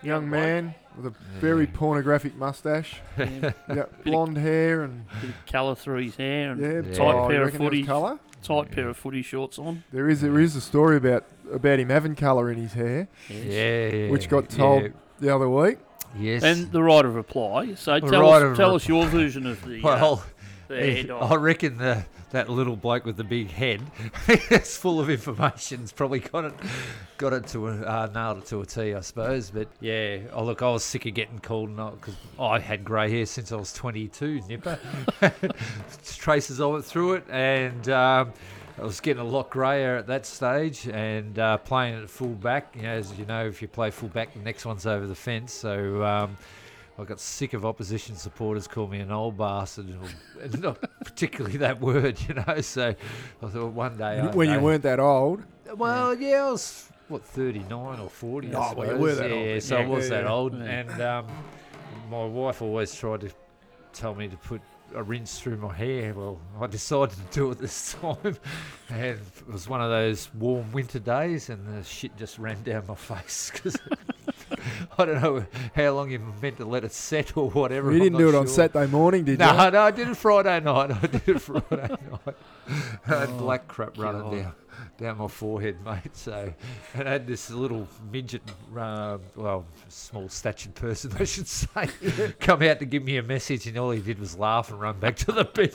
young 0.02 0.22
bloke. 0.28 0.30
man 0.40 0.74
with 0.96 1.06
a 1.06 1.14
very 1.40 1.66
pornographic 1.66 2.34
mustache, 2.36 3.00
yeah, 3.18 3.52
yeah, 3.68 3.84
blonde 4.04 4.36
hair, 4.36 4.82
and 4.82 5.04
bit 5.20 5.30
of 5.30 5.36
colour 5.50 5.74
through 5.74 6.02
his 6.02 6.16
hair 6.16 6.52
and 6.52 6.60
yeah, 6.60 6.68
Yeah. 6.90 6.94
tight 6.96 7.14
oh, 7.14 7.22
you 7.24 7.28
pair 7.30 7.42
of 7.42 7.46
reckon 7.46 7.60
there 7.60 7.70
was 8.40 8.46
footy, 8.46 8.54
colour. 8.58 8.64
tight 8.64 8.74
pair 8.74 8.88
of 8.88 8.96
footy 8.96 9.22
shorts 9.22 9.58
on. 9.58 9.84
There 9.92 10.08
is 10.08 10.20
there 10.20 10.38
is 10.40 10.56
a 10.56 10.60
story 10.60 10.96
about 10.96 11.24
about 11.52 11.78
him 11.78 11.88
having 11.88 12.14
colour 12.14 12.50
in 12.50 12.58
his 12.58 12.72
hair 12.74 13.08
Yes. 13.28 13.44
Yeah, 13.92 14.10
Which 14.10 14.28
got 14.28 14.48
told- 14.48 14.82
yeah, 14.82 14.88
the 15.20 15.34
other 15.34 15.48
week. 15.48 15.78
yes, 16.18 16.42
And 16.42 16.70
the 16.72 16.82
right 16.82 17.04
of 17.04 17.14
reply. 17.14 17.74
So 17.74 17.98
The 18.00 18.08
tell 18.10 18.22
right 18.22 18.42
us, 18.42 18.56
tell 18.56 18.68
rep- 18.70 18.76
us 18.76 18.88
your 18.88 19.06
version 19.06 19.46
of 19.46 19.64
the, 19.64 19.78
uh, 19.80 19.82
well, 19.82 20.16
the 20.16 20.22
I 21.10 21.34
reckon 21.36 21.78
the, 21.78 22.04
that 22.30 22.48
little 22.48 22.76
bloke 22.76 23.04
with 23.04 23.16
the 23.16 23.24
big 23.24 23.50
head, 23.50 23.82
it's 24.28 24.76
full 24.76 25.00
of 25.00 25.10
information. 25.10 25.82
It's 25.82 25.92
probably 25.92 26.20
got 26.20 26.44
it, 26.44 26.54
got 27.18 27.32
it 27.32 27.46
to 27.48 27.68
a, 27.68 27.82
uh, 27.82 28.10
nailed 28.14 28.38
it 28.38 28.46
to 28.46 28.60
a 28.60 28.66
T, 28.66 28.94
I 28.94 29.00
suppose. 29.00 29.50
But 29.50 29.68
yeah, 29.80 30.18
oh 30.32 30.44
look, 30.44 30.62
I 30.62 30.70
was 30.70 30.84
sick 30.84 31.06
of 31.06 31.14
getting 31.14 31.40
called 31.40 31.76
because 31.76 32.16
I 32.38 32.58
had 32.58 32.84
grey 32.84 33.10
hair 33.10 33.26
since 33.26 33.52
I 33.52 33.56
was 33.56 33.72
22, 33.72 34.42
Nipper. 34.48 34.78
Traces 36.04 36.60
of 36.60 36.76
it 36.76 36.82
through 36.82 37.14
it, 37.14 37.24
and. 37.30 37.88
Um, 37.88 38.32
I 38.78 38.84
was 38.84 39.00
getting 39.00 39.20
a 39.20 39.26
lot 39.26 39.50
greyer 39.50 39.98
at 39.98 40.06
that 40.06 40.24
stage 40.24 40.88
and 40.88 41.38
uh, 41.38 41.58
playing 41.58 42.02
at 42.02 42.08
full 42.08 42.28
back. 42.28 42.74
You 42.74 42.82
know, 42.82 42.92
as 42.92 43.12
you 43.18 43.26
know, 43.26 43.46
if 43.46 43.60
you 43.60 43.68
play 43.68 43.90
full 43.90 44.08
back, 44.08 44.32
the 44.32 44.38
next 44.38 44.64
one's 44.64 44.86
over 44.86 45.06
the 45.06 45.14
fence. 45.14 45.52
So 45.52 46.02
um, 46.02 46.38
I 47.00 47.04
got 47.04 47.18
sick 47.20 47.54
of 47.54 47.64
opposition 47.64 48.14
supporters 48.16 48.66
calling 48.68 48.90
me 48.90 49.00
an 49.00 49.10
old 49.10 49.38
bastard, 49.38 49.88
or- 49.90 50.42
and 50.42 50.60
not 50.60 50.78
particularly 51.04 51.56
that 51.58 51.80
word, 51.80 52.18
you 52.28 52.34
know. 52.34 52.60
So 52.60 52.94
I 53.42 53.46
thought 53.46 53.72
one 53.72 53.96
day, 53.96 54.20
I 54.20 54.26
when 54.32 54.50
you 54.50 54.60
weren't 54.60 54.82
that 54.82 55.00
old. 55.00 55.42
well, 55.76 56.14
yeah, 56.14 56.44
I 56.46 56.50
was 56.50 56.90
what 57.08 57.24
39 57.24 57.98
or 58.00 58.08
40. 58.10 58.54
I 58.54 58.58
Oh, 58.70 58.74
well, 58.76 58.92
you 58.94 58.98
were 59.00 59.14
that 59.14 59.30
yeah, 59.30 59.52
old. 59.54 59.62
so 59.62 59.76
I 59.78 59.86
was 59.86 60.04
yeah, 60.04 60.10
that 60.16 60.24
yeah. 60.24 60.30
old, 60.32 60.54
and 60.54 61.00
um, 61.02 61.26
my 62.10 62.24
wife 62.24 62.60
always 62.62 62.94
tried 62.94 63.20
to 63.22 63.30
tell 63.92 64.14
me 64.14 64.28
to 64.28 64.36
put 64.36 64.60
a 64.94 65.02
rinse 65.02 65.38
through 65.40 65.56
my 65.56 65.72
hair. 65.74 66.12
Well, 66.14 66.38
I 66.60 66.66
decided 66.66 67.16
to 67.16 67.22
do 67.32 67.50
it 67.50 67.58
this 67.58 67.96
time, 68.00 68.36
and 68.90 69.00
it 69.04 69.18
was 69.50 69.68
one 69.68 69.80
of 69.80 69.88
those 69.90 70.28
warm 70.34 70.70
winter 70.72 70.98
days, 70.98 71.48
and 71.48 71.66
the 71.66 71.82
shit 71.82 72.16
just 72.16 72.38
ran 72.38 72.62
down 72.62 72.84
my 72.88 72.94
face 72.94 73.50
because. 73.54 73.78
I 74.98 75.04
don't 75.04 75.22
know 75.22 75.46
how 75.74 75.90
long 75.92 76.10
you 76.10 76.20
meant 76.40 76.56
to 76.58 76.64
let 76.64 76.84
it 76.84 76.92
set 76.92 77.36
or 77.36 77.50
whatever. 77.50 77.90
You 77.90 77.96
I'm 77.98 78.02
didn't 78.04 78.18
do 78.18 78.28
it 78.28 78.34
on. 78.34 78.46
Saturday 78.46 78.86
morning, 78.86 79.24
did 79.24 79.38
No, 79.38 79.50
you? 79.50 79.56
no, 79.56 79.70
no, 79.70 79.80
I 79.82 79.90
did 79.90 80.08
it 80.08 80.16
Friday 80.16 80.60
night. 80.60 80.90
I 80.90 81.06
did 81.06 81.28
it 81.28 81.38
Friday 81.40 81.66
night. 81.88 82.34
I 83.06 83.18
had 83.18 83.28
Oh, 83.30 83.38
black 83.38 83.66
crap 83.68 83.96
running 83.98 84.22
God. 84.22 84.32
down 84.34 84.52
down 84.98 85.18
my 85.18 85.28
forehead, 85.28 85.76
mate. 85.84 86.14
So, 86.14 86.52
and 86.94 87.08
I 87.08 87.12
had 87.12 87.26
this 87.26 87.50
little 87.50 87.88
midget, 88.12 88.42
uh, 88.76 89.16
well, 89.34 89.64
small 89.88 90.28
statured 90.28 90.74
person, 90.74 91.12
I 91.18 91.24
should 91.24 91.48
say, 91.48 91.88
come 92.38 92.62
out 92.62 92.78
to 92.80 92.84
give 92.84 93.02
me 93.02 93.16
a 93.16 93.22
message, 93.22 93.66
and 93.66 93.76
all 93.78 93.90
he 93.92 94.00
did 94.00 94.18
was 94.18 94.36
laugh 94.38 94.70
and 94.70 94.78
run 94.80 94.98
back 94.98 95.16
to 95.16 95.32
the 95.32 95.44
bench. 95.44 95.74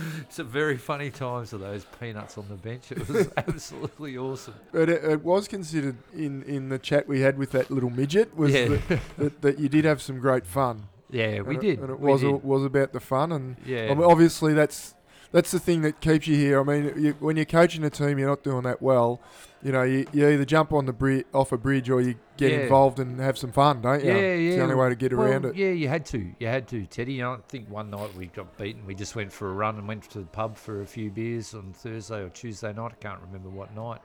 Some 0.28 0.48
very 0.48 0.76
funny 0.76 1.10
times 1.10 1.52
of 1.52 1.60
those 1.60 1.86
peanuts 2.00 2.36
on 2.38 2.46
the 2.48 2.54
bench. 2.56 2.92
It 2.92 3.08
was 3.08 3.28
absolutely 3.36 4.16
awesome. 4.18 4.54
But 4.72 4.88
it, 4.88 5.04
it 5.04 5.22
was 5.24 5.48
considered 5.48 5.96
in, 6.14 6.42
in 6.44 6.68
the 6.68 6.78
chat 6.78 7.06
we 7.08 7.20
had 7.20 7.38
with 7.38 7.50
that 7.52 7.70
little 7.70 7.90
midget 7.90 8.36
was 8.36 8.52
Yeah. 8.52 8.68
that, 8.88 9.00
that, 9.18 9.42
that 9.42 9.58
you 9.58 9.68
did 9.68 9.84
have 9.84 10.00
some 10.02 10.18
great 10.18 10.46
fun. 10.46 10.84
Yeah, 11.10 11.40
we 11.42 11.54
and 11.54 11.62
did. 11.62 11.78
it, 11.78 11.82
and 11.82 11.90
it 11.90 12.00
we 12.00 12.10
was 12.10 12.20
did. 12.22 12.42
was 12.42 12.64
about 12.64 12.92
the 12.92 12.98
fun, 13.00 13.30
and 13.30 13.56
yeah. 13.64 13.88
I 13.90 13.94
mean, 13.94 14.02
obviously 14.02 14.54
that's 14.54 14.94
that's 15.30 15.52
the 15.52 15.60
thing 15.60 15.82
that 15.82 16.00
keeps 16.00 16.26
you 16.26 16.34
here. 16.36 16.60
I 16.60 16.64
mean, 16.64 16.92
you, 16.96 17.16
when 17.20 17.36
you're 17.36 17.44
coaching 17.44 17.84
a 17.84 17.90
team, 17.90 18.18
you're 18.18 18.28
not 18.28 18.42
doing 18.42 18.62
that 18.64 18.82
well. 18.82 19.20
You 19.66 19.72
know, 19.72 19.82
you, 19.82 20.06
you 20.12 20.28
either 20.28 20.44
jump 20.44 20.72
on 20.72 20.86
the 20.86 20.92
bri- 20.92 21.24
off 21.34 21.50
a 21.50 21.58
bridge 21.58 21.90
or 21.90 22.00
you 22.00 22.14
get 22.36 22.52
Yeah. 22.52 22.58
involved 22.60 23.00
and 23.00 23.18
have 23.18 23.36
some 23.36 23.50
fun, 23.50 23.80
don't 23.82 23.98
you? 24.04 24.12
Yeah, 24.12 24.16
It's 24.16 24.50
yeah. 24.52 24.56
the 24.58 24.62
only 24.62 24.74
way 24.76 24.88
to 24.90 24.94
get 24.94 25.12
Well, 25.12 25.26
around 25.26 25.44
it. 25.44 25.56
Yeah, 25.56 25.70
you 25.70 25.88
had 25.88 26.06
to. 26.06 26.32
You 26.38 26.46
had 26.46 26.68
to, 26.68 26.86
Teddy. 26.86 27.20
I 27.20 27.36
think 27.48 27.68
one 27.68 27.90
night 27.90 28.14
we 28.14 28.26
got 28.26 28.56
beaten. 28.56 28.86
We 28.86 28.94
just 28.94 29.16
went 29.16 29.32
for 29.32 29.50
a 29.50 29.52
run 29.52 29.74
and 29.76 29.88
went 29.88 30.04
to 30.10 30.20
the 30.20 30.24
pub 30.26 30.56
for 30.56 30.82
a 30.82 30.86
few 30.86 31.10
beers 31.10 31.52
on 31.52 31.72
Thursday 31.72 32.20
or 32.22 32.28
Tuesday 32.28 32.72
night. 32.72 32.92
I 32.92 33.02
can't 33.02 33.20
remember 33.20 33.48
what 33.48 33.74
night. 33.74 34.00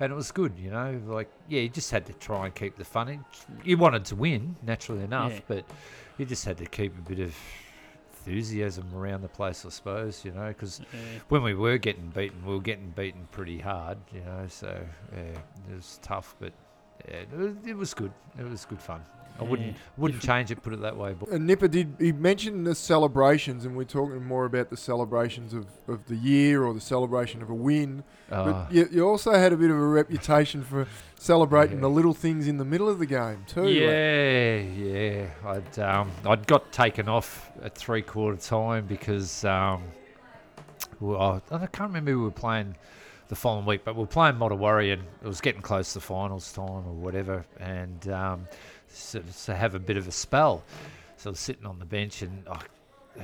And 0.00 0.10
it 0.10 0.14
was 0.16 0.32
good, 0.32 0.58
you 0.58 0.70
know. 0.70 0.98
Like, 1.06 1.28
yeah, 1.46 1.60
you 1.60 1.68
just 1.68 1.90
had 1.90 2.06
to 2.06 2.14
try 2.14 2.46
and 2.46 2.54
keep 2.54 2.76
the 2.76 2.84
fun. 2.86 3.08
in. 3.10 3.24
You 3.64 3.76
wanted 3.76 4.06
to 4.06 4.16
win, 4.16 4.56
naturally 4.62 5.04
enough, 5.04 5.32
Yeah. 5.32 5.40
but 5.46 5.64
you 6.16 6.24
just 6.24 6.46
had 6.46 6.56
to 6.56 6.64
keep 6.64 6.96
a 6.96 7.02
bit 7.02 7.18
of 7.20 7.34
enthusiasm 8.26 8.86
around 8.94 9.22
the 9.22 9.28
place, 9.28 9.64
I 9.64 9.68
suppose, 9.70 10.24
you 10.24 10.32
know, 10.32 10.48
because 10.48 10.80
Yeah. 10.92 10.98
when 11.28 11.42
we 11.42 11.54
were 11.54 11.78
getting 11.78 12.08
beaten, 12.10 12.44
we 12.44 12.54
were 12.54 12.60
getting 12.60 12.90
beaten 12.90 13.28
pretty 13.30 13.58
hard, 13.58 13.98
you 14.12 14.20
know. 14.20 14.46
So 14.48 14.78
yeah, 15.12 15.18
it 15.70 15.74
was 15.74 15.98
tough, 16.02 16.34
but 16.40 16.52
yeah, 17.08 17.16
it 17.18 17.32
was, 17.32 17.54
it 17.66 17.76
was 17.76 17.94
good. 17.94 18.12
It 18.38 18.44
was 18.48 18.64
good 18.64 18.80
fun. 18.82 19.02
I 19.38 19.44
wouldn't 19.44 19.68
Yeah. 19.68 19.74
wouldn't 19.96 20.22
change 20.22 20.50
it. 20.50 20.62
Put 20.62 20.72
it 20.72 20.80
that 20.80 20.96
way. 20.96 21.14
But 21.18 21.28
And 21.30 21.46
Nipper 21.46 21.68
did. 21.68 21.94
He 21.98 22.12
mentioned 22.12 22.66
the 22.66 22.74
celebrations, 22.74 23.64
and 23.64 23.76
we're 23.76 23.84
talking 23.84 24.24
more 24.24 24.44
about 24.46 24.70
the 24.70 24.76
celebrations 24.76 25.52
of, 25.52 25.66
of 25.88 26.06
the 26.06 26.16
year 26.16 26.64
or 26.64 26.72
the 26.74 26.80
celebration 26.80 27.42
of 27.42 27.50
a 27.50 27.54
win. 27.54 28.02
uh, 28.30 28.44
But 28.44 28.72
you, 28.72 28.88
you 28.90 29.06
also 29.08 29.32
had 29.32 29.52
a 29.52 29.56
bit 29.56 29.70
of 29.70 29.76
a 29.76 29.86
reputation 29.86 30.62
for 30.62 30.86
celebrating 31.18 31.76
Yeah. 31.76 31.82
the 31.82 31.90
little 31.90 32.14
things 32.14 32.48
in 32.48 32.56
the 32.58 32.64
middle 32.64 32.88
of 32.88 32.98
the 32.98 33.06
game 33.06 33.44
too. 33.46 33.62
like- 33.62 33.74
yeah, 33.74 34.56
yeah. 34.58 35.26
I'd 35.44 35.78
um, 35.78 36.10
I'd 36.24 36.46
got 36.46 36.72
taken 36.72 37.08
off 37.08 37.50
at 37.62 37.74
three 37.74 38.02
quarter 38.02 38.36
time 38.38 38.86
because 38.86 39.44
um, 39.44 39.82
well, 41.00 41.42
I, 41.50 41.54
I 41.54 41.66
can't 41.66 41.88
remember 41.90 42.10
who 42.12 42.18
we 42.20 42.24
were 42.24 42.30
playing 42.30 42.74
the 43.28 43.34
following 43.34 43.66
week, 43.66 43.80
but 43.84 43.94
we 43.96 44.00
were 44.02 44.06
playing 44.06 44.36
Modewarre 44.36 44.92
and 44.92 45.02
it 45.22 45.26
was 45.26 45.40
getting 45.40 45.60
close 45.60 45.92
to 45.94 46.00
finals 46.00 46.52
time 46.52 46.86
or 46.86 46.94
whatever, 46.94 47.44
and 47.58 48.08
um, 48.08 48.46
so, 48.96 49.22
so 49.30 49.54
have 49.54 49.74
a 49.74 49.78
bit 49.78 49.96
of 49.96 50.06
a 50.08 50.12
spell. 50.12 50.62
So 51.16 51.30
I 51.30 51.32
was 51.32 51.40
sitting 51.40 51.66
on 51.66 51.78
the 51.78 51.84
bench 51.84 52.22
and 52.22 52.44
oh, 52.46 52.58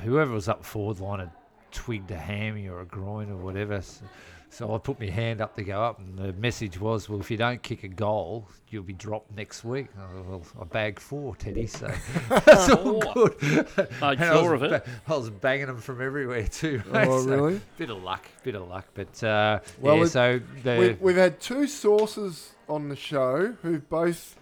whoever 0.03 0.33
was 0.33 0.49
up 0.49 0.64
forward 0.64 1.01
line 1.01 1.20
had 1.20 1.31
twigged 1.70 2.11
a 2.11 2.16
hammy 2.18 2.68
or 2.68 2.81
a 2.81 2.87
groin 2.87 3.31
or 3.31 3.37
whatever. 3.37 3.81
So, 3.83 4.05
so 4.51 4.75
I 4.75 4.79
put 4.79 5.01
my 5.01 5.07
hand 5.07 5.41
up 5.41 5.57
to 5.57 5.62
go 5.62 5.83
up, 5.83 5.99
and 5.99 6.18
the 6.18 6.35
message 6.35 6.79
was, 6.79 7.09
"Well, 7.09 7.18
if 7.20 7.31
you 7.31 7.39
don't 7.39 7.62
kick 7.62 7.85
a 7.85 7.89
goal, 7.89 8.47
you'll 8.68 8.83
be 8.83 8.93
dropped 8.93 9.35
next 9.35 9.64
week." 9.64 9.87
Oh, 9.99 10.23
well, 10.29 10.43
I 10.61 10.64
bagged 10.64 11.01
four, 11.01 11.35
Teddy, 11.37 11.66
so 11.66 11.91
that's 12.29 12.68
all 12.68 13.01
good. 13.14 13.35
Made 13.41 13.66
And 14.03 14.20
I 14.20 14.33
sure 14.35 14.53
was 14.53 14.62
of 14.62 14.64
it. 14.64 14.85
ba- 14.85 14.91
I 15.09 15.16
was 15.16 15.31
banging 15.31 15.68
them 15.68 15.79
from 15.79 16.03
everywhere 16.03 16.47
too. 16.47 16.83
mate, 16.93 17.09
Oh, 17.09 17.25
so 17.25 17.31
really? 17.35 17.61
Bit 17.79 17.89
of 17.89 18.03
luck, 18.03 18.27
bit 18.43 18.55
of 18.55 18.68
luck, 18.68 18.89
but 18.93 19.25
uh, 19.25 19.61
Well, 19.81 19.97
yeah. 19.97 20.03
it- 20.03 20.09
So 20.09 20.41
the 20.64 20.77
We, 21.01 21.12
we've 21.12 21.16
had 21.16 21.41
two 21.41 21.66
sources 21.66 22.53
on 22.68 22.91
the 22.91 22.97
show 22.97 23.55
who've 23.62 23.89
both 23.89 24.37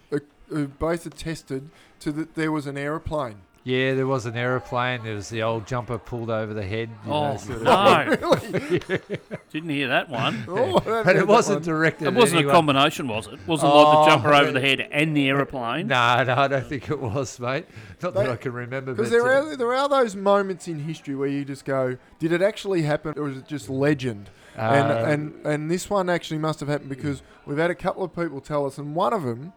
who've 0.51 0.79
both 0.79 1.07
attested 1.07 1.71
to 2.01 2.13
that 2.13 2.35
there 2.35 2.53
was 2.53 2.67
an 2.67 2.77
aeroplane 2.77 3.37
Yeah, 3.65 3.95
there 3.95 4.07
was 4.07 4.25
an 4.27 4.37
aeroplane. 4.37 5.03
There 5.05 5.15
was 5.15 5.29
the 5.29 5.43
old 5.43 5.67
jumper 5.67 5.99
pulled 5.99 6.31
over 6.31 6.55
the 6.55 6.63
head. 6.65 6.89
You 7.07 7.13
Oh 7.13 7.33
know, 7.33 7.37
sort 7.37 7.59
of- 7.59 7.65
no! 7.65 8.97
Didn't 9.53 9.69
hear 9.71 9.89
that 9.89 10.09
one. 10.09 10.45
Oh, 10.49 10.79
I 10.79 11.03
But 11.03 11.07
know 11.17 11.21
it 11.21 11.27
wasn't 11.29 11.57
one. 11.61 11.65
directed. 11.65 12.05
It 12.05 12.09
at 12.09 12.15
wasn't 12.15 12.37
a 12.37 12.39
anyone. 12.39 12.55
combination, 12.55 13.07
was 13.09 13.27
it? 13.27 13.39
Wasn't 13.47 13.73
like 13.75 13.87
Oh, 13.87 14.05
the 14.05 14.11
jumper 14.11 14.33
over 14.35 14.53
the 14.53 14.61
head 14.61 14.81
and 14.91 15.15
the 15.17 15.29
aeroplane. 15.29 15.87
No, 15.89 16.25
no, 16.25 16.35
I 16.35 16.49
don't 16.49 16.67
think 16.67 16.91
it 16.91 16.99
was, 17.01 17.39
mate. 17.39 17.67
Not 18.03 18.15
that 18.15 18.25
They- 18.27 18.33
I 18.33 18.37
can 18.37 18.53
remember. 18.53 18.93
Because 18.95 19.11
but, 19.11 19.17
there 19.17 19.29
uh, 19.33 19.45
are 19.53 19.57
there 19.57 19.75
are 19.75 19.89
those 19.89 20.17
moments 20.17 20.67
in 20.67 20.81
history 20.81 21.15
where 21.15 21.29
you 21.29 21.45
just 21.45 21.65
go, 21.65 21.97
did 22.19 22.33
it 22.33 22.41
actually 22.43 22.83
happen, 22.83 23.15
or 23.19 23.25
was 23.25 23.37
it 23.37 23.47
just 23.47 23.69
legend? 23.69 24.31
and 24.57 24.91
uh, 24.91 25.05
and 25.07 25.47
and 25.47 25.71
this 25.71 25.89
one 25.91 26.09
actually 26.11 26.39
must 26.39 26.61
have 26.61 26.69
happened 26.69 26.89
because 26.91 27.23
we've 27.47 27.59
had 27.59 27.71
a 27.71 27.75
couple 27.75 28.03
of 28.03 28.15
people 28.15 28.41
tell 28.41 28.65
us, 28.67 28.79
and 28.79 28.95
one 28.95 29.13
of 29.13 29.23
them, 29.23 29.53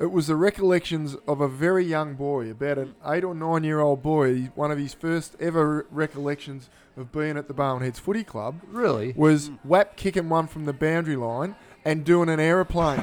it 0.00 0.10
was 0.10 0.26
the 0.26 0.36
recollections 0.36 1.16
of 1.26 1.40
a 1.40 1.48
very 1.48 1.84
young 1.84 2.14
boy, 2.14 2.50
about 2.50 2.78
an 2.78 2.94
eight 3.06 3.24
or 3.24 3.34
nine 3.34 3.64
year 3.64 3.80
old 3.80 4.02
boy. 4.02 4.50
One 4.54 4.70
of 4.70 4.78
his 4.78 4.94
first 4.94 5.36
ever 5.40 5.86
recollections 5.90 6.68
of 6.96 7.12
being 7.12 7.36
at 7.36 7.48
the 7.48 7.54
Barwon 7.54 7.82
Heads 7.82 7.98
Footy 7.98 8.24
Club 8.24 8.60
really, 8.70 9.12
was 9.16 9.50
WAP 9.64 9.96
kicking 9.96 10.28
one 10.28 10.46
from 10.46 10.64
the 10.64 10.72
boundary 10.72 11.16
line 11.16 11.56
and 11.84 12.04
doing 12.04 12.28
an 12.28 12.40
aeroplane. 12.40 12.98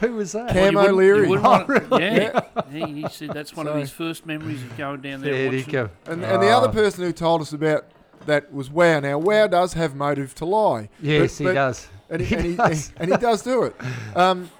who 0.00 0.12
was 0.14 0.32
that? 0.32 0.50
Cam 0.50 0.74
you 0.74 0.80
O'Leary. 0.80 1.28
you 1.28 1.38
Oh, 1.38 1.40
want- 1.40 2.02
yeah, 2.02 2.40
he, 2.70 3.02
he 3.02 3.08
said 3.08 3.30
that's 3.30 3.54
one 3.56 3.66
of 3.66 3.76
his 3.76 3.90
first 3.90 4.26
memories 4.26 4.62
of 4.62 4.76
going 4.76 5.00
down 5.00 5.20
there. 5.22 5.32
There 5.32 5.52
you 5.52 5.58
watching. 5.58 5.72
go. 5.72 5.90
And, 6.06 6.24
and 6.24 6.42
the 6.42 6.48
other 6.48 6.68
Ah. 6.68 6.72
person 6.72 7.04
who 7.04 7.12
told 7.12 7.40
us 7.40 7.52
about 7.52 7.86
that 8.26 8.52
was 8.52 8.70
Wow. 8.70 9.00
Now, 9.00 9.18
Wow 9.18 9.46
does 9.46 9.72
have 9.74 9.94
motive 9.94 10.34
to 10.36 10.44
lie. 10.44 10.88
Yes, 11.00 11.38
But- 11.38 11.38
he 11.38 11.44
but- 11.44 11.54
does. 11.54 11.88
And 12.10 12.22
he, 12.22 12.26
He 12.26 12.34
and, 12.36 12.44
he, 12.46 12.54
does. 12.56 12.92
and 12.96 13.10
he 13.10 13.16
does 13.18 13.42
do 13.42 13.64
it. 13.64 13.76
Um, 14.16 14.50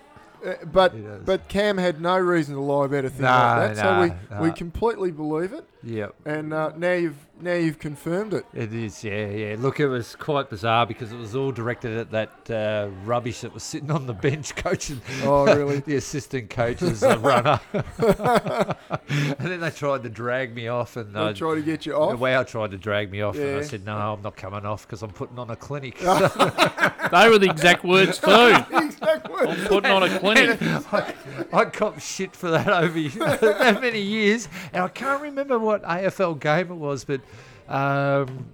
uh, 0.44 0.54
but 0.64 1.24
but 1.24 1.48
Cam 1.48 1.78
had 1.78 2.00
no 2.00 2.16
reason 2.18 2.54
to 2.54 2.60
lie 2.60 2.86
about 2.86 3.04
a 3.04 3.10
thing 3.10 3.22
No, 3.22 3.28
like 3.28 3.74
that, 3.74 3.76
so 3.76 4.00
we, 4.02 4.36
no, 4.36 4.42
we 4.42 4.52
completely 4.52 5.10
believe 5.10 5.52
it. 5.52 5.64
Yep. 5.84 6.14
And 6.24 6.52
uh, 6.52 6.72
now 6.76 6.92
you've 6.92 7.26
now 7.40 7.54
you've 7.54 7.78
confirmed 7.78 8.34
it. 8.34 8.44
It 8.52 8.72
is, 8.72 9.04
yeah, 9.04 9.28
yeah. 9.28 9.56
Look, 9.58 9.78
it 9.78 9.86
was 9.86 10.16
quite 10.16 10.50
bizarre 10.50 10.86
because 10.86 11.12
it 11.12 11.16
was 11.16 11.36
all 11.36 11.52
directed 11.52 11.96
at 11.96 12.10
that 12.10 12.50
uh, 12.50 12.88
rubbish 13.04 13.42
that 13.42 13.54
was 13.54 13.62
sitting 13.62 13.90
on 13.90 14.06
the 14.06 14.12
bench 14.28 14.56
coaching 14.56 15.00
Oh, 15.22 15.44
really? 15.44 15.78
the 15.86 15.96
assistant 15.96 16.50
coach's 16.50 17.02
uh, 17.02 17.16
runner. 17.18 17.60
and 17.72 19.48
then 19.48 19.60
they 19.60 19.70
tried 19.70 20.02
to 20.02 20.08
drag 20.08 20.54
me 20.54 20.66
off, 20.68 20.96
and 20.96 21.16
I 21.16 21.28
uh, 21.28 21.32
try 21.32 21.54
to 21.54 21.62
get 21.62 21.86
you 21.86 21.94
off. 21.94 22.10
the 22.10 22.14
off. 22.14 22.20
Wow 22.20 22.42
tried 22.42 22.72
to 22.72 22.78
drag 22.78 23.12
me 23.12 23.22
off, 23.22 23.36
and 23.36 23.58
I 23.58 23.62
said, 23.62 23.84
"No, 23.84 23.96
I'm 23.96 24.22
not 24.22 24.36
coming 24.36 24.64
off 24.66 24.86
because 24.86 25.02
I'm 25.02 25.10
putting 25.10 25.38
on 25.38 25.50
a 25.50 25.56
clinic." 25.56 25.98
They 25.98 27.28
were 27.28 27.38
the 27.38 27.48
exact 27.50 27.84
words 27.84 28.18
too. 28.18 28.30
exactly. 28.72 29.48
I'm 29.48 29.66
putting 29.66 29.90
on 29.90 30.02
a 30.02 30.18
clinic. 30.18 30.37
I, 30.92 31.14
I 31.52 31.64
copped 31.66 32.02
shit 32.02 32.34
for 32.34 32.50
that 32.50 32.68
over 32.68 33.00
that 33.40 33.80
many 33.80 34.00
years, 34.00 34.48
and 34.72 34.82
I 34.82 34.88
can't 34.88 35.22
remember 35.22 35.58
what 35.58 35.82
AFL 35.82 36.40
game 36.40 36.70
it 36.70 36.74
was, 36.74 37.04
but 37.04 37.20
um, 37.68 38.46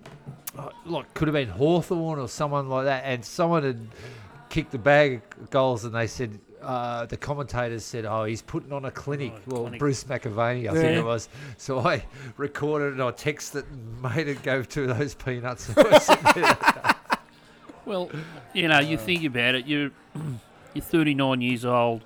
like 0.85 1.13
could 1.15 1.29
have 1.29 1.35
been 1.35 1.49
Hawthorn 1.49 2.19
or 2.19 2.29
someone 2.29 2.69
like 2.69 2.87
that, 2.87 3.05
and 3.05 3.25
someone 3.25 3.63
had 3.63 3.89
kicked 4.49 4.73
the 4.73 4.79
bag 4.79 5.23
of 5.41 5.51
goals, 5.51 5.85
and 5.85 5.95
they 5.95 6.07
said. 6.07 6.39
Uh, 6.63 7.05
the 7.05 7.17
commentators 7.19 7.85
said, 7.85 8.07
"Oh, 8.07 8.25
he's 8.25 8.41
putting 8.41 8.73
on 8.73 8.87
a 8.87 8.91
clinic." 8.91 9.35
Oh, 9.35 9.41
well, 9.49 9.61
clinic. 9.65 9.79
Bruce 9.79 10.05
McAvaney, 10.05 10.67
I 10.67 10.73
think 10.73 10.97
it 10.97 11.05
was. 11.05 11.29
So 11.59 11.81
I 11.81 12.03
recorded 12.39 12.95
and 12.95 13.03
I 13.03 13.11
texted 13.11 13.71
and 13.71 14.01
made 14.01 14.29
it 14.29 14.43
go 14.43 14.63
to 14.63 14.87
those 14.87 15.13
peanuts. 15.13 15.69
And 15.69 15.87
I 15.87 15.91
was 15.91 16.03
sitting 16.05 16.43
there. 16.43 16.57
Well, 17.85 18.11
you 18.55 18.69
know, 18.69 18.79
you 18.79 18.97
think 18.97 19.25
about 19.25 19.57
it. 19.57 19.67
You're 19.67 19.91
you're 20.75 20.83
39 20.85 21.41
years 21.41 21.65
old. 21.65 22.05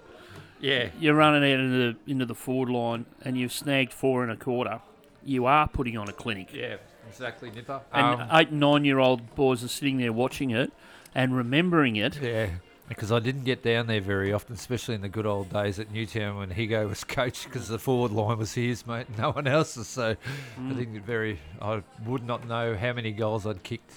yeah, 0.61 0.89
You're 1.01 1.15
running 1.15 1.43
out 1.43 1.61
into 1.61 1.77
the 2.05 2.11
into 2.11 2.27
the 2.27 2.35
forward 2.35 2.69
line, 2.71 3.07
and 3.25 3.37
you've 3.39 3.53
snagged 3.53 3.93
four 3.93 4.23
and 4.23 4.33
a 4.33 4.37
quarter. 4.37 4.81
You 5.25 5.47
are 5.47 5.69
putting 5.69 5.97
on 5.99 6.09
a 6.09 6.13
clinic. 6.13 6.53
yeah, 6.55 6.77
exactly, 7.09 7.51
Nipper. 7.51 7.81
And 7.93 8.21
Um, 8.23 8.29
eight 8.33 8.49
and 8.49 8.61
nine 8.61 8.85
year 8.85 8.99
old 8.99 9.35
boys 9.35 9.63
are 9.65 9.69
sitting 9.69 9.99
there 9.99 10.13
watching 10.13 10.51
it 10.51 10.73
and 11.15 11.37
remembering 11.37 11.97
it. 11.97 12.21
Yeah, 12.21 12.49
because 12.89 13.13
I 13.13 13.19
didn't 13.19 13.45
get 13.45 13.63
down 13.63 13.87
there 13.87 14.01
very 14.01 14.33
often, 14.33 14.55
especially 14.55 14.95
in 14.95 15.03
the 15.03 15.09
good 15.09 15.27
old 15.27 15.51
days 15.53 15.79
at 15.79 15.91
Newtown 15.93 16.39
when 16.39 16.51
Higo 16.51 16.89
was 16.89 17.05
coach, 17.05 17.45
because 17.45 17.69
the 17.69 17.79
forward 17.79 18.13
line 18.13 18.39
was 18.39 18.55
his, 18.55 18.87
mate, 18.87 19.07
and 19.09 19.19
no 19.25 19.31
one 19.33 19.47
else's. 19.47 19.87
So 19.89 20.17
I 20.59 20.73
didn't 20.73 20.95
get 20.95 21.05
very. 21.05 21.39
I 21.61 21.83
would 22.07 22.25
not 22.25 22.47
know 22.49 22.75
how 22.77 22.93
many 22.95 23.13
goals 23.13 23.47
I'd 23.47 23.63
kicked 23.63 23.93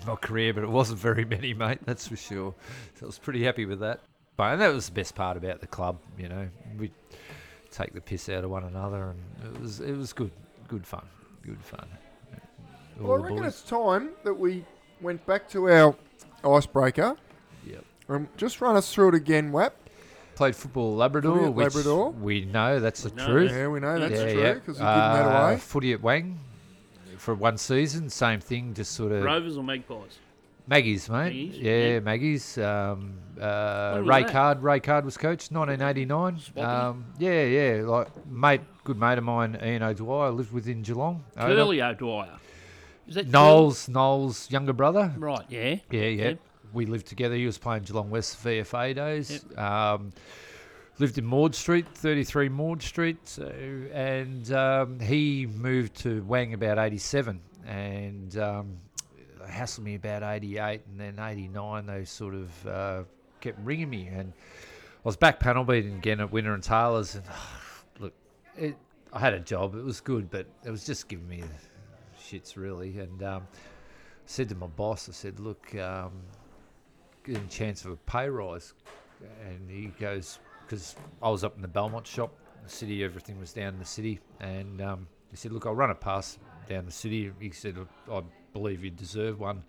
in 0.00 0.06
my 0.06 0.16
career, 0.16 0.52
but 0.54 0.64
it 0.64 0.70
wasn't 0.70 0.98
very 1.00 1.24
many, 1.36 1.54
mate. 1.54 1.78
That's 1.84 2.06
for 2.08 2.16
sure. 2.16 2.54
So 2.98 3.04
I 3.04 3.06
was 3.06 3.18
pretty 3.18 3.44
happy 3.44 3.64
with 3.66 3.80
that. 3.80 4.00
But 4.36 4.52
and 4.54 4.60
that 4.60 4.72
was 4.72 4.86
the 4.86 4.92
best 4.94 5.14
part 5.14 5.36
about 5.36 5.60
the 5.60 5.66
club, 5.66 5.98
you 6.18 6.28
know. 6.28 6.48
We 6.78 6.90
take 7.70 7.92
the 7.94 8.00
piss 8.00 8.28
out 8.28 8.42
of 8.44 8.50
one 8.50 8.64
another, 8.64 9.10
and 9.10 9.54
it 9.54 9.60
was 9.60 9.80
it 9.80 9.96
was 9.96 10.12
good, 10.12 10.32
good 10.68 10.86
fun, 10.86 11.04
good 11.42 11.62
fun. 11.62 11.86
All 13.00 13.08
Well, 13.08 13.18
I 13.18 13.22
reckon 13.22 13.38
boys. 13.38 13.46
it's 13.48 13.62
time 13.62 14.10
that 14.24 14.34
we 14.34 14.64
went 15.00 15.24
back 15.26 15.48
to 15.50 15.68
our 15.70 15.96
icebreaker. 16.44 17.16
Yep. 17.66 17.84
Um, 18.08 18.28
just 18.36 18.60
run 18.60 18.76
us 18.76 18.92
through 18.92 19.08
it 19.10 19.14
again, 19.14 19.50
WAP. 19.52 19.74
Played 20.34 20.56
football 20.56 20.92
at 20.94 20.98
Labrador, 20.98 21.34
Footy 21.36 21.46
at 21.46 21.54
which 21.54 21.64
Labrador. 21.74 22.10
we 22.10 22.44
know 22.44 22.80
that's 22.80 23.02
the 23.04 23.10
We 23.10 23.14
know 23.16 23.26
truth. 23.26 23.52
Yeah, 23.52 23.68
we 23.68 23.80
know 23.80 23.98
that's 24.00 24.14
yeah, 24.14 24.32
true 24.32 24.42
yeah. 24.42 24.52
because 24.54 24.78
you're 24.80 24.88
giving 24.88 25.12
that 25.12 25.26
Uh, 25.26 25.46
away. 25.46 25.56
Footy 25.58 25.92
at 25.92 26.02
Wang 26.02 26.40
for 27.18 27.34
one 27.34 27.58
season, 27.58 28.10
same 28.10 28.40
thing, 28.40 28.74
just 28.74 28.92
sort 28.92 29.12
of 29.12 29.22
Rovers 29.22 29.56
or 29.56 29.64
Magpies? 29.64 30.18
Maggie's, 30.66 31.10
mate. 31.10 31.24
Maggie's, 31.24 31.58
yeah, 31.58 31.86
yeah. 31.86 32.00
Maggie's. 32.00 32.58
Um, 32.58 33.18
uh, 33.38 34.00
Ray 34.02 34.22
that? 34.22 34.32
Card, 34.32 34.62
Ray 34.62 34.80
Card 34.80 35.04
was 35.04 35.16
coach, 35.16 35.50
1989. 35.50 36.40
Um, 36.56 37.04
yeah, 37.18 37.44
yeah, 37.44 37.82
like 37.84 38.08
mate, 38.26 38.62
good 38.82 38.98
mate 38.98 39.18
of 39.18 39.24
mine, 39.24 39.58
Ian 39.62 39.82
O'Dwyer, 39.82 40.30
lived 40.30 40.52
within 40.52 40.82
Geelong. 40.82 41.22
Curly 41.36 41.82
O'Dwyer. 41.82 42.38
Is 43.06 43.16
that 43.16 43.28
Knowles, 43.28 43.88
Knowles' 43.88 44.50
younger 44.50 44.72
brother. 44.72 45.12
Right, 45.18 45.44
yeah. 45.50 45.76
Yeah, 45.90 46.00
yeah. 46.02 46.24
Yep. 46.28 46.38
We 46.72 46.86
lived 46.86 47.06
together. 47.06 47.34
He 47.34 47.44
was 47.44 47.58
playing 47.58 47.82
Geelong 47.82 48.08
West 48.08 48.42
VFA 48.42 48.94
days. 48.94 49.44
Um, 49.56 50.12
lived 50.98 51.18
in 51.18 51.24
Maud 51.24 51.54
Street, 51.54 51.86
33 51.94 52.48
Maud 52.48 52.82
Street. 52.82 53.38
And 53.92 54.50
um, 54.52 55.00
he 55.00 55.46
moved 55.46 55.94
to 56.02 56.22
Wang 56.24 56.54
about 56.54 56.78
87 56.78 57.40
and 57.66 58.36
um, 58.38 58.76
hassled 59.46 59.80
me 59.80 59.94
about 59.96 60.22
88. 60.22 60.82
And 60.90 61.00
then 61.00 61.18
89, 61.18 61.86
they 61.86 62.04
sort 62.04 62.34
of 62.34 62.66
uh, 62.66 63.02
kept 63.40 63.58
ringing 63.60 63.90
me. 63.90 64.06
And 64.06 64.32
I 65.04 65.08
was 65.08 65.16
back 65.16 65.40
panel 65.40 65.64
beating 65.64 65.96
again 65.96 66.20
at 66.20 66.30
Winter 66.30 66.54
and 66.54 66.62
Taylor's. 66.62 67.16
And 67.16 67.24
look, 67.98 68.12
it, 68.56 68.76
I 69.12 69.18
had 69.18 69.34
a 69.34 69.40
job. 69.40 69.74
It 69.74 69.84
was 69.84 70.00
good, 70.00 70.30
but 70.30 70.46
it 70.64 70.70
was 70.70 70.86
just 70.86 71.08
giving 71.08 71.28
me 71.28 71.42
shits, 72.20 72.56
really. 72.56 72.98
And 72.98 73.22
um, 73.22 73.48
said 74.26 74.48
to 74.50 74.54
my 74.54 74.66
boss, 74.68 75.08
I 75.08 75.12
said, 75.12 75.40
look, 75.40 75.74
um, 75.76 76.12
chance 77.48 77.84
of 77.84 77.92
a 77.92 77.96
pay 77.96 78.28
rise. 78.28 78.74
And 79.46 79.70
he 79.70 79.86
goes, 79.98 80.38
because 80.74 80.96
I 81.22 81.30
was 81.30 81.44
up 81.44 81.54
in 81.54 81.62
the 81.62 81.68
Belmont 81.68 82.06
shop, 82.06 82.34
the 82.64 82.68
city, 82.68 83.04
everything 83.04 83.38
was 83.38 83.52
down 83.52 83.74
in 83.74 83.78
the 83.78 83.84
city. 83.84 84.18
And 84.40 84.80
um, 84.82 85.06
he 85.30 85.36
said, 85.36 85.52
look, 85.52 85.66
I'll 85.66 85.74
run 85.74 85.90
a 85.90 85.94
pass 85.94 86.38
down 86.68 86.84
the 86.84 86.90
city. 86.90 87.30
He 87.38 87.50
said, 87.50 87.76
I 88.10 88.22
believe 88.52 88.82
you 88.82 88.90
deserve 88.90 89.38
one. 89.38 89.62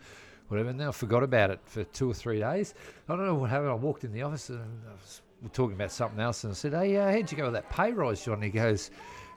Whatever. 0.47 0.69
And 0.69 0.79
then 0.79 0.87
I 0.87 0.91
forgot 0.91 1.21
about 1.21 1.51
it 1.51 1.59
for 1.65 1.83
two 1.83 2.09
or 2.09 2.13
three 2.13 2.39
days. 2.39 2.73
I 3.07 3.15
don't 3.15 3.25
know 3.25 3.35
what 3.35 3.51
happened. 3.51 3.69
I 3.69 3.75
walked 3.75 4.03
in 4.03 4.13
the 4.13 4.23
office 4.23 4.49
and 4.49 4.61
I 4.87 4.93
was 4.93 5.21
talking 5.53 5.75
about 5.75 5.91
something 5.91 6.19
else. 6.19 6.43
And 6.43 6.51
I 6.51 6.55
said, 6.55 6.73
Hey, 6.73 6.97
uh, 6.97 7.11
how'd 7.11 7.31
you 7.31 7.37
go 7.37 7.45
with 7.45 7.53
that 7.53 7.69
pay 7.69 7.91
rise, 7.91 8.23
John? 8.23 8.41
He 8.41 8.49
goes, 8.49 8.89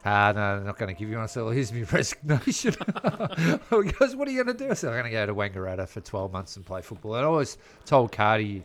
Ah, 0.05 0.33
no, 0.35 0.41
I'm 0.41 0.65
not 0.65 0.79
going 0.79 0.95
to 0.95 0.99
give 0.99 1.09
you 1.09 1.17
one. 1.17 1.25
I 1.25 1.27
said, 1.27 1.43
Well, 1.45 1.53
here's 1.53 1.73
my 1.73 1.83
resignation. 1.93 2.75
he 3.71 3.93
goes, 3.93 4.17
What 4.17 4.29
are 4.29 4.31
you 4.31 4.45
going 4.45 4.57
to 4.57 4.65
do? 4.65 4.71
I 4.71 4.75
said, 4.75 4.89
I'm 4.89 5.01
going 5.01 5.05
to 5.05 5.11
go 5.11 5.27
to 5.27 5.35
Wangaratta 5.35 5.89
for 5.89 6.01
12 6.01 6.33
months 6.33 6.57
and 6.57 6.65
play 6.65 6.83
football. 6.83 7.15
And 7.15 7.25
I 7.25 7.29
always 7.29 7.57
told 7.87 8.13
Cardi 8.13 8.65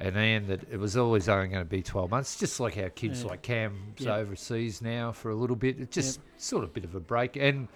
and 0.00 0.14
then 0.14 0.46
that 0.46 0.60
it 0.70 0.78
was 0.78 0.96
always 0.96 1.28
only 1.28 1.48
going 1.48 1.60
to 1.64 1.68
be 1.68 1.82
12 1.82 2.10
months, 2.10 2.38
just 2.38 2.60
like 2.60 2.76
our 2.78 2.90
kids, 2.90 3.22
Yeah. 3.22 3.28
like 3.30 3.42
Cam's 3.42 4.00
Yeah. 4.00 4.14
overseas 4.16 4.80
now 4.82 5.12
for 5.12 5.30
a 5.30 5.34
little 5.34 5.56
bit. 5.56 5.80
It's 5.80 5.94
just 5.94 6.20
sort 6.36 6.62
of 6.64 6.70
a 6.70 6.72
bit 6.72 6.84
of 6.84 6.94
a 6.94 7.00
break. 7.00 7.36
And 7.36 7.68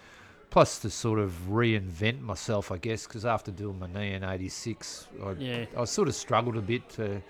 plus 0.51 0.79
to 0.81 0.91
sort 0.91 1.19
of 1.19 1.33
reinvent 1.51 2.21
myself, 2.21 2.71
I 2.71 2.79
guess, 2.79 3.07
because 3.07 3.25
after 3.25 3.51
doing 3.51 3.79
my 3.79 3.87
knee 3.87 4.13
in 4.13 4.23
86, 4.23 5.09
I, 5.25 5.33
Yeah. 5.33 5.65
I 5.77 5.85
sort 5.85 6.09
of 6.09 6.15
struggled 6.15 6.57
a 6.57 6.63
bit 6.63 6.89
to 6.91 7.21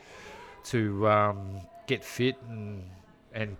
to 0.64 1.08
um, 1.08 1.60
get 1.86 2.04
fit 2.04 2.36
and 2.48 2.88
and 3.32 3.56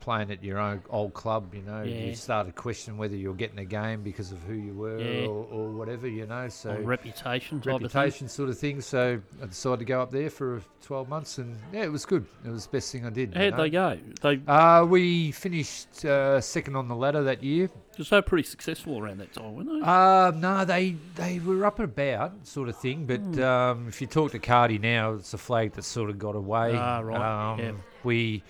playing 0.00 0.30
at 0.30 0.42
your 0.42 0.58
own 0.58 0.82
old 0.90 1.14
club. 1.14 1.54
You 1.54 1.62
know, 1.62 1.82
Yeah. 1.82 2.06
you 2.06 2.14
started 2.14 2.54
questioning 2.54 2.98
whether 2.98 3.14
you're 3.14 3.34
getting 3.34 3.58
a 3.58 3.64
game 3.64 4.02
because 4.02 4.32
of 4.32 4.42
who 4.44 4.54
you 4.54 4.72
were 4.74 4.98
Yeah. 4.98 5.26
or, 5.26 5.46
or 5.50 5.70
whatever. 5.70 6.08
You 6.08 6.26
know, 6.26 6.48
so 6.48 6.70
Or 6.70 6.80
reputation 6.80 7.60
reputation 7.64 8.28
sort 8.28 8.48
of 8.48 8.58
thing. 8.58 8.80
So 8.80 9.20
I 9.42 9.46
decided 9.46 9.80
to 9.80 9.84
go 9.84 10.00
up 10.00 10.10
there 10.10 10.30
for 10.30 10.62
12 10.82 11.08
months, 11.08 11.38
and 11.38 11.56
yeah, 11.72 11.82
it 11.84 11.92
was 11.92 12.04
good. 12.06 12.24
It 12.44 12.50
was 12.50 12.64
the 12.66 12.72
best 12.72 12.90
thing 12.90 13.04
I 13.06 13.10
did. 13.10 13.30
of 13.30 13.36
you. 13.36 13.42
How'd 13.42 13.52
know. 13.58 13.62
they 13.62 13.70
go? 13.70 13.98
They 14.22 14.40
Uh, 14.50 14.84
we 14.86 15.30
finished 15.32 16.04
uh, 16.04 16.40
second 16.40 16.76
on 16.76 16.88
the 16.88 16.96
ladder 16.96 17.22
that 17.24 17.42
year. 17.42 17.68
they 17.98 18.04
were 18.16 18.22
pretty 18.22 18.48
successful 18.48 18.98
around 18.98 19.18
that 19.18 19.32
time, 19.34 19.54
weren't 19.54 19.68
they? 19.68 19.80
Uh, 19.86 20.30
no, 20.34 20.64
they 20.64 20.96
they 21.16 21.38
were 21.40 21.66
up 21.66 21.78
and 21.78 21.84
about, 21.84 22.46
sort 22.46 22.70
of 22.70 22.76
thing. 22.78 23.04
But 23.04 23.20
Hmm. 23.20 23.42
um, 23.42 23.88
if 23.88 24.00
you 24.00 24.06
talk 24.06 24.32
to 24.32 24.38
Cardi 24.38 24.78
now, 24.78 25.12
it's 25.14 25.34
a 25.34 25.38
flag 25.38 25.72
that 25.74 25.82
sort 25.84 26.08
of 26.08 26.18
got 26.18 26.34
away. 26.34 26.74
Ah, 26.74 27.00
right, 27.00 27.52
Um, 27.52 27.58
yeah. 27.60 27.72
We, 28.02 28.42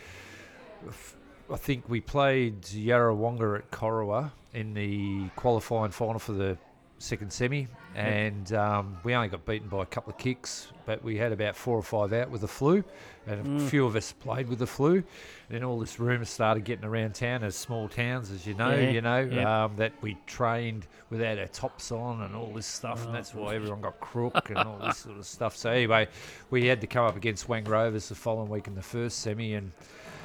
I 1.52 1.56
think 1.56 1.88
we 1.88 2.00
played 2.00 2.62
Yarrawonga 2.62 3.58
at 3.58 3.70
Corowa 3.70 4.30
in 4.54 4.74
the 4.74 5.28
qualifying 5.36 5.90
final 5.90 6.18
for 6.18 6.32
the 6.32 6.56
second 6.98 7.32
semi, 7.32 7.66
and 7.94 8.52
um, 8.52 8.98
we 9.04 9.14
only 9.14 9.28
got 9.28 9.44
beaten 9.46 9.68
by 9.68 9.82
a 9.82 9.86
couple 9.86 10.12
of 10.12 10.18
kicks, 10.18 10.68
but 10.84 11.02
we 11.02 11.16
had 11.16 11.32
about 11.32 11.56
four 11.56 11.76
or 11.78 11.82
five 11.82 12.12
out 12.12 12.28
with 12.30 12.42
the 12.42 12.48
flu, 12.48 12.84
and 13.26 13.40
a 13.40 13.44
Mm. 13.44 13.68
few 13.68 13.86
of 13.86 13.96
us 13.96 14.12
played 14.12 14.48
with 14.48 14.58
the 14.58 14.66
flu. 14.66 14.96
And 14.96 15.04
then 15.48 15.64
all 15.64 15.78
this 15.80 15.98
rumour 15.98 16.24
started 16.26 16.64
getting 16.64 16.84
around 16.84 17.14
town 17.14 17.42
as 17.42 17.56
small 17.56 17.88
towns, 17.88 18.30
as 18.30 18.46
you 18.46 18.52
know, 18.54 18.74
Yeah, 18.74 18.90
you 18.90 19.00
know, 19.00 19.20
yeah. 19.20 19.64
um, 19.64 19.76
that 19.76 19.92
we 20.02 20.16
trained 20.26 20.86
without 21.08 21.38
our 21.38 21.46
tops 21.48 21.90
on 21.90 22.20
and 22.22 22.36
all 22.36 22.52
this 22.54 22.66
stuff, 22.66 23.00
Oh, 23.02 23.06
and 23.06 23.14
that's 23.14 23.34
why 23.34 23.54
everyone 23.56 23.80
got 23.80 23.98
crook 23.98 24.50
and 24.50 24.58
all 24.58 24.78
this 24.78 24.98
sort 24.98 25.16
of 25.18 25.26
stuff. 25.26 25.56
So 25.56 25.70
anyway, 25.70 26.06
we 26.50 26.66
had 26.66 26.80
to 26.82 26.86
come 26.86 27.06
up 27.06 27.16
against 27.16 27.48
Wang 27.48 27.64
Rovers 27.64 28.08
the 28.10 28.14
following 28.14 28.50
week 28.50 28.66
in 28.68 28.74
the 28.74 28.82
first 28.82 29.20
semi, 29.20 29.54
and 29.54 29.72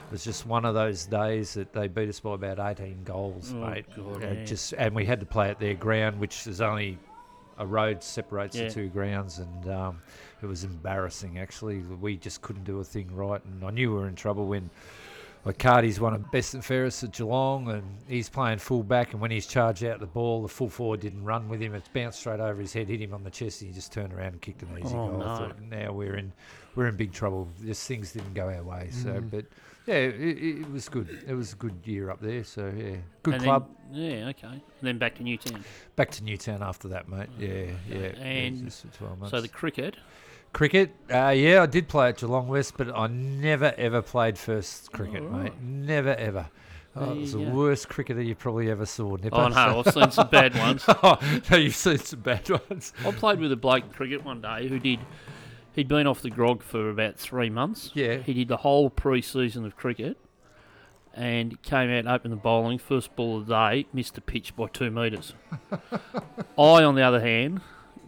it 0.05 0.11
was 0.11 0.23
just 0.23 0.45
one 0.45 0.65
of 0.65 0.73
those 0.73 1.05
days 1.05 1.53
that 1.55 1.73
they 1.73 1.87
beat 1.87 2.09
us 2.09 2.19
by 2.19 2.35
about 2.35 2.59
18 2.59 3.03
goals, 3.03 3.51
Oh, 3.53 3.57
mate. 3.67 3.85
God, 3.95 4.21
yeah. 4.21 4.43
Just 4.45 4.73
and 4.73 4.93
we 4.95 5.05
had 5.05 5.19
to 5.19 5.25
play 5.25 5.49
at 5.49 5.59
their 5.59 5.73
ground, 5.73 6.19
which 6.19 6.47
is 6.47 6.61
only 6.61 6.97
a 7.57 7.65
road 7.65 8.03
separates 8.03 8.55
Yeah. 8.55 8.67
the 8.67 8.73
two 8.73 8.87
grounds, 8.89 9.39
and 9.39 9.69
um, 9.69 10.01
it 10.41 10.45
was 10.45 10.63
embarrassing. 10.63 11.39
Actually, 11.39 11.79
we 11.79 12.17
just 12.17 12.41
couldn't 12.41 12.65
do 12.65 12.79
a 12.79 12.83
thing 12.83 13.09
right, 13.15 13.43
and 13.45 13.63
I 13.63 13.71
knew 13.71 13.91
we 13.93 13.99
were 14.01 14.07
in 14.07 14.15
trouble 14.15 14.45
when. 14.47 14.69
Like 15.43 15.59
Cardi's 15.59 15.99
one 15.99 16.15
of 16.15 16.31
best 16.31 16.55
and 16.55 16.65
fairest 16.65 17.03
at 17.03 17.11
Geelong, 17.11 17.69
and 17.69 17.83
he's 18.07 18.29
playing 18.29 18.57
full 18.57 18.81
back. 18.81 19.11
And 19.11 19.21
when 19.21 19.29
he's 19.29 19.45
charged 19.45 19.83
out 19.83 19.99
the 19.99 20.07
ball, 20.07 20.41
the 20.41 20.47
full 20.47 20.69
forward 20.69 21.01
didn't 21.01 21.23
run 21.23 21.47
with 21.47 21.61
him. 21.61 21.75
It 21.75 21.83
bounced 21.93 22.17
straight 22.21 22.39
over 22.39 22.59
his 22.59 22.73
head, 22.73 22.87
hit 22.89 22.99
him 22.99 23.13
on 23.13 23.23
the 23.23 23.29
chest, 23.29 23.61
and 23.61 23.69
he 23.69 23.75
just 23.75 23.93
turned 23.93 24.11
around 24.11 24.29
and 24.29 24.41
kicked 24.41 24.63
an 24.63 24.69
easy 24.83 24.95
Oh, 24.95 25.07
goal. 25.07 25.21
I 25.21 25.25
no. 25.25 25.37
thought, 25.37 25.61
now 25.61 25.91
we're 25.93 26.15
in, 26.17 26.33
we're 26.73 26.87
in 26.87 26.95
big 26.95 27.13
trouble. 27.13 27.47
Just 27.63 27.87
things 27.87 28.11
didn't 28.11 28.33
go 28.33 28.47
our 28.49 28.63
way. 28.63 28.87
So, 28.89 29.09
Mm. 29.21 29.29
but 29.29 29.45
yeah, 29.85 29.95
it, 29.95 30.19
it, 30.21 30.71
was 30.71 30.89
good. 30.89 31.23
It 31.27 31.33
was 31.33 31.53
a 31.53 31.55
good 31.55 31.75
year 31.83 32.09
up 32.09 32.19
there. 32.21 32.43
So 32.43 32.71
yeah, 32.75 32.95
good 33.23 33.35
And 33.35 33.43
club. 33.43 33.69
Then, 33.91 34.01
yeah, 34.01 34.27
okay. 34.29 34.47
And 34.47 34.61
then 34.81 34.97
back 34.97 35.15
to 35.15 35.23
Newtown. 35.23 35.63
Back 35.95 36.11
to 36.11 36.23
Newtown 36.23 36.63
after 36.63 36.87
that, 36.89 37.07
mate. 37.07 37.29
Yeah, 37.39 37.49
yeah. 37.87 37.97
yeah, 37.97 37.97
And 38.23 38.65
just 38.65 38.81
for 38.81 38.97
12 38.97 39.19
months. 39.19 39.31
So 39.31 39.41
the 39.41 39.47
cricket. 39.47 39.95
cricket, 40.53 40.91
uh, 41.13 41.29
yeah, 41.29 41.61
I 41.61 41.65
did 41.67 41.87
play 41.87 42.09
at 42.09 42.17
Geelong 42.17 42.47
West, 42.47 42.73
but 42.77 42.95
I 42.95 43.07
never 43.07 43.73
ever 43.77 44.01
played 44.01 44.37
first 44.37 44.91
cricket, 44.91 45.21
Oh, 45.23 45.29
mate. 45.29 45.53
Never 45.61 46.15
ever. 46.15 46.49
Oh, 46.97 47.11
it 47.11 47.17
was 47.17 47.33
you 47.33 47.39
the 47.39 47.45
go. 47.45 47.51
worst 47.51 47.89
cricketer 47.89 48.21
you 48.21 48.35
probably 48.35 48.71
ever 48.71 48.85
saw. 48.85 49.17
Nipper. 49.17 49.35
Oh 49.35 49.49
no, 49.49 49.83
I've 49.85 49.93
seen 49.93 50.11
some 50.11 50.29
bad 50.29 50.55
ones. 50.57 50.83
oh, 50.87 51.17
no, 51.51 51.57
you've 51.57 51.75
seen 51.75 51.97
some 51.97 52.21
bad 52.21 52.49
ones. 52.69 52.93
I 53.05 53.11
played 53.11 53.39
with 53.39 53.51
a 53.51 53.57
bloke 53.57 53.83
in 53.83 53.89
cricket 53.89 54.23
one 54.23 54.41
day 54.41 54.67
who 54.69 54.79
did. 54.79 54.99
He'd 55.75 55.87
been 55.89 56.07
off 56.07 56.21
the 56.21 56.29
grog 56.29 56.63
for 56.63 56.89
about 56.89 57.17
three 57.17 57.49
months. 57.49 57.91
Yeah. 57.93 58.17
He 58.17 58.33
did 58.33 58.47
the 58.47 58.57
whole 58.57 58.89
pre-season 58.89 59.65
of 59.65 59.75
cricket, 59.75 60.17
and 61.13 61.61
came 61.63 61.89
out 61.89 62.07
opened 62.13 62.31
the 62.31 62.37
bowling. 62.37 62.77
First 62.77 63.15
ball 63.15 63.39
of 63.39 63.47
the 63.47 63.53
day, 63.53 63.85
missed 63.93 64.15
the 64.15 64.21
pitch 64.21 64.55
by 64.55 64.67
two 64.67 64.89
metres. 64.89 65.33
I, 66.57 66.83
on 66.83 66.95
the 66.95 67.01
other 67.01 67.19
hand, 67.19 67.59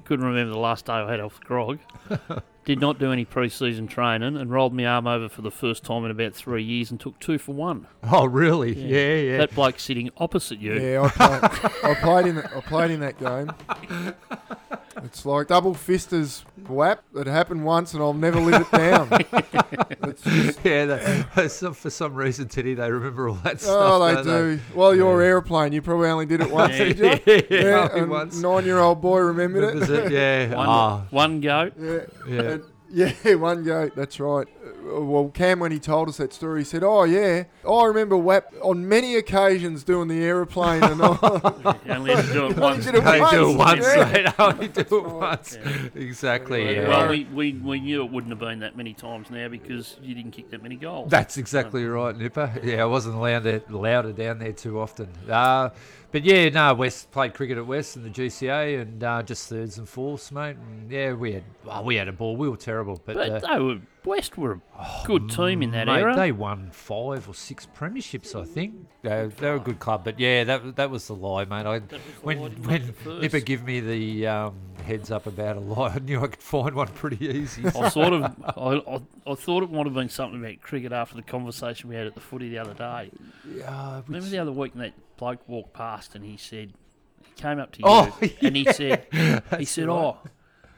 couldn't 0.06 0.26
remember 0.26 0.54
the 0.54 0.60
last 0.60 0.86
day 0.86 0.94
I 0.94 1.12
had 1.12 1.20
off 1.20 1.40
the 1.40 1.46
grog. 1.46 1.80
Did 2.66 2.80
not 2.82 3.00
do 3.00 3.12
any 3.14 3.24
pre-season 3.24 3.88
training 3.88 4.36
and 4.38 4.52
rolled 4.52 4.74
my 4.74 4.86
arm 4.86 5.08
over 5.08 5.30
for 5.30 5.42
the 5.42 5.52
first 5.52 5.84
time 5.84 6.04
in 6.04 6.12
about 6.12 6.34
three 6.34 6.64
years 6.64 6.92
and 6.92 7.00
took 7.00 7.18
two 7.20 7.38
for 7.38 7.54
one. 7.54 7.88
Oh, 8.04 8.26
really? 8.26 8.74
Yeah. 8.78 8.98
Yeah, 8.98 9.16
yeah. 9.32 9.38
That 9.38 9.56
bloke 9.56 9.80
sitting 9.80 10.10
opposite 10.18 10.60
you. 10.60 10.74
Yeah, 10.74 11.04
I 11.04 11.10
played, 11.10 11.72
I 11.84 11.94
played 11.96 12.26
in 12.28 12.36
the, 12.36 12.58
I 12.58 12.60
played 12.62 12.92
in 12.92 13.00
that 13.02 13.20
game. 13.20 14.14
It's 15.04 15.26
like 15.26 15.48
double 15.48 15.74
fisters 15.74 16.44
whap. 16.68 17.04
It 17.16 17.28
happened 17.28 17.64
once, 17.66 17.94
and 17.94 18.02
I'll 18.02 18.14
never 18.14 18.40
live 18.40 18.62
it 18.62 18.72
down. 18.72 19.08
it's 20.10 20.24
just, 20.24 20.60
yeah, 20.64 20.86
they, 20.86 21.48
for 21.48 21.90
some 21.90 22.16
reason, 22.16 22.48
Teddy, 22.48 22.74
they 22.74 22.92
remember 22.92 23.30
all 23.30 23.36
that 23.44 23.62
stuff. 23.62 23.76
oh, 23.78 24.06
they 24.06 24.14
don't 24.16 24.26
do. 24.26 24.60
Well, 24.74 24.96
your 24.96 25.22
airplane, 25.22 25.74
you 25.74 25.82
probably 25.82 26.10
only 26.10 26.26
did 26.26 26.42
it 26.42 26.50
once, 26.52 26.74
Yeah. 26.78 26.94
did 26.94 27.22
you? 27.26 27.44
yeah, 27.58 27.90
a 27.96 28.06
once. 28.06 28.38
nine-year-old 28.38 29.02
boy 29.02 29.20
remembered 29.20 29.64
Remembers 29.66 29.90
it. 29.90 30.06
it, 30.06 30.12
Yeah. 30.50 30.56
One, 30.58 30.68
Ah, 30.68 31.02
one 31.10 31.42
go. 31.42 31.72
yeah, 31.80 32.00
yeah. 32.28 32.42
And- 32.42 32.64
yeah, 32.90 33.12
one 33.36 33.64
go. 33.66 33.90
That's 33.96 34.20
right. 34.20 34.48
Well, 34.90 35.30
Cam, 35.34 35.60
when 35.60 35.72
he 35.72 35.80
told 35.80 36.10
us 36.10 36.18
that 36.18 36.34
story, 36.34 36.62
he 36.62 36.64
said, 36.66 36.84
"Oh 36.84 37.04
yeah, 37.04 37.44
I 37.70 37.86
remember 37.86 38.18
WAP 38.18 38.54
on 38.62 38.88
many 38.88 39.16
occasions 39.16 39.84
doing 39.84 40.08
the 40.08 40.24
aeroplane 40.24 40.84
and 40.84 41.02
all." 41.02 41.18
You 41.86 41.94
only 41.94 42.16
had 42.16 42.26
to 42.26 42.34
do 42.34 42.46
it 42.48 42.58
once. 42.58 42.86
did 42.86 42.96
it 42.96 43.06
Only 43.06 43.32
do 43.32 43.50
it 43.50 43.58
once, 43.58 43.82
once, 43.82 43.96
yeah. 43.96 44.12
mate. 44.12 44.34
Only 44.40 44.68
do 44.68 44.82
it 44.82 44.92
once. 44.92 45.58
Yeah. 45.64 45.88
Exactly. 45.96 46.76
Yeah. 46.76 46.88
Well, 46.88 47.10
we, 47.10 47.24
we, 47.26 47.54
we 47.54 47.80
knew 47.80 48.04
it 48.04 48.12
wouldn't 48.12 48.32
have 48.32 48.40
been 48.40 48.60
that 48.60 48.76
many 48.76 48.94
times 48.94 49.30
now 49.30 49.48
because 49.48 49.98
you 50.02 50.16
didn't 50.16 50.32
kick 50.32 50.50
that 50.52 50.62
many 50.64 50.76
goals. 50.76 51.10
That's 51.10 51.38
exactly 51.38 51.86
right, 51.86 52.16
Nipper. 52.16 52.60
Yeah, 52.64 52.84
I 52.84 52.86
wasn't 52.86 53.16
allowed 53.16 53.44
to 53.44 53.62
louder 53.70 54.12
down 54.12 54.40
there 54.40 54.54
too 54.54 54.80
often. 54.80 55.10
Uh, 55.30 55.70
but 56.12 56.24
yeah, 56.24 56.50
no, 56.50 56.74
West 56.74 57.12
played 57.12 57.34
cricket 57.34 57.58
at 57.58 57.66
West 57.66 57.96
in 57.98 58.04
the 58.04 58.10
GCA 58.10 58.82
and 58.82 59.04
uh, 59.04 59.24
just 59.24 59.50
thirds 59.50 59.78
and 59.78 59.88
fourths, 59.88 60.32
mate. 60.32 60.56
And 60.56 60.90
yeah, 60.92 61.14
we 61.14 61.34
had 61.34 61.44
well, 61.66 61.84
we 61.84 61.96
had 61.96 62.08
a 62.08 62.14
ball. 62.14 62.38
We 62.38 62.50
were 62.50 62.58
terrible, 62.58 63.02
but, 63.06 63.16
but 63.16 63.44
uh, 63.44 63.54
they 63.54 63.60
were 63.62 63.80
West 64.08 64.38
were 64.38 64.54
a 64.80 65.02
good 65.06 65.30
team 65.30 65.62
in 65.62 65.72
that 65.72 65.88
mate, 65.88 66.00
era. 66.00 66.16
they 66.16 66.32
won 66.32 66.70
five 66.72 67.28
or 67.28 67.34
six 67.36 67.68
premierships, 67.78 68.34
I 68.40 68.46
think. 68.46 68.74
They, 69.04 69.28
they 69.28 69.50
were 69.50 69.56
a 69.58 69.60
good 69.60 69.80
club, 69.80 70.04
but 70.04 70.20
yeah, 70.20 70.44
that 70.46 70.76
that 70.78 70.90
was 70.90 71.08
the 71.08 71.14
lie, 71.16 71.46
mate. 71.46 71.66
I, 71.66 71.80
That 71.80 71.92
was 71.92 72.02
the 72.02 72.22
when 72.26 72.40
when. 72.64 73.22
Nipper 73.22 73.40
give 73.42 73.64
me 73.64 73.80
the 73.82 74.28
um, 74.28 74.56
heads 74.86 75.12
up 75.12 75.28
about 75.28 75.58
a 75.58 75.60
lie, 75.60 75.90
I 75.96 76.00
knew 76.00 76.20
I 76.24 76.28
could 76.28 76.42
find 76.42 76.74
one 76.76 76.88
pretty 76.88 77.26
easy. 77.28 77.66
I 77.68 77.90
sort 77.90 78.14
of, 78.14 78.24
I, 78.24 78.82
I, 78.96 79.02
I 79.32 79.36
thought 79.36 79.64
it 79.64 79.72
might 79.72 79.86
have 79.86 79.94
been 79.94 80.10
something 80.10 80.40
about 80.44 80.62
cricket 80.62 80.92
after 80.92 81.16
the 81.16 81.22
conversation 81.24 81.90
we 81.90 81.96
had 81.96 82.08
at 82.08 82.16
the 82.16 82.22
footy 82.22 82.50
the 82.50 82.60
other 82.60 82.74
day. 82.74 83.12
Yeah, 83.56 83.98
which- 83.98 84.08
Remember 84.08 84.30
the 84.30 84.40
other 84.40 84.52
week 84.52 84.74
when 84.74 84.84
that 84.86 84.94
bloke 85.18 85.48
walked 85.48 85.74
past 85.74 86.16
and 86.16 86.24
he 86.24 86.38
said, 86.38 86.74
he 87.26 87.34
came 87.42 87.60
up 87.60 87.72
to 87.74 87.80
you 87.80 87.86
Oh, 87.88 88.18
and 88.42 88.56
he 88.56 88.64
said, 88.72 89.06
he 89.12 89.18
That's 89.50 89.70
said, 89.70 89.88
right. 89.88 89.96
oh, 89.96 90.18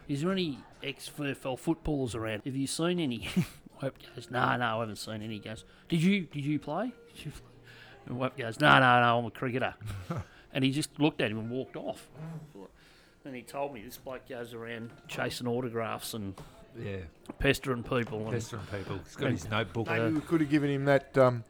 is 0.07 0.21
there 0.23 0.31
any 0.31 0.57
ex-VFL 0.83 1.57
footballers 1.59 2.15
around? 2.15 2.43
Have 2.45 2.55
you 2.55 2.67
seen 2.67 2.99
any? 2.99 3.29
Web 3.81 3.93
goes, 4.15 4.29
no, 4.29 4.57
no, 4.57 4.77
I 4.77 4.79
haven't 4.79 4.97
seen 4.97 5.21
any. 5.21 5.35
He 5.35 5.39
goes, 5.39 5.63
did 5.87 6.01
you, 6.01 6.21
did 6.21 6.43
you 6.43 6.59
play? 6.59 6.91
Did 7.15 7.25
you 7.25 7.31
play? 7.31 7.41
And 8.05 8.19
Web 8.19 8.37
goes, 8.37 8.59
no, 8.59 8.79
no, 8.79 9.01
no, 9.01 9.19
I'm 9.19 9.25
a 9.25 9.31
cricketer. 9.31 9.73
and 10.53 10.63
he 10.63 10.71
just 10.71 10.99
looked 10.99 11.21
at 11.21 11.31
him 11.31 11.39
and 11.39 11.49
walked 11.49 11.75
off. 11.75 12.09
And 13.25 13.35
he 13.35 13.41
told 13.41 13.73
me 13.73 13.83
this 13.83 13.97
bloke 13.97 14.27
goes 14.27 14.53
around 14.53 14.91
chasing 15.07 15.47
autographs 15.47 16.13
and 16.13 16.33
yeah, 16.81 16.97
pestering 17.37 17.83
people. 17.83 18.21
And 18.23 18.31
pestering 18.31 18.63
people. 18.71 18.99
He's 19.03 19.15
got 19.15 19.31
his 19.31 19.49
notebook. 19.49 19.87
Maybe 19.87 20.13
we 20.13 20.21
could 20.21 20.41
have 20.41 20.49
given 20.49 20.69
him 20.69 20.85
that 20.85 21.17
um, 21.17 21.43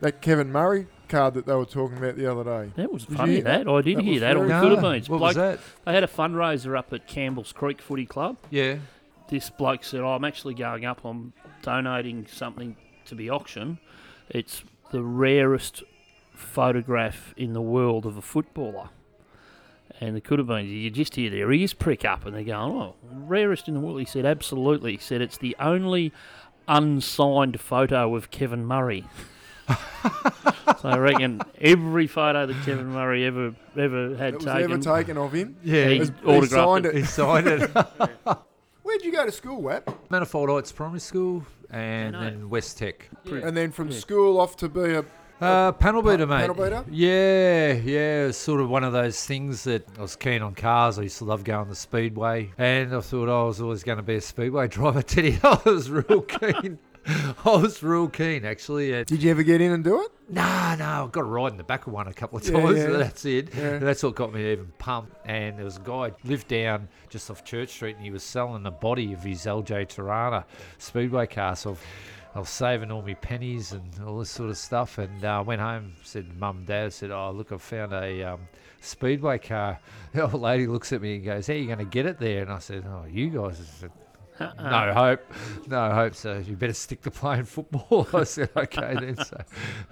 that 0.00 0.20
Kevin 0.20 0.50
Murray 0.50 0.86
card 1.10 1.34
that 1.34 1.44
they 1.46 1.54
were 1.54 1.64
talking 1.66 1.98
about 1.98 2.16
the 2.16 2.30
other 2.30 2.44
day. 2.44 2.72
that 2.76 2.92
was 2.92 3.02
Did 3.04 3.10
you 3.10 3.16
funny, 3.18 3.32
hear 3.34 3.42
that. 3.42 3.68
I 3.68 3.80
did 3.82 3.96
That 3.98 4.02
hear 4.04 4.12
was 4.12 4.20
that. 4.20 4.36
Or 4.36 4.44
it 4.44 4.48
very- 4.48 4.60
could 4.62 4.72
have 4.72 4.80
been. 4.80 4.94
It's 4.94 5.08
What 5.08 5.20
was 5.20 5.34
bloke- 5.34 5.58
that? 5.58 5.64
They 5.84 5.92
had 5.92 6.04
a 6.04 6.08
fundraiser 6.08 6.78
up 6.78 6.92
at 6.92 7.06
Campbell's 7.06 7.52
Creek 7.52 7.82
Footy 7.82 8.06
Club. 8.06 8.36
Yeah. 8.50 8.76
This 9.28 9.50
bloke 9.50 9.84
said, 9.84 10.00
oh, 10.00 10.08
I'm 10.08 10.24
actually 10.24 10.54
going 10.54 10.84
up. 10.86 11.04
I'm 11.04 11.32
donating 11.62 12.26
something 12.26 12.76
to 13.06 13.14
be 13.14 13.30
auctioned. 13.30 13.78
It's 14.28 14.64
the 14.90 15.02
rarest 15.02 15.82
photograph 16.32 17.34
in 17.36 17.52
the 17.52 17.60
world 17.60 18.06
of 18.06 18.16
a 18.16 18.22
footballer. 18.22 18.88
And 20.00 20.16
it 20.16 20.24
could 20.24 20.38
have 20.38 20.48
been, 20.48 20.66
you 20.66 20.88
just 20.90 21.14
hear 21.16 21.30
their 21.30 21.52
ears 21.52 21.74
prick 21.74 22.04
up 22.04 22.24
and 22.24 22.34
they're 22.34 22.42
going, 22.42 22.72
oh, 22.72 22.94
rarest 23.12 23.68
in 23.68 23.74
the 23.74 23.80
world. 23.80 23.98
He 23.98 24.06
said, 24.06 24.24
absolutely. 24.24 24.92
He 24.92 24.98
said, 24.98 25.20
it's 25.20 25.36
the 25.36 25.54
only 25.60 26.12
unsigned 26.66 27.60
photo 27.60 28.14
of 28.16 28.30
Kevin 28.30 28.64
Murray. 28.64 29.04
so 30.80 30.88
I 30.88 30.98
reckon 30.98 31.40
every 31.60 32.06
photo 32.06 32.46
that 32.46 32.56
Kevin 32.64 32.86
Murray 32.88 33.24
ever 33.26 33.54
ever 33.76 34.16
had 34.16 34.34
That 34.34 34.34
was 34.34 34.44
taken, 34.44 34.72
ever 34.72 34.78
taken 34.82 35.16
of 35.16 35.32
him. 35.32 35.56
Yeah. 35.62 35.86
he 35.88 35.92
He, 35.94 35.98
Has- 35.98 36.50
signed 36.50 36.86
it. 36.86 36.94
it. 36.94 36.98
he 36.98 37.04
signed 37.04 37.46
it. 37.46 37.70
Where'd 38.82 39.02
you 39.04 39.12
go 39.12 39.24
to 39.24 39.32
school, 39.32 39.62
WAP? 39.62 40.10
Manifold 40.10 40.50
Heights 40.50 40.72
Primary 40.72 41.00
School 41.00 41.44
and 41.70 42.14
then 42.14 42.48
West 42.50 42.78
Tech. 42.78 43.08
Yeah. 43.24 43.36
And 43.46 43.56
then 43.56 43.70
from 43.70 43.88
Yeah. 43.90 43.98
school 43.98 44.40
off 44.40 44.56
to 44.56 44.68
be 44.68 44.94
a 44.94 45.04
Uh, 45.40 45.72
panel 45.72 46.02
beater, 46.02 46.26
Pa- 46.26 46.34
mate. 46.34 46.40
panel 46.40 46.54
beater? 46.56 46.84
Yeah, 46.90 47.72
yeah. 47.72 48.26
It's 48.26 48.36
sort 48.38 48.60
of 48.60 48.68
one 48.68 48.84
of 48.84 48.92
those 48.92 49.24
things 49.24 49.64
that 49.64 49.86
I 49.98 50.02
was 50.02 50.16
keen 50.16 50.42
on 50.42 50.54
cars. 50.54 50.98
I 50.98 51.02
used 51.02 51.18
to 51.18 51.24
love 51.24 51.44
going 51.44 51.68
the 51.68 51.74
speedway, 51.76 52.50
and 52.58 52.94
I 52.94 53.00
thought 53.00 53.28
I 53.28 53.44
was 53.46 53.60
always 53.60 53.82
going 53.82 53.96
to 53.98 54.02
be 54.02 54.16
a 54.16 54.20
speedway 54.20 54.68
driver. 54.76 55.00
Teddy, 55.02 55.38
I 55.42 55.58
was 55.64 55.88
real 55.90 56.22
keen. 56.22 56.78
I 57.44 57.56
was 57.56 57.82
real 57.82 58.08
keen, 58.08 58.44
actually. 58.44 58.92
And 58.92 59.06
Did 59.06 59.22
you 59.22 59.30
ever 59.30 59.42
get 59.42 59.60
in 59.60 59.72
and 59.72 59.82
do 59.84 60.00
it? 60.02 60.10
no, 60.28 60.76
no, 60.78 60.84
I 60.84 61.08
got 61.10 61.20
a 61.22 61.24
ride 61.24 61.52
in 61.52 61.58
the 61.58 61.64
back 61.64 61.86
of 61.86 61.92
one 61.92 62.06
a 62.06 62.12
couple 62.12 62.38
of 62.38 62.44
times. 62.44 62.78
yeah. 62.78 62.86
That's 62.90 63.24
it. 63.24 63.54
Yeah. 63.54 63.78
That's 63.78 64.02
what 64.02 64.14
got 64.14 64.32
me 64.32 64.52
even 64.52 64.72
pumped. 64.78 65.14
And 65.26 65.56
there 65.58 65.64
was 65.64 65.76
a 65.78 65.80
guy 65.80 66.12
lived 66.24 66.48
down 66.48 66.88
just 67.08 67.30
off 67.30 67.44
Church 67.44 67.70
Street, 67.70 67.96
and 67.96 68.04
he 68.04 68.10
was 68.10 68.22
selling 68.22 68.62
the 68.62 68.70
body 68.70 69.12
of 69.12 69.22
his 69.24 69.44
LJ 69.46 69.88
Torana 69.88 70.44
speedway 70.78 71.26
car. 71.26 71.56
So 71.56 71.70
I've- 71.72 71.80
was 72.38 72.48
saving 72.48 72.92
all 72.92 73.02
my 73.02 73.14
pennies 73.14 73.72
and 73.72 73.82
all 74.06 74.20
this 74.20 74.30
sort 74.30 74.50
of 74.50 74.56
stuff. 74.56 74.98
And 74.98 75.24
uh, 75.24 75.42
went 75.44 75.60
home, 75.60 75.94
said 76.04 76.30
to 76.30 76.36
mum 76.36 76.58
and 76.58 76.66
dad, 76.66 76.92
said, 76.92 77.10
"Oh, 77.10 77.32
look, 77.32 77.50
I 77.50 77.56
found 77.56 77.92
a 77.92 78.22
um, 78.22 78.40
speedway 78.80 79.38
car." 79.38 79.80
The 80.12 80.22
old 80.30 80.34
lady 80.40 80.68
looks 80.68 80.92
at 80.92 81.02
me 81.02 81.16
and 81.16 81.24
goes, 81.24 81.48
"How 81.48 81.54
are 81.54 81.56
you 81.56 81.66
going 81.66 81.78
to 81.80 81.84
get 81.84 82.06
it 82.06 82.20
there?" 82.20 82.42
And 82.42 82.52
I 82.52 82.60
said, 82.60 82.84
"Oh, 82.86 83.04
you 83.10 83.30
guys." 83.30 83.84
I 84.40 84.46
said, 84.56 84.56
no 84.70 84.92
hope, 84.94 85.20
no 85.68 85.90
hope. 85.90 86.14
So 86.14 86.38
you 86.38 86.56
better 86.56 86.72
stick 86.72 87.02
to 87.02 87.10
playing 87.10 87.44
football. 87.44 88.08
I 88.14 88.24
said 88.24 88.50
okay 88.56 88.94
then. 88.98 89.16
So 89.16 89.42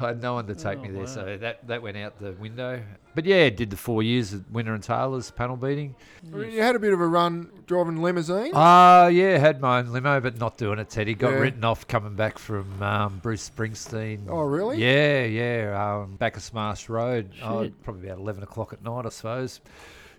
I 0.01 0.09
had 0.09 0.23
no 0.23 0.35
one 0.35 0.47
to 0.47 0.55
take 0.55 0.79
Oh, 0.79 0.83
me 0.83 0.89
there. 0.91 1.01
wow. 1.01 1.07
So 1.07 1.37
that 1.39 1.67
that 1.69 1.83
went 1.83 1.97
out 1.97 2.19
the 2.19 2.33
window. 2.33 2.83
But 3.15 3.25
yeah, 3.25 3.51
did 3.51 3.71
the 3.71 3.77
four 3.77 4.03
years 4.03 4.33
at 4.33 4.49
Winter 4.51 4.75
and 4.75 4.83
Taylor's 4.83 5.31
panel 5.31 5.57
beating. 5.57 5.97
I 6.33 6.37
mean, 6.37 6.53
you 6.53 6.63
had 6.63 6.77
a 6.77 6.79
bit 6.79 6.93
of 6.93 7.01
a 7.01 7.07
run 7.07 7.51
driving 7.67 8.01
limousine. 8.01 8.53
Ah, 8.55 9.09
yeah, 9.09 9.37
had 9.39 9.61
my 9.61 9.79
own 9.81 9.93
limo, 9.93 10.21
but 10.21 10.39
not 10.39 10.57
doing 10.57 10.79
it. 10.79 10.89
Teddy 10.89 11.15
got 11.15 11.33
Yeah. 11.33 11.39
written 11.39 11.65
off 11.65 11.89
coming 11.89 12.15
back 12.15 12.39
from 12.39 12.81
um, 12.83 13.19
Bruce 13.19 13.51
Springsteen. 13.51 14.27
Oh, 14.29 14.43
really? 14.43 14.79
Yeah, 14.81 15.25
yeah. 15.25 15.97
Um, 16.03 16.17
of 16.21 16.55
Marsh 16.55 16.89
Road. 16.89 17.31
Oh, 17.43 17.69
probably 17.83 18.09
about 18.09 18.21
eleven 18.21 18.43
o'clock 18.45 18.73
at 18.73 18.83
night, 18.85 19.05
I 19.05 19.09
suppose. 19.09 19.61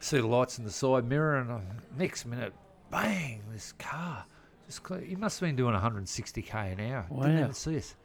See 0.02 0.18
the 0.18 0.28
lights 0.28 0.58
in 0.60 0.66
the 0.66 0.72
side 0.72 1.06
mirror, 1.06 1.38
and 1.38 1.52
uh, 1.52 1.60
next 1.98 2.26
minute, 2.26 2.54
bang! 2.92 3.42
This 3.52 3.72
car. 3.74 4.26
Just 4.66 4.84
clear. 4.84 5.02
He 5.02 5.16
must 5.16 5.40
have 5.40 5.48
been 5.48 5.56
doing 5.56 5.74
160 5.74 6.42
k 6.42 6.76
an 6.78 6.80
hour. 6.92 7.06
Didn't 7.22 7.40
even 7.40 7.54
see 7.54 7.78
us. 7.78 7.96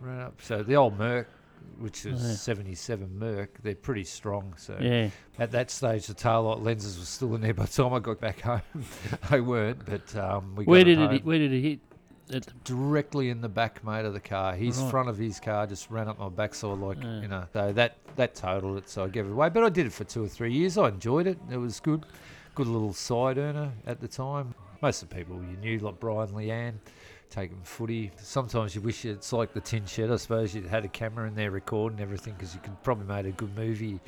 Right 0.00 0.20
up. 0.22 0.40
So 0.42 0.62
the 0.62 0.76
old 0.76 0.98
Merc, 0.98 1.28
which 1.78 2.06
is 2.06 2.22
Yeah. 2.22 2.34
77 2.34 3.18
Merc, 3.18 3.62
they're 3.62 3.74
pretty 3.74 4.04
strong. 4.04 4.54
So 4.56 4.76
Yeah. 4.80 5.10
at 5.38 5.50
that 5.52 5.70
stage, 5.70 6.06
the 6.06 6.14
taillight 6.14 6.62
lenses 6.64 6.98
were 6.98 7.04
still 7.04 7.34
in 7.34 7.42
there. 7.42 7.54
By 7.54 7.66
the 7.66 7.72
time 7.82 7.92
I 7.92 7.98
got 8.00 8.18
back 8.20 8.40
home, 8.40 8.62
they 9.30 9.40
weren't. 9.40 9.84
But 9.86 10.16
um, 10.16 10.54
we 10.56 10.64
Where 10.64 10.80
got 10.80 10.84
did 10.86 10.98
home 10.98 11.14
it? 11.16 11.24
Where 11.24 11.38
did 11.38 11.52
it 11.52 11.60
hit? 11.62 11.80
Directly 12.64 13.28
in 13.30 13.40
the 13.40 13.48
back, 13.48 13.84
mate, 13.84 14.04
of 14.04 14.12
the 14.12 14.20
car. 14.20 14.54
His 14.54 14.78
Right. 14.78 14.90
front 14.90 15.08
of 15.08 15.18
his 15.18 15.40
car 15.40 15.66
just 15.66 15.90
ran 15.90 16.06
up 16.08 16.18
my 16.20 16.28
backside, 16.28 16.78
like 16.78 17.02
Yeah. 17.02 17.20
you 17.22 17.28
know. 17.28 17.44
So 17.52 17.72
that 17.72 17.96
that 18.16 18.34
totaled 18.34 18.78
it. 18.78 18.88
So 18.88 19.04
I 19.04 19.08
gave 19.08 19.26
it 19.26 19.32
away. 19.32 19.48
But 19.48 19.64
I 19.64 19.68
did 19.68 19.86
it 19.86 19.92
for 19.92 20.04
two 20.04 20.24
or 20.24 20.28
three 20.28 20.52
years. 20.52 20.78
I 20.78 20.88
enjoyed 20.88 21.26
it. 21.26 21.38
It 21.50 21.56
was 21.56 21.80
good, 21.80 22.06
good 22.54 22.66
little 22.66 22.92
side 22.92 23.38
earner 23.38 23.72
at 23.86 24.00
the 24.00 24.08
time. 24.08 24.54
Most 24.82 25.02
of 25.02 25.08
the 25.08 25.14
people 25.14 25.36
you 25.36 25.56
knew, 25.58 25.78
like 25.78 26.00
Brian 26.00 26.30
Leanne, 26.30 26.74
taking 27.28 27.60
footy. 27.62 28.10
Sometimes 28.16 28.74
you 28.74 28.80
wish 28.80 29.04
it's 29.04 29.32
like 29.32 29.52
the 29.52 29.60
Tin 29.60 29.86
Shed. 29.86 30.10
I 30.10 30.16
suppose 30.16 30.54
you 30.54 30.62
had 30.62 30.84
a 30.84 30.88
camera 30.88 31.28
in 31.28 31.34
there 31.34 31.50
recording 31.50 32.00
everything 32.00 32.34
because 32.34 32.54
you 32.54 32.60
could 32.60 32.82
probably 32.82 33.06
made 33.06 33.26
a 33.26 33.32
good 33.32 33.54
movie. 33.56 34.00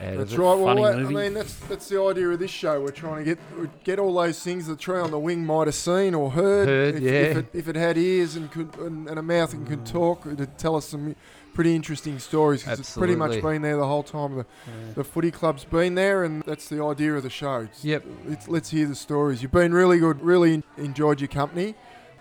That's 0.00 0.34
right. 0.34 0.54
Well, 0.54 0.84
I 0.84 1.02
mean, 1.02 1.34
that's 1.34 1.54
that's 1.56 1.88
the 1.88 2.00
idea 2.00 2.30
of 2.30 2.38
this 2.38 2.50
show. 2.50 2.80
We're 2.80 2.90
trying 2.90 3.24
to 3.24 3.34
get 3.34 3.84
get 3.84 3.98
all 3.98 4.14
those 4.14 4.42
things 4.42 4.66
the 4.66 4.76
tree 4.76 4.98
on 4.98 5.10
the 5.10 5.18
wing 5.18 5.44
might 5.44 5.66
have 5.66 5.74
seen 5.74 6.14
or 6.14 6.30
heard. 6.30 6.68
Heard, 6.68 6.94
if, 6.94 7.02
yeah. 7.02 7.10
if, 7.10 7.36
it, 7.36 7.46
if 7.52 7.68
it 7.68 7.76
had 7.76 7.98
ears 7.98 8.36
and 8.36 8.50
could 8.50 8.74
and, 8.78 9.08
and 9.08 9.18
a 9.18 9.22
mouth 9.22 9.52
and 9.52 9.66
could 9.66 9.84
mm. 9.84 9.92
talk, 9.92 10.24
it'd 10.26 10.56
tell 10.56 10.76
us 10.76 10.86
some 10.86 11.14
pretty 11.52 11.74
interesting 11.74 12.18
stories. 12.18 12.62
'cause 12.62 12.80
it's 12.80 12.96
pretty 12.96 13.14
much 13.16 13.32
been 13.42 13.62
there 13.62 13.76
the 13.76 13.86
whole 13.86 14.02
time. 14.02 14.36
The, 14.36 14.46
yeah. 14.66 14.92
the 14.94 15.04
footy 15.04 15.30
club's 15.30 15.64
been 15.64 15.94
there, 15.94 16.24
and 16.24 16.42
that's 16.44 16.68
the 16.68 16.82
idea 16.82 17.14
of 17.14 17.22
the 17.22 17.30
show. 17.30 17.60
It's- 17.62 17.84
Yep. 17.84 18.04
Let's, 18.26 18.48
let's 18.48 18.70
hear 18.70 18.86
the 18.86 18.94
stories. 18.94 19.42
You've 19.42 19.52
been 19.52 19.72
really 19.72 19.98
good. 19.98 20.20
Really 20.22 20.62
enjoyed 20.76 21.20
your 21.20 21.28
company. 21.28 21.74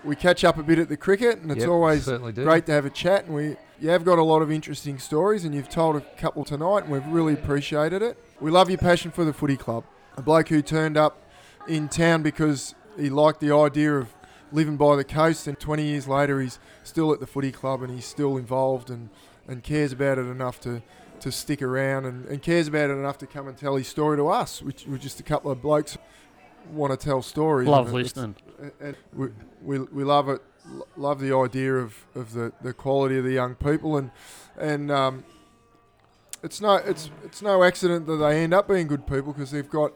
We 0.04 0.16
catch 0.16 0.44
up 0.46 0.58
a 0.58 0.64
bit 0.64 0.80
at 0.80 0.88
the 0.90 0.96
cricket, 0.98 1.40
and 1.40 1.52
it's 1.52 1.62
Yep, 1.62 1.70
always 1.70 2.06
great 2.46 2.66
to 2.68 2.72
have 2.72 2.86
a 2.86 2.90
chat. 2.90 3.26
And 3.26 3.36
we 3.36 3.58
you 3.82 3.90
have 3.90 4.04
got 4.04 4.18
a 4.18 4.24
lot 4.24 4.42
of 4.42 4.52
interesting 4.52 4.98
stories, 5.00 5.46
and 5.46 5.54
you've 5.56 5.70
told 5.70 5.96
a 5.96 6.02
couple 6.18 6.44
tonight, 6.46 6.84
and 6.84 6.92
we've 6.92 7.06
really 7.08 7.34
appreciated 7.34 8.02
it. 8.02 8.18
We 8.42 8.52
love 8.52 8.70
your 8.70 8.78
passion 8.78 9.12
for 9.12 9.24
the 9.26 9.34
footy 9.34 9.56
club. 9.58 9.84
A 10.18 10.22
bloke 10.22 10.50
who 10.50 10.62
turned 10.62 10.98
up 10.98 11.22
in 11.68 11.88
town 11.90 12.22
because 12.22 12.76
he 12.98 13.10
liked 13.10 13.40
the 13.40 13.54
idea 13.54 13.96
of 13.98 14.08
living 14.52 14.78
by 14.78 14.96
the 14.96 15.04
coast, 15.04 15.48
and 15.48 15.60
20 15.60 15.84
years 15.84 16.08
later, 16.08 16.42
he's 16.42 16.60
still 16.84 17.14
at 17.14 17.20
the 17.20 17.28
footy 17.28 17.52
club 17.52 17.82
and 17.82 17.92
he's 17.94 18.06
still 18.06 18.38
involved 18.38 18.90
and, 18.90 19.10
and 19.48 19.64
cares 19.64 19.92
about 19.92 20.18
it 20.18 20.22
enough 20.28 20.60
to, 20.62 20.82
to 21.20 21.32
stick 21.32 21.62
around 21.62 22.06
and, 22.06 22.26
and 22.26 22.42
cares 22.42 22.68
about 22.68 22.90
it 22.90 22.94
enough 22.94 23.18
to 23.20 23.28
come 23.28 23.48
and 23.48 23.58
tell 23.58 23.76
his 23.76 23.88
story 23.88 24.18
to 24.18 24.28
us, 24.28 24.62
which 24.62 24.86
we're 24.88 24.98
just 24.98 25.20
a 25.20 25.24
couple 25.24 25.52
of 25.52 25.62
blokes 25.62 25.98
want 26.72 26.92
to 26.92 26.98
tell 26.98 27.22
stories. 27.22 27.68
Love 27.68 27.86
and 27.88 27.94
listening. 27.96 28.36
and 28.82 28.96
we, 29.14 29.28
we, 29.64 29.80
we 29.80 30.04
love 30.04 30.30
it. 30.30 30.42
Love 30.98 31.20
the 31.20 31.36
idea 31.36 31.74
of, 31.76 31.96
of 32.14 32.34
the, 32.34 32.52
the 32.62 32.74
quality 32.74 33.18
of 33.18 33.24
the 33.24 33.32
young 33.32 33.56
people 33.56 33.98
and 33.98 34.12
and 34.60 34.92
um, 34.92 35.24
it's 36.44 36.62
no 36.62 36.76
it's 36.76 37.10
it's 37.24 37.42
no 37.42 37.64
accident 37.64 38.06
that 38.06 38.18
they 38.18 38.44
end 38.44 38.54
up 38.54 38.68
being 38.68 38.86
good 38.86 39.08
people 39.08 39.34
because 39.34 39.50
they've 39.50 39.70
got 39.70 39.94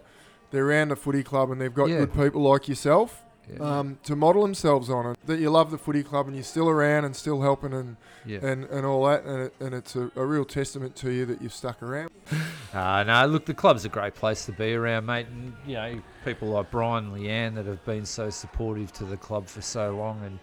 they're 0.49 0.65
around 0.67 0.87
the 0.89 0.95
footy 0.95 1.21
club 1.21 1.51
and 1.51 1.61
they've 1.61 1.73
got 1.73 1.89
Yeah. 1.89 1.99
good 1.99 2.13
people 2.13 2.41
like 2.41 2.67
yourself 2.67 3.23
Yeah. 3.51 3.79
um, 3.79 3.97
to 4.03 4.15
model 4.15 4.41
themselves 4.43 4.89
on 4.89 5.05
it. 5.11 5.17
That 5.25 5.39
you 5.39 5.49
love 5.49 5.69
the 5.71 5.77
footy 5.77 6.01
club 6.03 6.27
and 6.27 6.35
you're 6.35 6.43
still 6.45 6.69
around 6.69 7.05
and 7.05 7.15
still 7.15 7.41
helping 7.41 7.73
and 7.73 7.97
yeah. 8.25 8.39
and, 8.41 8.63
and 8.65 8.85
all 8.85 9.05
that 9.07 9.25
and, 9.25 9.41
it, 9.43 9.53
and 9.59 9.73
it's 9.73 9.95
a, 9.97 10.09
a 10.15 10.25
real 10.25 10.45
testament 10.45 10.95
to 10.97 11.11
you 11.11 11.25
that 11.25 11.41
you've 11.41 11.53
stuck 11.53 11.81
around. 11.83 12.09
Uh, 12.73 13.03
no, 13.03 13.27
look, 13.27 13.45
the 13.45 13.53
club's 13.53 13.85
a 13.85 13.89
great 13.89 14.15
place 14.15 14.47
to 14.47 14.51
be 14.51 14.73
around, 14.73 15.05
mate. 15.05 15.27
And, 15.27 15.53
you 15.67 15.75
know, 15.75 16.01
people 16.25 16.47
like 16.47 16.71
Brian 16.71 17.05
and 17.05 17.15
Leanne 17.15 17.53
that 17.53 17.67
have 17.67 17.85
been 17.85 18.03
so 18.03 18.31
supportive 18.31 18.91
to 18.93 19.05
the 19.05 19.15
club 19.15 19.45
for 19.47 19.61
so 19.61 19.95
long. 19.95 20.19
And 20.25 20.39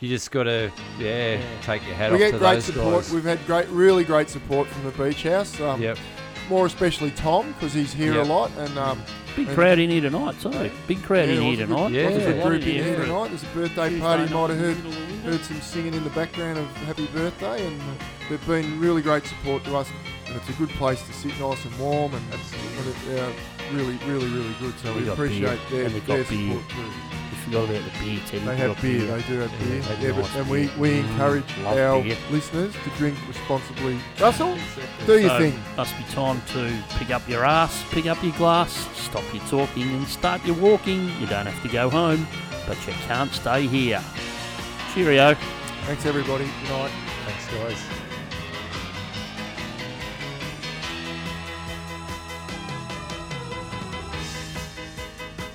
you 0.00 0.08
just 0.08 0.30
got 0.30 0.44
to, 0.44 0.72
yeah, 0.98 1.34
Yeah. 1.34 1.42
take 1.60 1.84
your 1.86 1.94
hat 1.94 2.10
we 2.10 2.14
off 2.14 2.20
get 2.20 2.30
to 2.32 2.38
great 2.38 2.54
those 2.54 2.64
support. 2.64 2.94
guys. 3.02 3.12
We've 3.12 3.22
had 3.22 3.44
great, 3.44 3.68
really 3.68 4.02
great 4.02 4.30
support 4.30 4.66
from 4.68 4.84
the 4.84 4.92
beach 4.92 5.24
house. 5.24 5.60
Um, 5.60 5.82
Yep. 5.82 5.98
More 6.48 6.64
especially 6.66 7.10
Tom 7.10 7.52
because 7.52 7.74
he's 7.74 7.92
here 7.92 8.14
Yep. 8.14 8.26
a 8.26 8.28
lot 8.28 8.50
and. 8.58 8.78
Um, 8.78 9.02
Big 9.36 9.48
crowd 9.50 9.78
in 9.78 9.90
here 9.90 10.00
tonight, 10.00 10.40
too. 10.40 10.70
Big 10.88 11.00
crowd 11.04 11.28
Yeah, 11.28 11.34
in 11.36 11.42
here 11.42 11.50
was 11.50 11.60
a 11.60 11.66
good- 11.66 11.76
tonight. 11.76 11.92
Yeah. 11.92 12.06
was 12.08 12.16
a 12.16 12.18
good 12.26 12.36
Lot 12.38 12.46
group 12.48 12.62
in 12.62 12.68
in 12.68 12.74
here. 12.74 12.84
here 12.84 12.96
tonight. 13.04 13.28
There's 13.28 13.42
a 13.42 13.46
birthday 13.46 13.88
Tuesday 13.90 14.00
party. 14.00 14.22
You 14.24 14.28
might 14.34 14.50
have 14.50 14.58
heard 14.58 14.76
middle 14.76 14.90
of 14.90 14.96
the 14.98 15.12
winter. 15.14 15.30
heard 15.30 15.44
some 15.44 15.60
singing 15.60 15.94
in 15.94 16.02
the 16.04 16.10
background 16.10 16.58
of 16.58 16.66
Happy 16.88 17.06
Birthday, 17.14 17.66
and 17.66 17.80
uh, 17.80 17.84
they've 18.28 18.46
been 18.48 18.80
really 18.80 19.02
great 19.02 19.26
support 19.26 19.62
to 19.64 19.76
us. 19.76 19.88
And 20.26 20.34
it's 20.36 20.48
a 20.48 20.52
good 20.54 20.70
place 20.70 21.00
to 21.06 21.12
sit, 21.12 21.38
nice 21.38 21.64
and 21.64 21.78
warm, 21.78 22.12
and, 22.14 22.24
and 22.32 22.88
it, 22.88 23.20
uh, 23.20 23.30
really, 23.72 23.96
really, 24.08 24.26
really 24.28 24.54
good. 24.60 24.74
So 24.82 24.92
We 24.94 25.00
we, 25.00 25.06
got 25.06 25.12
appreciate 25.12 25.40
beer, 25.70 25.78
their, 25.78 25.84
and 25.86 25.94
we 25.94 26.00
got 26.00 26.06
their 26.06 26.24
beer. 26.24 26.48
support 26.48 26.68
too. 26.70 26.90
We 27.50 27.54
forgot 27.54 27.70
about 27.76 27.92
the 27.92 27.98
beer, 28.04 28.20
Teddy. 28.26 28.44
They 28.44 28.56
have 28.56 28.74
got 28.74 28.82
beer. 28.82 29.00
They 29.00 29.22
do 29.22 29.38
have 29.40 29.50
beer. 29.58 29.68
they 29.68 29.80
have 29.80 30.02
Yeah, 30.02 30.10
but, 30.10 30.18
nice 30.20 30.36
and 30.36 30.48
we, 30.50 30.66
beer. 30.66 30.70
we 30.78 30.88
Mm, 30.90 31.10
encourage 31.10 31.58
love 31.58 31.78
our 31.78 32.02
beer. 32.02 32.16
listeners 32.30 32.72
to 32.84 32.90
drink 32.98 33.18
responsibly. 33.26 33.98
Russell, 34.20 34.58
do 35.06 35.18
your 35.18 35.28
So, 35.30 35.38
thing. 35.38 35.60
Must 35.76 35.96
be 35.96 36.04
time 36.12 36.42
to 36.52 36.82
pick 36.98 37.10
up 37.10 37.26
your 37.28 37.44
ass, 37.46 37.82
pick 37.90 38.06
up 38.06 38.22
your 38.22 38.32
glass, 38.34 38.72
stop 38.96 39.24
your 39.32 39.42
talking, 39.44 39.88
and 39.94 40.06
start 40.06 40.44
your 40.44 40.56
walking. 40.56 41.08
You 41.20 41.26
don't 41.26 41.46
have 41.46 41.62
to 41.62 41.68
go 41.68 41.88
home, 41.88 42.26
but 42.66 42.76
you 42.86 42.92
can't 43.06 43.32
stay 43.32 43.66
here. 43.66 44.02
Cheerio. 44.94 45.34
Thanks, 45.86 46.04
everybody. 46.04 46.44
Good 46.44 46.70
night. 46.70 46.90
Thanks, 47.26 47.46
guys. 47.54 48.07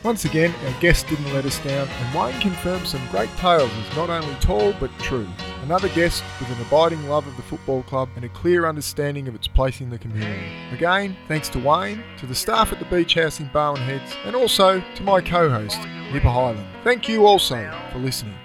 Once 0.03 0.25
again, 0.25 0.53
our 0.65 0.81
guest 0.81 1.07
didn't 1.07 1.33
let 1.33 1.45
us 1.45 1.57
down, 1.59 1.87
and 1.87 2.13
Wayne 2.13 2.37
confirmed 2.41 2.85
some 2.85 3.01
great 3.09 3.29
tales 3.37 3.71
as 3.71 3.95
not 3.95 4.09
only 4.09 4.35
tall 4.41 4.73
but 4.77 4.91
true. 4.99 5.27
Another 5.63 5.87
guest 5.89 6.21
with 6.41 6.49
an 6.49 6.61
abiding 6.67 7.07
love 7.07 7.25
of 7.25 7.37
the 7.37 7.41
football 7.41 7.83
club 7.83 8.09
and 8.17 8.25
a 8.25 8.29
clear 8.29 8.65
understanding 8.65 9.29
of 9.29 9.35
its 9.35 9.47
place 9.47 9.79
in 9.79 9.89
the 9.89 9.97
community. 9.97 10.45
Again, 10.73 11.15
thanks 11.29 11.47
to 11.49 11.59
Wayne, 11.59 12.03
to 12.17 12.25
the 12.25 12.35
staff 12.35 12.73
at 12.73 12.79
the 12.79 12.85
Beach 12.85 13.13
House 13.13 13.39
in 13.39 13.47
Barwon 13.51 13.79
Heads, 13.79 14.13
and 14.25 14.35
also 14.35 14.83
to 14.95 15.03
my 15.03 15.21
co 15.21 15.49
host, 15.49 15.79
Nipper 16.11 16.27
Highland. 16.27 16.67
Thank 16.83 17.07
you 17.07 17.25
also 17.25 17.73
for 17.93 17.99
listening. 17.99 18.35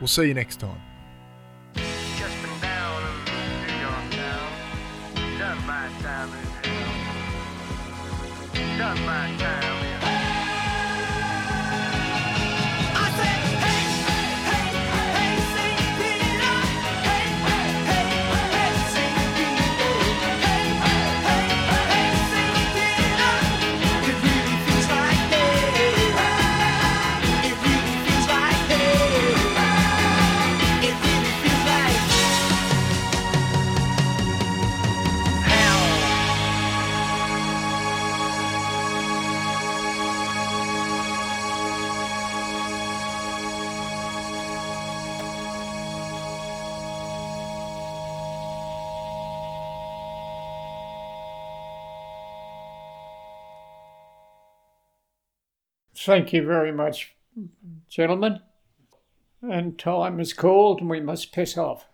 We'll 0.00 0.08
see 0.08 0.26
you 0.26 0.34
next 0.34 0.60
time. 0.60 0.82
Done 8.76 9.06
my 9.06 9.34
time 9.38 9.65
Thank 56.06 56.32
you 56.32 56.46
very 56.46 56.70
much, 56.70 57.16
gentlemen. 57.88 58.38
And 59.42 59.76
time 59.76 60.20
is 60.20 60.32
called 60.32 60.80
and 60.80 60.88
we 60.88 61.00
must 61.00 61.32
piss 61.32 61.58
off. 61.58 61.88